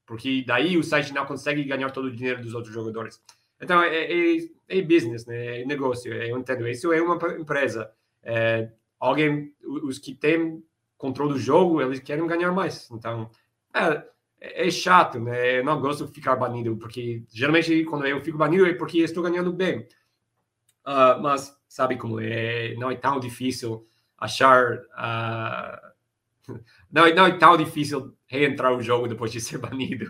porque 0.07 0.45
daí 0.47 0.77
o 0.77 0.85
site 0.85 1.13
não 1.13 1.27
consegue 1.27 1.65
ganhar 1.65 1.91
todo 1.91 2.07
o 2.07 2.13
dinheiro 2.15 2.43
dos 2.43 2.55
outros 2.55 2.73
jogadores. 2.73 3.21
Então, 3.61 3.83
é, 3.83 4.05
é, 4.05 4.39
é 4.69 4.83
business, 4.83 5.27
né? 5.27 5.63
é 5.63 5.65
negócio, 5.65 6.13
é, 6.13 6.31
eu 6.31 6.39
entendo. 6.39 6.69
Isso 6.69 6.93
é 6.93 7.01
uma 7.01 7.17
empresa. 7.39 7.91
É, 8.23 8.71
alguém, 9.01 9.55
os 9.63 9.99
que 9.99 10.15
têm 10.15 10.63
controle 10.99 11.35
do 11.35 11.39
jogo, 11.39 11.81
eles 11.81 12.01
querem 12.01 12.27
ganhar 12.27 12.53
mais. 12.53 12.91
Então, 12.91 13.31
é 14.41 14.71
chato, 14.71 15.19
né? 15.19 15.59
Eu 15.59 15.65
não 15.65 15.81
gosto 15.81 16.07
de 16.07 16.13
ficar 16.13 16.37
banido, 16.37 16.77
porque 16.77 17.23
geralmente 17.33 17.85
quando 17.85 18.07
eu 18.07 18.21
fico 18.21 18.39
banido 18.39 18.67
é 18.67 18.75
porque 18.75 18.99
estou 18.99 19.23
ganhando 19.23 19.53
bem. 19.53 19.87
Uh, 20.87 21.21
mas 21.21 21.57
sabe 21.69 21.97
como 21.97 22.21
é, 22.21 22.75
não 22.77 22.91
é 22.91 22.97
tão 22.97 23.19
difícil 23.19 23.87
achar. 24.17 24.75
Uh, 24.77 26.55
não, 26.91 27.07
é, 27.07 27.15
não 27.15 27.27
é 27.27 27.37
tão 27.37 27.57
difícil 27.57 28.17
reentrar 28.27 28.73
o 28.73 28.83
jogo 28.83 29.09
depois 29.09 29.33
de 29.33 29.41
ser 29.41 29.59
banido. 29.59 30.07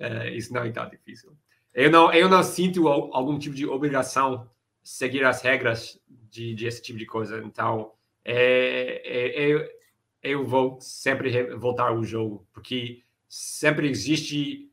Uh, 0.00 0.28
isso 0.34 0.52
não 0.52 0.62
é 0.62 0.70
tão 0.70 0.88
difícil. 0.88 1.36
Eu 1.72 1.90
não, 1.90 2.12
eu 2.12 2.28
não 2.28 2.42
sinto 2.42 2.86
algum 2.88 3.38
tipo 3.38 3.56
de 3.56 3.66
obrigação 3.66 4.48
seguir 4.82 5.24
as 5.24 5.42
regras 5.42 5.98
de, 6.30 6.54
de 6.54 6.66
esse 6.66 6.82
tipo 6.82 6.98
de 6.98 7.06
coisa. 7.06 7.42
Então, 7.42 7.92
é, 8.24 9.02
é, 9.04 9.52
é, 9.52 9.70
eu 10.22 10.46
vou 10.46 10.78
sempre 10.80 11.54
voltar 11.56 11.88
ao 11.88 12.04
jogo, 12.04 12.46
porque 12.52 13.02
sempre 13.28 13.88
existe 13.88 14.70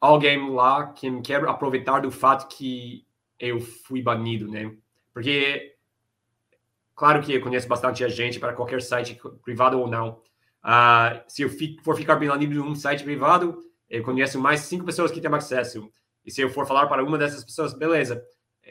alguém 0.00 0.50
lá 0.50 0.92
que 0.92 1.20
quer 1.20 1.44
aproveitar 1.44 2.00
do 2.00 2.10
fato 2.10 2.48
que 2.48 3.06
eu 3.42 3.60
fui 3.60 4.00
banido, 4.00 4.48
né? 4.48 4.72
Porque, 5.12 5.74
claro 6.94 7.20
que 7.20 7.34
eu 7.34 7.40
conheço 7.40 7.66
bastante 7.66 8.08
gente 8.08 8.38
para 8.38 8.52
qualquer 8.52 8.80
site 8.80 9.20
privado 9.42 9.80
ou 9.80 9.88
não. 9.88 10.22
Uh, 10.64 11.20
se 11.26 11.42
eu 11.42 11.50
for 11.82 11.96
ficar 11.96 12.14
banido 12.14 12.54
num 12.54 12.76
site 12.76 13.02
privado, 13.02 13.58
eu 13.90 14.04
conheço 14.04 14.40
mais 14.40 14.60
cinco 14.60 14.84
pessoas 14.84 15.10
que 15.10 15.20
têm 15.20 15.34
acesso. 15.34 15.90
E 16.24 16.30
se 16.30 16.40
eu 16.40 16.48
for 16.48 16.66
falar 16.66 16.86
para 16.86 17.02
uma 17.02 17.18
dessas 17.18 17.44
pessoas, 17.44 17.74
beleza, 17.74 18.24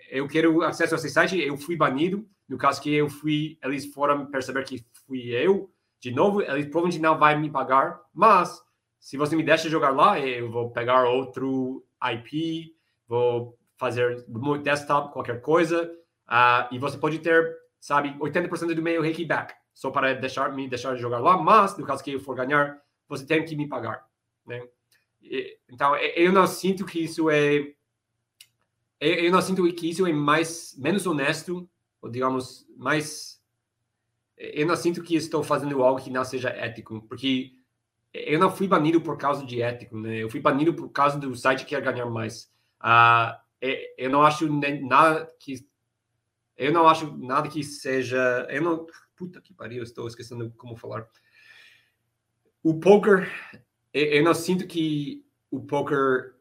eu 0.09 0.25
quero 0.25 0.63
acesso 0.63 0.95
a 0.95 0.97
esse 0.97 1.09
site, 1.09 1.37
eu 1.37 1.57
fui 1.57 1.75
banido, 1.75 2.25
no 2.47 2.57
caso 2.57 2.81
que 2.81 2.93
eu 2.93 3.09
fui, 3.09 3.57
eles 3.61 3.93
foram 3.93 4.25
perceber 4.27 4.63
que 4.63 4.85
fui 5.05 5.27
eu, 5.31 5.69
de 5.99 6.11
novo, 6.11 6.41
eles 6.41 6.65
provavelmente 6.67 6.99
não 7.01 7.19
vai 7.19 7.37
me 7.37 7.49
pagar, 7.49 7.99
mas 8.13 8.61
se 9.01 9.17
você 9.17 9.35
me 9.35 9.43
deixa 9.43 9.69
jogar 9.69 9.89
lá, 9.89 10.17
eu 10.17 10.49
vou 10.49 10.71
pegar 10.71 11.09
outro 11.09 11.85
IP, 12.01 12.73
vou 13.05 13.57
fazer 13.81 14.23
desktop 14.61 15.11
qualquer 15.11 15.41
coisa, 15.41 15.91
uh, 16.29 16.71
e 16.71 16.77
você 16.77 16.99
pode 16.99 17.17
ter, 17.17 17.57
sabe, 17.79 18.15
80% 18.19 18.75
do 18.75 18.81
meu 18.81 19.01
back 19.01 19.55
só 19.73 19.89
para 19.89 20.13
deixar 20.13 20.53
me 20.53 20.67
deixar 20.67 20.95
jogar 20.97 21.17
lá, 21.17 21.35
mas 21.35 21.75
no 21.79 21.85
caso 21.85 22.03
que 22.03 22.11
eu 22.11 22.19
for 22.19 22.35
ganhar, 22.35 22.79
você 23.09 23.25
tem 23.25 23.43
que 23.43 23.55
me 23.55 23.67
pagar, 23.67 24.05
né? 24.45 24.61
Então, 25.67 25.95
eu 25.95 26.31
não 26.31 26.45
sinto 26.45 26.85
que 26.85 27.03
isso 27.03 27.27
é 27.27 27.73
eu 28.99 29.31
não 29.31 29.41
sinto 29.41 29.63
que 29.73 29.89
isso 29.89 30.05
é 30.05 30.13
mais 30.13 30.75
menos 30.77 31.07
honesto, 31.07 31.67
ou 31.99 32.09
digamos, 32.09 32.67
mais 32.77 33.41
eu 34.37 34.67
não 34.67 34.75
sinto 34.75 35.01
que 35.01 35.15
estou 35.15 35.43
fazendo 35.43 35.81
algo 35.81 35.99
que 35.99 36.11
não 36.11 36.23
seja 36.23 36.49
ético, 36.49 37.01
porque 37.07 37.51
eu 38.13 38.37
não 38.37 38.51
fui 38.51 38.67
banido 38.67 39.01
por 39.01 39.17
causa 39.17 39.43
de 39.43 39.59
ético, 39.59 39.97
né? 39.97 40.17
Eu 40.17 40.29
fui 40.29 40.39
banido 40.39 40.71
por 40.71 40.89
causa 40.89 41.17
do 41.17 41.35
site 41.35 41.65
que 41.65 41.75
quer 41.75 41.81
ganhar 41.81 42.05
mais. 42.05 42.51
Uh, 42.79 43.41
eu 43.97 44.09
não 44.09 44.23
acho 44.23 44.51
nada 44.51 45.31
que 45.39 45.55
eu 46.57 46.71
não 46.71 46.87
acho 46.87 47.15
nada 47.17 47.47
que 47.47 47.63
seja 47.63 48.47
eu 48.49 48.61
não 48.61 48.85
puta 49.15 49.41
que 49.41 49.53
pariu 49.53 49.83
estou 49.83 50.07
esquecendo 50.07 50.51
como 50.57 50.75
falar. 50.75 51.07
O 52.63 52.79
poker 52.79 53.29
eu 53.93 54.23
não 54.23 54.33
sinto 54.33 54.67
que 54.67 55.25
o 55.49 55.59
poker 55.59 56.35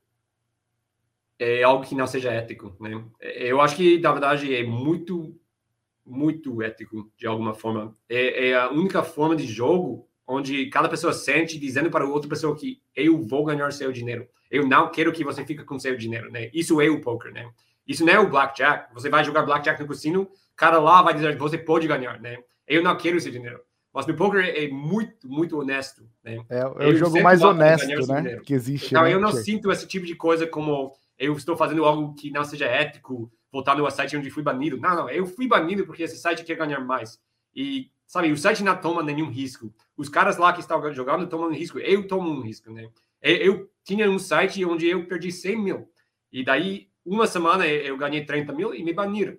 é 1.39 1.63
algo 1.63 1.85
que 1.85 1.95
não 1.95 2.07
seja 2.07 2.33
ético 2.33 2.77
né? 2.81 3.05
Eu 3.21 3.61
acho 3.61 3.77
que 3.77 3.99
na 3.99 4.13
verdade 4.13 4.55
é 4.55 4.65
muito 4.65 5.39
muito 6.05 6.61
ético 6.61 7.13
de 7.17 7.27
alguma 7.27 7.55
forma. 7.55 7.95
É, 8.09 8.49
é 8.49 8.57
a 8.57 8.71
única 8.71 9.03
forma 9.03 9.37
de 9.37 9.47
jogo 9.47 10.10
onde 10.31 10.67
cada 10.67 10.89
pessoa 10.89 11.13
sente 11.13 11.59
dizendo 11.59 11.91
para 11.91 12.07
outra 12.07 12.29
pessoa 12.29 12.57
que 12.57 12.81
eu 12.95 13.21
vou 13.23 13.45
ganhar 13.45 13.73
seu 13.73 13.93
dinheiro 13.93 14.29
eu 14.51 14.67
não 14.67 14.91
quero 14.91 15.13
que 15.13 15.23
você 15.23 15.45
fique 15.45 15.63
com 15.63 15.79
seu 15.79 15.97
dinheiro, 15.97 16.31
né? 16.31 16.51
Isso 16.53 16.81
é 16.81 16.91
o 16.91 17.01
poker, 17.01 17.33
né? 17.33 17.49
Isso 17.87 18.05
não 18.05 18.13
é 18.13 18.19
o 18.19 18.29
blackjack. 18.29 18.93
Você 18.93 19.09
vai 19.09 19.25
jogar 19.25 19.43
blackjack 19.43 19.81
no 19.81 19.89
cassino, 19.89 20.29
cara 20.57 20.79
lá 20.79 21.01
vai 21.03 21.15
dizer 21.15 21.35
que 21.35 21.41
você 21.41 21.57
pode 21.57 21.87
ganhar, 21.87 22.21
né? 22.21 22.39
Eu 22.67 22.83
não 22.83 22.97
quero 22.97 23.17
esse 23.17 23.31
dinheiro. 23.31 23.61
Mas 23.93 24.07
no 24.07 24.15
poker 24.15 24.45
é 24.45 24.69
muito, 24.69 25.29
muito 25.29 25.59
honesto, 25.59 26.03
né? 26.23 26.39
É, 26.49 26.61
é 26.61 26.87
o 26.89 26.97
jogo 26.97 27.23
mais 27.23 27.43
honesto, 27.43 28.07
né? 28.09 28.41
Que 28.45 28.55
existe. 28.55 28.89
Então, 28.89 29.05
né? 29.05 29.15
eu 29.15 29.21
não 29.21 29.33
sinto 29.33 29.71
esse 29.71 29.87
tipo 29.87 30.05
de 30.05 30.17
coisa 30.17 30.47
como 30.47 30.93
eu 31.19 31.37
estou 31.37 31.57
fazendo 31.57 31.85
algo 31.85 32.15
que 32.15 32.31
não 32.31 32.45
seja 32.45 32.67
ético, 32.67 33.31
voltando 33.53 33.85
ao 33.85 33.91
site 33.91 34.17
onde 34.17 34.31
fui 34.31 34.43
banido. 34.43 34.77
Não, 34.79 34.97
não, 34.97 35.11
eu 35.11 35.27
fui 35.27 35.47
banido 35.47 35.87
porque 35.87 36.05
esse 36.05 36.17
site 36.17 36.45
quer 36.45 36.57
ganhar 36.57 36.81
mais. 36.81 37.21
E, 37.55 37.91
sabe, 38.11 38.33
o 38.33 38.37
site 38.37 38.65
não 38.65 38.77
toma 38.77 39.05
nenhum 39.05 39.31
risco. 39.31 39.73
Os 39.97 40.09
caras 40.09 40.37
lá 40.37 40.53
que 40.53 40.59
estão 40.59 40.93
jogando 40.93 41.29
tomam 41.29 41.53
risco. 41.53 41.79
Eu 41.79 42.09
tomo 42.09 42.29
um 42.29 42.41
risco, 42.41 42.73
né? 42.73 42.91
Eu 43.23 43.71
tinha 43.85 44.11
um 44.11 44.19
site 44.19 44.65
onde 44.65 44.89
eu 44.89 45.07
perdi 45.07 45.31
100 45.31 45.57
mil. 45.57 45.89
E 46.33 46.45
daí, 46.45 46.89
uma 47.05 47.29
semana, 47.29 47.65
eu 47.69 47.97
ganhei 47.97 48.25
30 48.25 48.53
mil 48.53 48.75
e 48.75 48.83
me 48.83 48.93
baniram. 48.93 49.39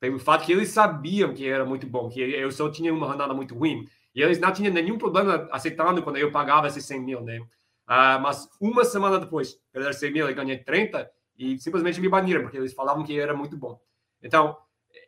Pelo 0.00 0.18
fato 0.18 0.44
que 0.44 0.50
eles 0.50 0.70
sabiam 0.70 1.32
que 1.32 1.46
era 1.46 1.64
muito 1.64 1.86
bom, 1.86 2.08
que 2.08 2.20
eu 2.20 2.50
só 2.50 2.68
tinha 2.68 2.92
uma 2.92 3.06
rodada 3.06 3.32
muito 3.32 3.54
ruim. 3.54 3.86
E 4.12 4.20
eles 4.20 4.40
não 4.40 4.52
tinham 4.52 4.74
nenhum 4.74 4.98
problema 4.98 5.48
aceitando 5.52 6.02
quando 6.02 6.16
eu 6.16 6.32
pagava 6.32 6.66
esses 6.66 6.84
100 6.84 7.00
mil, 7.00 7.20
né? 7.20 7.38
Uh, 7.38 8.18
mas 8.20 8.48
uma 8.60 8.84
semana 8.84 9.20
depois, 9.20 9.60
perder 9.72 9.94
100 9.94 10.12
mil, 10.12 10.28
eu 10.28 10.34
ganhei 10.34 10.58
30 10.58 11.08
e 11.38 11.56
simplesmente 11.60 12.00
me 12.00 12.08
baniram, 12.08 12.42
porque 12.42 12.56
eles 12.56 12.74
falavam 12.74 13.04
que 13.04 13.16
era 13.16 13.32
muito 13.32 13.56
bom. 13.56 13.80
Então, 14.20 14.56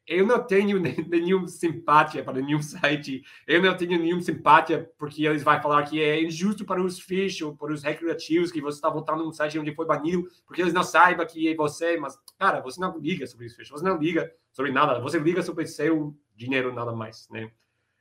eu 0.07 0.27
não 0.27 0.43
tenho 0.43 0.79
nenhum 1.09 1.47
simpatia 1.47 2.23
para 2.23 2.41
nenhum 2.41 2.61
site, 2.61 3.23
eu 3.47 3.63
não 3.63 3.77
tenho 3.77 3.99
nenhum 3.99 4.21
simpatia 4.21 4.91
porque 4.99 5.25
eles 5.25 5.43
vão 5.43 5.61
falar 5.61 5.83
que 5.85 6.03
é 6.03 6.23
injusto 6.23 6.65
para 6.65 6.83
os 6.83 6.99
fish 7.01 7.43
ou 7.43 7.57
para 7.57 7.73
os 7.73 7.83
recreativos 7.83 8.53
que 8.53 8.61
você 8.61 8.79
está 8.79 8.89
voltando 8.89 9.25
num 9.25 9.33
site 9.33 9.59
onde 9.59 9.75
foi 9.75 9.87
banido, 9.87 10.29
porque 10.47 10.63
eles 10.63 10.73
não 10.73 10.83
saibam 10.83 11.27
que 11.27 11.49
é 11.49 11.55
você, 11.55 11.97
mas, 11.97 12.19
cara, 12.39 12.61
você 12.61 12.81
não 12.81 12.99
liga 12.99 13.27
sobre 13.27 13.47
os 13.47 13.55
fish, 13.55 13.71
você 13.71 13.85
não 13.85 13.99
liga 13.99 14.33
sobre 14.53 14.71
nada, 14.73 15.01
você 15.01 15.19
liga 15.19 15.43
sobre 15.43 15.67
seu 15.67 16.15
dinheiro, 16.37 16.73
nada 16.73 16.93
mais, 16.93 17.29
né? 17.31 17.51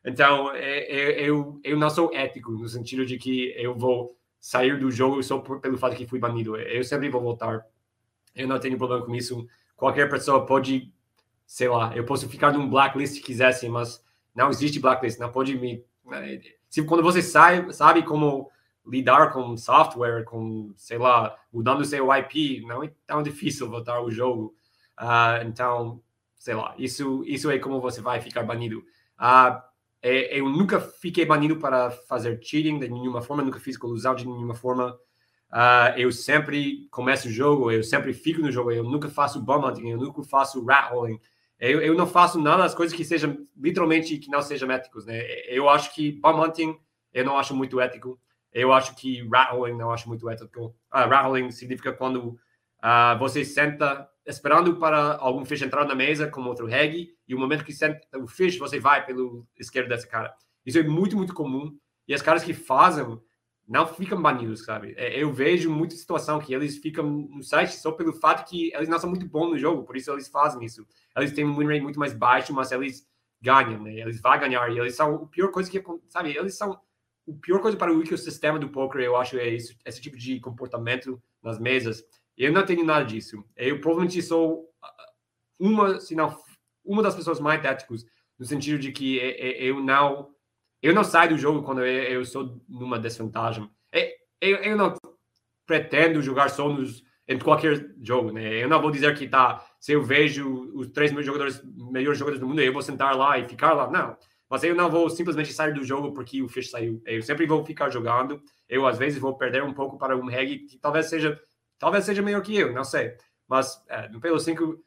Então, 0.05 0.51
é, 0.53 0.79
é, 0.79 1.21
eu, 1.21 1.59
eu 1.63 1.77
não 1.77 1.89
sou 1.89 2.13
ético 2.13 2.51
no 2.51 2.67
sentido 2.67 3.05
de 3.05 3.17
que 3.17 3.53
eu 3.55 3.73
vou 3.73 4.17
sair 4.37 4.77
do 4.77 4.91
jogo 4.91 5.23
só 5.23 5.39
por, 5.39 5.61
pelo 5.61 5.77
fato 5.77 5.95
que 5.95 6.05
fui 6.05 6.19
banido. 6.19 6.57
Eu 6.57 6.83
sempre 6.83 7.09
vou 7.09 7.21
voltar. 7.21 7.65
Eu 8.35 8.45
não 8.45 8.59
tenho 8.59 8.77
problema 8.77 9.05
com 9.05 9.15
isso. 9.15 9.47
Qualquer 9.77 10.09
pessoa 10.09 10.45
pode 10.45 10.91
sei 11.45 11.67
lá, 11.67 11.95
eu 11.95 12.05
posso 12.05 12.27
ficar 12.29 12.51
num 12.51 12.69
blacklist 12.69 13.15
se 13.15 13.21
quisesse, 13.21 13.67
mas 13.69 14.03
não 14.35 14.49
existe 14.49 14.79
blacklist, 14.79 15.19
não 15.19 15.31
pode 15.31 15.57
me. 15.57 15.83
Né, 16.05 16.41
se 16.69 16.83
quando 16.83 17.03
você 17.03 17.21
sai, 17.21 17.71
sabe 17.71 18.03
como 18.03 18.49
lidar 18.85 19.31
com 19.31 19.55
software, 19.55 20.23
com, 20.25 20.73
sei 20.75 20.97
lá, 20.97 21.35
mudando 21.51 21.85
seu 21.85 22.13
IP, 22.13 22.61
não 22.65 22.83
é 22.83 22.91
tão 23.05 23.23
difícil 23.23 23.69
voltar 23.69 24.01
o 24.01 24.11
jogo. 24.11 24.55
Uh, 24.99 25.47
então, 25.47 26.01
sei 26.35 26.55
lá, 26.55 26.75
isso, 26.77 27.23
isso 27.25 27.49
é 27.49 27.57
como 27.59 27.79
você 27.79 28.01
vai 28.01 28.19
ficar 28.19 28.43
banido. 28.43 28.79
Uh, 29.19 29.61
eu 30.01 30.49
nunca 30.49 30.81
fiquei 30.81 31.25
banido 31.25 31.55
para 31.57 31.89
fazer 31.89 32.37
cheating 32.43 32.77
de 32.77 32.89
nenhuma 32.89 33.21
forma, 33.21 33.41
nunca 33.41 33.59
fiz 33.59 33.77
colusão 33.77 34.13
de 34.13 34.27
nenhuma 34.27 34.53
forma. 34.53 34.99
Uh, 35.49 35.95
eu 35.97 36.11
sempre 36.11 36.87
começo 36.91 37.27
o 37.27 37.31
jogo, 37.31 37.71
eu 37.71 37.83
sempre 37.83 38.11
fico 38.13 38.41
no 38.41 38.51
jogo, 38.51 38.71
eu 38.71 38.83
nunca 38.83 39.07
faço 39.07 39.41
bum 39.41 39.65
hunting, 39.65 39.89
eu 39.89 39.97
nunca 39.97 40.21
faço 40.23 40.63
rat 40.65 40.91
holing. 40.91 41.19
Eu, 41.65 41.81
eu 41.81 41.93
não 41.93 42.05
faço 42.05 42.41
nada 42.41 42.63
das 42.63 42.75
coisas 42.75 42.93
que 42.93 43.05
sejam 43.05 43.47
literalmente 43.55 44.17
que 44.17 44.29
não 44.29 44.41
sejam 44.41 44.69
éticos, 44.69 45.05
né? 45.05 45.21
Eu 45.47 45.69
acho 45.69 45.95
que 45.95 46.11
bum 46.11 46.43
hunting 46.43 46.77
eu 47.13 47.23
não 47.23 47.37
acho 47.37 47.55
muito 47.55 47.79
ético. 47.79 48.19
Eu 48.51 48.73
acho 48.73 48.93
que 48.97 49.25
rattling 49.29 49.77
não 49.77 49.89
acho 49.89 50.09
muito 50.09 50.29
ético. 50.29 50.75
Uh, 50.93 51.07
rattling 51.07 51.51
significa 51.51 51.93
quando 51.93 52.37
uh, 52.83 53.17
você 53.17 53.45
senta 53.45 54.09
esperando 54.25 54.75
para 54.75 55.15
algum 55.15 55.45
fish 55.45 55.61
entrar 55.61 55.85
na 55.85 55.95
mesa 55.95 56.27
com 56.27 56.41
outro 56.41 56.65
reg 56.65 57.15
e 57.25 57.33
o 57.33 57.39
momento 57.39 57.63
que 57.63 57.71
senta 57.71 58.01
o 58.17 58.27
fish 58.27 58.57
você 58.57 58.77
vai 58.77 59.05
pelo 59.05 59.47
esquerdo 59.57 59.87
dessa 59.87 60.05
cara. 60.05 60.35
Isso 60.65 60.77
é 60.77 60.83
muito 60.83 61.15
muito 61.15 61.33
comum 61.33 61.73
e 62.05 62.13
as 62.13 62.21
caras 62.21 62.43
que 62.43 62.53
fazem 62.53 63.17
não 63.67 63.87
ficam 63.87 64.21
banidos, 64.21 64.65
sabe? 64.65 64.93
É, 64.97 65.21
eu 65.21 65.31
vejo 65.31 65.71
muita 65.71 65.95
situação 65.95 66.39
que 66.39 66.53
eles 66.53 66.77
ficam 66.77 67.09
no 67.09 67.43
site 67.43 67.75
só 67.75 67.91
pelo 67.91 68.13
fato 68.13 68.47
que 68.47 68.73
eles 68.73 68.89
não 68.89 68.99
são 68.99 69.09
muito 69.09 69.25
bons 69.25 69.51
no 69.51 69.57
jogo, 69.57 69.83
por 69.83 69.95
isso 69.95 70.11
eles 70.11 70.27
fazem 70.27 70.63
isso. 70.65 70.85
Eles 71.15 71.31
têm 71.31 71.45
um 71.45 71.57
win 71.57 71.67
rate 71.67 71.81
muito 71.81 71.99
mais 71.99 72.13
baixo, 72.13 72.53
mas 72.53 72.71
eles 72.71 73.07
ganham, 73.41 73.81
né? 73.81 73.93
Eles 73.93 74.21
vão 74.21 74.37
ganhar 74.37 74.69
e 74.69 74.79
eles 74.79 74.95
são 74.95 75.15
a 75.15 75.27
pior 75.27 75.51
coisa 75.51 75.69
que, 75.69 75.81
sabe? 76.09 76.35
Eles 76.35 76.57
são 76.57 76.79
o 77.25 77.33
pior 77.35 77.61
coisa 77.61 77.77
para 77.77 77.93
o 77.93 78.01
ecossistema 78.01 78.59
do 78.59 78.69
poker, 78.69 79.01
eu 79.01 79.15
acho, 79.15 79.37
é 79.37 79.47
esse, 79.47 79.77
esse 79.85 80.01
tipo 80.01 80.17
de 80.17 80.39
comportamento 80.39 81.21
nas 81.41 81.57
mesas. 81.57 82.03
Eu 82.37 82.51
não 82.51 82.65
tenho 82.65 82.83
nada 82.83 83.05
disso. 83.05 83.43
Eu 83.55 83.79
provavelmente 83.79 84.21
sou 84.21 84.69
uma, 85.57 85.99
se 85.99 86.15
não 86.15 86.35
uma 86.83 87.01
das 87.01 87.15
pessoas 87.15 87.39
mais 87.39 87.63
éticas 87.63 88.05
no 88.37 88.45
sentido 88.45 88.77
de 88.79 88.91
que 88.91 89.17
eu 89.17 89.79
não 89.81 90.33
eu 90.83 90.93
não 90.93 91.03
saio 91.03 91.29
do 91.29 91.37
jogo 91.37 91.63
quando 91.63 91.79
eu, 91.79 92.03
eu 92.19 92.25
sou 92.25 92.61
numa 92.67 92.99
desvantagem. 92.99 93.67
É, 93.91 94.13
eu, 94.41 94.57
eu 94.57 94.77
não 94.77 94.93
pretendo 95.65 96.21
jogar 96.21 96.49
só 96.49 96.67
nos, 96.67 97.01
em 97.27 97.39
qualquer 97.39 97.95
jogo, 98.01 98.31
né? 98.31 98.61
Eu 98.61 98.67
não 98.67 98.81
vou 98.81 98.91
dizer 98.91 99.17
que 99.17 99.27
tá, 99.27 99.65
se 99.79 99.93
eu 99.93 100.03
vejo 100.03 100.71
os 100.75 100.89
três 100.89 101.11
melhores 101.11 101.25
jogadores, 101.25 101.61
melhores 101.91 102.19
jogadores 102.19 102.41
do 102.41 102.47
mundo, 102.47 102.61
eu 102.61 102.73
vou 102.73 102.81
sentar 102.81 103.15
lá 103.15 103.39
e 103.39 103.47
ficar 103.47 103.71
lá. 103.71 103.89
Não. 103.89 104.17
Mas 104.49 104.63
eu 104.63 104.75
não 104.75 104.91
vou 104.91 105.09
simplesmente 105.09 105.53
sair 105.53 105.73
do 105.73 105.83
jogo 105.83 106.13
porque 106.13 106.43
o 106.43 106.49
Fish 106.49 106.69
saiu. 106.69 107.01
Eu 107.05 107.23
sempre 107.23 107.45
vou 107.47 107.65
ficar 107.65 107.89
jogando. 107.89 108.43
Eu, 108.67 108.85
às 108.85 108.97
vezes, 108.97 109.17
vou 109.17 109.37
perder 109.37 109.63
um 109.63 109.73
pouco 109.73 109.97
para 109.97 110.17
um 110.17 110.27
reg 110.27 110.59
que 110.65 110.77
talvez 110.77 111.07
seja 111.07 111.41
talvez 111.79 112.05
seja 112.05 112.21
melhor 112.21 112.41
que 112.41 112.55
eu, 112.55 112.73
não 112.73 112.83
sei. 112.83 113.15
Mas 113.47 113.83
é, 113.89 114.07
no 114.09 114.19
Pelo 114.19 114.39
5, 114.39 114.83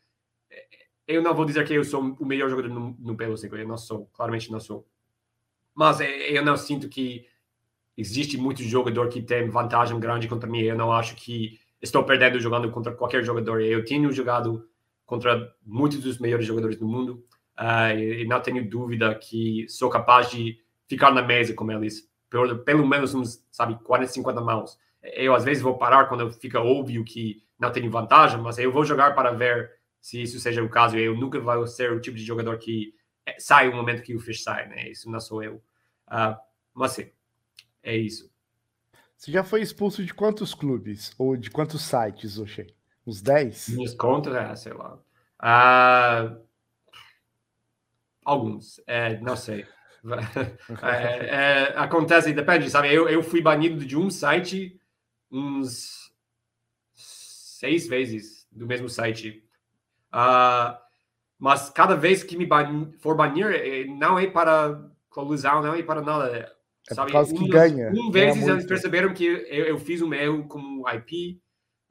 é, 0.50 0.66
eu 1.08 1.22
não 1.22 1.34
vou 1.34 1.44
dizer 1.44 1.66
que 1.66 1.74
eu 1.74 1.84
sou 1.84 2.00
o 2.02 2.26
melhor 2.26 2.48
jogador 2.48 2.68
no, 2.68 2.96
no 2.98 3.16
Pelo 3.16 3.36
5. 3.36 3.56
Eu 3.56 3.66
não 3.66 3.78
sou. 3.78 4.06
Claramente 4.08 4.52
não 4.52 4.60
sou. 4.60 4.86
Mas 5.76 6.00
é, 6.00 6.30
eu 6.30 6.42
não 6.42 6.56
sinto 6.56 6.88
que 6.88 7.26
existe 7.96 8.38
muito 8.38 8.62
jogador 8.62 9.08
que 9.10 9.20
tem 9.20 9.48
vantagem 9.50 10.00
grande 10.00 10.26
contra 10.26 10.48
mim. 10.48 10.62
Eu 10.62 10.76
não 10.76 10.90
acho 10.90 11.14
que 11.14 11.60
estou 11.80 12.02
perdendo 12.02 12.40
jogando 12.40 12.70
contra 12.70 12.92
qualquer 12.92 13.22
jogador. 13.22 13.60
Eu 13.60 13.84
tenho 13.84 14.10
jogado 14.10 14.66
contra 15.04 15.54
muitos 15.64 16.00
dos 16.00 16.18
melhores 16.18 16.46
jogadores 16.46 16.78
do 16.78 16.88
mundo 16.88 17.22
uh, 17.58 17.96
e 17.96 18.26
não 18.26 18.40
tenho 18.40 18.68
dúvida 18.68 19.14
que 19.14 19.68
sou 19.68 19.90
capaz 19.90 20.30
de 20.30 20.58
ficar 20.88 21.12
na 21.12 21.22
mesa 21.22 21.52
com 21.52 21.70
eles 21.70 22.08
por 22.30 22.64
pelo 22.64 22.86
menos 22.86 23.14
uns, 23.14 23.44
sabe, 23.52 23.78
40, 23.84 24.12
50 24.12 24.40
mãos. 24.40 24.78
Eu 25.02 25.34
às 25.34 25.44
vezes 25.44 25.62
vou 25.62 25.76
parar 25.76 26.06
quando 26.06 26.30
fica 26.32 26.60
óbvio 26.60 27.04
que 27.04 27.42
não 27.58 27.70
tenho 27.70 27.90
vantagem, 27.90 28.40
mas 28.40 28.58
eu 28.58 28.72
vou 28.72 28.84
jogar 28.84 29.14
para 29.14 29.30
ver 29.30 29.70
se 30.00 30.22
isso 30.22 30.40
seja 30.40 30.62
o 30.62 30.68
caso. 30.68 30.96
Eu 30.96 31.16
nunca 31.16 31.38
vou 31.38 31.66
ser 31.66 31.92
o 31.92 32.00
tipo 32.00 32.16
de 32.16 32.24
jogador 32.24 32.56
que 32.58 32.94
sai 33.38 33.68
o 33.68 33.74
momento 33.74 34.02
que 34.02 34.14
o 34.14 34.20
fish 34.20 34.42
sai, 34.42 34.68
né? 34.68 34.88
Isso 34.88 35.10
não 35.10 35.20
sou 35.20 35.42
eu. 35.42 35.56
Uh, 36.08 36.36
mas 36.74 36.92
sim, 36.92 37.10
é 37.82 37.96
isso. 37.96 38.30
Você 39.16 39.32
já 39.32 39.42
foi 39.42 39.62
expulso 39.62 40.04
de 40.04 40.12
quantos 40.12 40.54
clubes? 40.54 41.14
Ou 41.18 41.36
de 41.36 41.50
quantos 41.50 41.82
sites, 41.82 42.38
Oxê? 42.38 42.66
Uns 43.06 43.22
10? 43.22 43.70
Minhas 43.70 43.94
contas, 43.94 44.34
é, 44.34 44.56
sei 44.56 44.72
lá. 44.72 44.98
Uh, 45.40 46.44
alguns, 48.24 48.80
é, 48.86 49.18
não 49.20 49.36
sei. 49.36 49.66
É, 50.82 51.26
é, 51.26 51.78
acontece, 51.78 52.32
depende, 52.32 52.70
sabe? 52.70 52.94
Eu, 52.94 53.08
eu 53.08 53.24
fui 53.24 53.40
banido 53.40 53.84
de 53.84 53.96
um 53.96 54.08
site 54.08 54.80
uns 55.28 56.14
seis 56.94 57.88
vezes 57.88 58.46
do 58.52 58.66
mesmo 58.66 58.88
site. 58.88 59.44
Uh, 60.12 60.78
mas 61.38 61.68
cada 61.70 61.94
vez 61.94 62.22
que 62.22 62.36
me 62.36 62.46
ban 62.46 62.92
for 62.98 63.14
banir, 63.14 63.46
é, 63.46 63.84
não 63.84 64.18
é 64.18 64.26
para 64.26 64.90
colusão, 65.10 65.62
não 65.62 65.74
é 65.74 65.82
para 65.82 66.00
nada. 66.00 66.56
É 66.88 66.94
sabe? 66.94 67.10
por 67.10 67.12
causa 67.12 67.34
um, 67.34 67.38
que 67.38 67.48
ganha. 67.48 67.90
Um 67.90 68.10
vezes 68.10 68.46
eles 68.46 68.66
perceberam 68.66 69.12
que 69.12 69.24
eu, 69.24 69.64
eu, 69.66 69.78
fiz 69.78 70.00
um 70.00 70.12
erro 70.14 70.46
como 70.46 70.88
IP, 70.88 71.32
uh, 71.32 71.40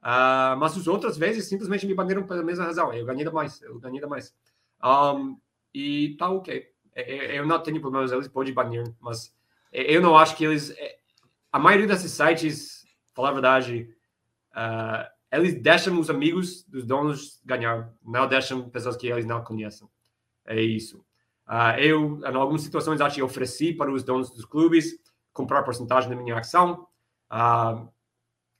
ah, 0.02 0.56
mas 0.58 0.76
as 0.76 0.86
outras 0.86 1.16
vezes 1.16 1.46
simplesmente 1.46 1.86
me 1.86 1.94
baniram 1.94 2.24
pela 2.24 2.42
mesma 2.42 2.64
razão. 2.64 2.92
Eu 2.92 3.04
ganhei 3.04 3.28
mais, 3.30 3.60
eu 3.62 3.78
ganhei 3.78 4.00
mais. 4.06 4.34
Um, 4.82 5.38
e 5.74 6.16
tá 6.18 6.30
ok. 6.30 6.66
É, 6.94 7.14
é, 7.14 7.38
eu 7.38 7.46
não 7.46 7.62
tenho 7.62 7.80
problemas, 7.80 8.10
eles 8.10 8.28
podem 8.28 8.54
banir, 8.54 8.84
mas 9.00 9.34
eu 9.72 10.00
não 10.00 10.16
acho 10.16 10.36
que 10.36 10.44
eles. 10.44 10.74
A 11.52 11.58
maioria 11.58 11.86
desses 11.86 12.12
sites, 12.12 12.84
falar 13.14 13.30
a 13.30 13.32
verdade, 13.32 13.94
uh, 14.52 15.15
eles 15.32 15.60
deixam 15.60 15.98
os 15.98 16.08
amigos 16.08 16.64
dos 16.64 16.84
donos 16.84 17.40
ganhar, 17.44 17.92
não 18.04 18.28
deixam 18.28 18.68
pessoas 18.68 18.96
que 18.96 19.08
eles 19.08 19.26
não 19.26 19.42
conhecem. 19.42 19.88
É 20.46 20.60
isso. 20.60 21.04
Uh, 21.48 21.78
eu, 21.78 22.20
em 22.20 22.36
algumas 22.36 22.62
situações, 22.62 23.00
acho 23.00 23.16
que 23.16 23.22
ofereci 23.22 23.72
para 23.72 23.90
os 23.90 24.02
donos 24.02 24.30
dos 24.30 24.44
clubes 24.44 24.98
comprar 25.32 25.62
porcentagem 25.62 26.08
da 26.08 26.16
minha 26.16 26.38
ação, 26.38 26.86
uh, 27.30 27.88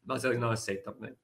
mas 0.05 0.25
eles 0.25 0.39
não 0.39 0.51
aceitam. 0.51 0.95
Né? 1.01 1.15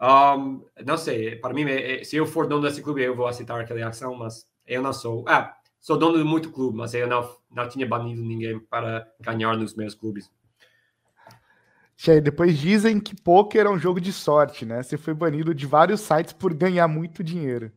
Um, 0.00 0.64
não 0.84 0.96
sei, 0.96 1.36
para 1.36 1.52
mim, 1.54 1.64
é, 1.64 2.00
é, 2.00 2.04
se 2.04 2.16
eu 2.16 2.26
for 2.26 2.46
dono 2.46 2.62
desse 2.62 2.82
clube, 2.82 3.02
eu 3.02 3.16
vou 3.16 3.26
aceitar 3.26 3.60
aquela 3.60 3.88
ação, 3.88 4.14
mas 4.14 4.46
eu 4.66 4.80
não 4.82 4.92
sou. 4.92 5.24
Ah, 5.26 5.56
sou 5.80 5.96
dono 5.96 6.18
de 6.18 6.24
muito 6.24 6.52
clube, 6.52 6.76
mas 6.76 6.94
eu 6.94 7.06
não, 7.08 7.36
não 7.50 7.68
tinha 7.68 7.86
banido 7.86 8.22
ninguém 8.22 8.60
para 8.60 9.10
ganhar 9.20 9.56
nos 9.56 9.74
meus 9.74 9.94
clubes. 9.94 10.30
Depois 12.22 12.56
dizem 12.56 13.00
que 13.00 13.14
poker 13.14 13.66
é 13.66 13.70
um 13.70 13.78
jogo 13.78 14.00
de 14.00 14.12
sorte, 14.12 14.64
né? 14.64 14.82
Você 14.82 14.96
foi 14.96 15.12
banido 15.12 15.52
de 15.52 15.66
vários 15.66 16.00
sites 16.00 16.32
por 16.32 16.54
ganhar 16.54 16.86
muito 16.86 17.24
dinheiro. 17.24 17.72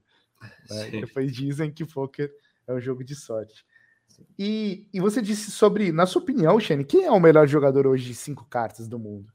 Né? 0.69 0.89
Depois 0.91 1.33
dizem 1.33 1.71
que 1.71 1.83
poker 1.83 2.31
é 2.67 2.73
um 2.73 2.79
jogo 2.79 3.03
de 3.03 3.15
sorte. 3.15 3.65
E, 4.37 4.87
e 4.93 4.99
você 4.99 5.21
disse 5.21 5.49
sobre, 5.49 5.91
na 5.91 6.05
sua 6.05 6.21
opinião, 6.21 6.59
Shane, 6.59 6.85
quem 6.85 7.05
é 7.05 7.11
o 7.11 7.19
melhor 7.19 7.47
jogador 7.47 7.87
hoje 7.87 8.05
de 8.05 8.15
cinco 8.15 8.45
cartas 8.45 8.87
do 8.87 8.99
mundo? 8.99 9.31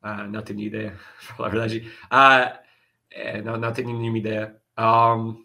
Ah, 0.00 0.28
não 0.28 0.42
tenho 0.42 0.60
ideia, 0.60 0.92
pra 1.26 1.36
falar 1.36 1.48
a 1.48 1.50
verdade. 1.50 1.92
Ah, 2.08 2.62
é, 3.10 3.42
não, 3.42 3.56
não 3.56 3.72
tenho 3.72 3.88
nenhuma 3.96 4.18
ideia. 4.18 4.56
Um, 4.78 5.44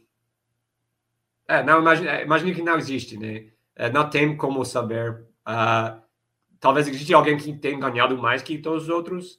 é, 1.47 1.63
não, 1.63 1.79
imagina, 1.79 2.21
imagina 2.21 2.53
que 2.53 2.61
não 2.61 2.77
existe, 2.77 3.17
né? 3.17 3.51
É, 3.75 3.89
não 3.89 4.07
tem 4.07 4.37
como 4.37 4.63
saber. 4.63 5.25
Uh, 5.47 6.02
talvez 6.63 6.87
exista 6.87 7.13
alguém 7.13 7.35
que 7.35 7.51
tenha 7.57 7.77
ganhado 7.77 8.17
mais 8.17 8.41
que 8.41 8.57
todos 8.57 8.83
os 8.83 8.89
outros. 8.89 9.33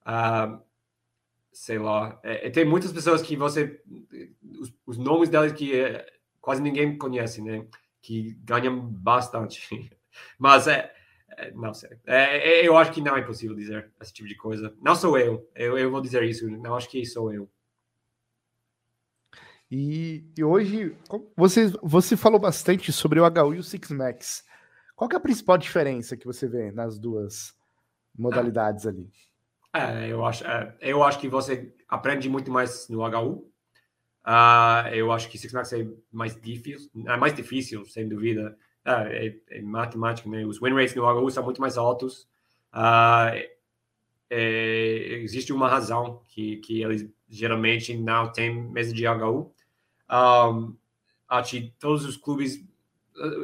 Uh, 0.00 0.58
sei 1.52 1.78
lá. 1.78 2.18
É, 2.22 2.46
é, 2.46 2.50
tem 2.50 2.64
muitas 2.64 2.90
pessoas 2.90 3.20
que 3.20 3.36
você. 3.36 3.82
Os, 4.58 4.72
os 4.86 4.96
nomes 4.96 5.28
delas 5.28 5.52
que 5.52 5.78
é, 5.78 6.06
quase 6.40 6.62
ninguém 6.62 6.96
conhece, 6.96 7.42
né? 7.42 7.66
Que 8.00 8.32
ganham 8.42 8.80
bastante. 8.80 9.68
Mas 10.38 10.68
é. 10.68 10.90
é 11.36 11.50
não 11.50 11.74
sei. 11.74 11.90
É, 12.06 12.66
eu 12.66 12.78
acho 12.78 12.92
que 12.92 13.02
não 13.02 13.14
é 13.14 13.20
possível 13.20 13.54
dizer 13.54 13.92
esse 14.00 14.14
tipo 14.14 14.26
de 14.26 14.34
coisa. 14.34 14.74
Não 14.80 14.94
sou 14.94 15.18
eu. 15.18 15.46
Eu, 15.54 15.76
eu 15.76 15.90
vou 15.90 16.00
dizer 16.00 16.22
isso. 16.22 16.48
Não 16.48 16.74
acho 16.74 16.88
que 16.88 17.04
sou 17.04 17.30
eu. 17.30 17.50
E, 19.70 20.24
e, 20.36 20.42
hoje, 20.42 20.96
você, 21.36 21.70
você 21.82 22.16
falou 22.16 22.40
bastante 22.40 22.90
sobre 22.90 23.20
o 23.20 23.24
HU 23.24 23.54
e 23.54 23.58
o 23.58 23.62
Six 23.62 23.90
Max. 23.90 24.48
Qual 25.00 25.08
é 25.10 25.16
a 25.16 25.20
principal 25.20 25.56
diferença 25.56 26.14
que 26.14 26.26
você 26.26 26.46
vê 26.46 26.70
nas 26.70 26.98
duas 26.98 27.56
modalidades 28.14 28.86
ali? 28.86 29.10
É, 29.72 30.06
eu, 30.12 30.26
acho, 30.26 30.46
é, 30.46 30.76
eu 30.78 31.02
acho 31.02 31.18
que 31.18 31.26
você 31.26 31.72
aprende 31.88 32.28
muito 32.28 32.50
mais 32.50 32.86
no 32.90 33.00
HU. 33.00 33.36
Uh, 33.36 33.46
ah, 34.24 34.90
eu 34.92 35.10
acho 35.10 35.30
que 35.30 35.38
Six 35.38 35.54
Max 35.54 35.72
é 35.72 35.88
mais 36.12 36.38
difícil, 36.38 36.90
é 37.06 37.16
mais 37.16 37.34
difícil, 37.34 37.82
sem 37.86 38.06
dúvida. 38.06 38.54
Uh, 38.84 39.08
é, 39.08 39.36
é, 39.48 39.62
matemática, 39.62 40.28
né? 40.28 40.44
Os 40.44 40.60
win 40.60 40.74
rates 40.74 40.94
no 40.94 41.10
HU 41.10 41.30
são 41.30 41.44
muito 41.44 41.62
mais 41.62 41.78
altos. 41.78 42.28
Uh, 42.74 43.40
existe 44.30 45.50
uma 45.50 45.66
razão 45.66 46.20
que, 46.28 46.58
que 46.58 46.82
eles 46.82 47.08
geralmente 47.26 47.96
não 47.96 48.30
têm 48.30 48.54
mesa 48.70 48.92
de 48.92 49.06
HU. 49.08 49.50
Um, 50.10 50.76
acho 51.26 51.52
que 51.52 51.74
todos 51.80 52.04
os 52.04 52.18
clubes, 52.18 52.62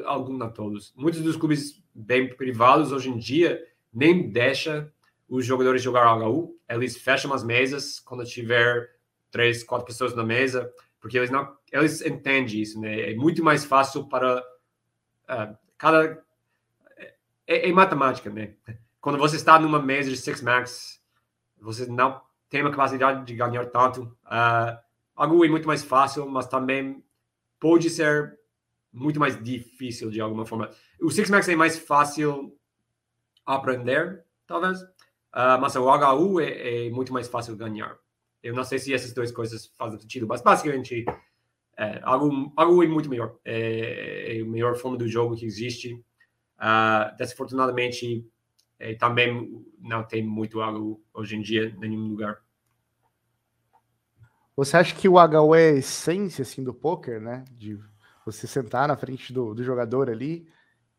alguns 0.05 0.38
não 0.38 0.51
todos, 0.51 0.93
muitos 0.97 1.20
dos 1.20 1.36
clubes 1.36 1.82
bem 1.94 2.34
privados 2.34 2.93
hoje 2.93 3.10
em 3.10 3.18
dia 3.18 3.62
nem 3.93 4.28
deixa 4.28 4.93
os 5.28 5.44
jogadores 5.44 5.82
jogar 5.82 6.14
HU, 6.14 6.55
eles 6.68 6.97
fecham 6.97 7.32
as 7.32 7.43
mesas 7.43 7.98
quando 7.98 8.24
tiver 8.24 8.90
três, 9.30 9.64
quatro 9.64 9.86
pessoas 9.86 10.14
na 10.14 10.22
mesa, 10.22 10.72
porque 11.01 11.16
eles 11.16 11.30
não, 11.30 11.56
eles 11.72 12.01
entendem 12.02 12.60
isso, 12.60 12.80
né? 12.80 13.12
É 13.12 13.14
muito 13.14 13.43
mais 13.43 13.64
fácil 13.64 14.05
para 14.05 14.40
uh, 14.40 15.56
cada 15.78 16.22
é, 17.47 17.68
é, 17.68 17.72
matemática, 17.72 18.30
né? 18.30 18.55
Quando 19.01 19.18
você 19.18 19.36
está 19.36 19.59
numa 19.59 19.80
mesa 19.80 20.10
de 20.10 20.16
six 20.16 20.43
max, 20.43 21.01
você 21.60 21.86
não 21.86 22.20
tem 22.48 22.60
uma 22.60 22.70
capacidade 22.70 23.24
de 23.24 23.34
ganhar 23.34 23.66
tanto. 23.66 24.02
Uh, 24.24 24.78
algo 25.14 25.44
é 25.44 25.48
muito 25.48 25.66
mais 25.66 25.82
fácil, 25.82 26.28
mas 26.28 26.47
também 26.47 27.02
pode 27.59 27.88
ser 27.88 28.38
muito 28.97 29.20
mais 29.20 29.40
difícil 29.43 30.10
de 30.10 30.20
alguma 30.20 30.47
forma. 30.47 30.70
O 31.01 31.10
Six 31.10 31.28
Max 31.28 31.47
é 31.48 31.55
mais 31.55 31.78
fácil 31.78 32.56
aprender, 33.44 34.24
talvez, 34.47 34.81
uh, 34.81 35.60
mas 35.60 35.77
o 35.77 35.85
HU 35.85 36.40
é, 36.40 36.86
é, 36.86 36.90
muito 36.90 37.12
mais 37.12 37.28
fácil 37.28 37.55
ganhar. 37.55 37.97
Eu 38.43 38.55
não 38.55 38.64
sei 38.64 38.78
se 38.78 38.94
essas 38.94 39.12
duas 39.12 39.31
coisas 39.31 39.66
fazem 39.77 40.01
sentido, 40.01 40.27
mas 40.27 40.40
basicamente 40.40 41.05
é, 41.77 42.01
algo, 42.02 42.52
algo 42.56 42.82
é 42.82 42.86
muito 42.86 43.10
melhor. 43.10 43.36
É, 43.44 44.39
é 44.39 44.40
a 44.40 44.44
melhor 44.47 44.74
forma 44.77 44.97
do 44.97 45.06
jogo 45.06 45.36
que 45.36 45.44
existe. 45.44 45.93
Uh, 46.59 47.14
desafortunadamente, 47.18 48.27
é, 48.78 48.94
também 48.94 49.62
não 49.78 50.05
tem 50.05 50.24
muito 50.24 50.62
algo 50.62 51.05
hoje 51.12 51.36
em 51.36 51.43
dia 51.43 51.66
em 51.68 51.78
nenhum 51.78 52.09
lugar. 52.09 52.40
Você 54.56 54.78
acha 54.78 54.94
que 54.94 55.06
o 55.06 55.16
HU 55.16 55.55
é 55.55 55.68
a 55.68 55.74
essência 55.74 56.40
assim, 56.40 56.64
do 56.64 56.73
poker, 56.73 57.20
né? 57.20 57.44
De 57.52 57.78
você 58.27 58.47
sentar 58.47 58.89
na 58.89 58.97
frente 58.97 59.32
do, 59.32 59.55
do 59.55 59.62
jogador 59.62 60.11
ali 60.11 60.48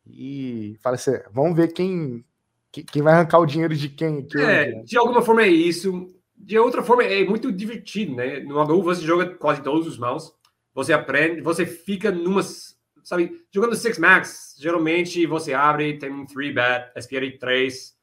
e 0.06 0.76
falar 0.80 0.94
assim: 0.94 1.12
vamos 1.30 1.54
ver 1.54 1.68
quem, 1.68 2.24
quem 2.72 3.02
vai 3.02 3.12
arrancar 3.12 3.38
o 3.38 3.46
dinheiro 3.46 3.76
de 3.76 3.90
quem. 3.90 4.20
Aqui 4.20 4.40
é, 4.40 4.72
né? 4.72 4.82
de 4.82 4.96
alguma 4.96 5.20
forma 5.20 5.42
é 5.42 5.48
isso. 5.48 6.08
De 6.34 6.56
outra 6.58 6.82
forma, 6.82 7.02
é 7.02 7.24
muito 7.24 7.50
divertido, 7.52 8.14
né? 8.14 8.40
No 8.40 8.62
HU 8.62 8.82
você 8.82 9.02
joga 9.02 9.34
quase 9.34 9.60
todos 9.60 9.86
os 9.86 9.98
mãos, 9.98 10.32
você 10.72 10.92
aprende, 10.92 11.40
você 11.40 11.66
fica 11.66 12.10
numa. 12.10 12.42
Sabe, 13.02 13.42
jogando 13.50 13.74
Six 13.74 13.98
Max, 13.98 14.54
geralmente 14.58 15.26
você 15.26 15.52
abre, 15.52 15.98
tem 15.98 16.12
um 16.12 16.26
3-bet, 16.26 16.92
SPR 16.96 17.38
3, 17.38 17.96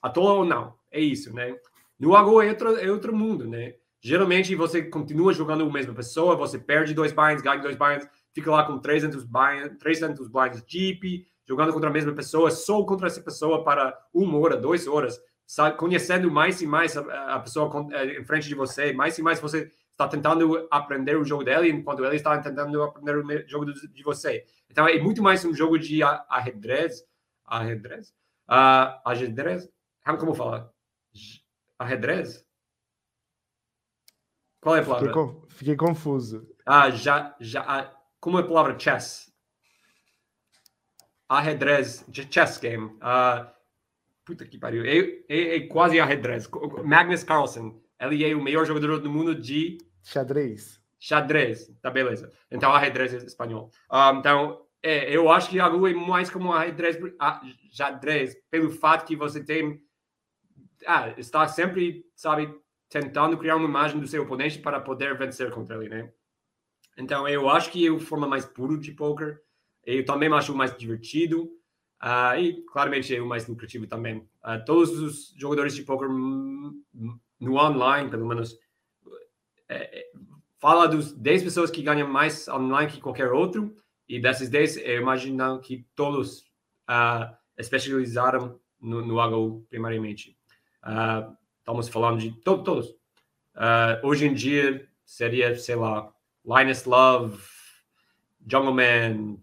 à 0.00 0.08
toa 0.08 0.32
ou 0.34 0.44
não. 0.44 0.74
É 0.90 1.00
isso, 1.00 1.34
né? 1.34 1.54
No 1.98 2.10
HU 2.10 2.42
é 2.42 2.48
outro, 2.48 2.76
é 2.78 2.90
outro 2.90 3.14
mundo, 3.14 3.48
né? 3.48 3.74
Geralmente 4.00 4.54
você 4.54 4.82
continua 4.82 5.32
jogando 5.32 5.64
a 5.64 5.72
mesma 5.72 5.94
pessoa, 5.94 6.36
você 6.36 6.58
perde 6.58 6.94
dois 6.94 7.12
binds, 7.12 7.42
ganha 7.42 7.60
dois 7.60 7.76
binds, 7.76 8.08
fica 8.34 8.50
lá 8.50 8.64
com 8.64 8.78
300 8.78 9.24
binds, 9.24 9.78
300 9.78 10.28
blinds 10.28 10.62
deep, 10.62 11.26
jogando 11.46 11.72
contra 11.72 11.88
a 11.88 11.92
mesma 11.92 12.12
pessoa, 12.12 12.50
só 12.50 12.82
contra 12.84 13.06
essa 13.06 13.22
pessoa 13.22 13.62
para 13.62 13.96
uma 14.12 14.38
hora, 14.38 14.56
duas 14.56 14.86
horas, 14.86 15.20
sabe? 15.46 15.76
conhecendo 15.76 16.30
mais 16.30 16.60
e 16.60 16.66
mais 16.66 16.96
a, 16.96 17.34
a 17.34 17.40
pessoa 17.40 17.86
eh, 17.92 18.20
em 18.20 18.24
frente 18.24 18.48
de 18.48 18.54
você, 18.54 18.92
mais 18.92 19.16
e 19.18 19.22
mais 19.22 19.40
você 19.40 19.70
está 19.90 20.08
tentando 20.08 20.66
aprender 20.70 21.16
o 21.16 21.24
jogo 21.24 21.44
dela, 21.44 21.66
enquanto 21.68 22.04
ele 22.04 22.16
está 22.16 22.36
tentando 22.40 22.82
aprender 22.82 23.16
o 23.16 23.48
jogo 23.48 23.66
de 23.72 24.02
você. 24.02 24.44
Então 24.68 24.88
é 24.88 24.98
muito 25.00 25.22
mais 25.22 25.44
um 25.44 25.54
jogo 25.54 25.78
de 25.78 26.02
arredrez, 26.02 27.04
arredrez, 27.44 28.08
uh, 28.48 28.98
arredrez, 29.04 29.68
como 30.18 30.34
falar? 30.34 30.68
Arredrez? 31.78 32.44
Qual 34.60 34.76
é 34.76 34.80
a 34.80 34.84
palavra? 34.84 35.08
Fiquei, 35.50 35.76
confuso. 35.76 36.48
Ah, 36.64 36.90
já, 36.90 37.36
já. 37.38 37.94
Ah, 38.24 38.30
como 38.30 38.38
é 38.38 38.40
a 38.40 38.46
palavra 38.46 38.78
chess? 38.78 39.30
Arredrez, 41.28 42.04
chess 42.30 42.58
game. 42.58 42.96
Ah, 43.00 43.52
puta 44.24 44.46
que 44.46 44.58
pariu. 44.58 44.84
É, 44.84 45.22
é, 45.28 45.56
é 45.56 45.60
quase 45.66 46.00
arredrez. 46.00 46.48
Magnus 46.84 47.22
Carlsen, 47.22 47.78
ele 48.00 48.24
é 48.24 48.34
o 48.34 48.42
melhor 48.42 48.64
jogador 48.64 48.98
do 48.98 49.10
mundo 49.10 49.34
de 49.34 49.78
xadrez. 50.02 50.80
Xadrez, 50.98 51.70
tá 51.82 51.90
beleza. 51.90 52.32
Então, 52.50 52.72
arredrez 52.72 53.12
é 53.12 53.18
espanhol. 53.18 53.70
Um, 53.92 54.18
então, 54.18 54.66
é, 54.82 55.14
eu 55.14 55.30
acho 55.30 55.50
que 55.50 55.60
a 55.60 55.66
Lua 55.66 55.90
é 55.90 55.94
mais 55.94 56.30
como 56.30 56.52
arredrez, 56.52 56.96
ah, 57.18 57.42
xadrez, 57.70 58.34
pelo 58.50 58.70
fato 58.70 59.06
que 59.06 59.16
você 59.16 59.44
tem. 59.44 59.82
Ah, 60.86 61.14
está 61.18 61.46
sempre, 61.46 62.06
sabe, 62.14 62.54
tentando 62.88 63.36
criar 63.36 63.56
uma 63.56 63.68
imagem 63.68 64.00
do 64.00 64.06
seu 64.06 64.22
oponente 64.22 64.58
para 64.58 64.80
poder 64.80 65.16
vencer 65.16 65.50
contra 65.50 65.76
ele, 65.76 65.88
né? 65.88 66.12
Então, 66.96 67.28
eu 67.28 67.48
acho 67.48 67.70
que 67.70 67.86
é 67.86 67.90
a 67.90 67.98
forma 67.98 68.26
mais 68.26 68.44
pura 68.44 68.78
de 68.78 68.92
poker. 68.92 69.40
Eu 69.84 70.04
também 70.04 70.32
acho 70.32 70.54
mais 70.54 70.76
divertido. 70.76 71.50
Uh, 72.02 72.38
e, 72.38 72.62
claramente, 72.64 73.14
é 73.14 73.20
o 73.20 73.26
mais 73.26 73.46
lucrativo 73.46 73.86
também. 73.86 74.18
Uh, 74.44 74.64
todos 74.64 74.90
os 74.98 75.34
jogadores 75.36 75.74
de 75.74 75.82
poker 75.82 76.08
no 76.08 77.56
online, 77.56 78.10
pelo 78.10 78.26
menos, 78.26 78.58
é, 79.68 80.00
é, 80.00 80.10
fala 80.58 80.86
dos 80.86 81.12
10 81.12 81.44
pessoas 81.44 81.70
que 81.70 81.82
ganham 81.82 82.08
mais 82.08 82.48
online 82.48 82.90
que 82.90 83.00
qualquer 83.00 83.32
outro. 83.32 83.76
E 84.08 84.20
dessas 84.20 84.48
10, 84.48 84.78
eu 84.78 85.00
imagino 85.00 85.60
que 85.60 85.86
todos 85.94 86.40
uh, 86.88 87.34
especializaram 87.56 88.60
no, 88.80 89.04
no 89.04 89.18
HU 89.18 89.66
primariamente. 89.68 90.36
Uh, 90.82 91.34
estamos 91.58 91.88
falando 91.88 92.20
de 92.20 92.32
to 92.32 92.62
todos. 92.62 92.90
Uh, 93.54 94.06
hoje 94.06 94.26
em 94.26 94.34
dia 94.34 94.86
seria, 95.04 95.56
sei 95.56 95.76
lá, 95.76 96.13
Linus 96.44 96.84
Love, 96.84 97.38
Jungleman, 98.46 99.38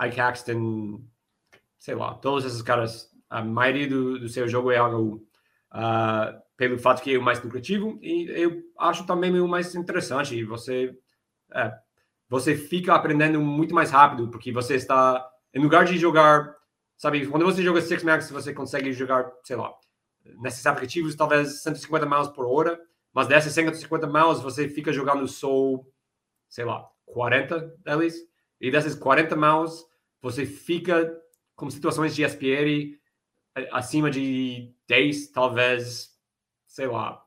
Ike 0.00 0.16
Caxton, 0.16 1.02
sei 1.78 1.94
lá, 1.94 2.14
todos 2.14 2.44
esses 2.44 2.62
caras. 2.62 3.10
A 3.28 3.44
maioria 3.44 3.88
do, 3.88 4.18
do 4.18 4.28
seu 4.28 4.48
jogo 4.48 4.72
é 4.72 4.80
HU. 4.82 5.24
Uh, 5.72 6.40
pelo 6.56 6.78
fato 6.78 7.00
que 7.00 7.14
é 7.14 7.18
o 7.18 7.22
mais 7.22 7.40
lucrativo 7.42 7.96
e 8.02 8.28
eu 8.28 8.60
acho 8.76 9.06
também 9.06 9.40
o 9.40 9.46
mais 9.46 9.74
interessante. 9.74 10.44
Você, 10.44 10.98
é, 11.54 11.72
você 12.28 12.56
fica 12.56 12.92
aprendendo 12.92 13.40
muito 13.40 13.72
mais 13.72 13.90
rápido 13.90 14.28
porque 14.28 14.52
você 14.52 14.74
está, 14.74 15.24
em 15.54 15.62
lugar 15.62 15.84
de 15.84 15.96
jogar 15.96 16.54
Sabe, 17.00 17.26
quando 17.26 17.46
você 17.46 17.62
joga 17.62 17.80
Six 17.80 18.02
Max, 18.02 18.30
você 18.30 18.52
consegue 18.52 18.92
jogar, 18.92 19.32
sei 19.42 19.56
lá, 19.56 19.72
nesses 20.38 20.66
aplicativos, 20.66 21.14
talvez 21.14 21.62
150 21.62 22.04
miles 22.04 22.28
por 22.28 22.44
hora, 22.44 22.78
mas 23.10 23.26
dessas 23.26 23.54
150 23.54 24.06
miles 24.06 24.42
você 24.42 24.68
fica 24.68 24.92
jogando 24.92 25.26
só, 25.26 25.48
sei 26.50 26.66
lá, 26.66 26.86
40 27.06 27.74
deles, 27.78 28.14
e 28.60 28.70
dessas 28.70 28.94
40 28.94 29.34
miles 29.36 29.86
você 30.20 30.44
fica 30.44 31.18
com 31.56 31.70
situações 31.70 32.14
de 32.14 32.22
SPR 32.22 32.98
eh, 33.56 33.68
acima 33.72 34.10
de 34.10 34.74
10, 34.86 35.30
talvez, 35.30 36.10
sei 36.66 36.86
lá, 36.86 37.24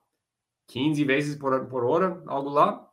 15 0.68 1.04
vezes 1.04 1.36
por, 1.36 1.68
por 1.68 1.84
hora, 1.84 2.22
algo 2.28 2.50
lá. 2.50 2.88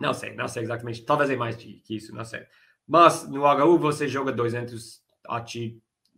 Não 0.00 0.14
sei, 0.14 0.34
não 0.34 0.48
sei 0.48 0.62
exatamente. 0.62 1.04
Talvez 1.04 1.28
é 1.28 1.36
mais 1.36 1.56
que 1.56 1.82
isso, 1.90 2.14
não 2.14 2.24
sei. 2.24 2.46
Mas 2.86 3.28
no 3.28 3.44
HU 3.44 3.78
você 3.78 4.08
joga 4.08 4.32
200 4.32 5.02
a 5.28 5.44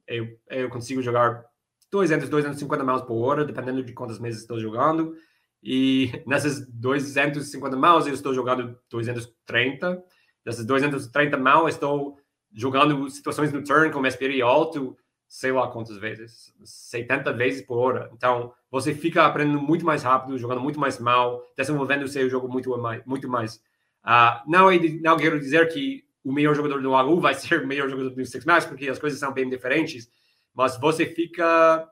eu, 0.06 0.38
eu 0.48 0.68
consigo 0.68 1.02
jogar 1.02 1.44
200, 1.90 2.28
250 2.28 2.84
miles 2.84 3.02
por 3.02 3.22
hora, 3.24 3.44
dependendo 3.44 3.82
de 3.82 3.92
quantas 3.92 4.18
meses 4.18 4.42
estou 4.42 4.60
jogando. 4.60 5.14
E 5.62 6.22
nessas 6.26 6.66
250 6.66 7.76
miles 7.76 8.06
eu 8.06 8.14
estou 8.14 8.32
jogando 8.32 8.78
230. 8.90 10.02
Nessas 10.44 10.64
230 10.64 11.36
miles 11.36 11.74
estou 11.74 12.18
jogando 12.52 13.08
situações 13.10 13.52
no 13.52 13.62
turn 13.62 13.92
com 13.92 14.04
SPR 14.06 14.42
alto, 14.42 14.96
sei 15.28 15.52
lá 15.52 15.68
quantas 15.68 15.96
vezes, 15.98 16.52
70 16.64 17.32
vezes 17.34 17.62
por 17.62 17.78
hora. 17.78 18.10
Então, 18.12 18.52
você 18.70 18.94
fica 18.94 19.24
aprendendo 19.24 19.60
muito 19.60 19.84
mais 19.84 20.02
rápido, 20.02 20.38
jogando 20.38 20.60
muito 20.60 20.80
mais 20.80 20.98
mal, 20.98 21.44
desenvolvendo 21.56 22.08
seu 22.08 22.28
jogo 22.28 22.48
muito 22.48 22.76
mais. 22.78 23.04
Muito 23.04 23.28
mais. 23.28 23.56
Uh, 24.04 24.50
não, 24.50 24.68
não 25.02 25.16
quero 25.16 25.38
dizer 25.38 25.68
que 25.68 26.04
o 26.24 26.32
melhor 26.32 26.54
jogador 26.54 26.82
do 26.82 26.94
AU 26.94 27.20
vai 27.20 27.34
ser 27.36 27.62
o 27.62 27.66
melhor 27.66 27.88
jogador 27.88 28.10
do 28.10 28.26
Six 28.26 28.44
Match, 28.44 28.66
porque 28.66 28.88
as 28.88 28.98
coisas 28.98 29.18
são 29.18 29.32
bem 29.32 29.48
diferentes, 29.48 30.10
mas 30.54 30.78
você 30.78 31.06
fica 31.06 31.88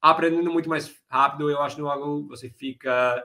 aprendendo 0.00 0.50
muito 0.50 0.68
mais 0.68 0.94
rápido, 1.08 1.50
eu 1.50 1.60
acho, 1.60 1.80
no 1.80 1.90
AU, 1.90 2.26
você 2.26 2.48
fica 2.48 3.24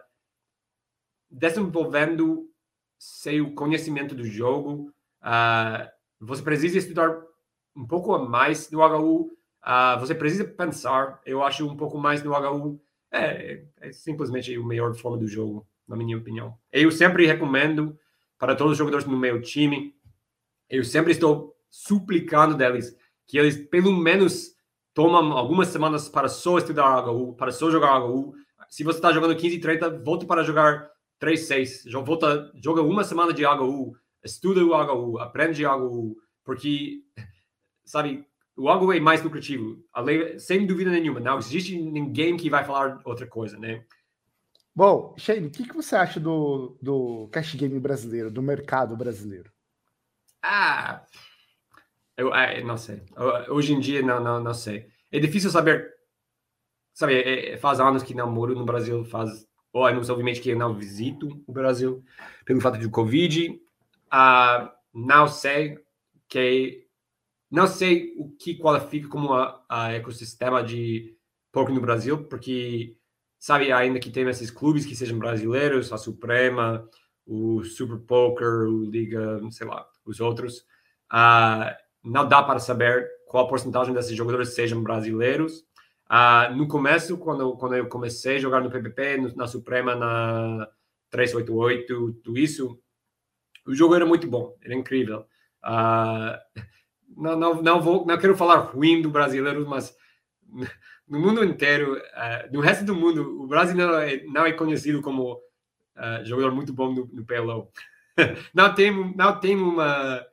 desenvolvendo 1.30 2.50
seu 2.98 3.54
conhecimento 3.54 4.16
do 4.16 4.26
jogo, 4.26 4.94
uh, 5.22 5.90
você 6.20 6.42
precisa 6.42 6.78
estudar 6.78 7.22
um 7.76 7.86
pouco 7.86 8.18
mais 8.20 8.70
no 8.72 8.80
HU, 8.80 9.22
uh, 9.24 9.32
ah, 9.62 9.98
você 9.98 10.14
precisa 10.14 10.46
pensar, 10.46 11.22
eu 11.26 11.44
acho 11.44 11.68
um 11.68 11.76
pouco 11.76 11.98
mais 11.98 12.24
no 12.24 12.34
HU, 12.34 12.80
é, 13.12 13.66
é 13.82 13.92
simplesmente 13.92 14.54
a 14.54 14.66
melhor 14.66 14.94
forma 14.96 15.18
do 15.18 15.28
jogo, 15.28 15.68
na 15.88 15.96
minha 15.96 16.18
opinião. 16.18 16.58
Eu 16.72 16.92
sempre 16.92 17.26
recomendo 17.26 17.98
para 18.38 18.56
todos 18.56 18.74
os 18.74 18.78
jogadores 18.78 19.06
no 19.06 19.18
meu 19.18 19.42
time, 19.42 19.96
eu 20.70 20.84
sempre 20.84 21.12
estou 21.12 21.56
suplicando 21.70 22.56
deles 22.56 22.96
que 23.28 23.38
eles, 23.38 23.58
pelo 23.58 23.92
menos, 23.92 24.55
tomam 24.96 25.34
algumas 25.34 25.68
semanas 25.68 26.08
para 26.08 26.30
só 26.30 26.58
estudar 26.58 27.06
HU, 27.06 27.34
para 27.34 27.52
só 27.52 27.70
jogar 27.70 28.00
HU. 28.00 28.34
Se 28.70 28.84
você 28.84 28.98
está 28.98 29.12
jogando 29.12 29.36
15 29.36 29.58
e 29.58 29.60
30, 29.60 30.00
volte 30.00 30.26
para 30.26 30.42
jogar 30.42 30.90
3, 31.20 31.40
6. 31.40 31.84
Volta, 31.92 32.50
joga 32.56 32.82
uma 32.82 33.04
semana 33.04 33.34
de 33.34 33.46
HU, 33.46 33.94
estuda 34.24 34.64
o 34.64 34.74
HU, 34.74 35.20
aprende 35.20 35.66
HU, 35.68 36.16
porque, 36.46 37.04
sabe, 37.84 38.26
o 38.56 38.72
HU 38.72 38.94
é 38.94 39.00
mais 39.02 39.22
lucrativo, 39.22 39.84
sem 40.40 40.66
dúvida 40.66 40.90
nenhuma. 40.90 41.20
Não 41.20 41.40
existe 41.40 41.78
ninguém 41.78 42.38
que 42.38 42.50
vai 42.50 42.64
falar 42.64 43.02
outra 43.04 43.28
coisa, 43.28 43.60
né? 43.60 43.84
Bom, 44.74 45.14
Shane, 45.18 45.48
o 45.48 45.52
que, 45.52 45.68
que 45.68 45.76
você 45.76 45.96
acha 45.96 46.22
do, 46.22 46.78
do 46.82 47.28
cash 47.34 47.54
game 47.56 47.80
brasileiro, 47.80 48.32
do 48.32 48.42
mercado 48.42 48.96
brasileiro? 48.96 49.52
Ah, 50.42 51.06
eu, 52.18 52.34
ah, 52.34 52.60
não 52.62 52.78
sei. 52.78 53.02
Hoje 53.50 53.74
em 53.74 53.80
dia, 53.80 54.02
não, 54.02 54.24
não, 54.24 54.44
não 54.44 54.54
sei. 54.54 54.88
É 55.12 55.20
difícil 55.20 55.50
saber. 55.50 55.94
Sabe, 56.94 57.16
é, 57.16 57.54
é, 57.54 57.58
faz 57.58 57.80
anos 57.80 58.04
que 58.04 58.14
não 58.14 58.32
moro 58.32 58.56
no 58.56 58.66
Brasil, 58.66 59.04
faz. 59.06 59.48
Ou 59.74 59.84
obviamente 59.84 60.40
que 60.40 60.50
eu 60.50 60.58
não 60.58 60.74
visito 60.74 61.44
o 61.46 61.52
Brasil 61.52 62.04
pelo 62.46 62.62
fato 62.62 62.78
de 62.78 62.90
Covid. 62.90 63.60
Ah, 64.10 64.74
não 64.94 65.28
sei 65.28 65.78
que 66.30 66.86
não 67.52 67.68
sei 67.68 68.14
o 68.18 68.30
que 68.30 68.56
qualifica 68.56 69.08
como 69.08 69.34
a, 69.34 69.64
a 69.70 69.94
ecossistema 69.94 70.64
de 70.64 71.16
poker 71.52 71.74
no 71.74 71.82
Brasil, 71.82 72.26
porque 72.26 72.98
sabe 73.38 73.72
ainda 73.72 74.00
que 74.00 74.12
tem 74.12 74.28
esses 74.28 74.50
clubes 74.50 74.86
que 74.86 74.96
sejam 74.96 75.20
brasileiros, 75.20 75.92
a 75.94 75.98
Suprema, 75.98 76.88
o 77.26 77.64
Super 77.64 77.98
Poker, 78.00 78.68
o 78.68 78.86
Liga, 78.86 79.40
sei 79.52 79.68
lá, 79.68 79.88
os 80.06 80.20
outros. 80.20 80.66
Uh, 81.12 81.72
não 82.06 82.28
dá 82.28 82.44
para 82.44 82.60
saber 82.60 83.10
qual 83.28 83.48
porcentagem 83.48 83.94
desses 83.94 84.16
jogadores 84.16 84.54
sejam 84.54 84.82
brasileiros. 84.84 85.66
Uh, 86.06 86.56
no 86.56 86.68
começo, 86.68 87.18
quando, 87.18 87.58
quando 87.58 87.76
eu 87.76 87.88
comecei 87.88 88.36
a 88.36 88.40
jogar 88.40 88.62
no 88.62 88.70
PPP, 88.70 89.18
no, 89.18 89.36
na 89.36 89.48
Suprema, 89.48 89.96
na 89.96 90.70
388, 91.10 92.14
tudo 92.24 92.38
isso, 92.38 92.80
o 93.66 93.74
jogo 93.74 93.96
era 93.96 94.06
muito 94.06 94.28
bom, 94.28 94.56
era 94.62 94.76
incrível. 94.76 95.26
Uh, 95.64 96.62
não, 97.18 97.36
não, 97.36 97.62
não, 97.62 97.82
vou, 97.82 98.06
não 98.06 98.18
quero 98.20 98.38
falar 98.38 98.58
ruim 98.58 99.02
do 99.02 99.10
brasileiro, 99.10 99.68
mas 99.68 99.96
no 101.10 101.20
mundo 101.20 101.44
inteiro, 101.44 101.96
uh, 101.96 102.54
no 102.54 102.62
resto 102.62 102.86
do 102.86 102.94
mundo, 102.94 103.44
o 103.44 103.48
Brasil 103.48 103.76
não 103.76 103.98
é, 103.98 104.24
não 104.26 104.46
é 104.46 104.54
conhecido 104.54 105.02
como 105.02 105.44
jogador 106.26 106.52
muito 106.54 106.74
bom 106.74 106.94
no, 106.94 107.10
no 107.12 107.26
PLO. 107.26 107.72
não 108.54 108.76
tem, 108.76 109.16
não 109.16 109.40
tem 109.40 109.56
uma, 109.56 110.26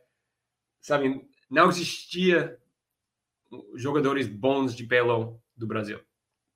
sabe, 0.80 1.24
não 1.52 1.68
existia 1.68 2.58
jogadores 3.74 4.26
bons 4.26 4.74
de 4.74 4.84
pelo 4.84 5.38
do 5.54 5.66
Brasil, 5.66 6.00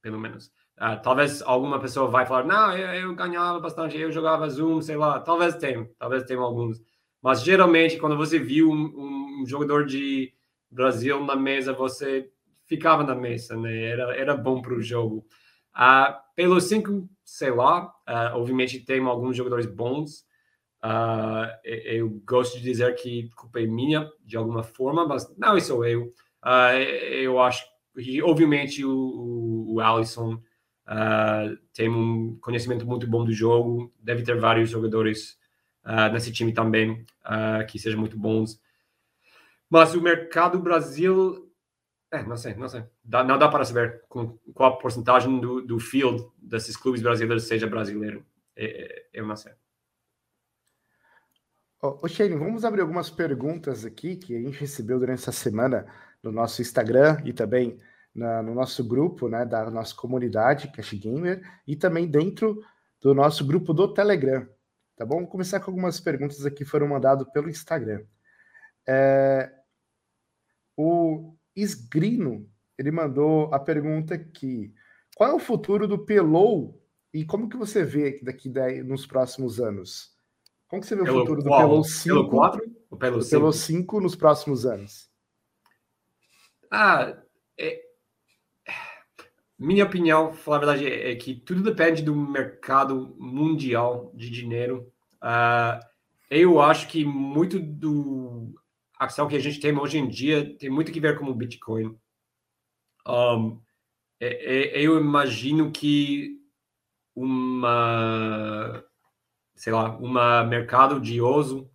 pelo 0.01 0.19
menos. 0.19 0.47
Uh, 0.79 1.01
talvez 1.03 1.43
alguma 1.43 1.79
pessoa 1.79 2.09
vai 2.09 2.25
falar, 2.25 2.45
não, 2.45 2.77
eu, 2.77 3.09
eu, 3.09 3.15
ganhava 3.15 3.61
bastante, 3.61 3.99
eu 3.99 4.11
jogava 4.11 4.49
Zoom, 4.49 4.81
sei 4.81 4.97
lá. 4.97 5.21
Talvez 5.21 5.55
tenha, 5.57 5.87
talvez 5.99 6.25
tenha 6.25 6.41
alguns. 6.41 6.81
Mas 7.21 7.43
geralmente, 7.43 7.99
quando 7.99 8.17
você 8.17 8.39
viu 8.39 8.71
um, 8.71 9.43
um 9.43 9.47
jogador 9.47 9.85
de 9.85 10.33
Brasil 10.71 11.23
na 11.23 11.37
mesa, 11.37 11.75
você 11.75 12.31
ficava 12.65 13.05
na 13.05 13.15
mesa, 13.15 13.55
né? 13.55 13.85
Era, 13.85 14.17
era 14.17 14.37
bom 14.37 14.63
para 14.63 14.75
o 14.75 14.83
jogo. 14.83 15.27
Uh, 15.75 16.15
pelo 16.35 16.59
5, 16.59 17.07
sei 17.23 17.51
lá, 17.51 17.87
uh, 18.09 18.35
obviamente 18.37 18.81
tem 18.81 19.01
alguns 19.05 19.37
jogadores 19.37 19.67
bons, 19.67 20.26
Uh, 20.87 21.51
eu 21.65 22.09
gosto 22.25 22.59
de 22.59 22.63
dizer 22.63 22.95
que 22.95 23.29
culpa 23.31 23.61
é 23.61 23.67
minha, 23.67 24.09
de 24.25 24.37
alguma 24.37 24.63
forma, 24.63 25.05
mas 25.05 25.37
não 25.37 25.59
sou 25.59 25.85
eu. 25.85 26.15
Uh, 26.45 26.79
eu 27.13 27.41
acho 27.41 27.67
que, 27.93 28.23
obviamente, 28.23 28.85
o, 28.85 29.65
o 29.69 29.81
Alisson 29.81 30.35
uh, 30.35 31.57
tem 31.75 31.89
um 31.89 32.39
conhecimento 32.41 32.87
muito 32.87 33.05
bom 33.05 33.25
do 33.25 33.33
jogo, 33.33 33.93
deve 33.99 34.23
ter 34.23 34.39
vários 34.39 34.71
jogadores 34.71 35.37
nesse 36.13 36.33
time 36.33 36.53
também 36.53 37.07
que 37.69 37.79
sejam 37.79 38.01
muito 38.01 38.19
bons. 38.19 38.61
Mas 39.71 39.95
o 39.95 40.03
mercado 40.03 40.59
Brasil, 40.59 41.49
é, 42.13 42.25
não 42.25 42.37
sei, 42.37 42.57
não 42.57 42.69
sei. 42.69 42.83
Dá, 43.05 43.23
não 43.23 43.39
dá 43.39 43.49
para 43.49 43.65
saber 43.65 44.03
com 44.09 44.37
qual 44.53 44.79
porcentagem 44.79 45.39
do, 45.39 45.63
do 45.63 45.79
field 45.79 46.27
desses 46.37 46.77
clubes 46.77 47.01
brasileiros 47.01 47.45
seja 47.45 47.69
brasileiro. 47.69 48.27
É 48.57 49.07
eu 49.13 49.25
não 49.25 49.37
sei. 49.37 49.53
Ô, 51.81 52.09
Shane, 52.09 52.35
vamos 52.35 52.65
abrir 52.65 52.81
algumas 52.81 53.11
perguntas 53.11 53.85
aqui 53.85 54.17
que 54.17 54.35
a 54.35 54.41
gente 54.41 54.59
recebeu 54.59 54.99
durante 54.99 55.21
essa 55.21 55.33
semana 55.33 55.87
no 56.23 56.33
nosso 56.33 56.63
Instagram 56.63 57.21
e 57.25 57.35
também 57.35 57.79
na, 58.15 58.43
no 58.43 58.55
nosso 58.55 58.83
grupo, 58.83 59.29
né, 59.29 59.45
da 59.45 59.71
nossa 59.71 59.95
comunidade 59.95 60.73
Cash 60.73 60.95
Gamer 60.95 61.43
e 61.67 61.77
também 61.77 62.09
dentro 62.09 62.63
do 63.01 63.15
nosso 63.15 63.47
grupo 63.47 63.75
do 63.75 63.93
Telegram. 63.93 64.49
tá 64.97 65.05
bom? 65.05 65.19
Vou 65.21 65.27
começar 65.29 65.61
com 65.61 65.71
algumas 65.71 66.01
perguntas 66.01 66.47
aqui 66.47 66.59
que 66.59 66.65
foram 66.65 66.89
mandadas 66.89 67.29
pelo 67.31 67.51
Instagram. 67.51 68.03
É... 68.89 69.53
O 70.75 71.37
Isgrino, 71.55 72.51
ele 72.79 72.91
mandou 72.91 73.53
a 73.53 73.61
pergunta 73.61 74.15
aqui. 74.15 74.73
Qual 75.15 75.31
é 75.31 75.35
o 75.35 75.39
futuro 75.39 75.87
do 75.87 76.07
Pelou 76.07 76.83
e 77.13 77.25
como 77.25 77.51
que 77.51 77.57
você 77.57 77.85
vê 77.85 78.19
daqui 78.23 78.49
daí, 78.49 78.83
nos 78.83 79.07
próximos 79.07 79.61
anos? 79.61 80.16
Como 80.69 80.83
que 80.83 80.89
você 80.89 80.97
vê 80.97 81.03
o 81.03 81.07
futuro 81.07 81.43
do 81.43 81.51
Pelou 81.51 81.85
5? 81.85 82.15
Pelo 82.15 82.29
4 82.29 82.77
ou 82.91 82.99
pelo 82.99 83.23
5? 83.23 83.31
Pelo 83.31 83.53
5 83.53 84.01
nos 84.01 84.17
próximos 84.17 84.67
anos? 84.67 85.11
Ah, 86.71 87.17
é... 87.59 87.81
minha 89.59 89.85
opinião, 89.85 90.33
falar 90.33 90.57
a 90.57 90.61
verdade, 90.61 90.87
é, 90.87 91.13
é 91.13 91.17
que 91.17 91.35
tudo 91.35 91.63
depende 91.63 92.03
do 92.03 92.15
mercado 92.15 93.15
mundial 93.19 94.13
de 94.15 94.29
dinheiro. 94.29 94.93
Uh, 95.23 95.81
eu 96.31 96.61
acho 96.61 96.89
que 96.89 97.05
muito 97.05 97.61
do 97.61 98.55
ação 98.99 99.29
que 99.29 99.37
a 99.37 99.41
gente 99.41 99.61
tem 99.61 99.77
hoje 99.79 99.99
em 99.99 100.09
dia 100.09 100.57
tem 100.59 100.71
muito 100.71 100.91
que 100.91 101.01
ver 101.01 101.19
com 101.19 101.27
o 101.27 101.35
Bitcoin. 101.35 101.97
Um, 103.07 103.61
é, 104.19 104.79
é, 104.79 104.81
eu 104.81 104.99
imagino 104.99 105.71
que 105.71 106.41
uma, 107.15 108.85
sei 109.57 109.73
lá, 109.73 109.97
uma 109.97 110.45
mercado 110.45 111.01
de 111.01 111.21
oso 111.21 111.69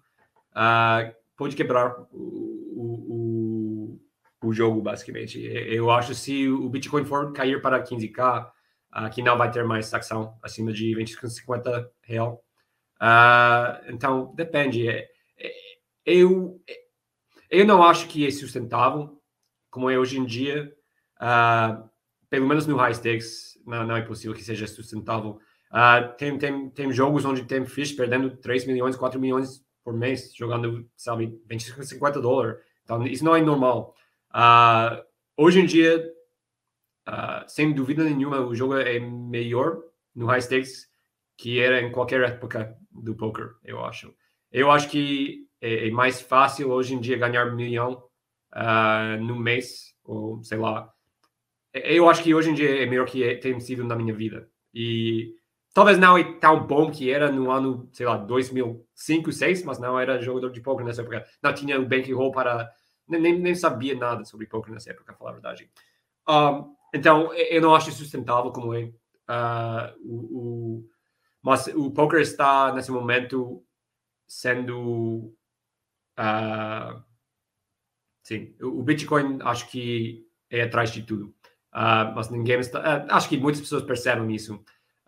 uh, 0.52 1.14
pode 1.36 1.56
quebrar 1.56 2.00
o, 2.12 3.98
o, 4.44 4.48
o, 4.48 4.54
jogo, 4.54 4.82
basicamente. 4.82 5.42
Eu 5.42 5.90
acho 5.90 6.14
se 6.14 6.48
o 6.48 6.70
Bitcoin 6.70 7.04
for 7.04 7.34
cair 7.34 7.60
para 7.62 7.84
15k, 7.84 8.46
uh, 8.46 9.10
que 9.12 9.24
não 9.24 9.38
vai 9.38 9.50
ter 9.52 9.66
mais 9.66 9.92
ação 9.94 10.38
acima 10.44 10.72
de 10.72 10.94
250 10.94 11.92
real. 12.04 12.44
Uh, 13.02 13.92
então, 13.92 14.32
depende. 14.36 14.88
É, 14.88 15.10
é, 15.40 15.52
eu, 16.06 16.62
eu 17.50 17.66
não 17.66 17.84
acho 17.84 18.08
que 18.08 18.26
é 18.26 18.32
sustentável, 18.32 19.20
como 19.72 19.90
é 19.90 19.98
hoje 19.98 20.20
em 20.20 20.26
dia. 20.26 20.72
Uh, 21.18 21.90
pelo 22.30 22.48
menos 22.48 22.68
no 22.68 22.78
high 22.78 22.94
stakes, 22.94 23.60
não, 23.66 23.86
não 23.86 23.96
é 23.96 24.02
possível 24.02 24.36
que 24.36 24.44
seja 24.44 24.68
sustentável. 24.68 25.40
Uh, 25.72 26.14
tem, 26.18 26.38
tem, 26.38 26.70
tem 26.70 26.92
jogos 26.92 27.24
onde 27.24 27.46
tem 27.46 27.66
fish 27.66 27.94
perdendo 27.94 28.36
3 28.38 28.66
milhões, 28.66 28.98
4 28.98 29.20
milhões 29.20 29.66
por 29.84 29.94
mês, 29.94 30.34
jogando, 30.36 30.86
sabe, 30.98 31.40
25, 31.48 31.84
50 31.84 32.22
dólares. 32.22 32.62
Então, 32.84 33.06
isso 33.08 33.24
não 33.24 33.36
é 33.36 33.42
normal. 33.42 33.96
Uh, 34.34 35.02
hoje 35.38 35.62
em 35.62 35.66
dia, 35.66 36.06
uh, 37.08 37.48
sem 37.48 37.74
dúvida 37.74 38.04
nenhuma, 38.04 38.42
o 38.42 38.54
jogo 38.54 38.76
é 38.78 39.00
melhor 39.00 39.82
no 40.14 40.26
high 40.26 40.42
stakes 40.42 40.90
que 41.38 41.60
era 41.60 41.82
em 41.82 41.92
qualquer 41.92 42.22
época 42.22 42.78
do 42.92 43.16
poker, 43.16 43.56
eu 43.64 43.84
acho. 43.84 44.14
Eu 44.52 44.70
acho 44.70 44.90
que 44.90 45.48
é, 45.60 45.88
é 45.88 45.92
mais 45.92 46.22
fácil 46.22 46.70
hoje 46.70 46.94
em 46.94 47.00
dia 47.00 47.18
ganhar 47.18 47.48
um 47.48 47.56
milhão 47.56 48.04
no 49.22 49.38
mês, 49.38 49.96
ou 50.04 50.44
sei 50.44 50.58
lá, 50.58 50.94
eu 51.74 52.10
acho 52.10 52.22
que 52.22 52.36
hoje 52.36 52.50
em 52.50 52.54
dia 52.54 52.84
é 52.84 52.86
melhor 52.86 53.08
que 53.08 53.24
é, 53.24 53.36
tem 53.36 53.60
sido 53.60 53.84
na 53.84 53.96
minha 53.96 54.14
vida. 54.14 54.50
E 54.74 55.34
talvez 55.74 55.98
não 55.98 56.18
é 56.18 56.24
tão 56.40 56.66
bom 56.66 56.92
que 56.92 57.12
era 57.12 57.32
no 57.32 57.52
ano, 57.52 57.90
sei 57.92 58.06
lá, 58.06 58.18
2005, 58.18 58.84
2006, 59.24 59.64
mas 59.64 59.80
não 59.80 60.00
era 60.00 60.22
jogador 60.22 60.52
de 60.52 60.62
poker 60.62 60.86
nessa 60.86 61.02
época. 61.02 61.26
Não 61.42 61.54
tinha 61.54 61.80
o 61.80 61.88
bankroll 61.88 62.32
para... 62.32 62.72
Nem, 63.08 63.40
nem 63.40 63.56
sabia 63.56 63.96
nada 63.96 64.24
sobre 64.26 64.48
poker 64.48 64.74
nessa 64.74 64.92
época, 64.92 65.14
falar 65.14 65.32
a 65.32 65.34
verdade. 65.34 65.70
Um, 66.28 66.76
então, 66.94 67.34
eu 67.34 67.62
não 67.62 67.76
acho 67.76 67.92
sustentável 67.92 68.52
como 68.52 68.74
é. 68.74 68.84
Uh, 69.30 69.96
o, 70.04 70.16
o, 70.16 70.90
mas 71.42 71.68
o 71.68 71.92
poker 71.92 72.22
está, 72.22 72.74
nesse 72.74 72.92
momento, 72.92 73.64
sendo... 74.28 75.34
Uh, 76.20 77.02
sim, 78.24 78.56
o 78.62 78.84
Bitcoin 78.84 79.40
acho 79.42 79.70
que 79.70 80.26
é 80.50 80.64
atrás 80.64 80.92
de 80.92 81.02
tudo. 81.04 81.34
Uh, 81.74 82.12
mas 82.14 82.30
ninguém 82.30 82.60
está. 82.60 82.80
Uh, 82.80 83.08
acho 83.10 83.30
que 83.30 83.38
muitas 83.38 83.62
pessoas 83.62 83.84
percebem 83.84 84.36
isso. 84.36 84.62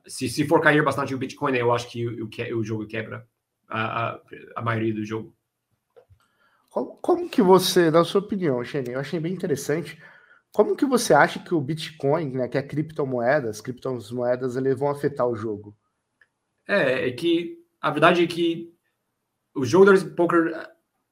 Se, 0.06 0.28
se 0.28 0.48
for 0.48 0.62
cair 0.62 0.84
bastante 0.84 1.14
o 1.16 1.18
Bitcoin, 1.18 1.56
eu 1.56 1.72
acho 1.72 1.90
que 1.90 2.06
o, 2.08 2.26
o, 2.26 2.60
o 2.60 2.64
jogo 2.64 2.86
quebra 2.88 3.28
a, 3.68 4.12
a, 4.12 4.22
a, 4.58 4.62
maioria 4.62 4.94
do 4.94 5.06
jogo. 5.06 5.34
Como, 6.70 6.98
como 6.98 7.30
que 7.30 7.42
você, 7.42 7.90
na 7.90 8.04
sua 8.04 8.22
opinião, 8.22 8.64
Xene, 8.64 8.92
eu 8.92 9.00
achei 9.00 9.20
bem 9.20 9.34
interessante. 9.34 10.02
Como 10.52 10.76
que 10.76 10.86
você 10.86 11.14
acha 11.14 11.40
que 11.40 11.54
o 11.54 11.62
Bitcoin, 11.62 12.32
né, 12.32 12.48
que 12.48 12.58
é 12.58 12.62
criptomoedas, 12.62 13.62
criptomoedas, 13.62 14.56
eles 14.56 14.78
vão 14.78 14.90
afetar 14.90 15.28
o 15.28 15.36
jogo? 15.36 15.76
É, 16.68 17.08
é 17.08 17.12
que 17.12 17.58
a 17.82 17.90
verdade 17.92 18.24
é 18.24 18.28
que 18.28 18.74
os 19.56 19.68
jogadores 19.68 20.04
de 20.04 20.12
poker 20.12 20.52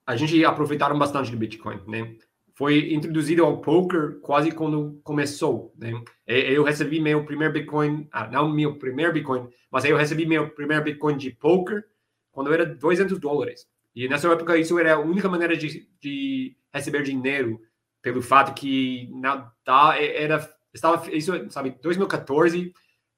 a 0.06 0.16
gente 0.16 0.44
aproveitaram 0.44 0.98
bastante 0.98 1.32
do 1.32 1.38
Bitcoin, 1.38 1.82
né? 1.88 2.18
Foi 2.62 2.94
introduzido 2.94 3.44
ao 3.44 3.58
poker 3.60 4.20
quase 4.22 4.52
quando 4.52 5.02
começou. 5.04 5.74
Né? 5.76 6.00
Eu 6.28 6.64
recebi 6.64 7.02
meu 7.02 7.26
primeiro 7.26 7.52
Bitcoin, 7.52 8.08
ah, 8.12 8.28
não 8.28 8.54
meu 8.54 8.78
primeiro 8.78 9.12
Bitcoin, 9.12 9.50
mas 9.72 9.84
eu 9.84 9.98
recebi 9.98 10.28
meu 10.28 10.48
primeiro 10.48 10.84
Bitcoin 10.84 11.18
de 11.18 11.32
poker 11.32 11.84
quando 12.32 12.54
era 12.54 12.64
200 12.64 13.18
dólares. 13.18 13.68
E 13.96 14.08
nessa 14.08 14.32
época 14.32 14.60
isso 14.60 14.78
era 14.78 14.94
a 14.94 15.00
única 15.00 15.28
maneira 15.28 15.58
de, 15.58 15.90
de 16.00 16.56
receber 16.72 17.02
dinheiro, 17.02 17.60
pelo 18.00 18.22
fato 18.22 18.54
que 18.54 19.10
não, 19.12 19.50
tá, 19.66 20.00
era 20.00 20.48
estava 20.72 21.10
isso 21.12 21.32
sabe 21.50 21.76
2014 21.82 22.72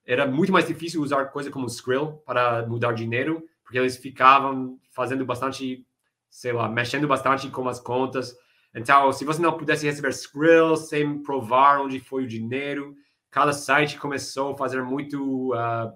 era 0.05 0.25
muito 0.25 0.53
mais 0.53 0.67
difícil 0.67 1.01
usar 1.01 1.25
coisa 1.25 1.51
como 1.51 1.67
Skrill 1.67 2.13
para 2.25 2.65
mudar 2.65 2.93
dinheiro 2.93 3.43
porque 3.61 3.77
eles 3.77 3.97
ficavam 3.97 4.79
fazendo 4.89 5.25
bastante 5.25 5.85
sei 6.29 6.53
lá 6.53 6.69
mexendo 6.69 7.07
bastante 7.09 7.49
com 7.49 7.67
as 7.67 7.79
contas 7.79 8.35
então, 8.75 9.11
se 9.13 9.23
você 9.23 9.41
não 9.41 9.55
pudesse 9.57 9.85
receber 9.85 10.09
Skrill 10.09 10.75
sem 10.75 11.21
provar 11.21 11.81
onde 11.81 11.99
foi 11.99 12.23
o 12.23 12.27
dinheiro, 12.27 12.95
cada 13.29 13.53
site 13.53 13.99
começou 13.99 14.53
a 14.53 14.57
fazer 14.57 14.81
muito 14.81 15.53
uh, 15.53 15.95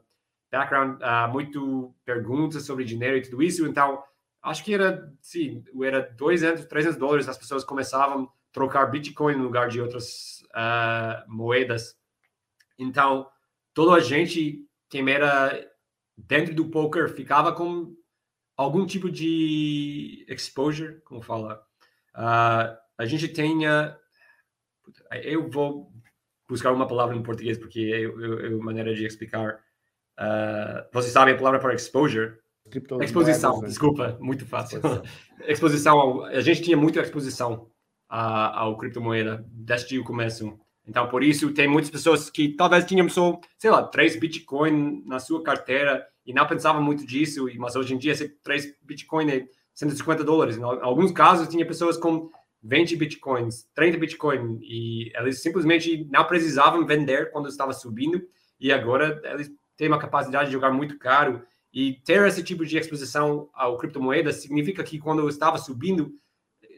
background, 0.51 1.01
uh, 1.01 1.31
muito 1.31 1.95
perguntas 2.05 2.63
sobre 2.65 2.85
dinheiro 2.85 3.17
e 3.17 3.21
tudo 3.21 3.41
isso. 3.41 3.65
Então, 3.65 4.03
acho 4.43 4.63
que 4.63 4.73
era, 4.73 5.11
sim, 5.21 5.63
era 5.83 6.01
200, 6.01 6.65
300 6.65 6.97
dólares. 6.97 7.27
As 7.27 7.37
pessoas 7.37 7.63
começavam 7.63 8.23
a 8.23 8.27
trocar 8.51 8.85
Bitcoin 8.85 9.35
no 9.35 9.45
lugar 9.45 9.69
de 9.69 9.81
outras 9.81 10.43
uh, 10.53 11.31
moedas. 11.31 11.95
Então, 12.77 13.27
toda 13.73 13.93
a 13.95 13.99
gente, 13.99 14.67
quem 14.87 15.09
era 15.09 15.67
dentro 16.15 16.53
do 16.53 16.69
poker, 16.69 17.09
ficava 17.09 17.53
com 17.53 17.95
algum 18.55 18.85
tipo 18.85 19.09
de 19.09 20.25
exposure, 20.27 21.01
como 21.01 21.21
fala, 21.21 21.66
Uh, 22.17 22.75
a 22.97 23.05
gente 23.05 23.27
tenha. 23.27 23.95
Eu 25.23 25.49
vou 25.49 25.91
buscar 26.49 26.71
uma 26.71 26.87
palavra 26.87 27.15
em 27.15 27.21
português, 27.21 27.57
porque 27.57 27.91
é, 27.93 28.01
é, 28.01 28.47
é 28.47 28.55
uma 28.55 28.65
maneira 28.65 28.93
de 28.93 29.05
explicar. 29.05 29.59
Uh, 30.19 30.83
vocês 30.91 31.13
sabem 31.13 31.35
a 31.35 31.37
palavra 31.37 31.59
para 31.59 31.75
exposure? 31.75 32.33
Exposição, 33.01 33.61
né? 33.61 33.67
desculpa, 33.67 34.17
muito 34.19 34.45
fácil. 34.45 34.81
Exposição. 35.47 35.97
ao, 35.99 36.25
a 36.25 36.41
gente 36.41 36.63
tinha 36.63 36.75
muita 36.75 36.99
exposição 36.99 37.69
a, 38.09 38.59
ao 38.59 38.77
criptomoeda 38.77 39.45
desde 39.49 39.99
o 39.99 40.03
começo. 40.03 40.59
Então, 40.85 41.07
por 41.07 41.23
isso, 41.23 41.53
tem 41.53 41.67
muitas 41.67 41.91
pessoas 41.91 42.29
que 42.29 42.49
talvez 42.49 42.85
tinham 42.85 43.07
só, 43.09 43.39
sei 43.57 43.69
lá, 43.69 43.83
três 43.83 44.17
Bitcoin 44.17 45.03
na 45.05 45.19
sua 45.19 45.43
carteira 45.43 46.05
e 46.25 46.33
não 46.33 46.47
pensavam 46.47 46.81
muito 46.81 47.05
disso, 47.05 47.47
mas 47.57 47.75
hoje 47.75 47.93
em 47.93 47.97
dia, 47.97 48.13
três 48.41 48.73
Bitcoin 48.81 49.29
é 49.29 49.47
150 49.77 50.23
dólares. 50.23 50.57
Em 50.57 50.63
alguns 50.63 51.11
casos, 51.11 51.47
tinha 51.47 51.65
pessoas 51.65 51.97
com 51.97 52.29
20 52.63 52.95
bitcoins, 52.95 53.69
30 53.75 53.97
bitcoins, 53.99 54.59
e 54.63 55.11
eles 55.15 55.41
simplesmente 55.41 56.07
não 56.11 56.25
precisavam 56.25 56.85
vender 56.85 57.31
quando 57.31 57.47
estava 57.47 57.71
subindo, 57.71 58.19
e 58.59 58.71
agora 58.71 59.21
eles 59.23 59.51
têm 59.77 59.87
uma 59.87 59.99
capacidade 59.99 60.47
de 60.47 60.53
jogar 60.53 60.71
muito 60.71 60.97
caro. 60.97 61.43
E 61.71 61.93
ter 62.03 62.25
esse 62.25 62.41
tipo 62.41 62.65
de 62.65 62.75
exposição 62.75 63.49
ao 63.53 63.77
criptomoeda 63.77 64.33
significa 64.33 64.83
que 64.83 64.97
quando 64.97 65.29
estava 65.29 65.59
subindo, 65.59 66.11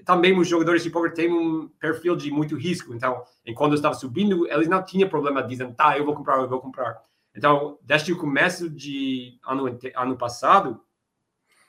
também 0.03 0.37
os 0.37 0.47
jogadores 0.47 0.83
de 0.83 0.89
poker 0.89 1.13
têm 1.13 1.31
um 1.31 1.69
perfil 1.79 2.17
de 2.17 2.29
muito 2.29 2.57
risco. 2.57 2.93
Então, 2.93 3.23
quando 3.55 3.75
estava 3.75 3.95
subindo, 3.95 4.45
eles 4.51 4.67
não 4.67 4.83
tinham 4.83 5.07
problema 5.07 5.41
dizendo, 5.41 5.73
tá, 5.73 5.97
eu 5.97 6.03
vou 6.03 6.15
comprar, 6.15 6.41
eu 6.41 6.49
vou 6.49 6.59
comprar. 6.59 6.97
Então, 7.33 7.79
desde 7.81 8.11
o 8.11 8.17
começo 8.17 8.69
de 8.69 9.39
ano, 9.47 9.79
ano 9.95 10.17
passado, 10.17 10.81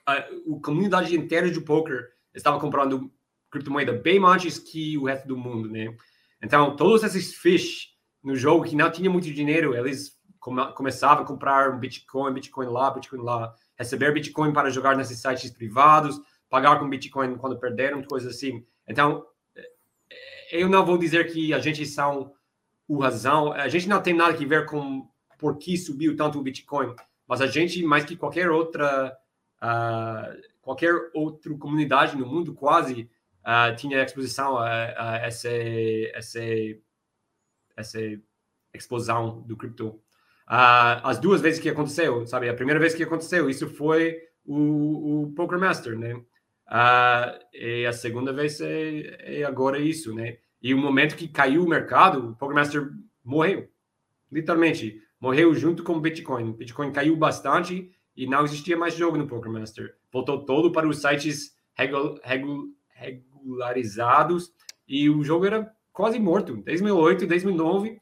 a, 0.06 0.14
a 0.14 0.28
comunidade 0.62 1.16
inteira 1.16 1.50
de 1.50 1.60
poker 1.60 2.08
estava 2.34 2.58
comprando 2.60 3.10
criptomoeda 3.50 3.92
bem 3.92 4.24
antes 4.24 4.58
que 4.58 4.96
o 4.96 5.04
resto 5.04 5.26
do 5.26 5.36
mundo, 5.36 5.68
né? 5.68 5.94
Então, 6.42 6.76
todos 6.76 7.02
esses 7.02 7.34
fish 7.34 7.88
no 8.22 8.36
jogo 8.36 8.64
que 8.64 8.76
não 8.76 8.90
tinha 8.90 9.10
muito 9.10 9.32
dinheiro, 9.32 9.74
eles 9.74 10.18
come, 10.38 10.72
começavam 10.72 11.24
a 11.24 11.26
comprar 11.26 11.78
Bitcoin, 11.78 12.32
Bitcoin 12.32 12.66
lá, 12.66 12.90
Bitcoin 12.90 13.20
lá, 13.20 13.54
receber 13.76 14.12
Bitcoin 14.12 14.52
para 14.52 14.70
jogar 14.70 14.96
nesses 14.96 15.18
sites 15.18 15.50
privados, 15.50 16.20
pagar 16.48 16.78
com 16.78 16.88
Bitcoin 16.88 17.36
quando 17.36 17.58
perderam, 17.58 18.02
coisas 18.02 18.34
assim. 18.34 18.64
Então, 18.88 19.24
eu 20.50 20.68
não 20.68 20.84
vou 20.84 20.98
dizer 20.98 21.30
que 21.32 21.54
a 21.54 21.58
gente 21.58 21.86
são 21.86 22.32
o 22.88 22.98
razão, 22.98 23.52
a 23.52 23.68
gente 23.68 23.88
não 23.88 24.02
tem 24.02 24.14
nada 24.14 24.34
a 24.34 24.36
ver 24.36 24.66
com 24.66 25.08
por 25.38 25.58
que 25.58 25.76
subiu 25.76 26.16
tanto 26.16 26.38
o 26.38 26.42
Bitcoin, 26.42 26.94
mas 27.26 27.40
a 27.40 27.46
gente, 27.46 27.82
mais 27.82 28.04
que 28.04 28.16
qualquer 28.16 28.50
outra 28.50 29.16
uh, 29.62 30.40
qualquer 30.60 30.94
outra 31.14 31.54
comunidade 31.56 32.16
no 32.16 32.26
mundo 32.26 32.54
quase 32.54 33.10
uh, 33.40 33.74
tinha 33.76 34.02
exposição 34.02 34.56
a, 34.56 34.66
a 34.66 35.16
essa, 35.18 35.50
essa, 36.14 36.40
essa 37.76 37.98
explosão 38.74 39.42
do 39.42 39.56
cripto. 39.56 39.88
Uh, 40.48 40.98
as 41.04 41.18
duas 41.18 41.40
vezes 41.40 41.60
que 41.60 41.68
aconteceu, 41.68 42.26
sabe? 42.26 42.48
A 42.48 42.54
primeira 42.54 42.80
vez 42.80 42.94
que 42.94 43.02
aconteceu, 43.02 43.48
isso 43.48 43.68
foi 43.68 44.18
o, 44.44 45.22
o 45.22 45.32
Poker 45.32 45.58
Master, 45.58 45.96
né? 45.98 46.20
E 47.52 47.86
a 47.86 47.92
segunda 47.92 48.32
vez 48.32 48.60
é, 48.60 49.40
é, 49.40 49.44
agora 49.44 49.78
isso, 49.78 50.14
né? 50.14 50.38
E 50.62 50.74
o 50.74 50.78
momento 50.78 51.16
que 51.16 51.28
caiu 51.28 51.64
o 51.64 51.68
mercado, 51.68 52.30
o 52.30 52.36
Poker 52.36 52.54
Master 52.54 52.90
morreu, 53.24 53.68
literalmente 54.30 55.00
morreu 55.20 55.54
junto 55.54 55.82
com 55.82 55.94
o 55.94 56.00
Bitcoin. 56.00 56.52
Bitcoin 56.52 56.92
caiu 56.92 57.16
bastante 57.16 57.90
e 58.20 58.26
não 58.26 58.44
existia 58.44 58.76
mais 58.76 58.94
jogo 58.94 59.16
no 59.16 59.26
Poker 59.26 59.50
Master. 59.50 59.96
Voltou 60.12 60.44
todo 60.44 60.70
para 60.70 60.86
os 60.86 61.00
sites 61.00 61.56
regu, 61.72 62.20
regu, 62.22 62.68
regularizados 62.90 64.52
e 64.86 65.08
o 65.08 65.24
jogo 65.24 65.46
era 65.46 65.72
quase 65.90 66.18
morto. 66.18 66.54
2008, 66.58 67.26
2009, 67.26 67.98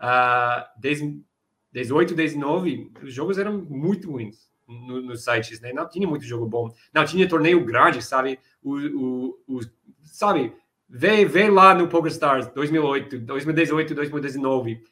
uh, 0.00 0.80
2018, 0.80 2.14
2019, 2.14 2.92
os 3.02 3.12
jogos 3.12 3.36
eram 3.36 3.58
muito 3.58 4.10
ruins 4.10 4.50
no, 4.66 5.02
nos 5.02 5.22
sites, 5.22 5.60
né? 5.60 5.70
Não 5.74 5.86
tinha 5.86 6.08
muito 6.08 6.24
jogo 6.24 6.46
bom. 6.46 6.74
Não 6.94 7.04
tinha 7.04 7.28
torneio 7.28 7.62
grande, 7.62 8.00
sabe? 8.00 8.38
O, 8.62 8.74
o, 8.74 9.38
o 9.46 9.60
sabe? 10.00 10.54
Vê, 10.88 11.26
vê 11.26 11.50
lá 11.50 11.74
no 11.74 11.88
PokerStars 11.88 12.48
2008, 12.54 13.18
2018, 13.18 13.94
2019 13.94 14.82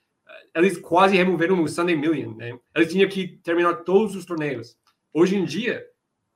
eles 0.56 0.78
quase 0.78 1.14
removeram 1.14 1.62
o 1.62 1.68
Sunday 1.68 1.94
Million, 1.94 2.34
né? 2.34 2.58
Eles 2.74 2.90
tinham 2.90 3.08
que 3.08 3.28
terminar 3.38 3.74
todos 3.84 4.16
os 4.16 4.24
torneios. 4.24 4.74
Hoje 5.12 5.36
em 5.36 5.44
dia, 5.44 5.86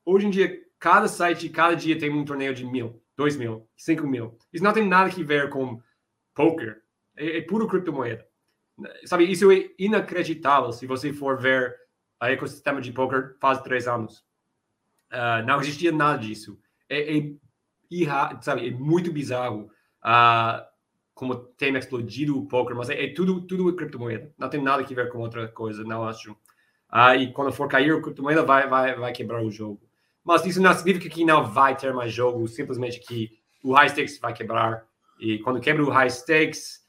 hoje 0.05 0.27
em 0.27 0.31
dia, 0.31 0.61
cada 0.79 1.09
site, 1.09 1.49
cada 1.49 1.75
dia 1.75 1.99
tem 1.99 2.11
um 2.11 2.25
torneio 2.25 2.55
de 2.55 2.67
mil, 2.67 3.03
dois 3.17 3.35
mil, 3.35 3.67
cinco 3.77 4.07
mil. 4.07 4.37
Isso 4.53 4.63
não 4.63 4.75
tem 4.75 4.87
nada 4.87 5.09
que 5.09 5.25
ver 5.25 5.49
com 5.49 5.81
poker. 6.35 6.83
É, 7.17 7.39
é 7.39 7.43
puro 7.43 7.67
criptomoeda. 7.67 8.27
Sabe, 9.07 9.31
isso 9.31 9.51
é 9.51 9.71
inacreditável 9.79 10.73
se 10.73 10.87
você 10.87 11.13
for 11.13 11.39
ver 11.39 11.75
o 12.23 12.27
ecossistema 12.27 12.81
de 12.81 12.93
poker 12.93 13.37
faz 13.41 13.61
três 13.63 13.89
anos. 13.89 14.19
Uh, 15.11 15.45
não 15.47 15.61
existia 15.61 15.91
nada 15.91 16.19
disso. 16.19 16.59
É, 16.89 17.19
é, 17.19 17.23
sabe, 18.43 18.69
é 18.69 18.71
muito 18.71 19.11
bizarro. 19.11 19.71
Uh, 20.05 20.70
como 21.21 21.35
tem 21.37 21.77
explodido 21.77 22.39
o 22.39 22.47
poker, 22.47 22.75
mas 22.75 22.89
é, 22.89 23.05
é 23.05 23.13
tudo 23.13 23.43
tudo 23.43 23.77
criptomoeda. 23.77 24.33
Não 24.39 24.49
tem 24.49 24.63
nada 24.63 24.83
a 24.83 24.87
ver 24.87 25.11
com 25.11 25.19
outra 25.19 25.47
coisa, 25.49 25.85
não 25.85 26.09
acho. 26.09 26.35
Ah, 26.89 27.15
e 27.15 27.31
quando 27.31 27.53
for 27.53 27.69
cair 27.69 27.95
a 27.95 28.01
criptomoeda, 28.01 28.43
vai, 28.43 28.67
vai, 28.67 28.97
vai 28.97 29.13
quebrar 29.13 29.45
o 29.45 29.51
jogo. 29.51 29.83
Mas 30.25 30.47
isso 30.47 30.63
não 30.63 30.73
significa 30.73 31.15
que 31.15 31.23
não 31.23 31.45
vai 31.45 31.77
ter 31.77 31.93
mais 31.93 32.11
jogo, 32.11 32.49
simplesmente 32.49 33.01
que 33.01 33.39
o 33.63 33.75
high 33.75 33.91
stakes 33.91 34.19
vai 34.19 34.33
quebrar. 34.33 34.87
E 35.21 35.39
quando 35.41 35.61
quebra 35.61 35.85
o 35.85 35.91
high 35.91 36.09
stakes, 36.09 36.89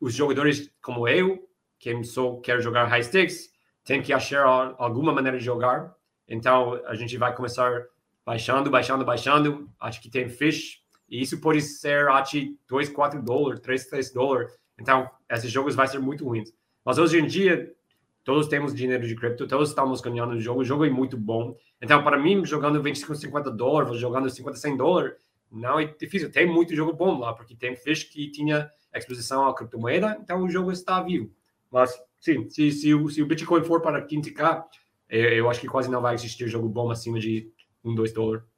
os 0.00 0.14
jogadores 0.14 0.72
como 0.80 1.08
eu, 1.08 1.48
que 1.76 2.04
só 2.04 2.36
quer 2.36 2.60
jogar 2.62 2.84
high 2.84 3.02
stakes, 3.02 3.50
tem 3.82 4.00
que 4.00 4.12
achar 4.12 4.46
alguma 4.78 5.12
maneira 5.12 5.38
de 5.38 5.44
jogar. 5.44 5.92
Então 6.28 6.80
a 6.86 6.94
gente 6.94 7.18
vai 7.18 7.34
começar 7.34 7.84
baixando, 8.24 8.70
baixando, 8.70 9.04
baixando. 9.04 9.68
Acho 9.80 10.00
que 10.00 10.08
tem 10.08 10.28
fish 10.28 10.81
e 11.12 11.20
isso 11.20 11.38
pode 11.42 11.60
ser 11.60 12.08
até 12.08 12.48
2, 12.66 12.88
4 12.88 13.22
dólares, 13.22 13.60
3, 13.60 13.84
3 13.84 14.12
dólares. 14.14 14.50
Então, 14.80 15.10
esses 15.30 15.50
jogos 15.50 15.74
vão 15.74 15.86
ser 15.86 15.98
muito 15.98 16.24
ruins. 16.24 16.50
Mas 16.82 16.96
hoje 16.96 17.18
em 17.18 17.26
dia, 17.26 17.70
todos 18.24 18.48
temos 18.48 18.74
dinheiro 18.74 19.06
de 19.06 19.14
cripto, 19.14 19.46
todos 19.46 19.68
estamos 19.68 20.00
ganhando 20.00 20.32
no 20.32 20.40
jogo, 20.40 20.62
o 20.62 20.64
jogo 20.64 20.86
é 20.86 20.90
muito 20.90 21.18
bom. 21.18 21.54
Então, 21.82 22.02
para 22.02 22.16
mim, 22.16 22.42
jogando 22.46 22.82
25, 22.82 23.14
50 23.14 23.50
dólares, 23.50 23.98
jogando 23.98 24.30
50, 24.30 24.56
100 24.56 24.76
dólares, 24.78 25.12
não 25.50 25.78
é 25.78 25.84
difícil. 25.84 26.32
Tem 26.32 26.46
muito 26.46 26.74
jogo 26.74 26.94
bom 26.94 27.18
lá, 27.18 27.34
porque 27.34 27.54
tem 27.54 27.76
fish 27.76 28.04
que 28.04 28.30
tinha 28.30 28.70
exposição 28.94 29.46
à 29.46 29.54
criptomoeda, 29.54 30.18
então 30.18 30.42
o 30.42 30.48
jogo 30.48 30.72
está 30.72 31.02
vivo. 31.02 31.30
Mas, 31.70 31.92
sim, 32.20 32.48
se, 32.48 32.72
se, 32.72 32.94
o, 32.94 33.10
se 33.10 33.22
o 33.22 33.26
Bitcoin 33.26 33.62
for 33.64 33.82
para 33.82 34.06
15k, 34.06 34.64
eu, 35.10 35.28
eu 35.28 35.50
acho 35.50 35.60
que 35.60 35.68
quase 35.68 35.90
não 35.90 36.00
vai 36.00 36.14
existir 36.14 36.48
jogo 36.48 36.70
bom 36.70 36.90
acima 36.90 37.20
de 37.20 37.52
1, 37.84 37.94
2 37.94 38.12
dólares. 38.14 38.51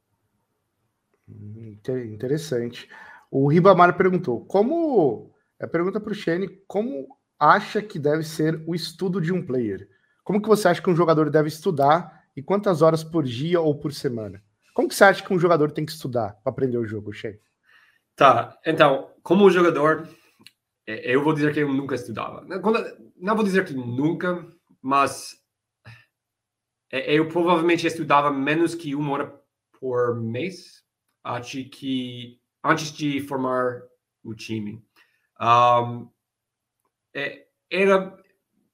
Interessante. 1.27 2.89
O 3.31 3.47
Ribamar 3.47 3.97
perguntou: 3.97 4.45
como. 4.45 5.33
A 5.59 5.67
pergunta 5.67 5.99
para 5.99 6.11
o 6.11 6.15
Shane: 6.15 6.47
como 6.67 7.07
acha 7.39 7.81
que 7.81 7.97
deve 7.97 8.23
ser 8.23 8.61
o 8.67 8.75
estudo 8.75 9.21
de 9.21 9.33
um 9.33 9.45
player? 9.45 9.89
Como 10.23 10.41
que 10.41 10.47
você 10.47 10.67
acha 10.67 10.81
que 10.81 10.89
um 10.89 10.95
jogador 10.95 11.29
deve 11.29 11.47
estudar 11.47 12.23
e 12.35 12.41
quantas 12.41 12.81
horas 12.81 13.03
por 13.03 13.23
dia 13.23 13.61
ou 13.61 13.77
por 13.77 13.93
semana? 13.93 14.43
Como 14.73 14.87
que 14.89 14.95
você 14.95 15.05
acha 15.05 15.23
que 15.23 15.33
um 15.33 15.39
jogador 15.39 15.71
tem 15.71 15.85
que 15.85 15.91
estudar 15.91 16.33
para 16.43 16.51
aprender 16.51 16.77
o 16.77 16.85
jogo, 16.85 17.13
Shane? 17.13 17.39
Tá, 18.15 18.57
então, 18.65 19.11
como 19.21 19.49
jogador, 19.49 20.07
é, 20.87 21.13
eu 21.13 21.23
vou 21.23 21.33
dizer 21.33 21.53
que 21.53 21.59
eu 21.59 21.71
nunca 21.71 21.95
estudava. 21.95 22.45
Não 23.17 23.35
vou 23.35 23.43
dizer 23.43 23.65
que 23.65 23.73
nunca, 23.73 24.45
mas 24.81 25.35
é, 26.91 27.13
eu 27.13 27.27
provavelmente 27.27 27.87
estudava 27.87 28.31
menos 28.31 28.75
que 28.75 28.95
uma 28.95 29.11
hora 29.11 29.41
por 29.79 30.15
mês, 30.21 30.84
acho 31.25 31.63
que 31.65 32.39
antes 32.63 32.91
de 32.91 33.19
formar 33.21 33.81
o 34.23 34.33
time. 34.33 34.81
Um, 35.41 36.07
é, 37.13 37.45
era 37.69 38.15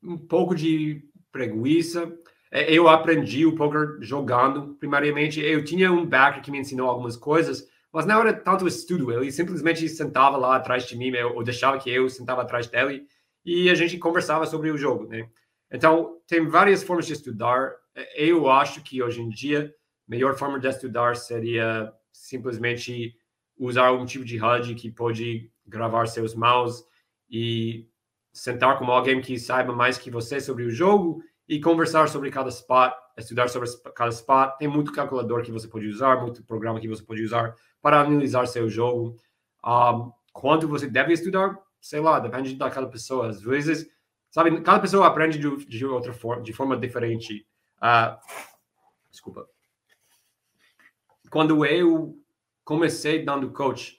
um 0.04 0.18
pouco 0.18 0.54
de 0.54 1.04
preguiça. 1.32 2.12
É, 2.52 2.72
eu 2.72 2.90
aprendi 2.90 3.46
o 3.46 3.56
poker 3.56 3.98
jogando, 4.02 4.76
primariamente. 4.76 5.40
Eu 5.40 5.64
tinha 5.64 5.92
um 5.92 6.06
backer 6.06 6.44
que 6.44 6.52
me 6.52 6.60
ensinou 6.60 6.90
algumas 6.90 7.16
coisas, 7.16 7.68
mas 7.92 8.06
não 8.06 8.20
era 8.20 8.34
tanto 8.34 8.68
estudo. 8.68 9.12
Ele 9.12 9.32
simplesmente 9.32 9.88
sentava 9.88 10.36
lá 10.36 10.58
atrás 10.58 10.86
de 10.86 10.98
mim, 10.98 11.16
ou 11.18 11.44
deixava 11.44 11.80
que 11.80 11.90
eu 11.90 12.10
sentava 12.10 12.42
atrás 12.42 12.68
dele, 12.68 13.08
e 13.46 13.70
a 13.70 13.76
gente 13.76 13.98
conversava 13.98 14.46
sobre 14.46 14.70
o 14.70 14.78
jogo, 14.78 15.08
né? 15.08 15.30
Então, 15.72 16.18
tem 16.28 16.46
várias 16.48 16.84
formas 16.84 17.08
de 17.08 17.14
estudar. 17.14 17.74
Eu 18.16 18.50
acho 18.50 18.84
que 18.84 19.02
hoje 19.02 19.22
em 19.22 19.30
dia, 19.30 19.74
a 20.08 20.12
melhor 20.12 20.38
forma 20.38 20.60
de 20.60 20.68
estudar 20.68 21.16
seria 21.16 21.94
simplesmente 22.12 23.16
usar 23.58 23.88
algum 23.88 24.06
tipo 24.06 24.26
de 24.26 24.44
HUD 24.44 24.76
que 24.76 24.92
pode 24.92 25.52
gravar 25.66 26.08
seus 26.08 26.34
mouse 26.34 26.84
e 27.30 27.88
sentar 28.34 28.80
com 28.80 28.86
alguém 28.86 29.22
que 29.22 29.40
saiba 29.40 29.74
mais 29.74 29.98
que 29.98 30.10
você 30.10 30.40
sobre 30.40 30.64
o 30.64 30.72
jogo 30.72 31.22
e 31.48 31.60
conversar 31.60 32.08
sobre 32.10 32.32
cada 32.32 32.50
spot, 32.50 32.94
estudar 33.18 33.50
sobre 33.50 33.70
cada 33.96 34.10
spot. 34.10 34.58
Tem 34.58 34.68
muito 34.68 34.92
calculador 34.92 35.44
que 35.44 35.52
você 35.52 35.68
pode 35.68 35.88
usar, 35.88 36.22
muito 36.22 36.44
programa 36.44 36.80
que 36.80 36.88
você 36.88 37.04
pode 37.04 37.24
usar 37.24 37.54
para 37.82 38.02
analisar 38.02 38.48
seu 38.48 38.70
jogo. 38.70 39.18
Um, 39.64 40.12
quanto 40.34 40.68
você 40.68 40.88
deve 40.88 41.14
estudar, 41.14 41.58
sei 41.80 42.00
lá, 42.00 42.20
depende 42.20 42.56
daquela 42.56 42.88
pessoa. 42.88 43.30
Às 43.30 43.42
vezes, 43.42 43.88
sabe, 44.30 44.62
cada 44.62 44.80
pessoa 44.80 45.08
aprende 45.08 45.38
de, 45.38 45.66
de 45.66 45.86
outra 45.86 46.14
forma, 46.14 46.42
de 46.42 46.54
forma 46.54 46.78
diferente. 46.78 47.46
Uh, 47.78 48.18
desculpa 49.12 49.46
quando 51.32 51.66
eu 51.66 52.20
comecei 52.64 53.24
dando 53.24 53.52
coach, 53.52 53.98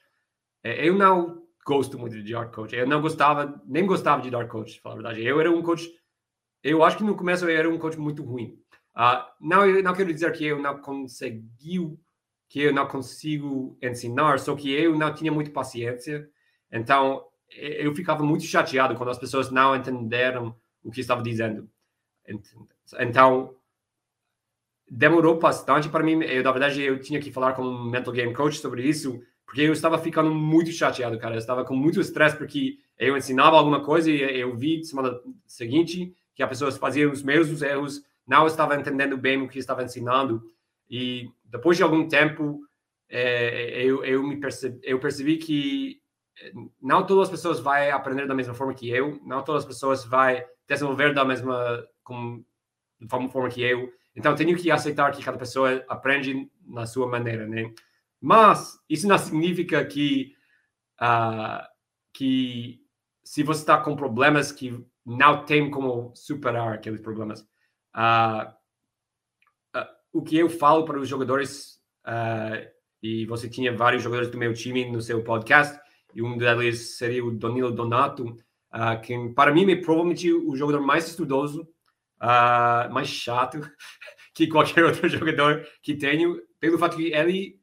é, 0.62 0.86
eu 0.86 0.94
não 0.94 1.42
gosto 1.66 1.98
muito 1.98 2.22
de 2.22 2.32
dar 2.32 2.50
coach. 2.50 2.76
Eu 2.76 2.86
não 2.86 3.00
gostava, 3.00 3.60
nem 3.66 3.86
gostava 3.86 4.22
de 4.22 4.30
dar 4.30 4.46
coach, 4.46 4.80
falar 4.80 4.94
a 4.94 4.98
verdade. 4.98 5.24
Eu 5.24 5.40
era 5.40 5.50
um 5.50 5.62
coach, 5.62 5.90
eu 6.62 6.84
acho 6.84 6.98
que 6.98 7.04
no 7.04 7.16
começo 7.16 7.44
eu 7.48 7.56
era 7.56 7.68
um 7.68 7.78
coach 7.78 7.98
muito 7.98 8.22
ruim. 8.22 8.58
Uh, 8.94 9.24
não, 9.40 9.64
eu 9.64 9.82
não 9.82 9.94
quero 9.94 10.12
dizer 10.12 10.30
que 10.32 10.44
eu 10.44 10.60
não 10.60 10.78
consegui, 10.78 11.98
que 12.48 12.60
eu 12.60 12.72
não 12.74 12.86
consigo 12.86 13.78
ensinar, 13.82 14.38
só 14.38 14.54
que 14.54 14.70
eu 14.70 14.96
não 14.96 15.14
tinha 15.14 15.32
muita 15.32 15.50
paciência. 15.50 16.28
Então, 16.70 17.24
eu 17.48 17.94
ficava 17.94 18.22
muito 18.22 18.44
chateado 18.44 18.94
quando 18.94 19.10
as 19.10 19.18
pessoas 19.18 19.50
não 19.50 19.74
entenderam 19.74 20.54
o 20.82 20.90
que 20.90 21.00
estava 21.00 21.22
dizendo. 21.22 21.68
Então, 22.98 23.56
demorou 24.94 25.38
bastante 25.38 25.88
para 25.88 26.04
mim. 26.04 26.22
Eu, 26.22 26.42
na 26.42 26.52
verdade, 26.52 26.82
eu 26.82 27.00
tinha 27.00 27.18
que 27.18 27.32
falar 27.32 27.54
com 27.54 27.62
um 27.62 27.90
mental 27.90 28.12
game 28.12 28.34
coach 28.34 28.58
sobre 28.58 28.86
isso, 28.86 29.22
porque 29.46 29.62
eu 29.62 29.72
estava 29.72 29.96
ficando 29.98 30.32
muito 30.34 30.70
chateado, 30.70 31.18
cara. 31.18 31.34
Eu 31.34 31.38
estava 31.38 31.64
com 31.64 31.74
muito 31.74 31.98
estresse 31.98 32.36
porque 32.36 32.76
eu 32.98 33.16
ensinava 33.16 33.56
alguma 33.56 33.82
coisa 33.82 34.10
e 34.10 34.20
eu 34.20 34.54
vi 34.54 34.84
semana 34.84 35.18
seguinte 35.46 36.14
que 36.34 36.42
as 36.42 36.48
pessoas 36.48 36.76
faziam 36.76 37.10
os 37.10 37.22
mesmos 37.22 37.62
erros, 37.62 38.02
não 38.26 38.46
estava 38.46 38.76
entendendo 38.76 39.16
bem 39.16 39.40
o 39.40 39.48
que 39.48 39.58
estava 39.58 39.82
ensinando. 39.82 40.42
E 40.88 41.30
depois 41.44 41.78
de 41.78 41.82
algum 41.82 42.06
tempo, 42.06 42.60
é, 43.08 43.82
eu, 43.82 44.04
eu, 44.04 44.22
me 44.22 44.38
percebi, 44.38 44.78
eu 44.82 44.98
percebi 44.98 45.38
que 45.38 46.00
eh, 46.38 46.52
não 46.80 47.06
todas 47.06 47.24
as 47.24 47.30
pessoas 47.30 47.60
vão 47.60 47.94
aprender 47.94 48.26
da 48.26 48.34
mesma 48.34 48.54
forma 48.54 48.74
que 48.74 48.90
eu, 48.90 49.18
não 49.24 49.42
todas 49.42 49.62
as 49.62 49.68
pessoas 49.68 50.04
vão 50.04 50.42
desenvolver 50.68 51.14
da 51.14 51.24
mesma 51.24 51.86
como, 52.02 52.44
forma 53.30 53.48
que 53.48 53.62
eu. 53.62 53.90
Então, 54.14 54.34
tenho 54.34 54.56
que 54.56 54.70
aceitar 54.70 55.10
que 55.12 55.22
cada 55.22 55.38
pessoa 55.38 55.84
aprende 55.88 56.50
na 56.66 56.86
sua 56.86 57.06
maneira, 57.06 57.46
né? 57.46 57.72
Mas 58.20 58.78
isso 58.88 59.08
não 59.08 59.18
significa 59.18 59.84
que 59.84 60.34
uh, 61.00 61.66
que 62.12 62.80
se 63.24 63.42
você 63.42 63.60
está 63.60 63.78
com 63.78 63.96
problemas 63.96 64.52
que 64.52 64.84
não 65.04 65.44
tem 65.44 65.70
como 65.70 66.12
superar 66.14 66.74
aqueles 66.74 67.00
problemas, 67.00 67.40
uh, 67.96 68.48
uh, 69.76 69.86
o 70.12 70.22
que 70.22 70.36
eu 70.36 70.48
falo 70.48 70.84
para 70.84 70.98
os 70.98 71.08
jogadores, 71.08 71.80
e 73.02 73.24
você 73.26 73.48
tinha 73.48 73.76
vários 73.76 74.02
jogadores 74.02 74.30
do 74.30 74.38
meu 74.38 74.52
time 74.52 74.90
no 74.90 75.00
seu 75.00 75.22
podcast, 75.22 75.80
e 76.14 76.22
um 76.22 76.36
deles 76.36 76.96
seria 76.96 77.24
o 77.24 77.30
Danilo 77.30 77.72
Donato, 77.72 78.36
que 79.02 79.16
para 79.30 79.52
mim 79.52 79.70
é 79.70 79.76
provavelmente 79.76 80.32
o 80.32 80.54
jogador 80.56 80.80
mais 80.80 81.06
estudoso, 81.06 81.66
uh, 82.22 82.92
mais 82.92 83.08
chato 83.08 83.60
que 84.34 84.46
qualquer 84.46 84.84
outro 84.84 85.08
jogador 85.10 85.66
que 85.82 85.94
tenho, 85.96 86.40
pelo 86.60 86.78
fato 86.78 86.96
que 86.96 87.12
ele, 87.12 87.60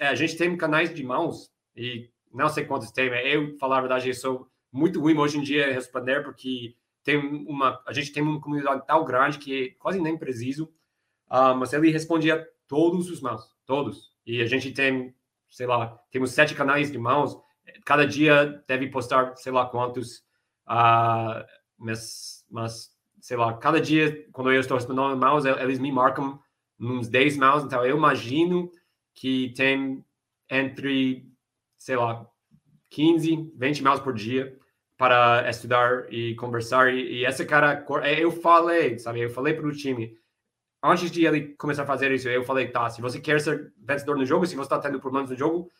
a 0.00 0.14
gente 0.14 0.36
tem 0.36 0.56
canais 0.56 0.92
de 0.92 1.04
mãos, 1.04 1.50
e 1.76 2.10
não 2.32 2.48
sei 2.48 2.64
quantos 2.64 2.90
tem, 2.90 3.08
eu, 3.26 3.56
falar 3.58 3.78
a 3.78 3.80
verdade, 3.80 4.08
eu 4.08 4.14
sou 4.14 4.46
muito 4.72 5.00
ruim 5.00 5.16
hoje 5.16 5.38
em 5.38 5.42
dia 5.42 5.72
responder, 5.72 6.22
porque 6.22 6.74
tem 7.02 7.16
uma, 7.16 7.82
a 7.86 7.92
gente 7.92 8.12
tem 8.12 8.22
uma 8.22 8.40
comunidade 8.40 8.86
tão 8.86 9.04
grande 9.04 9.38
que 9.38 9.70
quase 9.78 10.00
nem 10.00 10.18
preciso, 10.18 10.64
uh, 11.30 11.54
mas 11.56 11.72
ele 11.72 11.90
respondia 11.90 12.46
todos 12.68 13.10
os 13.10 13.20
mãos, 13.20 13.42
todos. 13.64 14.10
E 14.26 14.40
a 14.42 14.46
gente 14.46 14.72
tem, 14.72 15.14
sei 15.48 15.66
lá, 15.66 15.98
temos 16.10 16.32
sete 16.32 16.54
canais 16.54 16.92
de 16.92 16.98
mãos, 16.98 17.36
cada 17.84 18.06
dia 18.06 18.62
deve 18.66 18.88
postar, 18.88 19.34
sei 19.36 19.50
lá 19.52 19.66
quantos, 19.66 20.18
uh, 20.68 21.44
mas, 21.78 22.44
mas, 22.50 22.90
sei 23.20 23.36
lá, 23.36 23.56
cada 23.56 23.80
dia, 23.80 24.26
quando 24.32 24.52
eu 24.52 24.60
estou 24.60 24.76
respondendo 24.76 25.16
mãos, 25.16 25.44
eles 25.44 25.78
me 25.78 25.92
marcam 25.92 26.38
uns 26.78 27.08
10 27.08 27.36
mãos, 27.36 27.64
então 27.64 27.84
eu 27.84 27.96
imagino 27.96 28.70
que 29.14 29.52
tem 29.54 30.04
entre, 30.50 31.26
sei 31.78 31.96
lá, 31.96 32.26
15, 32.90 33.52
20 33.56 33.82
mãos 33.82 34.00
por 34.00 34.14
dia 34.14 34.56
para 34.96 35.48
estudar 35.48 36.12
e 36.12 36.34
conversar. 36.34 36.92
E, 36.92 37.20
e 37.20 37.24
essa 37.24 37.44
cara, 37.44 37.84
é, 38.02 38.22
eu 38.22 38.30
falei, 38.30 38.98
sabe? 38.98 39.20
Eu 39.20 39.30
falei 39.30 39.54
para 39.54 39.66
o 39.66 39.72
time, 39.72 40.16
antes 40.82 41.10
de 41.10 41.24
ele 41.24 41.54
começar 41.54 41.82
a 41.82 41.86
fazer 41.86 42.10
isso, 42.12 42.28
eu 42.28 42.44
falei, 42.44 42.68
tá, 42.68 42.88
se 42.90 43.00
você 43.00 43.20
quer 43.20 43.40
ser 43.40 43.72
vencedor 43.78 44.16
no 44.16 44.26
jogo, 44.26 44.46
se 44.46 44.56
você 44.56 44.62
está 44.62 44.78
tendo 44.78 45.00
problemas 45.00 45.30
no 45.30 45.36
jogo, 45.36 45.70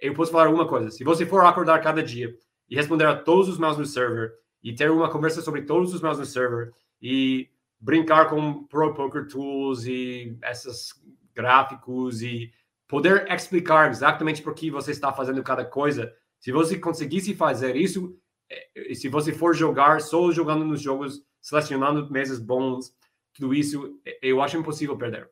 eu 0.00 0.14
posso 0.14 0.32
falar 0.32 0.48
uma 0.48 0.66
coisa. 0.66 0.90
Se 0.90 1.04
você 1.04 1.24
for 1.26 1.44
acordar 1.44 1.80
cada 1.80 2.02
dia 2.02 2.34
e 2.68 2.76
responder 2.76 3.06
a 3.06 3.16
todos 3.16 3.48
os 3.48 3.58
mails 3.58 3.78
no 3.78 3.86
server 3.86 4.32
e 4.64 4.74
ter 4.74 4.90
uma 4.90 5.10
conversa 5.10 5.42
sobre 5.42 5.62
todos 5.62 5.92
os 5.92 6.00
mails 6.00 6.18
no 6.18 6.24
server 6.24 6.72
e 7.00 7.50
brincar 7.78 8.30
com 8.30 8.64
Pro 8.64 8.94
Poker 8.94 9.28
Tools 9.28 9.84
e 9.84 10.38
esses 10.42 10.94
gráficos 11.34 12.22
e 12.22 12.50
poder 12.88 13.30
explicar 13.30 13.90
exatamente 13.90 14.40
por 14.40 14.54
que 14.54 14.70
você 14.70 14.90
está 14.90 15.12
fazendo 15.12 15.42
cada 15.42 15.66
coisa, 15.66 16.10
se 16.40 16.50
você 16.50 16.78
conseguisse 16.78 17.34
fazer 17.34 17.76
isso, 17.76 18.18
é, 18.50 18.94
se 18.94 19.08
você 19.08 19.34
for 19.34 19.54
jogar 19.54 20.00
só 20.00 20.32
jogando 20.32 20.64
nos 20.64 20.80
jogos, 20.80 21.22
selecionando 21.42 22.10
meses 22.10 22.38
bons, 22.38 22.94
tudo 23.34 23.52
isso, 23.52 24.00
eu 24.22 24.40
acho 24.40 24.56
impossível 24.56 24.96
perder. 24.96 25.28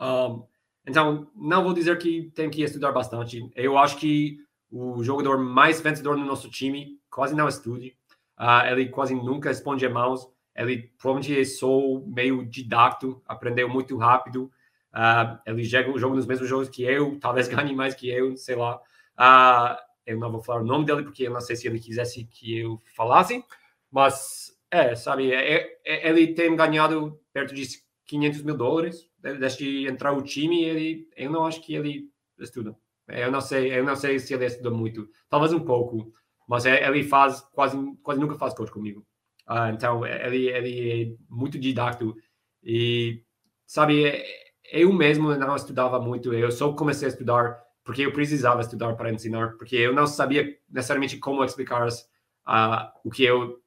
Um, 0.00 0.44
então, 0.86 1.28
não 1.34 1.64
vou 1.64 1.72
dizer 1.72 1.98
que 1.98 2.30
tem 2.34 2.48
que 2.48 2.62
estudar 2.62 2.92
bastante. 2.92 3.50
Eu 3.56 3.76
acho 3.76 3.96
que 3.98 4.38
o 4.70 5.02
jogador 5.02 5.38
mais 5.38 5.80
vencedor 5.80 6.16
no 6.16 6.24
nosso 6.24 6.48
time 6.48 7.00
quase 7.10 7.34
não 7.34 7.48
estude. 7.48 7.97
Uh, 8.38 8.66
ele 8.70 8.88
quase 8.88 9.14
nunca 9.14 9.48
responde 9.48 9.84
a 9.84 9.90
mãos. 9.90 10.28
Ele 10.54 10.90
provavelmente 10.98 11.40
é 11.40 11.44
só 11.44 11.68
meio 12.06 12.44
didacto, 12.44 13.22
aprendeu 13.26 13.68
muito 13.68 13.96
rápido. 13.96 14.50
Uh, 14.92 15.38
ele 15.46 15.64
joga, 15.64 15.98
joga 15.98 16.16
nos 16.16 16.26
mesmos 16.26 16.48
jogos 16.48 16.68
que 16.68 16.82
eu, 16.82 17.18
talvez 17.20 17.46
ganhe 17.48 17.74
mais 17.74 17.94
que 17.94 18.08
eu, 18.08 18.36
sei 18.36 18.56
lá. 18.56 18.76
Uh, 19.18 19.76
eu 20.06 20.18
não 20.18 20.30
vou 20.32 20.42
falar 20.42 20.62
o 20.62 20.66
nome 20.66 20.84
dele 20.86 21.02
porque 21.02 21.24
eu 21.24 21.32
não 21.32 21.40
sei 21.40 21.54
se 21.54 21.66
ele 21.68 21.78
quisesse 21.78 22.24
que 22.24 22.58
eu 22.58 22.80
falasse, 22.96 23.44
mas 23.90 24.56
é, 24.70 24.94
sabe, 24.94 25.32
é, 25.32 25.56
é, 25.56 25.78
é 25.84 26.08
ele 26.08 26.34
tem 26.34 26.54
ganhado 26.56 27.20
perto 27.32 27.54
de 27.54 27.66
500 28.06 28.42
mil 28.42 28.56
dólares 28.56 29.08
desde 29.18 29.86
entrar 29.86 30.12
o 30.12 30.22
time. 30.22 30.64
Ele, 30.64 31.08
eu 31.16 31.30
não 31.30 31.44
acho 31.44 31.60
que 31.60 31.74
ele 31.74 32.10
estuda. 32.38 32.76
Eu 33.06 33.30
não 33.30 33.40
sei, 33.40 33.72
eu 33.72 33.84
não 33.84 33.96
sei 33.96 34.18
se 34.18 34.34
ele 34.34 34.44
estuda 34.44 34.70
muito, 34.70 35.08
talvez 35.30 35.52
um 35.52 35.60
pouco, 35.60 36.12
mas 36.48 36.64
é, 36.64 36.88
ele 36.88 37.04
faz 37.04 37.40
quase, 37.52 37.76
quase 38.02 38.20
nunca 38.20 38.36
faz 38.36 38.54
coach 38.54 38.72
comigo. 38.72 39.06
Uh, 39.48 39.72
então 39.72 40.04
ele, 40.04 40.48
ele 40.48 41.02
é 41.02 41.16
muito 41.28 41.58
didático 41.58 42.16
e 42.62 43.22
sabe, 43.66 44.24
eu 44.72 44.92
mesmo 44.92 45.34
não 45.36 45.54
estudava 45.54 46.00
muito. 46.00 46.32
Eu 46.32 46.50
só 46.50 46.72
comecei 46.72 47.06
a 47.06 47.10
estudar 47.10 47.62
porque 47.84 48.02
eu 48.02 48.12
precisava 48.12 48.60
estudar 48.60 48.94
para 48.96 49.12
ensinar, 49.12 49.56
porque 49.56 49.76
eu 49.76 49.94
não 49.94 50.06
sabia 50.06 50.58
necessariamente 50.68 51.18
como 51.18 51.44
explicar 51.44 51.86
uh, 51.88 52.90
o 53.04 53.10
que 53.10 53.24
eu 53.24 53.62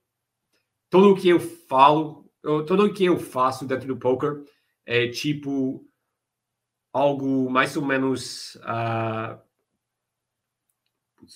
tudo 0.90 1.12
o 1.12 1.16
que 1.16 1.30
eu 1.30 1.40
falo, 1.40 2.30
tudo 2.68 2.86
o 2.86 2.94
que 2.94 3.06
eu 3.06 3.18
faço 3.18 3.66
dentro 3.66 3.88
do 3.88 3.98
poker 3.98 4.44
é 4.86 5.08
tipo 5.08 5.86
algo 6.92 7.50
mais 7.50 7.78
ou 7.78 7.86
menos 7.86 8.56
uh, 8.56 9.40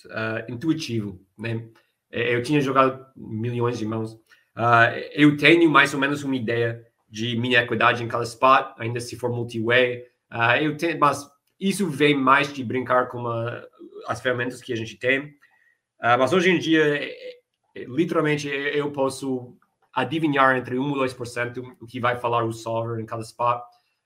uh, 0.06 0.52
intuitivo, 0.52 1.20
né? 1.38 1.68
É, 2.12 2.36
eu 2.36 2.42
tinha 2.42 2.62
jogado 2.62 3.06
milhões 3.16 3.78
de 3.78 3.86
mãos. 3.86 4.14
Uh, 4.14 4.96
eu 5.14 5.36
tenho 5.38 5.70
mais 5.70 5.94
ou 5.94 6.00
menos 6.00 6.24
uma 6.24 6.36
ideia 6.36 6.86
de 7.10 7.36
minha 7.38 7.62
equidade 7.62 8.04
em 8.04 8.08
cada 8.08 8.24
spot, 8.24 8.74
ainda 8.78 9.00
se 9.00 9.16
for 9.16 9.30
multi-way. 9.30 10.04
eu 10.62 10.76
tenho, 10.78 11.00
mas 11.00 11.28
isso 11.60 11.90
vem 11.90 12.16
mais 12.16 12.52
de 12.54 12.64
brincar 12.64 13.08
com 13.08 13.26
as 14.08 14.22
ferramentas 14.22 14.62
que 14.62 14.74
a 14.74 14.76
gente 14.76 14.98
tem. 14.98 15.36
Uh, 16.00 16.18
mas 16.20 16.34
hoje 16.34 16.50
em 16.50 16.60
dia, 16.60 16.84
é, 16.98 17.10
é, 17.76 17.86
literalmente, 17.86 18.48
eu 18.48 18.92
posso 18.92 19.58
adivinhar 19.94 20.58
entre 20.58 20.78
1 20.78 20.92
e 20.92 21.10
2% 21.10 21.76
o 21.80 21.86
que 21.86 22.00
vai 22.00 22.18
falar 22.18 22.44
o 22.44 22.52
solver 22.52 23.00
em 23.00 23.06
cada 23.06 23.24
spot. 23.24 23.62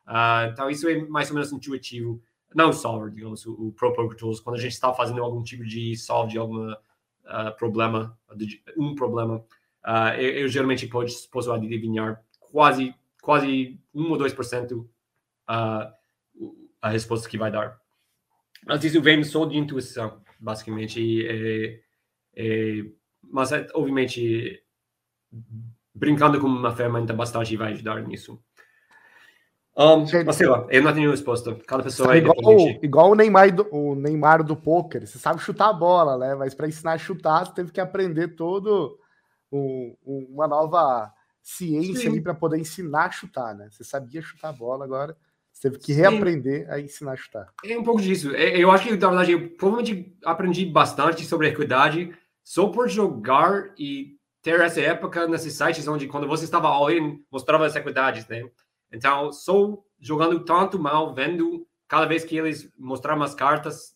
Uh, 0.08 0.52
então, 0.52 0.70
isso 0.70 0.88
é 0.88 0.96
mais 1.08 1.30
ou 1.30 1.36
menos 1.36 1.52
intuitivo. 1.52 2.22
Não 2.54 2.74
solver, 2.74 3.12
digamos, 3.12 3.46
o, 3.46 3.54
o 3.54 3.72
Pro 3.72 3.94
Poker 3.94 4.18
Tools, 4.18 4.40
quando 4.40 4.58
a 4.58 4.60
gente 4.60 4.74
está 4.74 4.94
fazendo 4.94 5.24
algum 5.24 5.44
tipo 5.44 5.64
de 5.64 5.96
solve 5.96 6.32
de 6.32 6.38
algum 6.38 6.72
uh, 6.72 7.56
problema, 7.58 8.18
de, 8.36 8.62
um 8.78 8.96
problema, 8.96 9.44
eu, 10.18 10.30
eu, 10.30 10.48
geralmente 10.48 10.88
posso, 10.88 11.52
adivinhar 11.52 12.24
quase, 12.40 12.94
quase 13.22 13.80
1 13.94 14.12
ou 14.12 14.18
2% 14.18 14.78
uh, 14.80 14.88
a 16.82 16.90
resposta 16.90 17.30
que 17.30 17.38
vai 17.38 17.52
dar. 17.52 17.80
Mas 18.66 18.84
isso 18.84 19.02
vem 19.02 19.24
só 19.24 19.46
de 19.46 19.58
intuição, 19.58 20.22
basicamente. 20.40 21.26
É, 21.28 21.82
é, 22.36 22.86
mas, 23.24 23.52
é, 23.52 23.68
obviamente, 23.74 24.64
brincando 25.94 26.40
com 26.40 26.48
uma 26.48 26.76
ferramenta 26.76 27.14
bastante 27.14 27.56
vai 27.56 27.74
ajudar 27.74 28.02
nisso. 28.08 28.42
Um, 29.80 30.06
mas 30.26 30.36
sei 30.36 30.46
lá, 30.46 30.68
eu 30.70 30.84
não 30.84 30.94
tenho 30.94 31.10
resposta. 31.10 31.56
Cada 31.66 31.84
pessoa 31.84 32.14
é 32.14 32.18
igual, 32.18 32.36
igual 32.84 33.12
o 33.12 33.16
Neymar, 33.16 33.56
do, 33.56 33.66
o 33.72 33.96
Neymar 33.96 34.44
do 34.44 34.56
poker. 34.56 35.08
Você 35.08 35.18
sabe 35.18 35.40
chutar 35.40 35.70
a 35.70 35.74
bola, 35.74 36.18
né? 36.18 36.36
Mas 36.36 36.54
para 36.54 36.68
ensinar 36.68 36.94
a 36.94 36.98
chutar, 36.98 37.46
você 37.46 37.54
teve 37.54 37.72
que 37.72 37.80
aprender 37.80 38.36
todo 38.36 39.00
um, 39.50 39.96
uma 40.06 40.48
nova 40.48 41.10
ciência 41.42 42.02
Sim. 42.02 42.10
ali 42.10 42.22
para 42.22 42.34
poder 42.34 42.60
ensinar 42.60 43.06
a 43.06 43.12
chutar, 43.12 43.56
né? 43.56 43.70
Você 43.72 43.86
sabia 43.86 44.22
chutar 44.22 44.50
a 44.50 44.54
bola 44.54 44.84
agora 44.84 45.16
você 45.60 45.70
teve 45.70 45.78
que 45.80 45.94
Sim. 45.94 46.02
reaprender 46.02 46.72
a 46.72 46.80
ensinar 46.80 47.12
a 47.12 47.16
chutar. 47.18 47.48
É 47.66 47.78
um 47.78 47.84
pouco 47.84 48.02
disso. 48.02 48.34
É, 48.34 48.58
eu 48.58 48.72
acho 48.72 48.86
que, 48.86 48.96
na 48.96 49.08
verdade, 49.10 49.34
eu 49.34 49.50
provavelmente 49.52 50.16
aprendi 50.24 50.66
bastante 50.66 51.26
sobre 51.26 51.50
equidade 51.50 52.16
só 52.44 52.68
por 52.70 52.88
jogar 52.88 53.74
e 53.78 54.18
ter 54.42 54.60
essa 54.62 54.80
época 54.80 55.28
nesses 55.28 55.54
sites 55.54 55.86
onde, 55.88 56.08
quando 56.08 56.28
você 56.28 56.46
estava 56.46 56.70
all-in, 56.70 57.22
mostrava 57.30 57.66
as 57.66 57.76
equidades, 57.76 58.26
né? 58.28 58.50
Então, 58.92 59.32
só 59.32 59.78
jogando 60.00 60.44
tanto 60.44 60.80
mal, 60.80 61.14
vendo 61.14 61.68
cada 61.88 62.06
vez 62.06 62.24
que 62.24 62.38
eles 62.38 62.70
mostravam 62.78 63.24
as 63.24 63.36
cartas, 63.36 63.96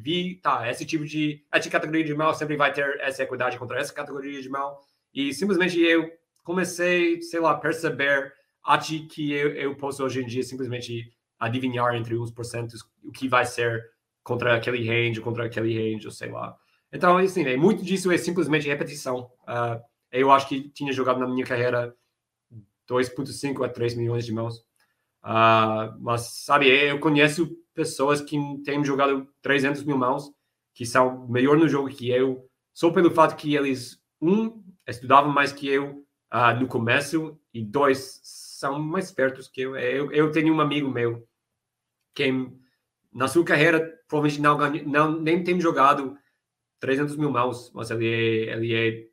vi, 0.00 0.40
tá, 0.42 0.68
esse 0.70 0.84
tipo 0.84 1.04
de, 1.04 1.44
essa 1.52 1.70
categoria 1.70 2.04
de 2.04 2.14
mal 2.14 2.34
sempre 2.34 2.56
vai 2.56 2.72
ter 2.72 2.98
essa 3.00 3.22
equidade 3.22 3.58
contra 3.58 3.78
essa 3.78 3.92
categoria 3.92 4.40
de 4.40 4.48
mal. 4.48 4.80
E 5.12 5.32
simplesmente 5.32 5.80
eu 5.80 6.10
comecei, 6.42 7.20
sei 7.22 7.40
lá, 7.40 7.54
perceber 7.54 8.32
acho 8.64 9.06
que 9.08 9.32
eu, 9.32 9.50
eu 9.54 9.76
posso 9.76 10.02
hoje 10.02 10.22
em 10.22 10.26
dia 10.26 10.42
simplesmente 10.42 11.12
adivinhar 11.38 11.94
entre 11.94 12.16
uns 12.16 12.30
porcentos 12.30 12.82
o 13.02 13.12
que 13.12 13.28
vai 13.28 13.44
ser 13.44 13.82
contra 14.22 14.56
aquele 14.56 14.86
range, 14.86 15.20
contra 15.20 15.44
aquele 15.44 15.76
range, 15.76 16.06
ou 16.06 16.12
sei 16.12 16.30
lá. 16.30 16.56
Então, 16.92 17.18
assim, 17.18 17.44
é, 17.44 17.56
muito 17.56 17.84
disso 17.84 18.10
é 18.10 18.16
simplesmente 18.16 18.66
repetição. 18.66 19.30
Uh, 19.42 19.80
eu 20.10 20.30
acho 20.30 20.48
que 20.48 20.70
tinha 20.70 20.92
jogado 20.92 21.20
na 21.20 21.28
minha 21.28 21.44
carreira 21.44 21.94
2,5 22.88 23.64
a 23.64 23.68
3 23.68 23.94
milhões 23.94 24.24
de 24.24 24.32
mãos. 24.32 24.58
Uh, 25.24 25.96
mas, 26.00 26.44
sabe, 26.44 26.68
eu 26.68 26.98
conheço 27.00 27.56
pessoas 27.72 28.20
que 28.20 28.36
têm 28.64 28.84
jogado 28.84 29.26
300 29.42 29.82
mil 29.84 29.96
mãos, 29.96 30.30
que 30.74 30.84
são 30.84 31.26
melhor 31.28 31.56
no 31.56 31.68
jogo 31.68 31.88
que 31.88 32.10
eu, 32.10 32.48
só 32.72 32.90
pelo 32.90 33.10
fato 33.10 33.36
que 33.36 33.54
eles, 33.54 34.00
um, 34.20 34.62
estudavam 34.86 35.32
mais 35.32 35.52
que 35.52 35.68
eu 35.68 36.04
uh, 36.32 36.60
no 36.60 36.66
começo, 36.66 37.38
e 37.52 37.62
dois, 37.64 38.20
são 38.22 38.78
mais 38.78 39.12
perto 39.12 39.40
que 39.50 39.62
eu. 39.62 39.76
eu. 39.76 40.12
Eu 40.12 40.30
tenho 40.32 40.52
um 40.52 40.60
amigo 40.60 40.90
meu 40.90 41.26
que 42.14 42.30
na 43.12 43.28
sua 43.28 43.44
carreira 43.44 43.80
provavelmente 44.08 44.40
não, 44.40 44.58
não 44.84 45.20
nem 45.20 45.42
tem 45.42 45.60
jogado 45.60 46.16
300 46.80 47.16
mil 47.16 47.30
mãos, 47.30 47.70
mas 47.74 47.90
ele 47.90 48.06
é, 48.06 48.54
ele 48.54 48.74
é 48.74 49.06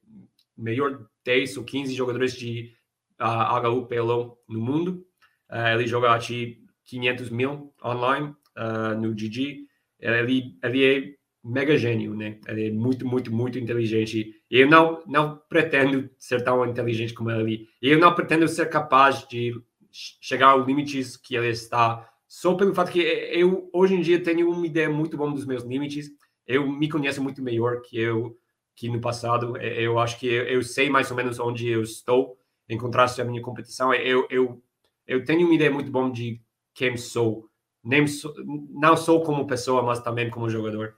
melhor 0.58 1.08
10 1.24 1.58
ou 1.58 1.64
15 1.64 1.94
jogadores 1.94 2.34
de 2.34 2.76
uh, 3.22 3.68
HU 3.68 3.86
PLO 3.86 4.38
no 4.50 4.60
mundo. 4.60 5.06
Uh, 5.50 5.76
ele 5.76 5.88
joga 5.88 6.14
aqui 6.14 6.66
500 6.86 7.30
mil 7.30 7.74
online 7.84 8.34
uh, 8.58 9.00
no 9.00 9.14
GG. 9.14 9.66
Ele, 10.00 10.58
ele 10.64 10.86
é 10.86 11.14
mega 11.44 11.78
gênio, 11.78 12.16
né? 12.16 12.40
Ele 12.48 12.68
é 12.68 12.72
muito, 12.72 13.06
muito, 13.06 13.32
muito 13.32 13.60
inteligente. 13.60 14.34
Eu 14.50 14.68
não, 14.68 15.04
não 15.08 15.40
pretendo 15.50 16.10
ser 16.18 16.44
tão 16.44 16.66
inteligente 16.66 17.14
como 17.14 17.32
ele. 17.32 17.68
Eu 17.82 18.00
não 18.00 18.14
pretendo 18.14 18.48
ser 18.48 18.70
capaz 18.70 19.28
de 19.28 19.54
chegar 19.92 20.50
aos 20.50 20.66
limites 20.66 21.18
que 21.18 21.36
ele 21.36 21.50
está, 21.50 22.10
só 22.32 22.54
pelo 22.54 22.74
fato 22.74 22.94
que 22.94 23.02
eu, 23.02 23.70
hoje 23.74 23.94
em 23.94 24.00
dia, 24.00 24.24
tenho 24.24 24.50
uma 24.50 24.66
ideia 24.66 24.90
muito 24.90 25.18
boa 25.18 25.30
dos 25.30 25.46
meus 25.46 25.64
limites. 25.64 26.10
Eu 26.48 26.66
me 26.66 26.88
conheço 26.88 27.22
muito 27.22 27.42
melhor 27.42 27.82
que 27.82 28.00
eu 28.00 28.38
que 28.74 28.88
no 28.88 29.02
passado. 29.02 29.58
Eu 29.58 30.00
acho 30.00 30.18
que 30.18 30.28
eu, 30.28 30.44
eu 30.46 30.64
sei 30.64 30.90
mais 30.90 31.12
ou 31.12 31.18
menos 31.18 31.42
onde 31.42 31.68
eu 31.68 31.82
estou 31.82 32.38
em 32.74 32.78
contraste 32.78 33.22
à 33.22 33.26
minha 33.26 33.42
competição. 33.42 33.94
Eu, 33.94 34.28
eu, 34.30 34.64
eu 35.06 35.24
tenho 35.26 35.46
uma 35.46 35.56
ideia 35.56 35.72
muito 35.72 35.92
boa 35.92 36.10
de 36.12 36.42
quem 36.74 36.98
sou. 36.98 37.50
Nem 37.84 38.06
sou, 38.08 38.34
não 38.70 38.96
sou 38.96 39.24
como 39.24 39.48
pessoa, 39.48 39.82
mas 39.82 40.00
também 40.00 40.30
como 40.30 40.50
jogador. 40.50 40.98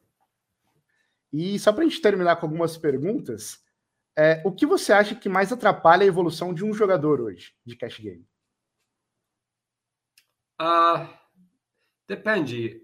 E 1.32 1.58
só 1.58 1.74
para 1.74 1.84
a 1.84 1.88
gente 1.88 2.02
terminar 2.02 2.36
com 2.36 2.46
algumas 2.46 2.78
perguntas, 2.78 3.64
é, 4.16 4.42
o 4.46 4.52
que 4.52 4.66
você 4.66 4.94
acha 4.94 5.16
que 5.16 5.28
mais 5.28 5.52
atrapalha 5.52 6.04
a 6.04 6.08
evolução 6.08 6.54
de 6.54 6.64
um 6.64 6.74
jogador 6.74 7.20
hoje 7.20 7.56
de 7.66 7.76
cash 7.76 8.00
game? 8.00 8.28
Uh, 10.62 11.10
depende. 12.08 12.82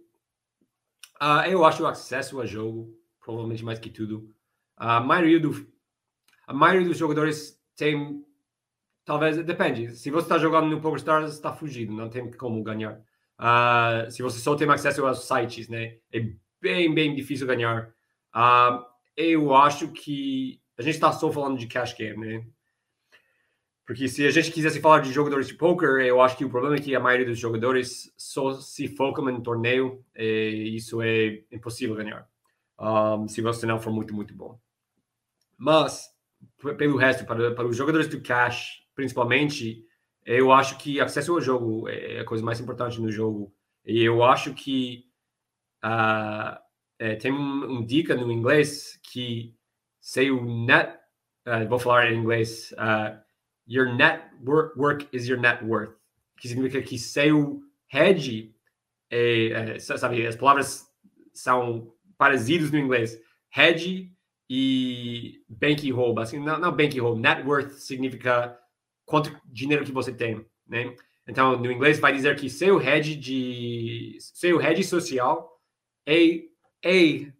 Uh, 1.22 1.45
eu 1.48 1.64
acho 1.64 1.84
o 1.84 1.88
acesso 1.88 2.41
a 2.41 2.45
jogo, 2.45 2.98
provavelmente 3.20 3.64
mais 3.64 3.78
que 3.78 3.90
tudo. 3.90 4.34
A 4.76 4.99
maioria, 4.99 5.40
do, 5.40 5.68
a 6.48 6.53
maioria 6.53 6.88
dos 6.88 6.98
jogadores 6.98 7.61
tem. 7.76 8.26
Talvez, 9.10 9.44
depende. 9.44 9.95
Se 9.95 10.11
você 10.11 10.26
está 10.26 10.38
jogando 10.38 10.68
no 10.68 10.80
PokerStars, 10.80 11.34
está 11.34 11.52
fugido, 11.52 11.91
não 11.91 12.11
tem 12.11 12.30
como 12.30 12.61
ganhar. 12.61 13.02
Uh, 13.40 14.11
se 14.11 14.22
você 14.22 14.38
só 14.38 14.56
tem 14.56 14.69
acesso 14.69 15.03
aos 15.03 15.27
sites, 15.27 15.68
né? 15.68 15.98
É 16.14 16.30
bem, 16.61 16.94
bem 16.94 17.15
difícil 17.15 17.48
ganhar. 17.48 17.91
Uh, 18.36 18.86
eu 19.18 19.56
acho 19.56 19.88
que 19.88 20.61
a 20.77 20.84
gente 20.84 20.94
está 20.94 21.11
só 21.11 21.31
falando 21.31 21.57
de 21.57 21.65
cash 21.65 21.95
game, 21.95 22.23
né? 22.23 22.45
Porque 23.84 24.07
se 24.07 24.27
a 24.27 24.30
gente 24.30 24.52
quisesse 24.52 24.80
falar 24.80 24.99
de 24.99 25.11
jogadores 25.11 25.48
de 25.48 25.56
poker, 25.56 26.06
eu 26.06 26.22
acho 26.22 26.38
que 26.38 26.45
o 26.45 26.49
problema 26.52 26.76
é 26.76 26.80
que 26.80 26.95
a 26.95 26.99
maioria 26.99 27.26
dos 27.26 27.40
jogadores 27.40 28.14
só 28.15 28.53
se 28.61 28.88
focam 28.90 29.27
em 29.31 29.41
torneio 29.41 30.06
e 30.15 30.76
isso 30.76 31.02
é 31.02 31.41
impossível 31.52 31.95
ganhar 31.95 32.30
um, 32.80 33.27
se 33.27 33.41
você 33.41 33.65
não 33.65 33.80
for 33.80 33.91
muito, 33.91 34.14
muito 34.14 34.36
bom. 34.36 34.60
Mas, 35.57 36.10
pelo 36.77 36.95
resto, 36.95 37.26
para, 37.26 37.56
para 37.56 37.65
os 37.65 37.76
jogadores 37.76 38.07
do 38.07 38.22
cash, 38.22 38.88
principalmente, 39.00 39.86
eu 40.26 40.52
acho 40.52 40.78
que 40.78 41.00
acesso 41.00 41.32
ao 41.32 41.40
jogo 41.40 41.88
é 41.88 42.20
a 42.20 42.26
coisa 42.26 42.44
mais 42.44 42.60
importante 42.60 43.00
no 43.00 43.10
jogo. 43.10 43.56
E 43.86 44.04
eu 44.04 44.22
acho 44.26 44.54
que 44.54 45.06
uh, 45.82 46.60
é, 47.00 47.16
tem 47.16 47.32
um, 47.32 47.78
um, 47.78 47.86
dica 47.86 48.14
no 48.14 48.30
inglês 48.30 49.00
que 49.02 49.56
sei 50.02 50.30
o 50.32 50.44
net, 50.44 51.00
uh, 51.48 51.66
vou 51.70 51.80
falar 51.80 52.12
em 52.12 52.20
inglês, 52.20 52.74
uh, 52.74 53.18
your 53.66 53.96
net 53.96 54.22
work 54.46 55.08
is 55.14 55.30
your 55.30 55.40
net 55.40 55.64
worth, 55.64 55.96
que 56.36 56.50
significa 56.50 56.82
que 56.82 57.00
seu 57.00 57.62
hedge, 57.92 58.54
é, 59.10 59.76
é, 59.76 59.80
sabe, 59.80 60.28
as 60.28 60.36
palavras 60.36 60.86
são 61.34 61.94
parecidas 62.18 62.70
no 62.70 62.78
inglês, 62.78 63.18
hedge 63.56 64.12
e 64.50 65.42
bankroll, 65.48 66.20
assim, 66.20 66.38
não, 66.38 66.60
não 66.60 66.76
bankroll, 66.76 67.18
net 67.18 67.48
worth 67.48 67.72
significa 67.72 68.60
quanto 69.10 69.36
dinheiro 69.44 69.84
que 69.84 69.91
você 69.91 70.14
tem, 70.14 70.45
né? 70.68 70.95
Então, 71.27 71.57
no 71.57 71.72
inglês 71.72 71.99
vai 71.99 72.14
dizer 72.14 72.36
que 72.36 72.48
seu 72.48 72.80
hedge 72.80 73.15
de 73.15 74.18
seu 74.19 74.61
hedge 74.61 74.84
social 74.84 75.60
é 76.06 76.44
é 76.86 77.31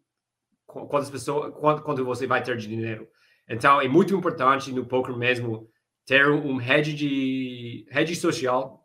quantas 0.66 1.10
pessoas, 1.12 1.54
quanto, 1.56 1.84
quanto 1.84 2.04
você 2.04 2.26
vai 2.26 2.42
ter 2.42 2.58
de 2.58 2.68
dinheiro. 2.68 3.08
Então, 3.48 3.80
é 3.80 3.88
muito 3.88 4.16
importante 4.16 4.72
no 4.72 4.86
poker 4.86 5.16
mesmo 5.16 5.70
ter 6.06 6.28
um 6.28 6.60
hedge 6.60 6.94
de 6.94 7.86
hedge 7.92 8.16
social 8.16 8.84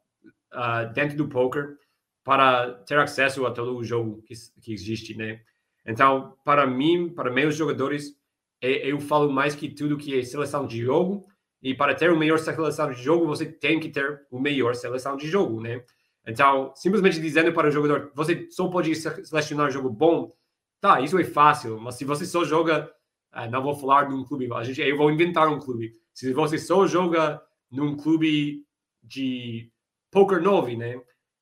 uh, 0.52 0.92
dentro 0.92 1.16
do 1.16 1.28
poker 1.28 1.78
para 2.22 2.74
ter 2.84 2.98
acesso 2.98 3.46
a 3.46 3.50
todo 3.50 3.76
o 3.76 3.84
jogo 3.84 4.22
que, 4.22 4.34
que 4.60 4.72
existe, 4.74 5.16
né? 5.16 5.40
Então, 5.86 6.36
para 6.44 6.66
mim, 6.66 7.08
para 7.08 7.30
meus 7.30 7.56
jogadores, 7.56 8.14
é, 8.60 8.90
eu 8.90 9.00
falo 9.00 9.32
mais 9.32 9.54
que 9.54 9.70
tudo 9.70 9.96
que 9.96 10.18
é 10.18 10.22
seleção 10.22 10.66
de 10.66 10.82
jogo. 10.82 11.26
E 11.64 11.74
para 11.74 11.94
ter 11.94 12.12
o 12.12 12.16
melhor 12.16 12.38
seleção 12.38 12.92
de 12.92 13.02
jogo, 13.02 13.26
você 13.26 13.46
tem 13.46 13.80
que 13.80 13.88
ter 13.88 14.24
o 14.30 14.38
melhor 14.38 14.76
seleção 14.76 15.16
de 15.16 15.26
jogo, 15.26 15.60
né? 15.60 15.82
Então, 16.24 16.72
simplesmente 16.76 17.20
dizendo 17.20 17.52
para 17.52 17.68
o 17.68 17.70
jogador, 17.72 18.12
você 18.14 18.48
só 18.50 18.68
pode 18.68 18.94
selecionar 18.94 19.66
um 19.66 19.70
jogo 19.70 19.90
bom, 19.90 20.32
Tá, 20.84 21.00
isso 21.00 21.18
é 21.18 21.24
fácil, 21.24 21.80
mas 21.80 21.94
se 21.94 22.04
você 22.04 22.26
só 22.26 22.44
joga, 22.44 22.92
ah, 23.32 23.48
não 23.48 23.62
vou 23.62 23.74
falar 23.74 24.04
de 24.04 24.12
um 24.12 24.22
clube, 24.22 24.52
a 24.52 24.62
gente, 24.62 24.82
eu 24.82 24.98
vou 24.98 25.10
inventar 25.10 25.48
um 25.48 25.58
clube. 25.58 25.94
Se 26.12 26.30
você 26.34 26.58
só 26.58 26.86
joga 26.86 27.40
num 27.70 27.96
clube 27.96 28.66
de 29.02 29.72
poker 30.10 30.42
9, 30.42 30.76
né? 30.76 31.00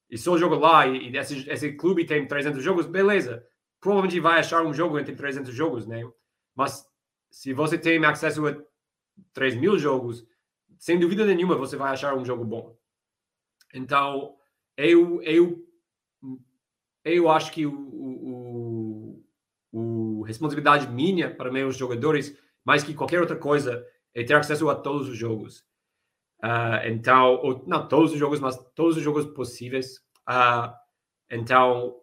E 0.09 0.16
só 0.16 0.39
joga 0.39 0.55
lá 0.57 0.86
e, 0.86 1.16
esse, 1.16 1.51
esse 1.51 1.73
clube 1.73 2.05
tem 2.05 2.24
300 2.24 2.62
jogos, 2.62 2.86
beleza. 2.86 3.44
Provavelmente 3.81 4.20
vai 4.20 4.39
achar 4.39 4.62
um 4.62 4.73
jogo 4.73 4.97
entre 4.97 5.16
300 5.16 5.53
jogos, 5.53 5.89
né? 5.89 6.09
Mas 6.55 6.86
se 7.28 7.53
você 7.53 7.77
tem 7.77 8.05
acesso 8.05 8.47
a 8.47 8.57
3 9.32 9.56
mil 9.56 9.78
jogos, 9.78 10.26
sem 10.78 10.98
dúvida 10.98 11.24
nenhuma 11.24 11.56
você 11.56 11.76
vai 11.76 11.93
achar 11.93 12.16
um 12.16 12.24
jogo 12.24 12.44
bom. 12.44 12.76
Então, 13.74 14.36
eu, 14.76 15.22
eu, 15.22 15.64
eu 17.05 17.28
acho 17.30 17.52
que 17.52 17.66
o, 17.66 17.72
o, 17.72 19.24
o 19.72 20.22
responsabilidade 20.22 20.89
minha 20.89 21.34
para 21.34 21.52
meus 21.52 21.76
jogadores, 21.76 22.36
mais 22.64 22.82
que 22.84 22.94
qualquer 22.94 23.20
outra 23.20 23.36
coisa, 23.36 23.86
é 24.14 24.22
ter 24.22 24.34
acesso 24.34 24.68
a 24.68 24.74
todos 24.74 25.09
os 25.09 25.16
jogos. 25.16 25.64
Uh, 26.43 26.86
então, 26.86 27.36
ou, 27.36 27.64
não 27.66 27.86
todos 27.86 28.12
os 28.12 28.18
jogos, 28.18 28.40
mas 28.40 28.56
todos 28.74 28.97
os 28.97 29.02
jogos 29.02 29.26
possíveis. 29.26 29.98
Uh, 30.28 30.72
então, 31.30 32.02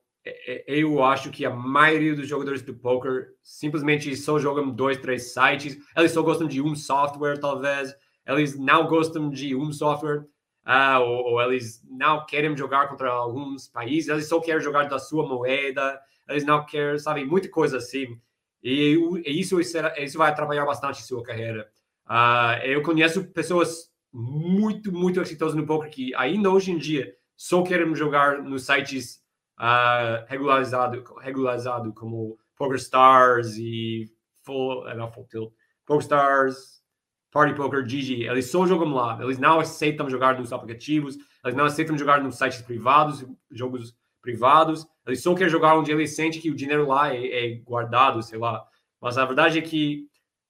eu 0.68 1.04
acho 1.04 1.32
que 1.32 1.46
a 1.46 1.50
maioria 1.50 2.16
dos 2.16 2.28
jogadores 2.28 2.62
do 2.62 2.74
poker 2.74 3.30
simplesmente 3.42 4.16
só 4.16 4.38
jogam 4.38 4.70
dois, 4.70 4.98
três 4.98 5.34
sites. 5.34 5.78
Eles 5.96 6.12
só 6.12 6.22
gostam 6.22 6.48
de 6.48 6.62
um 6.62 6.76
software, 6.76 7.40
talvez. 7.40 7.94
Eles 8.28 8.58
não 8.58 8.88
gostam 8.88 9.30
de 9.30 9.56
um 9.56 9.72
software. 9.72 10.26
Uh, 10.66 11.00
ou, 11.02 11.34
ou, 11.34 11.42
eles 11.42 11.82
não 11.90 12.26
querem 12.26 12.56
jogar 12.56 12.88
contra 12.90 13.10
alguns 13.10 13.68
países. 13.68 14.10
Eles 14.10 14.28
só 14.28 14.40
querem 14.40 14.62
jogar 14.62 14.84
da 14.84 15.00
sua 15.00 15.28
moeda 15.28 16.00
eles 16.30 16.46
não 16.46 16.64
querem, 16.64 16.98
sabe, 17.00 17.26
muita 17.26 17.50
coisa 17.50 17.78
assim. 17.78 18.20
E, 18.64 18.96
e 19.26 19.40
isso, 19.40 19.60
isso 19.60 20.18
vai 20.18 20.30
atrapalhar 20.30 20.66
bastante 20.66 21.02
sua 21.02 21.24
carreira. 21.24 21.70
Uh, 22.08 22.66
eu 22.66 22.84
conheço 22.84 23.26
pessoas 23.32 23.90
muito, 24.14 24.92
muito 24.92 25.20
exitosas 25.20 25.56
no 25.56 25.66
poker 25.66 25.90
que 25.90 26.14
ainda 26.16 26.50
hoje 26.50 26.72
em 26.72 26.78
dia 26.78 27.14
só 27.36 27.64
querem 27.64 27.94
jogar 27.96 28.44
nos 28.44 28.66
sites 28.66 29.22
uh, 29.60 30.26
regularizado, 30.28 31.04
regularizado 31.20 31.94
como 31.94 32.38
PokerStars 32.56 33.58
e 33.58 34.06
Full, 34.44 34.88
eh, 34.88 34.96
não, 34.96 35.12
Full 35.12 35.28
Tilt, 35.28 35.54
PokerStars, 35.86 36.80
Party 37.32 37.54
Poker, 37.56 37.84
GG. 37.84 38.24
Eles 38.24 38.50
só 38.50 38.66
jogam 38.66 38.94
lá. 38.94 39.20
Eles 39.22 39.38
não 39.38 39.60
aceitam 39.60 40.10
jogar 40.10 40.40
nos 40.40 40.52
aplicativos, 40.52 41.18
eles 41.44 41.56
não 41.56 41.66
aceitam 41.66 41.98
jogar 41.98 42.24
nos 42.24 42.38
sites 42.38 42.62
privados, 42.62 43.26
jogos 43.52 43.96
privados. 44.22 44.88
Ele 45.06 45.16
só 45.16 45.36
quer 45.36 45.50
jogar 45.50 45.78
onde 45.78 45.92
ele 45.92 46.08
sente 46.08 46.40
que 46.40 46.50
o 46.50 46.56
dinheiro 46.56 46.88
lá 46.88 47.14
é, 47.14 47.54
é 47.54 47.56
guardado, 47.60 48.22
sei 48.24 48.40
lá. 48.40 48.66
Mas 49.00 49.18
a 49.18 49.26
verdade 49.26 49.60
é 49.60 49.62
que 49.62 50.08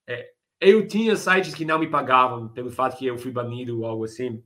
é, 0.07 0.29
eu 0.59 0.87
tinha 0.87 1.15
sites 1.15 1.53
que 1.53 1.65
não 1.65 1.79
me 1.79 1.87
pagavam 1.87 2.49
pelo 2.49 2.71
fato 2.71 2.97
que 2.97 3.05
eu 3.05 3.17
fui 3.17 3.31
banido 3.31 3.79
ou 3.79 3.85
algo 3.85 4.05
assim. 4.05 4.43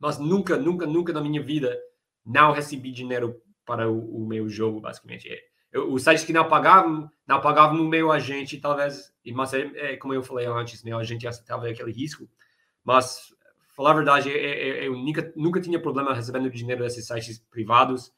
Mas 0.00 0.18
nunca, 0.18 0.56
nunca, 0.56 0.86
nunca 0.86 1.12
na 1.12 1.20
minha 1.20 1.42
vida 1.42 1.76
não 2.24 2.52
recebi 2.52 2.90
dinheiro 2.90 3.40
para 3.66 3.90
o, 3.90 4.22
o 4.22 4.26
meu 4.26 4.48
jogo, 4.48 4.80
basicamente. 4.80 5.28
É, 5.28 5.38
eu, 5.72 5.92
os 5.92 6.02
sites 6.02 6.24
que 6.24 6.32
não 6.32 6.48
pagavam, 6.48 7.10
não 7.26 7.40
pagavam 7.40 7.76
no 7.76 7.88
meu 7.88 8.10
agente, 8.10 8.58
talvez. 8.58 9.12
Mas 9.34 9.52
é, 9.52 9.70
é 9.74 9.96
como 9.96 10.14
eu 10.14 10.22
falei 10.22 10.46
antes, 10.46 10.82
meu 10.82 10.96
agente 10.98 11.26
aceitava 11.26 11.68
aquele 11.68 11.92
risco. 11.92 12.26
Mas, 12.82 13.34
falar 13.74 13.90
a 13.90 13.94
verdade, 13.94 14.30
é, 14.30 14.84
é, 14.84 14.86
eu 14.86 14.96
nunca, 14.96 15.32
nunca 15.36 15.60
tinha 15.60 15.80
problema 15.80 16.14
recebendo 16.14 16.48
dinheiro 16.48 16.82
desses 16.82 17.06
sites 17.06 17.38
privados. 17.50 18.12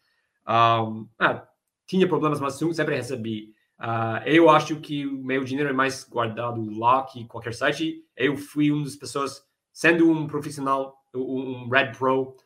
Um, 0.47 1.09
tinha 1.87 2.07
problemas, 2.07 2.39
mas 2.39 2.55
sempre 2.55 2.95
recebi. 2.95 3.55
Uh, 3.81 4.21
eu 4.27 4.51
acho 4.51 4.77
que 4.81 5.07
o 5.07 5.23
meu 5.25 5.45
dinheiro 5.45 5.71
é 5.71 5.73
mais 5.73 6.05
guardado 6.05 6.69
lá 6.79 7.05
que 7.05 7.25
qualquer 7.27 7.55
site. 7.55 8.05
Eu 8.17 8.37
fui 8.37 8.71
uma 8.71 8.85
das 8.85 8.97
pessoas, 8.97 9.43
sendo 9.73 10.11
um 10.11 10.27
profissional, 10.27 10.97
um 11.15 11.69
Red 11.69 11.93
pro 11.93 12.37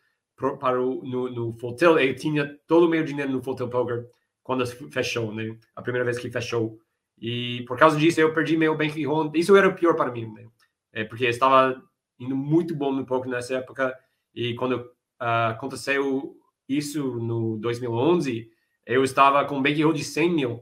para 0.59 0.81
o, 0.81 1.03
no, 1.05 1.31
no 1.31 1.53
Tilt, 1.57 1.83
eu 1.83 2.17
tinha 2.17 2.59
todo 2.67 2.87
o 2.87 2.89
meu 2.89 3.05
dinheiro 3.05 3.31
no 3.31 3.41
Tilt 3.41 3.59
Poker 3.71 4.07
quando 4.43 4.67
fechou, 4.67 5.35
né? 5.35 5.57
A 5.75 5.83
primeira 5.83 6.05
vez 6.05 6.19
que 6.19 6.31
fechou. 6.31 6.79
E 7.19 7.65
por 7.69 7.79
causa 7.79 7.97
disso 7.97 8.21
eu 8.21 8.35
perdi 8.35 8.57
meu 8.57 8.77
bankroll. 8.77 9.31
Isso 9.35 9.57
era 9.57 9.69
o 9.69 9.75
pior 9.75 9.95
para 9.95 10.11
mim, 10.11 10.27
né? 10.33 10.47
É 10.93 11.05
porque 11.05 11.25
eu 11.25 11.31
estava 11.31 11.81
indo 12.19 12.37
muito 12.37 12.75
bom 12.75 12.93
no 12.93 13.07
poker 13.07 13.31
nessa 13.31 13.55
época 13.55 13.97
e 14.35 14.55
quando 14.55 14.77
uh, 15.21 15.51
aconteceu 15.51 16.37
isso 16.69 17.19
no 17.19 17.59
2011, 17.59 18.51
eu 18.87 19.05
estava 19.05 19.45
com 19.45 19.63
bankroll 19.63 19.93
de 19.93 20.05
100 20.05 20.31
mil. 20.31 20.61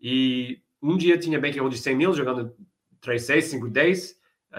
E 0.00 0.60
um 0.82 0.96
dia 0.96 1.18
tinha 1.18 1.40
bankroll 1.40 1.68
de 1.68 1.78
100 1.78 1.96
mil, 1.96 2.12
jogando 2.12 2.54
3, 3.00 3.22
6, 3.22 3.44
5, 3.44 3.68
10. 3.68 4.16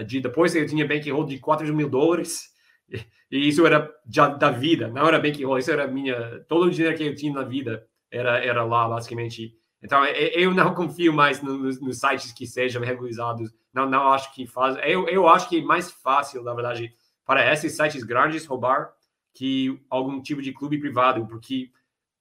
De, 0.07 0.19
depois 0.19 0.55
eu 0.55 0.65
tinha 0.65 0.87
bankroll 0.87 1.25
de 1.25 1.39
4 1.39 1.73
mil 1.73 1.89
dólares. 1.89 2.55
E, 2.89 3.49
isso 3.49 3.65
era 3.65 3.91
já 4.07 4.27
da 4.27 4.51
vida, 4.51 4.87
não 4.87 5.07
era 5.07 5.19
bankroll, 5.19 5.57
isso 5.57 5.71
era 5.71 5.87
minha... 5.87 6.43
Todo 6.47 6.65
o 6.65 6.71
dinheiro 6.71 6.95
que 6.95 7.03
eu 7.03 7.15
tinha 7.15 7.33
na 7.33 7.43
vida 7.43 7.85
era, 8.11 8.37
era 8.43 8.63
lá, 8.63 8.87
basicamente. 8.87 9.53
Então, 9.81 10.05
eu 10.05 10.53
não 10.53 10.73
confio 10.75 11.13
mais 11.13 11.41
nos, 11.41 11.81
nos 11.81 11.99
sites 11.99 12.31
que 12.31 12.45
sejam 12.45 12.81
regularizados. 12.83 13.51
Não, 13.73 13.89
não 13.89 14.09
acho 14.09 14.33
que 14.33 14.47
faz. 14.47 14.77
Eu, 14.83 15.07
eu 15.07 15.27
acho 15.27 15.49
que 15.49 15.59
é 15.59 15.63
mais 15.63 15.91
fácil, 15.91 16.43
na 16.43 16.53
verdade, 16.53 16.93
para 17.25 17.51
esses 17.51 17.75
sites 17.75 18.03
grandes 18.03 18.45
roubar 18.45 18.93
que 19.33 19.79
algum 19.89 20.21
tipo 20.21 20.41
de 20.41 20.53
clube 20.53 20.79
privado, 20.79 21.27
porque 21.27 21.69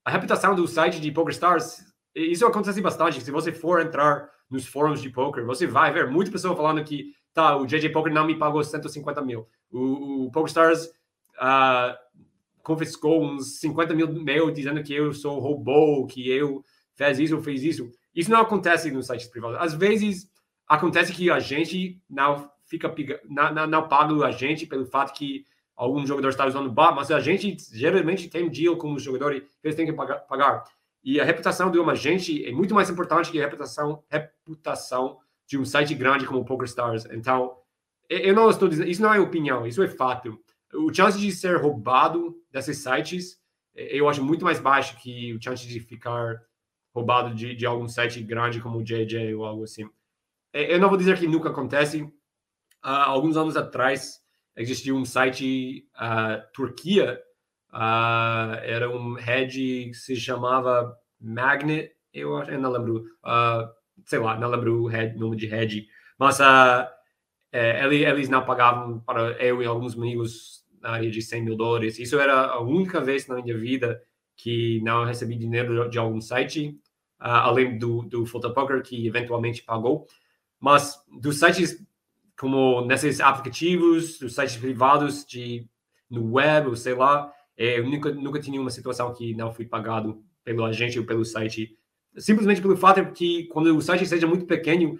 a 0.04 0.10
reputação 0.10 0.54
do 0.54 0.66
site 0.66 1.00
de 1.00 1.12
PokerStars, 1.12 1.84
isso 2.14 2.44
acontece 2.44 2.80
bastante. 2.80 3.20
Se 3.20 3.30
você 3.30 3.52
for 3.52 3.80
entrar 3.80 4.28
nos 4.50 4.66
fóruns 4.66 5.00
de 5.00 5.08
poker, 5.10 5.44
você 5.46 5.66
vai 5.66 5.92
ver 5.92 6.10
muita 6.10 6.32
pessoa 6.32 6.56
falando 6.56 6.84
que 6.84 7.14
tá, 7.34 7.56
o 7.56 7.66
JJ 7.66 7.90
Poker 7.90 8.12
não 8.12 8.26
me 8.26 8.38
pagou 8.38 8.62
150 8.62 9.20
mil. 9.20 9.46
O, 9.70 10.26
o 10.26 10.30
PokerStars 10.30 10.86
uh, 11.36 11.94
confiscou 12.62 13.22
uns 13.22 13.58
50 13.58 13.92
mil 13.94 14.10
meu 14.12 14.50
dizendo 14.50 14.82
que 14.82 14.94
eu 14.94 15.12
sou 15.12 15.40
robô, 15.40 16.06
que 16.06 16.30
eu 16.30 16.64
fez 16.94 17.18
isso, 17.18 17.42
fez 17.42 17.62
isso. 17.62 17.90
Isso 18.14 18.30
não 18.30 18.40
acontece 18.40 18.90
nos 18.90 19.06
sites 19.06 19.26
privados. 19.26 19.58
Às 19.60 19.74
vezes 19.74 20.30
acontece 20.66 21.12
que 21.12 21.30
a 21.30 21.40
gente 21.40 22.00
não 22.08 22.48
fica 22.64 22.92
não, 23.28 23.52
não, 23.52 23.66
não 23.66 23.88
paga 23.88 24.14
a 24.24 24.30
gente 24.30 24.66
pelo 24.66 24.86
fato 24.86 25.12
que 25.12 25.44
algum 25.76 26.06
jogador 26.06 26.28
está 26.28 26.46
usando 26.46 26.70
bot, 26.70 26.94
mas 26.94 27.10
a 27.10 27.20
gente 27.20 27.56
geralmente 27.72 28.28
tem 28.28 28.44
um 28.44 28.48
deal 28.48 28.76
com 28.76 28.92
os 28.94 29.02
jogadores 29.02 29.42
que 29.42 29.48
eles 29.66 29.76
têm 29.76 29.86
que 29.86 29.92
pagar. 29.92 30.64
E 31.02 31.20
a 31.20 31.24
reputação 31.24 31.70
de 31.70 31.78
uma 31.78 31.92
agente 31.92 32.46
é 32.46 32.52
muito 32.52 32.74
mais 32.74 32.88
importante 32.88 33.30
que 33.30 33.38
a 33.38 33.44
reputação, 33.44 34.02
reputação 34.08 35.18
de 35.46 35.58
um 35.58 35.64
site 35.64 35.94
grande 35.94 36.26
como 36.26 36.40
o 36.40 36.44
PokerStars. 36.44 37.04
Então, 37.06 37.56
eu 38.08 38.34
não 38.34 38.50
estou 38.50 38.68
dizendo, 38.68 38.88
isso 38.88 39.02
não 39.02 39.12
é 39.12 39.20
opinião, 39.20 39.66
isso 39.66 39.82
é 39.82 39.88
fato. 39.88 40.38
O 40.72 40.92
chance 40.92 41.18
de 41.18 41.30
ser 41.32 41.56
roubado 41.56 42.34
desses 42.50 42.78
sites, 42.78 43.38
eu 43.74 44.08
acho 44.08 44.22
muito 44.22 44.44
mais 44.44 44.60
baixo 44.60 44.96
que 44.98 45.34
o 45.34 45.42
chance 45.42 45.66
de 45.66 45.80
ficar 45.80 46.40
roubado 46.94 47.34
de, 47.34 47.54
de 47.54 47.66
algum 47.66 47.88
site 47.88 48.22
grande 48.22 48.60
como 48.60 48.78
o 48.78 48.84
JJ 48.84 49.34
ou 49.34 49.44
algo 49.44 49.64
assim. 49.64 49.88
Eu 50.52 50.78
não 50.78 50.88
vou 50.88 50.96
dizer 50.96 51.18
que 51.18 51.26
nunca 51.26 51.48
acontece. 51.48 52.08
Alguns 52.80 53.36
anos 53.36 53.56
atrás, 53.56 54.20
existia 54.56 54.94
um 54.94 55.04
site 55.04 55.88
uh, 55.96 56.52
Turquia, 56.52 57.20
uh, 57.72 58.54
era 58.62 58.88
um 58.88 59.14
head 59.14 59.52
que 59.86 59.94
se 59.94 60.14
chamava 60.14 60.96
Magnet, 61.18 61.92
eu, 62.12 62.38
eu 62.44 62.60
não 62.60 62.70
lembro, 62.70 63.04
uh, 63.24 63.68
sei 64.04 64.18
lá, 64.18 64.38
não 64.38 64.48
lembro 64.48 64.82
o 64.82 64.86
head, 64.86 65.16
de 65.36 65.46
head, 65.46 65.88
mas 66.18 66.40
uh, 66.40 66.86
é, 67.52 67.84
eles 67.84 68.28
não 68.28 68.44
pagavam 68.44 69.00
para 69.00 69.32
eu 69.42 69.62
e 69.62 69.66
alguns 69.66 69.94
amigos 69.96 70.64
na 70.80 70.90
área 70.90 71.10
de 71.10 71.22
100 71.22 71.42
mil 71.42 71.56
dólares. 71.56 71.98
Isso 71.98 72.18
era 72.18 72.46
a 72.46 72.60
única 72.60 73.00
vez 73.00 73.26
na 73.26 73.36
minha 73.36 73.56
vida 73.56 74.02
que 74.36 74.80
não 74.82 75.04
recebi 75.04 75.36
dinheiro 75.36 75.88
de 75.88 75.98
algum 75.98 76.20
site, 76.20 76.78
além 77.18 77.78
do, 77.78 78.02
do 78.02 78.26
Full 78.26 78.52
Poker, 78.52 78.82
que 78.82 79.06
eventualmente 79.06 79.62
pagou. 79.62 80.06
Mas 80.60 81.00
dos 81.20 81.38
sites 81.38 81.80
como 82.38 82.84
nesses 82.84 83.20
aplicativos, 83.20 84.20
os 84.20 84.34
sites 84.34 84.56
privados 84.56 85.24
de 85.24 85.68
no 86.10 86.32
web, 86.32 86.68
ou 86.68 86.76
sei 86.76 86.94
lá, 86.94 87.32
é, 87.56 87.78
eu 87.78 87.88
nunca, 87.88 88.12
nunca 88.12 88.40
tive 88.40 88.58
uma 88.58 88.70
situação 88.70 89.12
que 89.14 89.34
não 89.34 89.52
fui 89.52 89.66
pagado 89.66 90.22
pelo 90.42 90.64
agente 90.64 90.98
ou 90.98 91.06
pelo 91.06 91.24
site, 91.24 91.76
simplesmente 92.16 92.60
pelo 92.60 92.76
fato 92.76 93.12
que 93.12 93.44
quando 93.48 93.76
o 93.76 93.80
site 93.80 94.06
seja 94.06 94.26
muito 94.26 94.46
pequeno, 94.46 94.98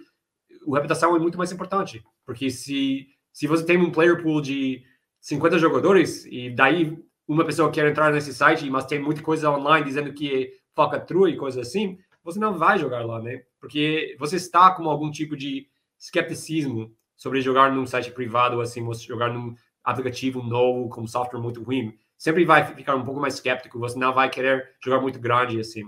a 0.67 0.75
reputação 0.75 1.15
é 1.15 1.19
muito 1.19 1.37
mais 1.37 1.51
importante, 1.51 2.03
porque 2.25 2.49
se, 2.49 3.07
se 3.31 3.47
você 3.47 3.65
tem 3.65 3.77
um 3.77 3.91
player 3.91 4.21
pool 4.21 4.41
de 4.41 4.83
50 5.21 5.57
jogadores 5.59 6.25
e 6.25 6.49
daí 6.49 6.97
uma 7.27 7.45
pessoa 7.45 7.71
quer 7.71 7.87
entrar 7.89 8.11
nesse 8.11 8.33
site, 8.33 8.69
mas 8.69 8.85
tem 8.85 8.99
muita 8.99 9.21
coisa 9.21 9.49
online 9.49 9.85
dizendo 9.85 10.13
que 10.13 10.43
é 10.43 10.49
falcatrua 10.75 11.29
e 11.29 11.37
coisa 11.37 11.61
assim, 11.61 11.97
você 12.23 12.39
não 12.39 12.57
vai 12.57 12.77
jogar 12.77 13.05
lá, 13.05 13.21
né? 13.21 13.43
Porque 13.59 14.15
você 14.19 14.35
está 14.35 14.71
com 14.71 14.89
algum 14.89 15.09
tipo 15.09 15.35
de 15.35 15.67
skepticismo 15.97 16.91
sobre 17.15 17.41
jogar 17.41 17.71
num 17.71 17.85
site 17.85 18.11
privado, 18.11 18.59
assim, 18.61 18.81
jogar 18.93 19.31
num 19.33 19.55
aplicativo 19.83 20.43
novo 20.43 20.89
com 20.89 21.07
software 21.07 21.39
muito 21.39 21.63
ruim. 21.63 21.97
Sempre 22.17 22.45
vai 22.45 22.65
ficar 22.75 22.95
um 22.95 23.03
pouco 23.03 23.19
mais 23.19 23.35
skeptico, 23.35 23.79
você 23.79 23.97
não 23.97 24.13
vai 24.13 24.29
querer 24.29 24.75
jogar 24.83 25.01
muito 25.01 25.19
grande, 25.19 25.59
assim. 25.59 25.83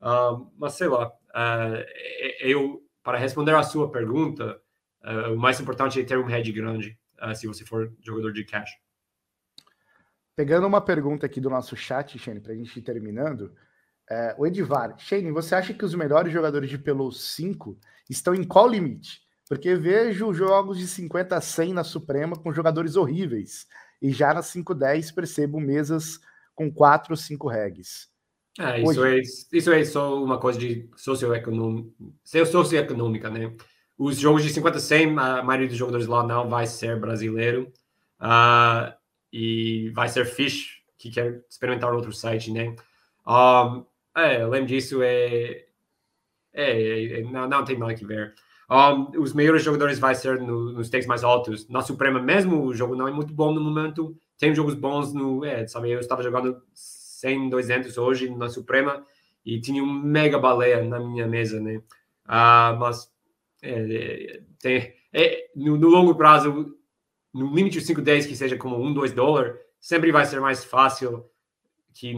Uh, 0.00 0.50
mas 0.56 0.74
sei 0.74 0.88
lá, 0.88 1.08
uh, 1.08 1.84
eu, 2.40 2.82
para 3.02 3.18
responder 3.18 3.54
a 3.54 3.62
sua 3.62 3.90
pergunta, 3.90 4.60
uh, 5.04 5.34
o 5.34 5.38
mais 5.38 5.60
importante 5.60 6.00
é 6.00 6.04
ter 6.04 6.18
um 6.18 6.26
head 6.26 6.50
grande, 6.52 6.98
se 7.34 7.46
você 7.46 7.66
for 7.66 7.92
jogador 8.02 8.32
de 8.32 8.44
cash. 8.44 8.70
Pegando 10.34 10.66
uma 10.66 10.80
pergunta 10.80 11.26
aqui 11.26 11.38
do 11.38 11.50
nosso 11.50 11.76
chat, 11.76 12.18
Shane, 12.18 12.40
para 12.40 12.52
a 12.52 12.56
gente 12.56 12.74
ir 12.78 12.82
terminando. 12.82 13.54
É, 14.10 14.34
o 14.38 14.46
Edivar, 14.46 14.98
Shane, 14.98 15.30
você 15.30 15.54
acha 15.54 15.74
que 15.74 15.84
os 15.84 15.94
melhores 15.94 16.32
jogadores 16.32 16.70
de 16.70 16.78
Pelo 16.78 17.12
5 17.12 17.78
estão 18.08 18.34
em 18.34 18.42
qual 18.42 18.66
limite? 18.66 19.20
Porque 19.48 19.76
vejo 19.76 20.32
jogos 20.32 20.78
de 20.78 20.88
50 20.88 21.36
a 21.36 21.40
100 21.40 21.74
na 21.74 21.84
Suprema 21.84 22.36
com 22.36 22.52
jogadores 22.52 22.96
horríveis. 22.96 23.66
E 24.00 24.10
já 24.10 24.32
na 24.32 24.40
5-10 24.40 25.14
percebo 25.14 25.60
mesas 25.60 26.18
com 26.54 26.72
4 26.72 27.12
ou 27.12 27.16
5 27.16 27.48
regs. 27.48 28.09
É, 28.60 28.82
isso, 28.82 29.04
é, 29.04 29.20
isso 29.52 29.72
é 29.72 29.84
só 29.86 30.22
uma 30.22 30.38
coisa 30.38 30.58
de 30.58 30.86
socioeconômica, 30.94 31.90
socioeconômica, 32.44 33.30
né? 33.30 33.56
Os 33.96 34.18
jogos 34.18 34.42
de 34.42 34.50
50 34.50 34.76
a 34.76 34.80
100, 34.80 35.18
a 35.18 35.42
maioria 35.42 35.68
dos 35.68 35.78
jogadores 35.78 36.06
lá 36.06 36.22
não 36.22 36.48
vai 36.48 36.66
ser 36.66 37.00
brasileiro. 37.00 37.72
Uh, 38.20 38.92
e 39.32 39.90
vai 39.94 40.08
ser 40.10 40.26
fish, 40.26 40.82
que 40.98 41.10
quer 41.10 41.42
experimentar 41.48 41.94
outro 41.94 42.12
site, 42.12 42.52
né? 42.52 42.76
Um, 43.26 43.84
é, 44.14 44.42
além 44.42 44.66
disso, 44.66 45.02
é, 45.02 45.64
é, 46.52 47.20
é, 47.20 47.22
não, 47.22 47.48
não 47.48 47.64
tem 47.64 47.78
nada 47.78 47.94
que 47.94 48.04
ver. 48.04 48.34
Um, 48.70 49.20
os 49.20 49.32
melhores 49.32 49.62
jogadores 49.62 49.98
vai 49.98 50.14
ser 50.14 50.38
no, 50.38 50.72
nos 50.72 50.88
stakes 50.88 51.06
mais 51.06 51.24
altos. 51.24 51.66
Na 51.68 51.80
Suprema 51.80 52.20
mesmo, 52.20 52.62
o 52.62 52.74
jogo 52.74 52.94
não 52.94 53.08
é 53.08 53.10
muito 53.10 53.32
bom 53.32 53.54
no 53.54 53.60
momento. 53.60 54.14
Tem 54.38 54.54
jogos 54.54 54.74
bons 54.74 55.14
no... 55.14 55.44
É, 55.44 55.66
sabe, 55.66 55.90
eu 55.90 56.00
estava 56.00 56.22
jogando 56.22 56.62
100, 57.20 57.50
200 57.50 57.98
hoje 57.98 58.30
na 58.30 58.48
Suprema 58.48 59.04
e 59.44 59.60
tinha 59.60 59.82
um 59.82 59.92
mega 59.92 60.38
baleia 60.38 60.82
na 60.82 60.98
minha 61.00 61.26
mesa, 61.26 61.60
né? 61.60 61.76
Uh, 62.26 62.78
mas 62.78 63.10
é, 63.62 64.42
tem, 64.58 64.94
é, 65.12 65.50
no, 65.54 65.76
no, 65.76 65.88
longo 65.88 66.14
prazo, 66.14 66.76
no 67.32 67.54
limite 67.54 67.78
de 67.78 67.84
5, 67.84 68.00
10, 68.00 68.26
que 68.26 68.36
seja 68.36 68.56
como 68.56 68.76
1, 68.76 68.94
2 68.94 69.12
dólares, 69.12 69.58
sempre 69.80 70.12
vai 70.12 70.24
ser 70.24 70.40
mais 70.40 70.64
fácil 70.64 71.24
que 71.92 72.14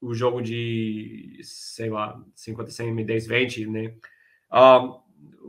o 0.00 0.12
jogo 0.14 0.42
de, 0.42 1.38
sei 1.42 1.88
lá, 1.88 2.20
50, 2.34 2.70
100, 2.70 3.06
10, 3.06 3.26
20, 3.26 3.66
né? 3.66 3.94
Um, 4.52 5.00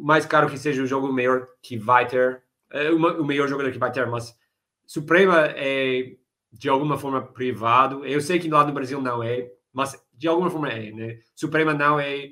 mais 0.04 0.26
caro 0.26 0.50
que 0.50 0.58
seja 0.58 0.82
o 0.82 0.88
jogo 0.88 1.12
melhor 1.12 1.48
que 1.62 1.78
vai 1.78 2.08
ter, 2.08 2.42
é, 2.72 2.90
uma, 2.92 3.14
o 3.14 3.26
melhor 3.26 3.48
jogador 3.48 3.72
que 3.72 3.78
vai 3.78 3.92
ter, 3.92 4.08
mas 4.08 4.38
Suprema 4.86 5.48
é 5.56 6.16
de 6.58 6.70
alguma 6.70 6.98
forma 6.98 7.22
privado. 7.22 8.06
Eu 8.06 8.22
sei 8.22 8.40
que 8.40 8.50
lá 8.50 8.66
no 8.66 8.74
Brasil 8.74 9.02
não 9.02 9.22
é, 9.22 9.52
mas 9.74 10.02
de 10.14 10.28
alguma 10.28 10.50
forma 10.50 10.70
é, 10.70 10.92
né? 10.92 11.20
Suprema 11.36 11.74
não 11.74 12.00
é, 12.00 12.30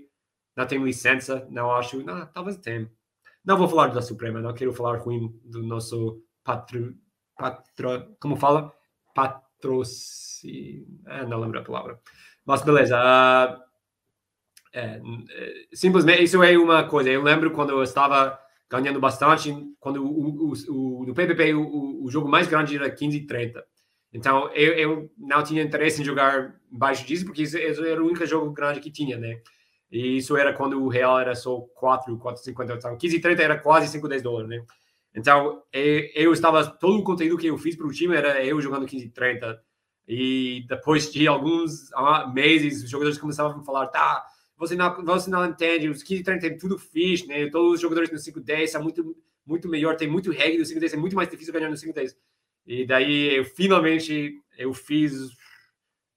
não 0.55 0.65
tem 0.65 0.83
licença, 0.83 1.47
não 1.49 1.71
acho, 1.71 2.01
não, 2.03 2.25
talvez 2.27 2.57
tenha. 2.57 2.89
Não 3.43 3.57
vou 3.57 3.67
falar 3.67 3.87
da 3.87 4.01
Suprema, 4.01 4.39
não 4.39 4.53
quero 4.53 4.73
falar 4.73 4.97
ruim 4.99 5.37
do 5.43 5.61
nosso 5.61 6.23
patro, 6.43 6.95
patro 7.37 8.15
como 8.19 8.37
fala? 8.37 8.73
Patrocínio, 9.13 10.87
é, 11.07 11.25
não 11.25 11.39
lembro 11.39 11.59
a 11.59 11.63
palavra. 11.63 11.99
Mas 12.45 12.61
beleza, 12.61 12.97
uh, 12.97 13.61
é, 14.73 15.01
simplesmente, 15.73 16.23
isso 16.23 16.41
é 16.41 16.57
uma 16.57 16.83
coisa. 16.85 17.09
Eu 17.09 17.21
lembro 17.21 17.51
quando 17.51 17.71
eu 17.71 17.83
estava 17.83 18.39
ganhando 18.69 18.99
bastante, 18.99 19.53
quando 19.79 20.03
o, 20.03 20.51
o, 20.51 20.53
o 20.69 21.05
no 21.05 21.13
PPP 21.13 21.53
o, 21.53 22.03
o, 22.03 22.09
jogo 22.09 22.27
mais 22.27 22.47
grande 22.47 22.75
era 22.75 22.89
15 22.89 23.17
e 23.17 23.27
30. 23.27 23.63
Então, 24.13 24.49
eu, 24.53 24.73
eu 24.73 25.11
não 25.17 25.43
tinha 25.43 25.63
interesse 25.63 26.01
em 26.01 26.05
jogar 26.05 26.55
baixo 26.69 27.05
disso, 27.05 27.25
porque 27.25 27.41
isso, 27.41 27.57
era 27.57 28.01
o 28.01 28.05
único 28.05 28.25
jogo 28.27 28.51
grande 28.51 28.79
que 28.79 28.91
tinha, 28.91 29.17
né? 29.17 29.41
E 29.91 30.17
isso 30.17 30.37
era 30.37 30.53
quando 30.53 30.81
o 30.83 30.87
real 30.87 31.19
era 31.19 31.33
só 31.35 31.59
4, 31.75 32.17
4,50. 32.17 32.75
Então, 32.77 32.97
15 32.97 33.15
e 33.15 33.19
30 33.19 33.41
era 33.41 33.59
quase 33.59 33.87
5, 33.87 34.07
10 34.07 34.21
dólares, 34.21 34.49
né? 34.49 34.63
Então, 35.15 35.63
eu, 35.71 36.09
eu 36.13 36.33
estava... 36.33 36.65
Todo 36.65 36.99
o 36.99 37.03
conteúdo 37.03 37.37
que 37.37 37.47
eu 37.47 37.57
fiz 37.57 37.75
para 37.75 37.87
o 37.87 37.91
time 37.91 38.15
era 38.15 38.43
eu 38.45 38.61
jogando 38.61 38.85
15 38.85 39.05
e 39.05 39.09
30. 39.09 39.63
Depois 40.67 41.11
de 41.11 41.27
alguns 41.27 41.89
meses, 42.33 42.83
os 42.83 42.89
jogadores 42.89 43.17
começavam 43.17 43.59
a 43.59 43.63
falar, 43.63 43.87
tá, 43.87 44.23
você 44.57 44.75
não, 44.75 45.03
você 45.03 45.29
não 45.29 45.45
entende, 45.45 45.89
os 45.89 46.03
15 46.03 46.23
30 46.23 46.39
tem 46.39 46.57
tudo 46.57 46.77
fixe, 46.77 47.27
né? 47.27 47.49
Todos 47.49 47.75
os 47.75 47.81
jogadores 47.81 48.11
no 48.11 48.17
5-10 48.17 48.67
são 48.67 48.83
muito, 48.83 49.15
muito 49.45 49.67
melhor, 49.67 49.95
tem 49.95 50.07
muito 50.07 50.31
reggae 50.31 50.57
no 50.57 50.63
5-10, 50.63 50.93
é 50.93 50.97
muito 50.97 51.15
mais 51.15 51.29
difícil 51.29 51.53
ganhar 51.53 51.69
no 51.69 51.75
5-10. 51.75 52.15
E 52.65 52.85
daí 52.85 53.35
eu 53.35 53.45
finalmente 53.45 54.39
eu 54.57 54.73
fiz, 54.73 55.13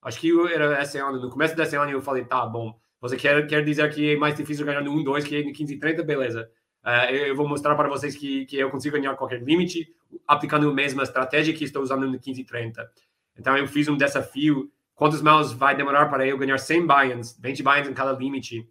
acho 0.02 0.20
que 0.20 0.30
era 0.52 0.80
esse 0.82 0.98
ano, 0.98 1.20
no 1.20 1.30
começo 1.30 1.56
desse 1.56 1.76
ano 1.76 1.90
eu 1.90 2.02
falei, 2.02 2.24
tá 2.24 2.46
bom, 2.46 2.78
você 3.00 3.16
quer, 3.16 3.46
quer 3.46 3.64
dizer 3.64 3.92
que 3.92 4.14
é 4.14 4.16
mais 4.16 4.34
difícil 4.36 4.64
ganhar 4.64 4.82
no 4.82 4.92
1, 4.92 5.04
2 5.04 5.24
que 5.24 5.44
no 5.44 5.52
15 5.52 5.74
e 5.74 5.78
30? 5.78 6.02
Beleza. 6.02 6.50
Uh, 6.84 7.12
eu, 7.12 7.36
vou 7.36 7.48
mostrar 7.48 7.74
para 7.74 7.88
vocês 7.88 8.16
que, 8.16 8.46
que 8.46 8.56
eu 8.56 8.70
consigo 8.70 8.96
ganhar 8.96 9.14
qualquer 9.16 9.42
limite 9.42 9.88
aplicando 10.26 10.70
a 10.70 10.74
mesma 10.74 11.02
estratégia 11.02 11.52
que 11.52 11.64
estou 11.64 11.82
usando 11.82 12.06
no 12.06 12.18
15 12.18 12.40
e 12.40 12.44
30. 12.44 12.90
Então 13.36 13.56
eu 13.56 13.66
fiz 13.66 13.88
um 13.88 13.96
desafio, 13.96 14.70
quantos 14.94 15.20
miles 15.20 15.52
vai 15.52 15.76
demorar 15.76 16.06
para 16.06 16.26
eu 16.26 16.38
ganhar 16.38 16.58
100 16.58 16.86
buy-ins, 16.86 17.38
20 17.40 17.62
buy-ins 17.62 17.88
em 17.88 17.94
cada 17.94 18.12
limite. 18.12 18.68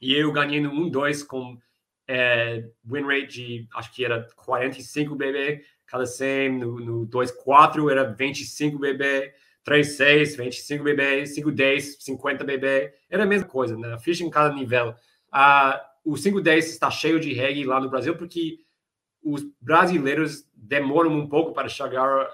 E 0.00 0.14
eu 0.14 0.30
ganhei 0.30 0.60
no 0.60 0.70
1, 0.70 0.90
2 0.90 1.22
com 1.22 1.58
é, 2.06 2.68
win 2.84 3.02
rate 3.02 3.28
de, 3.28 3.68
acho 3.74 3.92
que 3.94 4.04
era 4.04 4.26
45 4.36 5.14
BB 5.14 5.64
cada 5.92 6.06
100, 6.06 6.58
no, 6.58 6.80
no 6.80 7.04
2, 7.04 7.30
4 7.32 7.90
era 7.90 8.02
25 8.02 8.78
BB, 8.78 9.30
3, 9.62 9.86
6, 9.86 10.36
25 10.36 10.82
BB, 10.82 11.26
5, 11.26 11.52
10, 11.52 11.96
50 12.00 12.44
BB, 12.44 12.94
era 13.10 13.24
a 13.24 13.26
mesma 13.26 13.46
coisa, 13.46 13.76
né? 13.76 13.98
Ficha 13.98 14.24
em 14.24 14.30
cada 14.30 14.54
nível. 14.54 14.94
Ah, 15.30 15.84
o 16.02 16.16
5, 16.16 16.40
10 16.40 16.70
está 16.70 16.90
cheio 16.90 17.20
de 17.20 17.34
reggae 17.34 17.64
lá 17.64 17.78
no 17.78 17.90
Brasil 17.90 18.16
porque 18.16 18.60
os 19.22 19.44
brasileiros 19.60 20.48
demoram 20.54 21.10
um 21.10 21.28
pouco 21.28 21.52
para 21.52 21.68
chegar, 21.68 22.26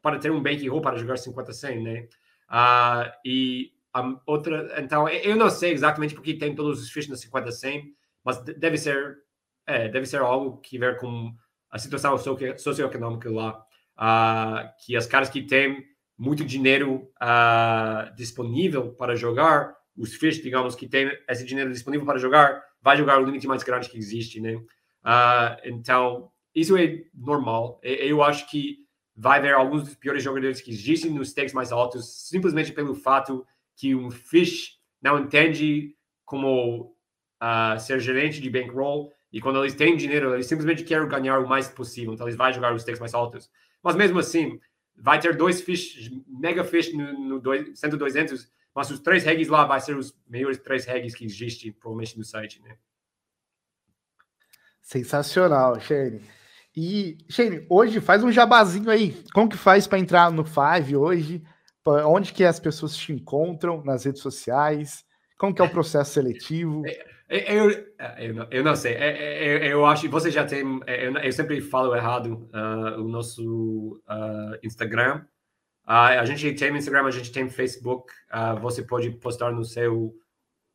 para 0.00 0.18
ter 0.18 0.32
um 0.32 0.42
bankroll 0.42 0.80
para 0.80 0.96
jogar 0.96 1.18
50 1.18 1.52
100, 1.52 1.82
né? 1.82 2.08
Ah, 2.48 3.14
e 3.22 3.70
a 3.92 4.18
outra, 4.24 4.80
então, 4.80 5.06
eu 5.10 5.36
não 5.36 5.50
sei 5.50 5.72
exatamente 5.72 6.14
porque 6.14 6.32
tem 6.32 6.54
todos 6.54 6.82
os 6.82 6.90
fichas 6.90 7.10
no 7.10 7.16
50 7.16 7.52
100, 7.52 7.94
mas 8.24 8.40
deve 8.40 8.78
ser, 8.78 9.18
é, 9.66 9.90
deve 9.90 10.06
ser 10.06 10.22
algo 10.22 10.56
que 10.62 10.78
ver 10.78 10.98
com 10.98 11.36
a 11.74 11.78
situação 11.80 12.16
socioeconômica 12.56 13.28
lá, 13.28 13.58
uh, 13.98 14.70
que 14.78 14.96
as 14.96 15.08
caras 15.08 15.28
que 15.28 15.42
têm 15.42 15.84
muito 16.16 16.44
dinheiro 16.44 17.10
uh, 17.20 18.14
disponível 18.14 18.92
para 18.92 19.16
jogar, 19.16 19.74
os 19.96 20.14
fish, 20.14 20.40
digamos, 20.40 20.76
que 20.76 20.86
tem 20.86 21.10
esse 21.28 21.44
dinheiro 21.44 21.72
disponível 21.72 22.06
para 22.06 22.20
jogar, 22.20 22.62
vai 22.80 22.96
jogar 22.96 23.20
o 23.20 23.24
limite 23.24 23.48
mais 23.48 23.64
grande 23.64 23.90
que 23.90 23.98
existe, 23.98 24.40
né? 24.40 24.54
Uh, 24.54 25.58
então, 25.64 26.30
isso 26.54 26.76
é 26.76 27.02
normal. 27.12 27.80
Eu 27.82 28.22
acho 28.22 28.48
que 28.48 28.78
vai 29.16 29.40
haver 29.40 29.54
alguns 29.54 29.82
dos 29.82 29.96
piores 29.96 30.22
jogadores 30.22 30.60
que 30.60 30.70
existem 30.70 31.10
nos 31.10 31.30
stakes 31.30 31.52
mais 31.52 31.72
altos, 31.72 32.28
simplesmente 32.28 32.72
pelo 32.72 32.94
fato 32.94 33.44
que 33.74 33.96
um 33.96 34.12
fish 34.12 34.78
não 35.02 35.18
entende 35.18 35.96
como 36.24 36.94
uh, 37.42 37.80
ser 37.80 37.98
gerente 37.98 38.40
de 38.40 38.48
bankroll 38.48 39.12
e 39.34 39.40
quando 39.40 39.58
eles 39.58 39.74
têm 39.74 39.96
dinheiro, 39.96 40.32
eles 40.32 40.46
simplesmente 40.46 40.84
querem 40.84 41.08
ganhar 41.08 41.40
o 41.40 41.48
mais 41.48 41.66
possível, 41.66 42.14
então 42.14 42.24
eles 42.24 42.36
vão 42.36 42.52
jogar 42.52 42.72
os 42.72 42.82
stakes 42.82 43.00
mais 43.00 43.14
altos. 43.14 43.50
Mas 43.82 43.96
mesmo 43.96 44.20
assim, 44.20 44.60
vai 44.94 45.18
ter 45.18 45.36
dois 45.36 45.60
fish, 45.60 46.08
mega 46.28 46.62
fish 46.62 46.94
no, 46.94 47.12
no 47.18 47.40
dois, 47.40 47.76
100 47.76 47.90
200, 47.90 48.48
mas 48.72 48.92
os 48.92 49.00
três 49.00 49.24
regs 49.24 49.48
lá 49.48 49.64
vai 49.64 49.80
ser 49.80 49.96
os 49.96 50.16
melhores 50.28 50.58
três 50.58 50.84
regs 50.84 51.16
que 51.16 51.24
existem 51.24 51.72
provavelmente 51.72 52.16
no 52.16 52.22
site, 52.22 52.62
né? 52.62 52.76
Sensacional, 54.80 55.80
Shane. 55.80 56.20
E, 56.76 57.18
Shane, 57.28 57.66
hoje 57.68 58.00
faz 58.00 58.22
um 58.22 58.30
jabazinho 58.30 58.88
aí. 58.88 59.20
Como 59.32 59.48
que 59.48 59.56
faz 59.56 59.88
para 59.88 59.98
entrar 59.98 60.30
no 60.30 60.44
Five 60.44 60.96
hoje? 60.96 61.42
Onde 61.84 62.32
que 62.32 62.44
as 62.44 62.60
pessoas 62.60 62.96
te 62.96 63.12
encontram 63.12 63.82
nas 63.82 64.04
redes 64.04 64.22
sociais? 64.22 65.04
Como 65.36 65.52
que 65.52 65.60
é 65.60 65.64
o 65.64 65.70
processo 65.70 66.12
seletivo? 66.12 66.84
É, 67.28 67.58
eu, 67.58 67.70
eu, 67.70 68.46
eu 68.50 68.64
não 68.64 68.76
sei. 68.76 68.94
Eu, 68.94 69.58
eu 69.58 69.86
acho 69.86 70.02
você 70.08 70.30
já 70.30 70.44
tem. 70.44 70.80
Eu, 70.86 71.16
eu 71.18 71.32
sempre 71.32 71.60
falo 71.60 71.94
errado 71.94 72.48
uh, 72.52 73.00
o 73.00 73.08
nosso 73.08 74.00
uh, 74.08 74.58
Instagram. 74.62 75.24
Uh, 75.86 76.20
a 76.20 76.24
gente 76.24 76.52
tem 76.54 76.76
Instagram, 76.76 77.06
a 77.06 77.10
gente 77.10 77.32
tem 77.32 77.48
Facebook. 77.48 78.12
você 78.60 78.82
pode 78.82 79.10
postar 79.12 79.52
no 79.52 79.64
seu 79.64 80.14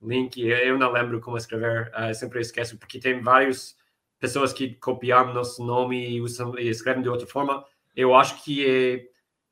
link. 0.02 0.42
Eu 0.42 0.78
não 0.78 0.92
lembro 0.92 1.20
como 1.22 1.38
escrever. 1.38 1.92
sempre 2.16 2.42
esqueço 2.42 2.78
porque 2.78 3.00
tem 3.00 3.22
várias 3.22 3.78
pessoas 4.20 4.52
que 4.52 4.76
copiam 4.76 5.34
nosso 5.34 5.66
nome 5.66 6.10
e, 6.10 6.22
usam, 6.22 6.58
e 6.60 6.68
escrevem 6.68 7.04
de 7.04 7.10
outra 7.10 7.28
forma. 7.28 7.64
Eu 7.96 8.16
acho 8.16 8.44
que 8.44 8.66
é 8.66 9.06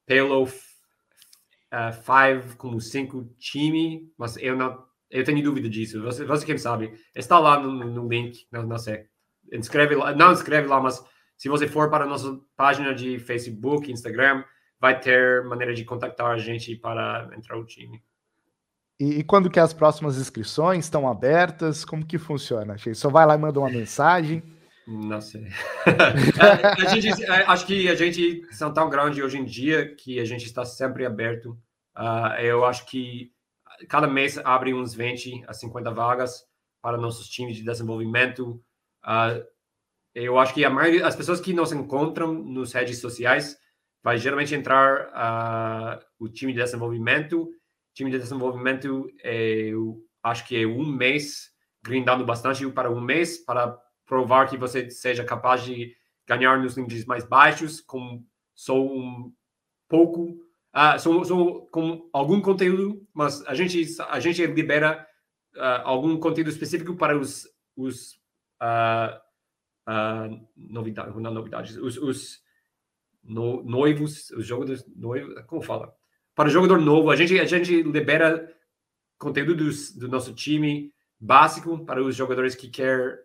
pelo 0.06 0.46
Five 0.46 2.56
como 2.56 2.80
cinco 2.80 3.26
time, 3.38 4.10
mas 4.18 4.38
eu 4.38 4.56
não 4.56 4.87
eu 5.10 5.24
tenho 5.24 5.44
dúvida 5.44 5.70
disso. 5.70 6.02
Você, 6.04 6.26
você 6.26 6.46
quem 6.46 6.58
sabe. 6.58 6.94
Está 7.16 7.40
lá 7.40 7.60
no, 7.60 7.72
no 7.72 8.08
link. 8.08 8.48
Não, 8.52 8.64
não 8.64 8.78
sei. 8.78 9.06
Inscreve 9.52 9.96
lá. 9.96 10.14
Não 10.14 10.32
escreve 10.32 10.68
lá, 10.68 10.80
mas 10.80 11.04
se 11.38 11.48
você 11.50 11.68
for 11.68 11.90
para 11.90 12.04
a 12.04 12.08
nossa 12.08 12.40
página 12.56 12.94
de 12.94 13.20
Facebook, 13.20 13.92
Instagram, 13.92 14.44
vai 14.80 15.00
ter 15.00 15.44
maneira 15.46 15.74
de 15.74 15.86
contactar 15.86 16.32
a 16.32 16.38
gente 16.38 16.76
para 16.76 17.30
entrar 17.38 17.56
no 17.56 17.66
time. 17.66 18.02
E, 19.00 19.20
e, 19.20 19.24
quando 19.24 19.50
que 19.50 19.60
as 19.60 19.74
próximas 19.74 20.18
inscrições 20.18 20.86
estão 20.86 21.08
abertas? 21.08 21.86
Como 21.86 22.06
que 22.06 22.18
funciona? 22.18 22.76
Só 22.96 23.10
vai 23.10 23.26
lá 23.28 23.36
e 23.36 23.38
manda 23.38 23.60
uma 23.60 23.70
mensagem? 23.70 24.42
Não 24.88 25.22
sei. 25.22 25.48
a 26.80 26.96
gente, 26.96 27.26
acho 27.26 27.68
que 27.68 27.90
a 27.90 27.96
gente 27.96 28.44
são 28.52 28.74
tão 28.74 28.90
grande 28.90 29.22
hoje 29.22 29.38
em 29.38 29.46
dia 29.46 29.94
que 29.96 30.20
a 30.20 30.26
gente 30.26 30.46
está 30.46 30.66
sempre 30.66 31.06
aberto. 31.06 31.52
Uh, 31.96 32.42
eu 32.42 32.66
acho 32.66 32.86
que 32.88 33.32
cada 33.88 34.08
mês 34.08 34.38
abre 34.40 34.74
uns 34.74 34.94
20 34.94 35.46
a 35.48 35.54
50 35.54 35.92
vagas 35.92 36.44
para 36.82 36.98
nossos 36.98 37.28
times 37.28 37.56
de 37.56 37.64
desenvolvimento. 37.64 38.62
Uh, 39.04 39.46
eu 40.16 40.40
acho 40.40 40.54
que 40.54 40.66
a 40.66 40.70
maioria, 40.70 41.06
as 41.06 41.16
pessoas 41.16 41.40
que 41.40 41.54
nos 41.54 41.72
encontram 41.72 42.34
nos 42.34 42.74
redes 42.74 43.00
sociais 43.00 43.58
vai 44.04 44.18
geralmente 44.18 44.56
entrar 44.56 45.08
uh, 45.10 46.06
o 46.18 46.30
time 46.30 46.54
de 46.54 46.60
desenvolvimento. 46.60 47.44
O 47.44 47.54
time 47.94 48.10
de 48.10 48.18
desenvolvimento, 48.18 49.08
é, 49.24 49.70
eu 49.70 50.02
acho 50.24 50.48
que 50.48 50.62
é 50.62 50.66
um 50.66 50.86
mês, 50.86 51.52
grindando 51.84 52.26
bastante 52.26 52.68
para 52.72 52.92
um 52.92 53.02
mês, 53.02 53.38
para 53.38 53.78
provar 54.06 54.50
que 54.50 54.58
você 54.58 54.90
seja 54.90 55.24
capaz 55.24 55.64
de 55.64 55.94
ganhar 56.26 56.58
nos 56.60 56.76
limites 56.76 57.06
mais 57.06 57.26
baixos, 57.26 57.82
com 57.82 58.24
só 58.56 58.82
um 58.82 59.32
pouco 59.88 60.38
Uh, 60.76 61.00
são, 61.00 61.24
são 61.24 61.68
com 61.72 62.10
algum 62.14 62.40
conteúdo, 62.42 63.08
mas 63.14 63.44
a 63.48 63.56
gente, 63.56 63.84
a 64.10 64.20
gente 64.20 64.46
libera 64.46 65.08
uh, 65.56 65.82
algum 65.84 66.18
conteúdo 66.20 66.50
específico 66.50 66.96
para 66.96 67.18
os, 67.18 67.48
os 67.76 68.14
uh, 68.62 69.18
uh, 69.90 70.48
novidades, 70.56 71.16
não 71.16 71.34
novidades, 71.34 71.78
os, 71.78 71.98
os 71.98 72.40
no, 73.24 73.64
noivos, 73.64 74.30
os 74.32 74.46
jogadores 74.46 74.86
noivos, 74.96 75.34
como 75.48 75.62
fala? 75.62 75.94
Para 76.36 76.50
o 76.50 76.52
jogador 76.52 76.80
novo, 76.80 77.10
a 77.10 77.16
gente, 77.16 77.40
a 77.40 77.46
gente 77.46 77.82
libera 77.82 78.54
conteúdo 79.18 79.56
dos, 79.56 79.92
do 79.96 80.08
nosso 80.08 80.34
time 80.34 80.94
básico 81.20 81.84
para 81.86 82.04
os 82.04 82.16
jogadores 82.16 82.56
que 82.56 82.70
quer 82.70 83.20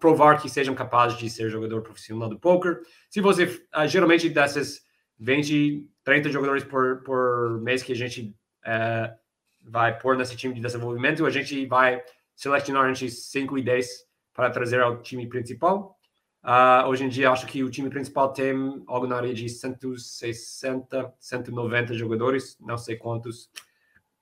provar 0.00 0.42
que 0.42 0.48
sejam 0.48 0.74
capazes 0.74 1.16
de 1.18 1.30
ser 1.30 1.48
jogador 1.48 1.82
profissional 1.82 2.28
do 2.28 2.38
poker. 2.38 2.80
Se 3.08 3.20
você, 3.20 3.64
geralmente 3.86 4.28
dessas 4.28 4.82
20, 5.22 5.88
30 6.02 6.30
jogadores 6.30 6.64
por, 6.64 7.02
por 7.04 7.60
mês 7.62 7.82
que 7.82 7.92
a 7.92 7.96
gente 7.96 8.34
é, 8.64 9.14
vai 9.62 9.96
pôr 9.96 10.16
nesse 10.16 10.36
time 10.36 10.52
de 10.52 10.60
desenvolvimento. 10.60 11.24
A 11.24 11.30
gente 11.30 11.64
vai 11.66 12.02
selecionar 12.34 12.90
entre 12.90 13.08
5 13.08 13.56
e 13.56 13.62
10 13.62 13.86
para 14.34 14.50
trazer 14.50 14.80
ao 14.80 15.00
time 15.00 15.28
principal. 15.28 15.96
Uh, 16.42 16.88
hoje 16.88 17.04
em 17.04 17.08
dia, 17.08 17.30
acho 17.30 17.46
que 17.46 17.62
o 17.62 17.70
time 17.70 17.88
principal 17.88 18.32
tem 18.32 18.82
algo 18.88 19.06
na 19.06 19.14
área 19.14 19.32
de 19.32 19.48
160, 19.48 21.14
190 21.20 21.94
jogadores, 21.94 22.56
não 22.58 22.76
sei 22.76 22.96
quantos. 22.96 23.48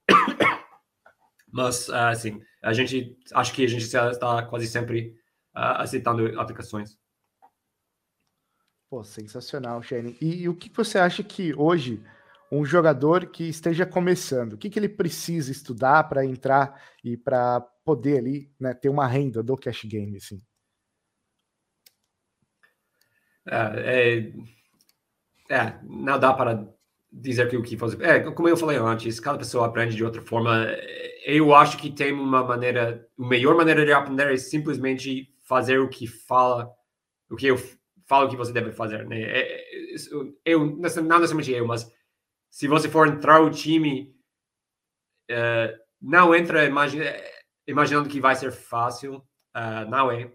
Mas, 1.51 1.89
uh, 1.89 1.95
assim, 1.95 2.43
a 2.63 2.75
gente, 2.75 3.17
acho 3.33 3.55
que 3.55 3.65
a 3.65 3.69
gente 3.69 3.85
está 3.85 4.43
quase 4.43 4.67
sempre 4.67 5.15
uh, 5.57 5.81
aceitando 5.81 6.39
aplicações. 6.39 7.00
Pô, 8.91 9.05
sensacional, 9.05 9.81
Shane. 9.85 10.17
E, 10.21 10.43
e, 10.43 10.49
o 10.49 10.57
que 10.57 10.69
você 10.69 10.99
acha 10.99 11.23
que 11.23 11.55
hoje 11.55 12.03
um 12.51 12.65
jogador 12.65 13.27
que 13.27 13.45
esteja 13.45 13.87
começando, 13.87 14.55
o 14.55 14.59
que, 14.59 14.69
que 14.69 14.81
ele 14.81 14.89
precisa 14.89 15.53
estudar 15.53 16.09
para 16.09 16.27
entrar 16.27 16.75
e 17.05 17.17
para 17.17 17.61
poder 17.85 18.19
ali 18.19 18.53
né, 18.59 18.75
ter 18.75 18.89
uma 18.89 19.07
renda 19.07 19.45
do 19.45 19.57
cash 19.57 19.85
game, 19.85 20.17
assim? 20.17 20.43
É, 23.47 24.33
é, 25.49 25.55
é, 25.55 25.79
não 25.85 26.19
dá 26.19 26.33
para 26.33 26.69
dizer 27.13 27.49
que 27.49 27.57
o 27.57 27.63
que 27.63 27.77
fazer. 27.77 28.03
É, 28.03 28.19
como 28.19 28.49
eu 28.49 28.57
falei 28.57 28.77
antes, 28.77 29.21
cada 29.21 29.39
pessoa 29.39 29.67
aprende 29.67 29.95
de 29.95 30.05
outra 30.05 30.21
forma. 30.23 30.67
Eu 31.25 31.55
acho 31.55 31.79
que 31.79 31.93
tem 31.93 32.13
uma 32.13 32.43
maneira, 32.43 33.09
a 33.17 33.29
melhor 33.29 33.55
maneira 33.55 33.87
de 33.87 33.93
aprender 33.93 34.33
é 34.33 34.37
simplesmente 34.37 35.33
fazer 35.47 35.79
o 35.79 35.89
que 35.89 36.09
fala, 36.09 36.69
o 37.31 37.37
que 37.37 37.47
eu 37.47 37.57
fala 38.11 38.27
o 38.27 38.29
que 38.29 38.37
você 38.37 38.53
deve 38.53 38.73
fazer, 38.73 39.07
né? 39.07 39.23
É, 39.23 39.95
é, 39.95 39.97
eu, 40.45 40.67
não 40.67 40.81
necessariamente 40.81 41.53
eu, 41.53 41.65
mas 41.65 41.89
se 42.51 42.67
você 42.67 42.89
for 42.89 43.07
entrar 43.07 43.41
o 43.41 43.51
time, 43.51 44.13
uh, 45.31 45.79
não 46.03 46.35
entra 46.35 46.65
imagina, 46.65 47.05
imaginando 47.69 48.09
que 48.09 48.21
vai 48.21 48.35
ser 48.35 48.51
fácil, 48.51 49.19
uh, 49.57 49.89
não 49.89 50.11
é. 50.11 50.29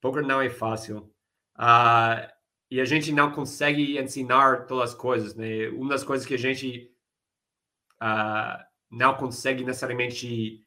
Poker 0.00 0.26
não 0.26 0.40
é 0.40 0.48
fácil. 0.48 1.12
Uh, 1.58 2.32
e 2.70 2.80
a 2.80 2.84
gente 2.86 3.12
não 3.12 3.30
consegue 3.30 3.98
ensinar 3.98 4.64
todas 4.66 4.92
as 4.92 4.96
coisas, 4.96 5.34
né? 5.34 5.68
Uma 5.68 5.90
das 5.90 6.02
coisas 6.02 6.26
que 6.26 6.34
a 6.34 6.38
gente 6.38 6.90
não 8.90 9.16
consegue 9.16 9.62
necessariamente 9.62 10.66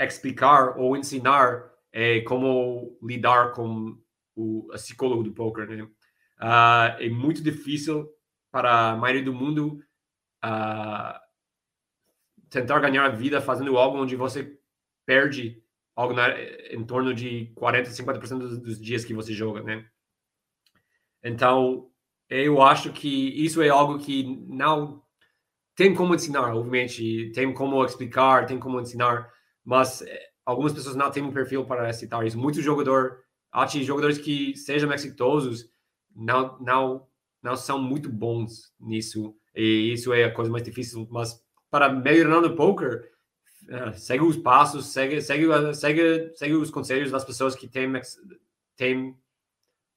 explicar 0.00 0.76
ou 0.76 0.96
ensinar 0.96 1.70
é 1.92 2.20
como 2.22 2.98
lidar 3.00 3.52
com 3.52 4.02
o 4.34 4.68
psicólogo 4.72 5.22
do 5.22 5.32
poker, 5.32 5.68
né? 5.68 5.82
Uh, 5.82 6.98
é 6.98 7.08
muito 7.08 7.42
difícil 7.42 8.08
para 8.50 8.90
a 8.90 8.96
maioria 8.96 9.24
do 9.24 9.32
mundo 9.32 9.78
uh, 10.44 11.18
tentar 12.50 12.80
ganhar 12.80 13.04
a 13.04 13.10
vida 13.10 13.40
fazendo 13.40 13.76
algo 13.78 13.98
onde 13.98 14.16
você 14.16 14.58
perde 15.06 15.62
algo 15.94 16.14
na, 16.14 16.28
em 16.70 16.84
torno 16.84 17.14
de 17.14 17.52
40, 17.54 17.90
50% 17.90 18.38
dos, 18.38 18.58
dos 18.58 18.80
dias 18.80 19.04
que 19.04 19.14
você 19.14 19.32
joga, 19.32 19.62
né? 19.62 19.86
Então, 21.22 21.90
eu 22.28 22.62
acho 22.62 22.92
que 22.92 23.08
isso 23.44 23.62
é 23.62 23.68
algo 23.68 23.98
que 23.98 24.24
não 24.48 25.02
tem 25.74 25.94
como 25.94 26.14
ensinar, 26.14 26.54
obviamente, 26.54 27.30
tem 27.34 27.52
como 27.52 27.84
explicar, 27.84 28.46
tem 28.46 28.58
como 28.58 28.80
ensinar, 28.80 29.30
mas 29.64 30.02
eh, 30.02 30.30
algumas 30.44 30.72
pessoas 30.72 30.96
não 30.96 31.10
têm 31.10 31.22
um 31.22 31.32
perfil 31.32 31.64
para 31.64 31.92
citar 31.92 32.26
isso. 32.26 32.38
Muitos 32.38 32.62
jogadores, 32.62 33.14
acho 33.52 33.82
jogadores 33.82 34.18
que 34.18 34.56
sejam 34.56 34.92
exitosos, 34.92 35.68
não, 36.14 36.58
não, 36.60 37.06
não 37.42 37.56
são 37.56 37.80
muito 37.80 38.08
bons 38.08 38.72
nisso, 38.80 39.34
e 39.54 39.92
isso 39.92 40.12
é 40.12 40.24
a 40.24 40.32
coisa 40.32 40.50
mais 40.50 40.64
difícil, 40.64 41.06
mas 41.10 41.40
para 41.70 41.92
melhorar 41.92 42.40
no 42.40 42.56
poker, 42.56 43.10
uh, 43.68 43.96
segue 43.96 44.24
os 44.24 44.36
passos, 44.36 44.86
segue, 44.86 45.20
segue, 45.20 45.74
segue, 45.74 46.32
segue 46.34 46.54
os 46.54 46.70
conselhos 46.70 47.10
das 47.10 47.24
pessoas 47.24 47.54
que 47.54 47.68
têm, 47.68 47.92
têm 48.76 49.16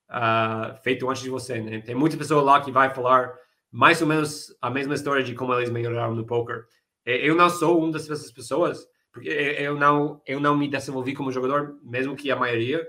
uh, 0.09 0.75
feito 0.83 1.09
antes 1.09 1.23
de 1.23 1.29
você. 1.29 1.61
Né? 1.61 1.81
Tem 1.81 1.95
muita 1.95 2.17
pessoa 2.17 2.41
lá 2.41 2.61
que 2.61 2.71
vai 2.71 2.93
falar 2.93 3.33
mais 3.71 4.01
ou 4.01 4.07
menos 4.07 4.55
a 4.61 4.69
mesma 4.69 4.95
história 4.95 5.23
de 5.23 5.33
como 5.35 5.53
eles 5.53 5.69
melhoraram 5.69 6.15
no 6.15 6.25
poker. 6.25 6.65
Eu 7.05 7.35
não 7.35 7.49
sou 7.49 7.77
uma 7.77 7.91
dessas 7.91 8.31
pessoas, 8.31 8.87
porque 9.11 9.29
eu 9.29 9.75
não, 9.75 10.21
eu 10.25 10.39
não 10.39 10.57
me 10.57 10.67
desenvolvi 10.67 11.13
como 11.13 11.31
jogador, 11.31 11.77
mesmo 11.83 12.15
que 12.15 12.31
a 12.31 12.35
maioria. 12.35 12.87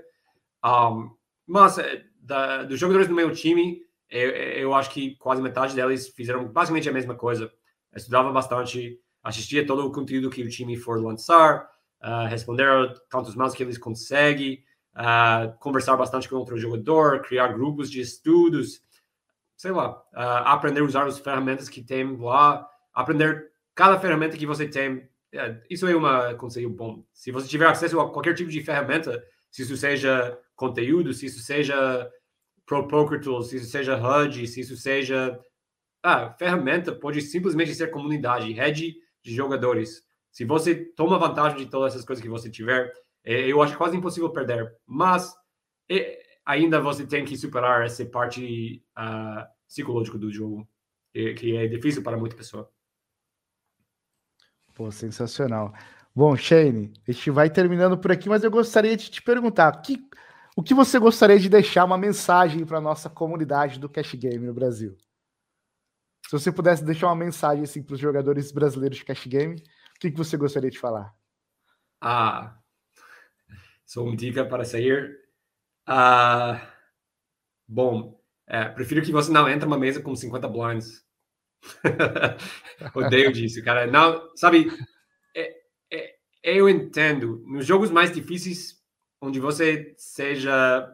Um, 0.63 1.11
mas 1.45 1.77
eh, 1.77 2.03
da, 2.19 2.63
dos 2.63 2.79
jogadores 2.79 3.07
do 3.07 3.13
meu 3.13 3.31
time, 3.31 3.81
eu, 4.09 4.29
eu 4.29 4.73
acho 4.73 4.89
que 4.91 5.15
quase 5.17 5.41
metade 5.41 5.75
deles 5.75 6.09
fizeram 6.09 6.45
basicamente 6.47 6.89
a 6.89 6.93
mesma 6.93 7.15
coisa. 7.15 7.45
Eu 7.91 7.97
estudava 7.97 8.31
bastante, 8.31 8.99
assistia 9.23 9.65
todo 9.65 9.85
o 9.85 9.91
conteúdo 9.91 10.29
que 10.29 10.43
o 10.43 10.49
time 10.49 10.75
for 10.77 11.01
lançar, 11.01 11.69
uh, 12.03 12.27
responder 12.27 12.93
tantos 13.09 13.35
mais 13.35 13.53
que 13.53 13.63
eles 13.63 13.77
conseguem, 13.77 14.63
uh, 14.95 15.57
conversar 15.59 15.95
bastante 15.95 16.27
com 16.29 16.35
outro 16.35 16.57
jogador, 16.57 17.21
criar 17.21 17.47
grupos 17.49 17.89
de 17.89 18.01
estudos, 18.01 18.81
sei 19.55 19.71
lá, 19.71 19.97
uh, 20.13 20.45
aprender 20.45 20.81
a 20.81 20.85
usar 20.85 21.05
as 21.05 21.19
ferramentas 21.19 21.69
que 21.69 21.81
tem 21.81 22.17
lá, 22.17 22.67
aprender 22.93 23.51
cada 23.73 23.99
ferramenta 23.99 24.37
que 24.37 24.45
você 24.45 24.67
tem 24.67 25.07
é, 25.33 25.61
isso 25.69 25.87
é 25.87 25.95
um 25.95 26.37
conselho 26.37 26.69
bom. 26.69 27.03
Se 27.13 27.31
você 27.31 27.47
tiver 27.47 27.67
acesso 27.67 27.99
a 27.99 28.11
qualquer 28.11 28.33
tipo 28.33 28.49
de 28.49 28.63
ferramenta, 28.63 29.23
se 29.51 29.63
isso 29.63 29.75
seja 29.75 30.37
conteúdo, 30.57 31.13
se 31.13 31.27
isso 31.27 31.39
seja 31.39 32.11
Pro 32.65 32.87
Poker 32.89 33.21
Tools, 33.21 33.49
se 33.49 33.55
isso 33.55 33.67
seja 33.67 33.95
HUD, 33.95 34.45
se 34.47 34.59
isso 34.59 34.75
seja 34.75 35.39
ah, 36.03 36.33
ferramenta, 36.33 36.93
pode 36.93 37.21
simplesmente 37.21 37.73
ser 37.73 37.91
comunidade, 37.91 38.51
rede 38.51 38.95
de 39.23 39.33
jogadores. 39.33 40.03
Se 40.31 40.43
você 40.43 40.75
toma 40.75 41.17
vantagem 41.17 41.59
de 41.59 41.67
todas 41.67 41.93
essas 41.93 42.05
coisas 42.05 42.21
que 42.21 42.29
você 42.29 42.49
tiver, 42.49 42.91
é, 43.23 43.41
eu 43.49 43.61
acho 43.61 43.77
quase 43.77 43.95
impossível 43.95 44.29
perder. 44.29 44.75
Mas 44.85 45.33
é, 45.89 46.19
ainda 46.45 46.81
você 46.81 47.05
tem 47.05 47.23
que 47.23 47.37
superar 47.37 47.85
essa 47.85 48.05
parte 48.05 48.83
uh, 48.97 49.45
psicológica 49.67 50.17
do 50.17 50.31
jogo, 50.31 50.67
que 51.13 51.55
é 51.55 51.67
difícil 51.67 52.03
para 52.03 52.17
muita 52.17 52.35
pessoa. 52.35 52.69
Pô, 54.75 54.91
sensacional. 54.91 55.73
Bom, 56.15 56.35
Shane, 56.35 56.93
a 57.07 57.11
gente 57.11 57.31
vai 57.31 57.49
terminando 57.49 57.97
por 57.97 58.11
aqui, 58.11 58.29
mas 58.29 58.43
eu 58.43 58.51
gostaria 58.51 58.95
de 58.95 59.09
te 59.09 59.21
perguntar: 59.21 59.71
que, 59.81 59.97
o 60.57 60.63
que 60.63 60.73
você 60.73 60.97
gostaria 60.97 61.37
de 61.37 61.49
deixar 61.49 61.85
uma 61.85 61.99
mensagem 61.99 62.65
para 62.65 62.81
nossa 62.81 63.07
comunidade 63.07 63.79
do 63.79 63.87
Cash 63.87 64.15
Game 64.15 64.43
no 64.43 64.55
Brasil? 64.55 64.97
Se 66.25 66.31
você 66.31 66.51
pudesse 66.51 66.83
deixar 66.83 67.05
uma 67.05 67.15
mensagem 67.15 67.63
assim, 67.63 67.83
para 67.83 67.93
os 67.93 67.99
jogadores 67.99 68.51
brasileiros 68.51 68.97
de 68.97 69.05
Cash 69.05 69.27
Game, 69.27 69.55
o 69.55 69.99
que, 69.99 70.09
que 70.09 70.17
você 70.17 70.35
gostaria 70.35 70.71
de 70.71 70.79
falar? 70.79 71.13
Ah, 72.01 72.57
sou 73.85 74.07
uma 74.07 74.15
dica 74.15 74.43
para 74.43 74.65
sair. 74.65 75.15
Ah, 75.85 76.73
bom, 77.67 78.19
é, 78.47 78.65
prefiro 78.65 79.03
que 79.03 79.11
você 79.11 79.31
não 79.31 79.47
entre 79.47 79.65
numa 79.65 79.77
mesa 79.77 80.01
com 80.01 80.15
50 80.15 80.47
blinds. 80.47 81.05
Odeio 82.95 83.31
disso, 83.31 83.63
cara. 83.63 83.85
Não, 83.85 84.35
sabe, 84.35 84.71
é, 85.35 85.55
é, 85.93 86.17
eu 86.41 86.67
entendo. 86.67 87.43
Nos 87.45 87.63
jogos 87.63 87.91
mais 87.91 88.11
difíceis, 88.11 88.76
onde 89.21 89.39
você 89.39 89.93
seja. 89.97 90.93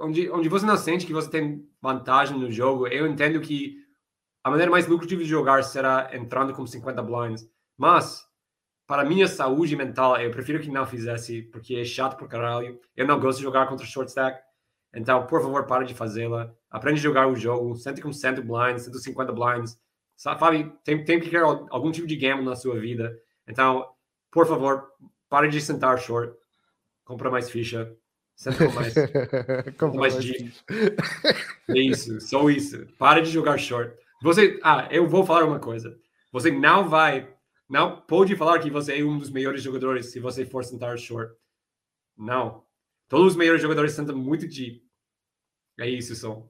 Onde, 0.00 0.30
onde 0.30 0.48
você 0.48 0.64
não 0.64 0.76
sente 0.76 1.06
que 1.06 1.12
você 1.12 1.30
tem 1.30 1.68
vantagem 1.80 2.38
no 2.38 2.50
jogo, 2.50 2.86
eu 2.88 3.06
entendo 3.06 3.40
que 3.40 3.76
a 4.42 4.50
maneira 4.50 4.70
mais 4.70 4.86
lucrativa 4.86 5.22
de 5.22 5.28
jogar 5.28 5.62
será 5.62 6.10
entrando 6.14 6.54
com 6.54 6.66
50 6.66 7.02
blinds. 7.02 7.48
Mas, 7.76 8.26
para 8.86 9.04
minha 9.04 9.28
saúde 9.28 9.76
mental, 9.76 10.16
eu 10.16 10.30
prefiro 10.30 10.60
que 10.60 10.70
não 10.70 10.86
fizesse, 10.86 11.42
porque 11.42 11.76
é 11.76 11.84
chato 11.84 12.16
por 12.16 12.28
caralho. 12.28 12.80
Eu 12.96 13.06
não 13.06 13.20
gosto 13.20 13.38
de 13.38 13.44
jogar 13.44 13.68
contra 13.68 13.86
short 13.86 14.08
stack. 14.08 14.40
Então, 14.94 15.26
por 15.26 15.40
favor, 15.42 15.66
para 15.66 15.84
de 15.84 15.94
fazê-la. 15.94 16.52
Aprende 16.70 16.98
a 16.98 17.02
jogar 17.02 17.28
o 17.28 17.36
jogo. 17.36 17.76
Sente 17.76 18.00
com 18.00 18.12
100 18.12 18.40
blinds, 18.40 18.82
150 18.84 19.32
blinds. 19.32 19.80
Sabe, 20.16 20.72
tem, 20.84 21.04
tem 21.04 21.20
que 21.20 21.30
ter 21.30 21.42
algum 21.42 21.90
tipo 21.90 22.06
de 22.06 22.16
gamble 22.16 22.44
na 22.44 22.56
sua 22.56 22.78
vida. 22.78 23.16
Então, 23.46 23.86
por 24.30 24.46
favor, 24.46 24.90
pare 25.28 25.48
de 25.48 25.60
sentar 25.60 25.98
short. 25.98 26.34
Compra 27.10 27.30
mais 27.30 27.50
ficha. 27.50 27.96
Senta 28.36 28.66
com 28.66 28.72
mais, 28.72 28.94
com 29.78 29.96
mais, 29.96 30.14
mais 30.14 30.64
É 31.68 31.78
isso, 31.78 32.20
só 32.20 32.48
isso. 32.48 32.86
Para 32.98 33.20
de 33.20 33.30
jogar 33.30 33.58
short. 33.58 33.94
Você, 34.22 34.60
ah, 34.62 34.88
eu 34.90 35.08
vou 35.08 35.26
falar 35.26 35.44
uma 35.44 35.58
coisa. 35.58 35.98
Você 36.32 36.50
não 36.50 36.88
vai, 36.88 37.34
não 37.68 38.00
pode 38.00 38.36
falar 38.36 38.60
que 38.60 38.70
você 38.70 38.98
é 38.98 39.04
um 39.04 39.18
dos 39.18 39.30
melhores 39.30 39.62
jogadores 39.62 40.06
se 40.12 40.20
você 40.20 40.46
for 40.46 40.64
sentar 40.64 40.96
short. 40.96 41.34
Não, 42.16 42.64
Todos 43.10 43.32
os 43.32 43.36
melhores 43.36 43.60
jogadores 43.60 43.92
sentam 43.92 44.16
muito 44.16 44.46
deep. 44.46 44.88
É 45.80 45.88
isso, 45.88 46.14
som. 46.14 46.48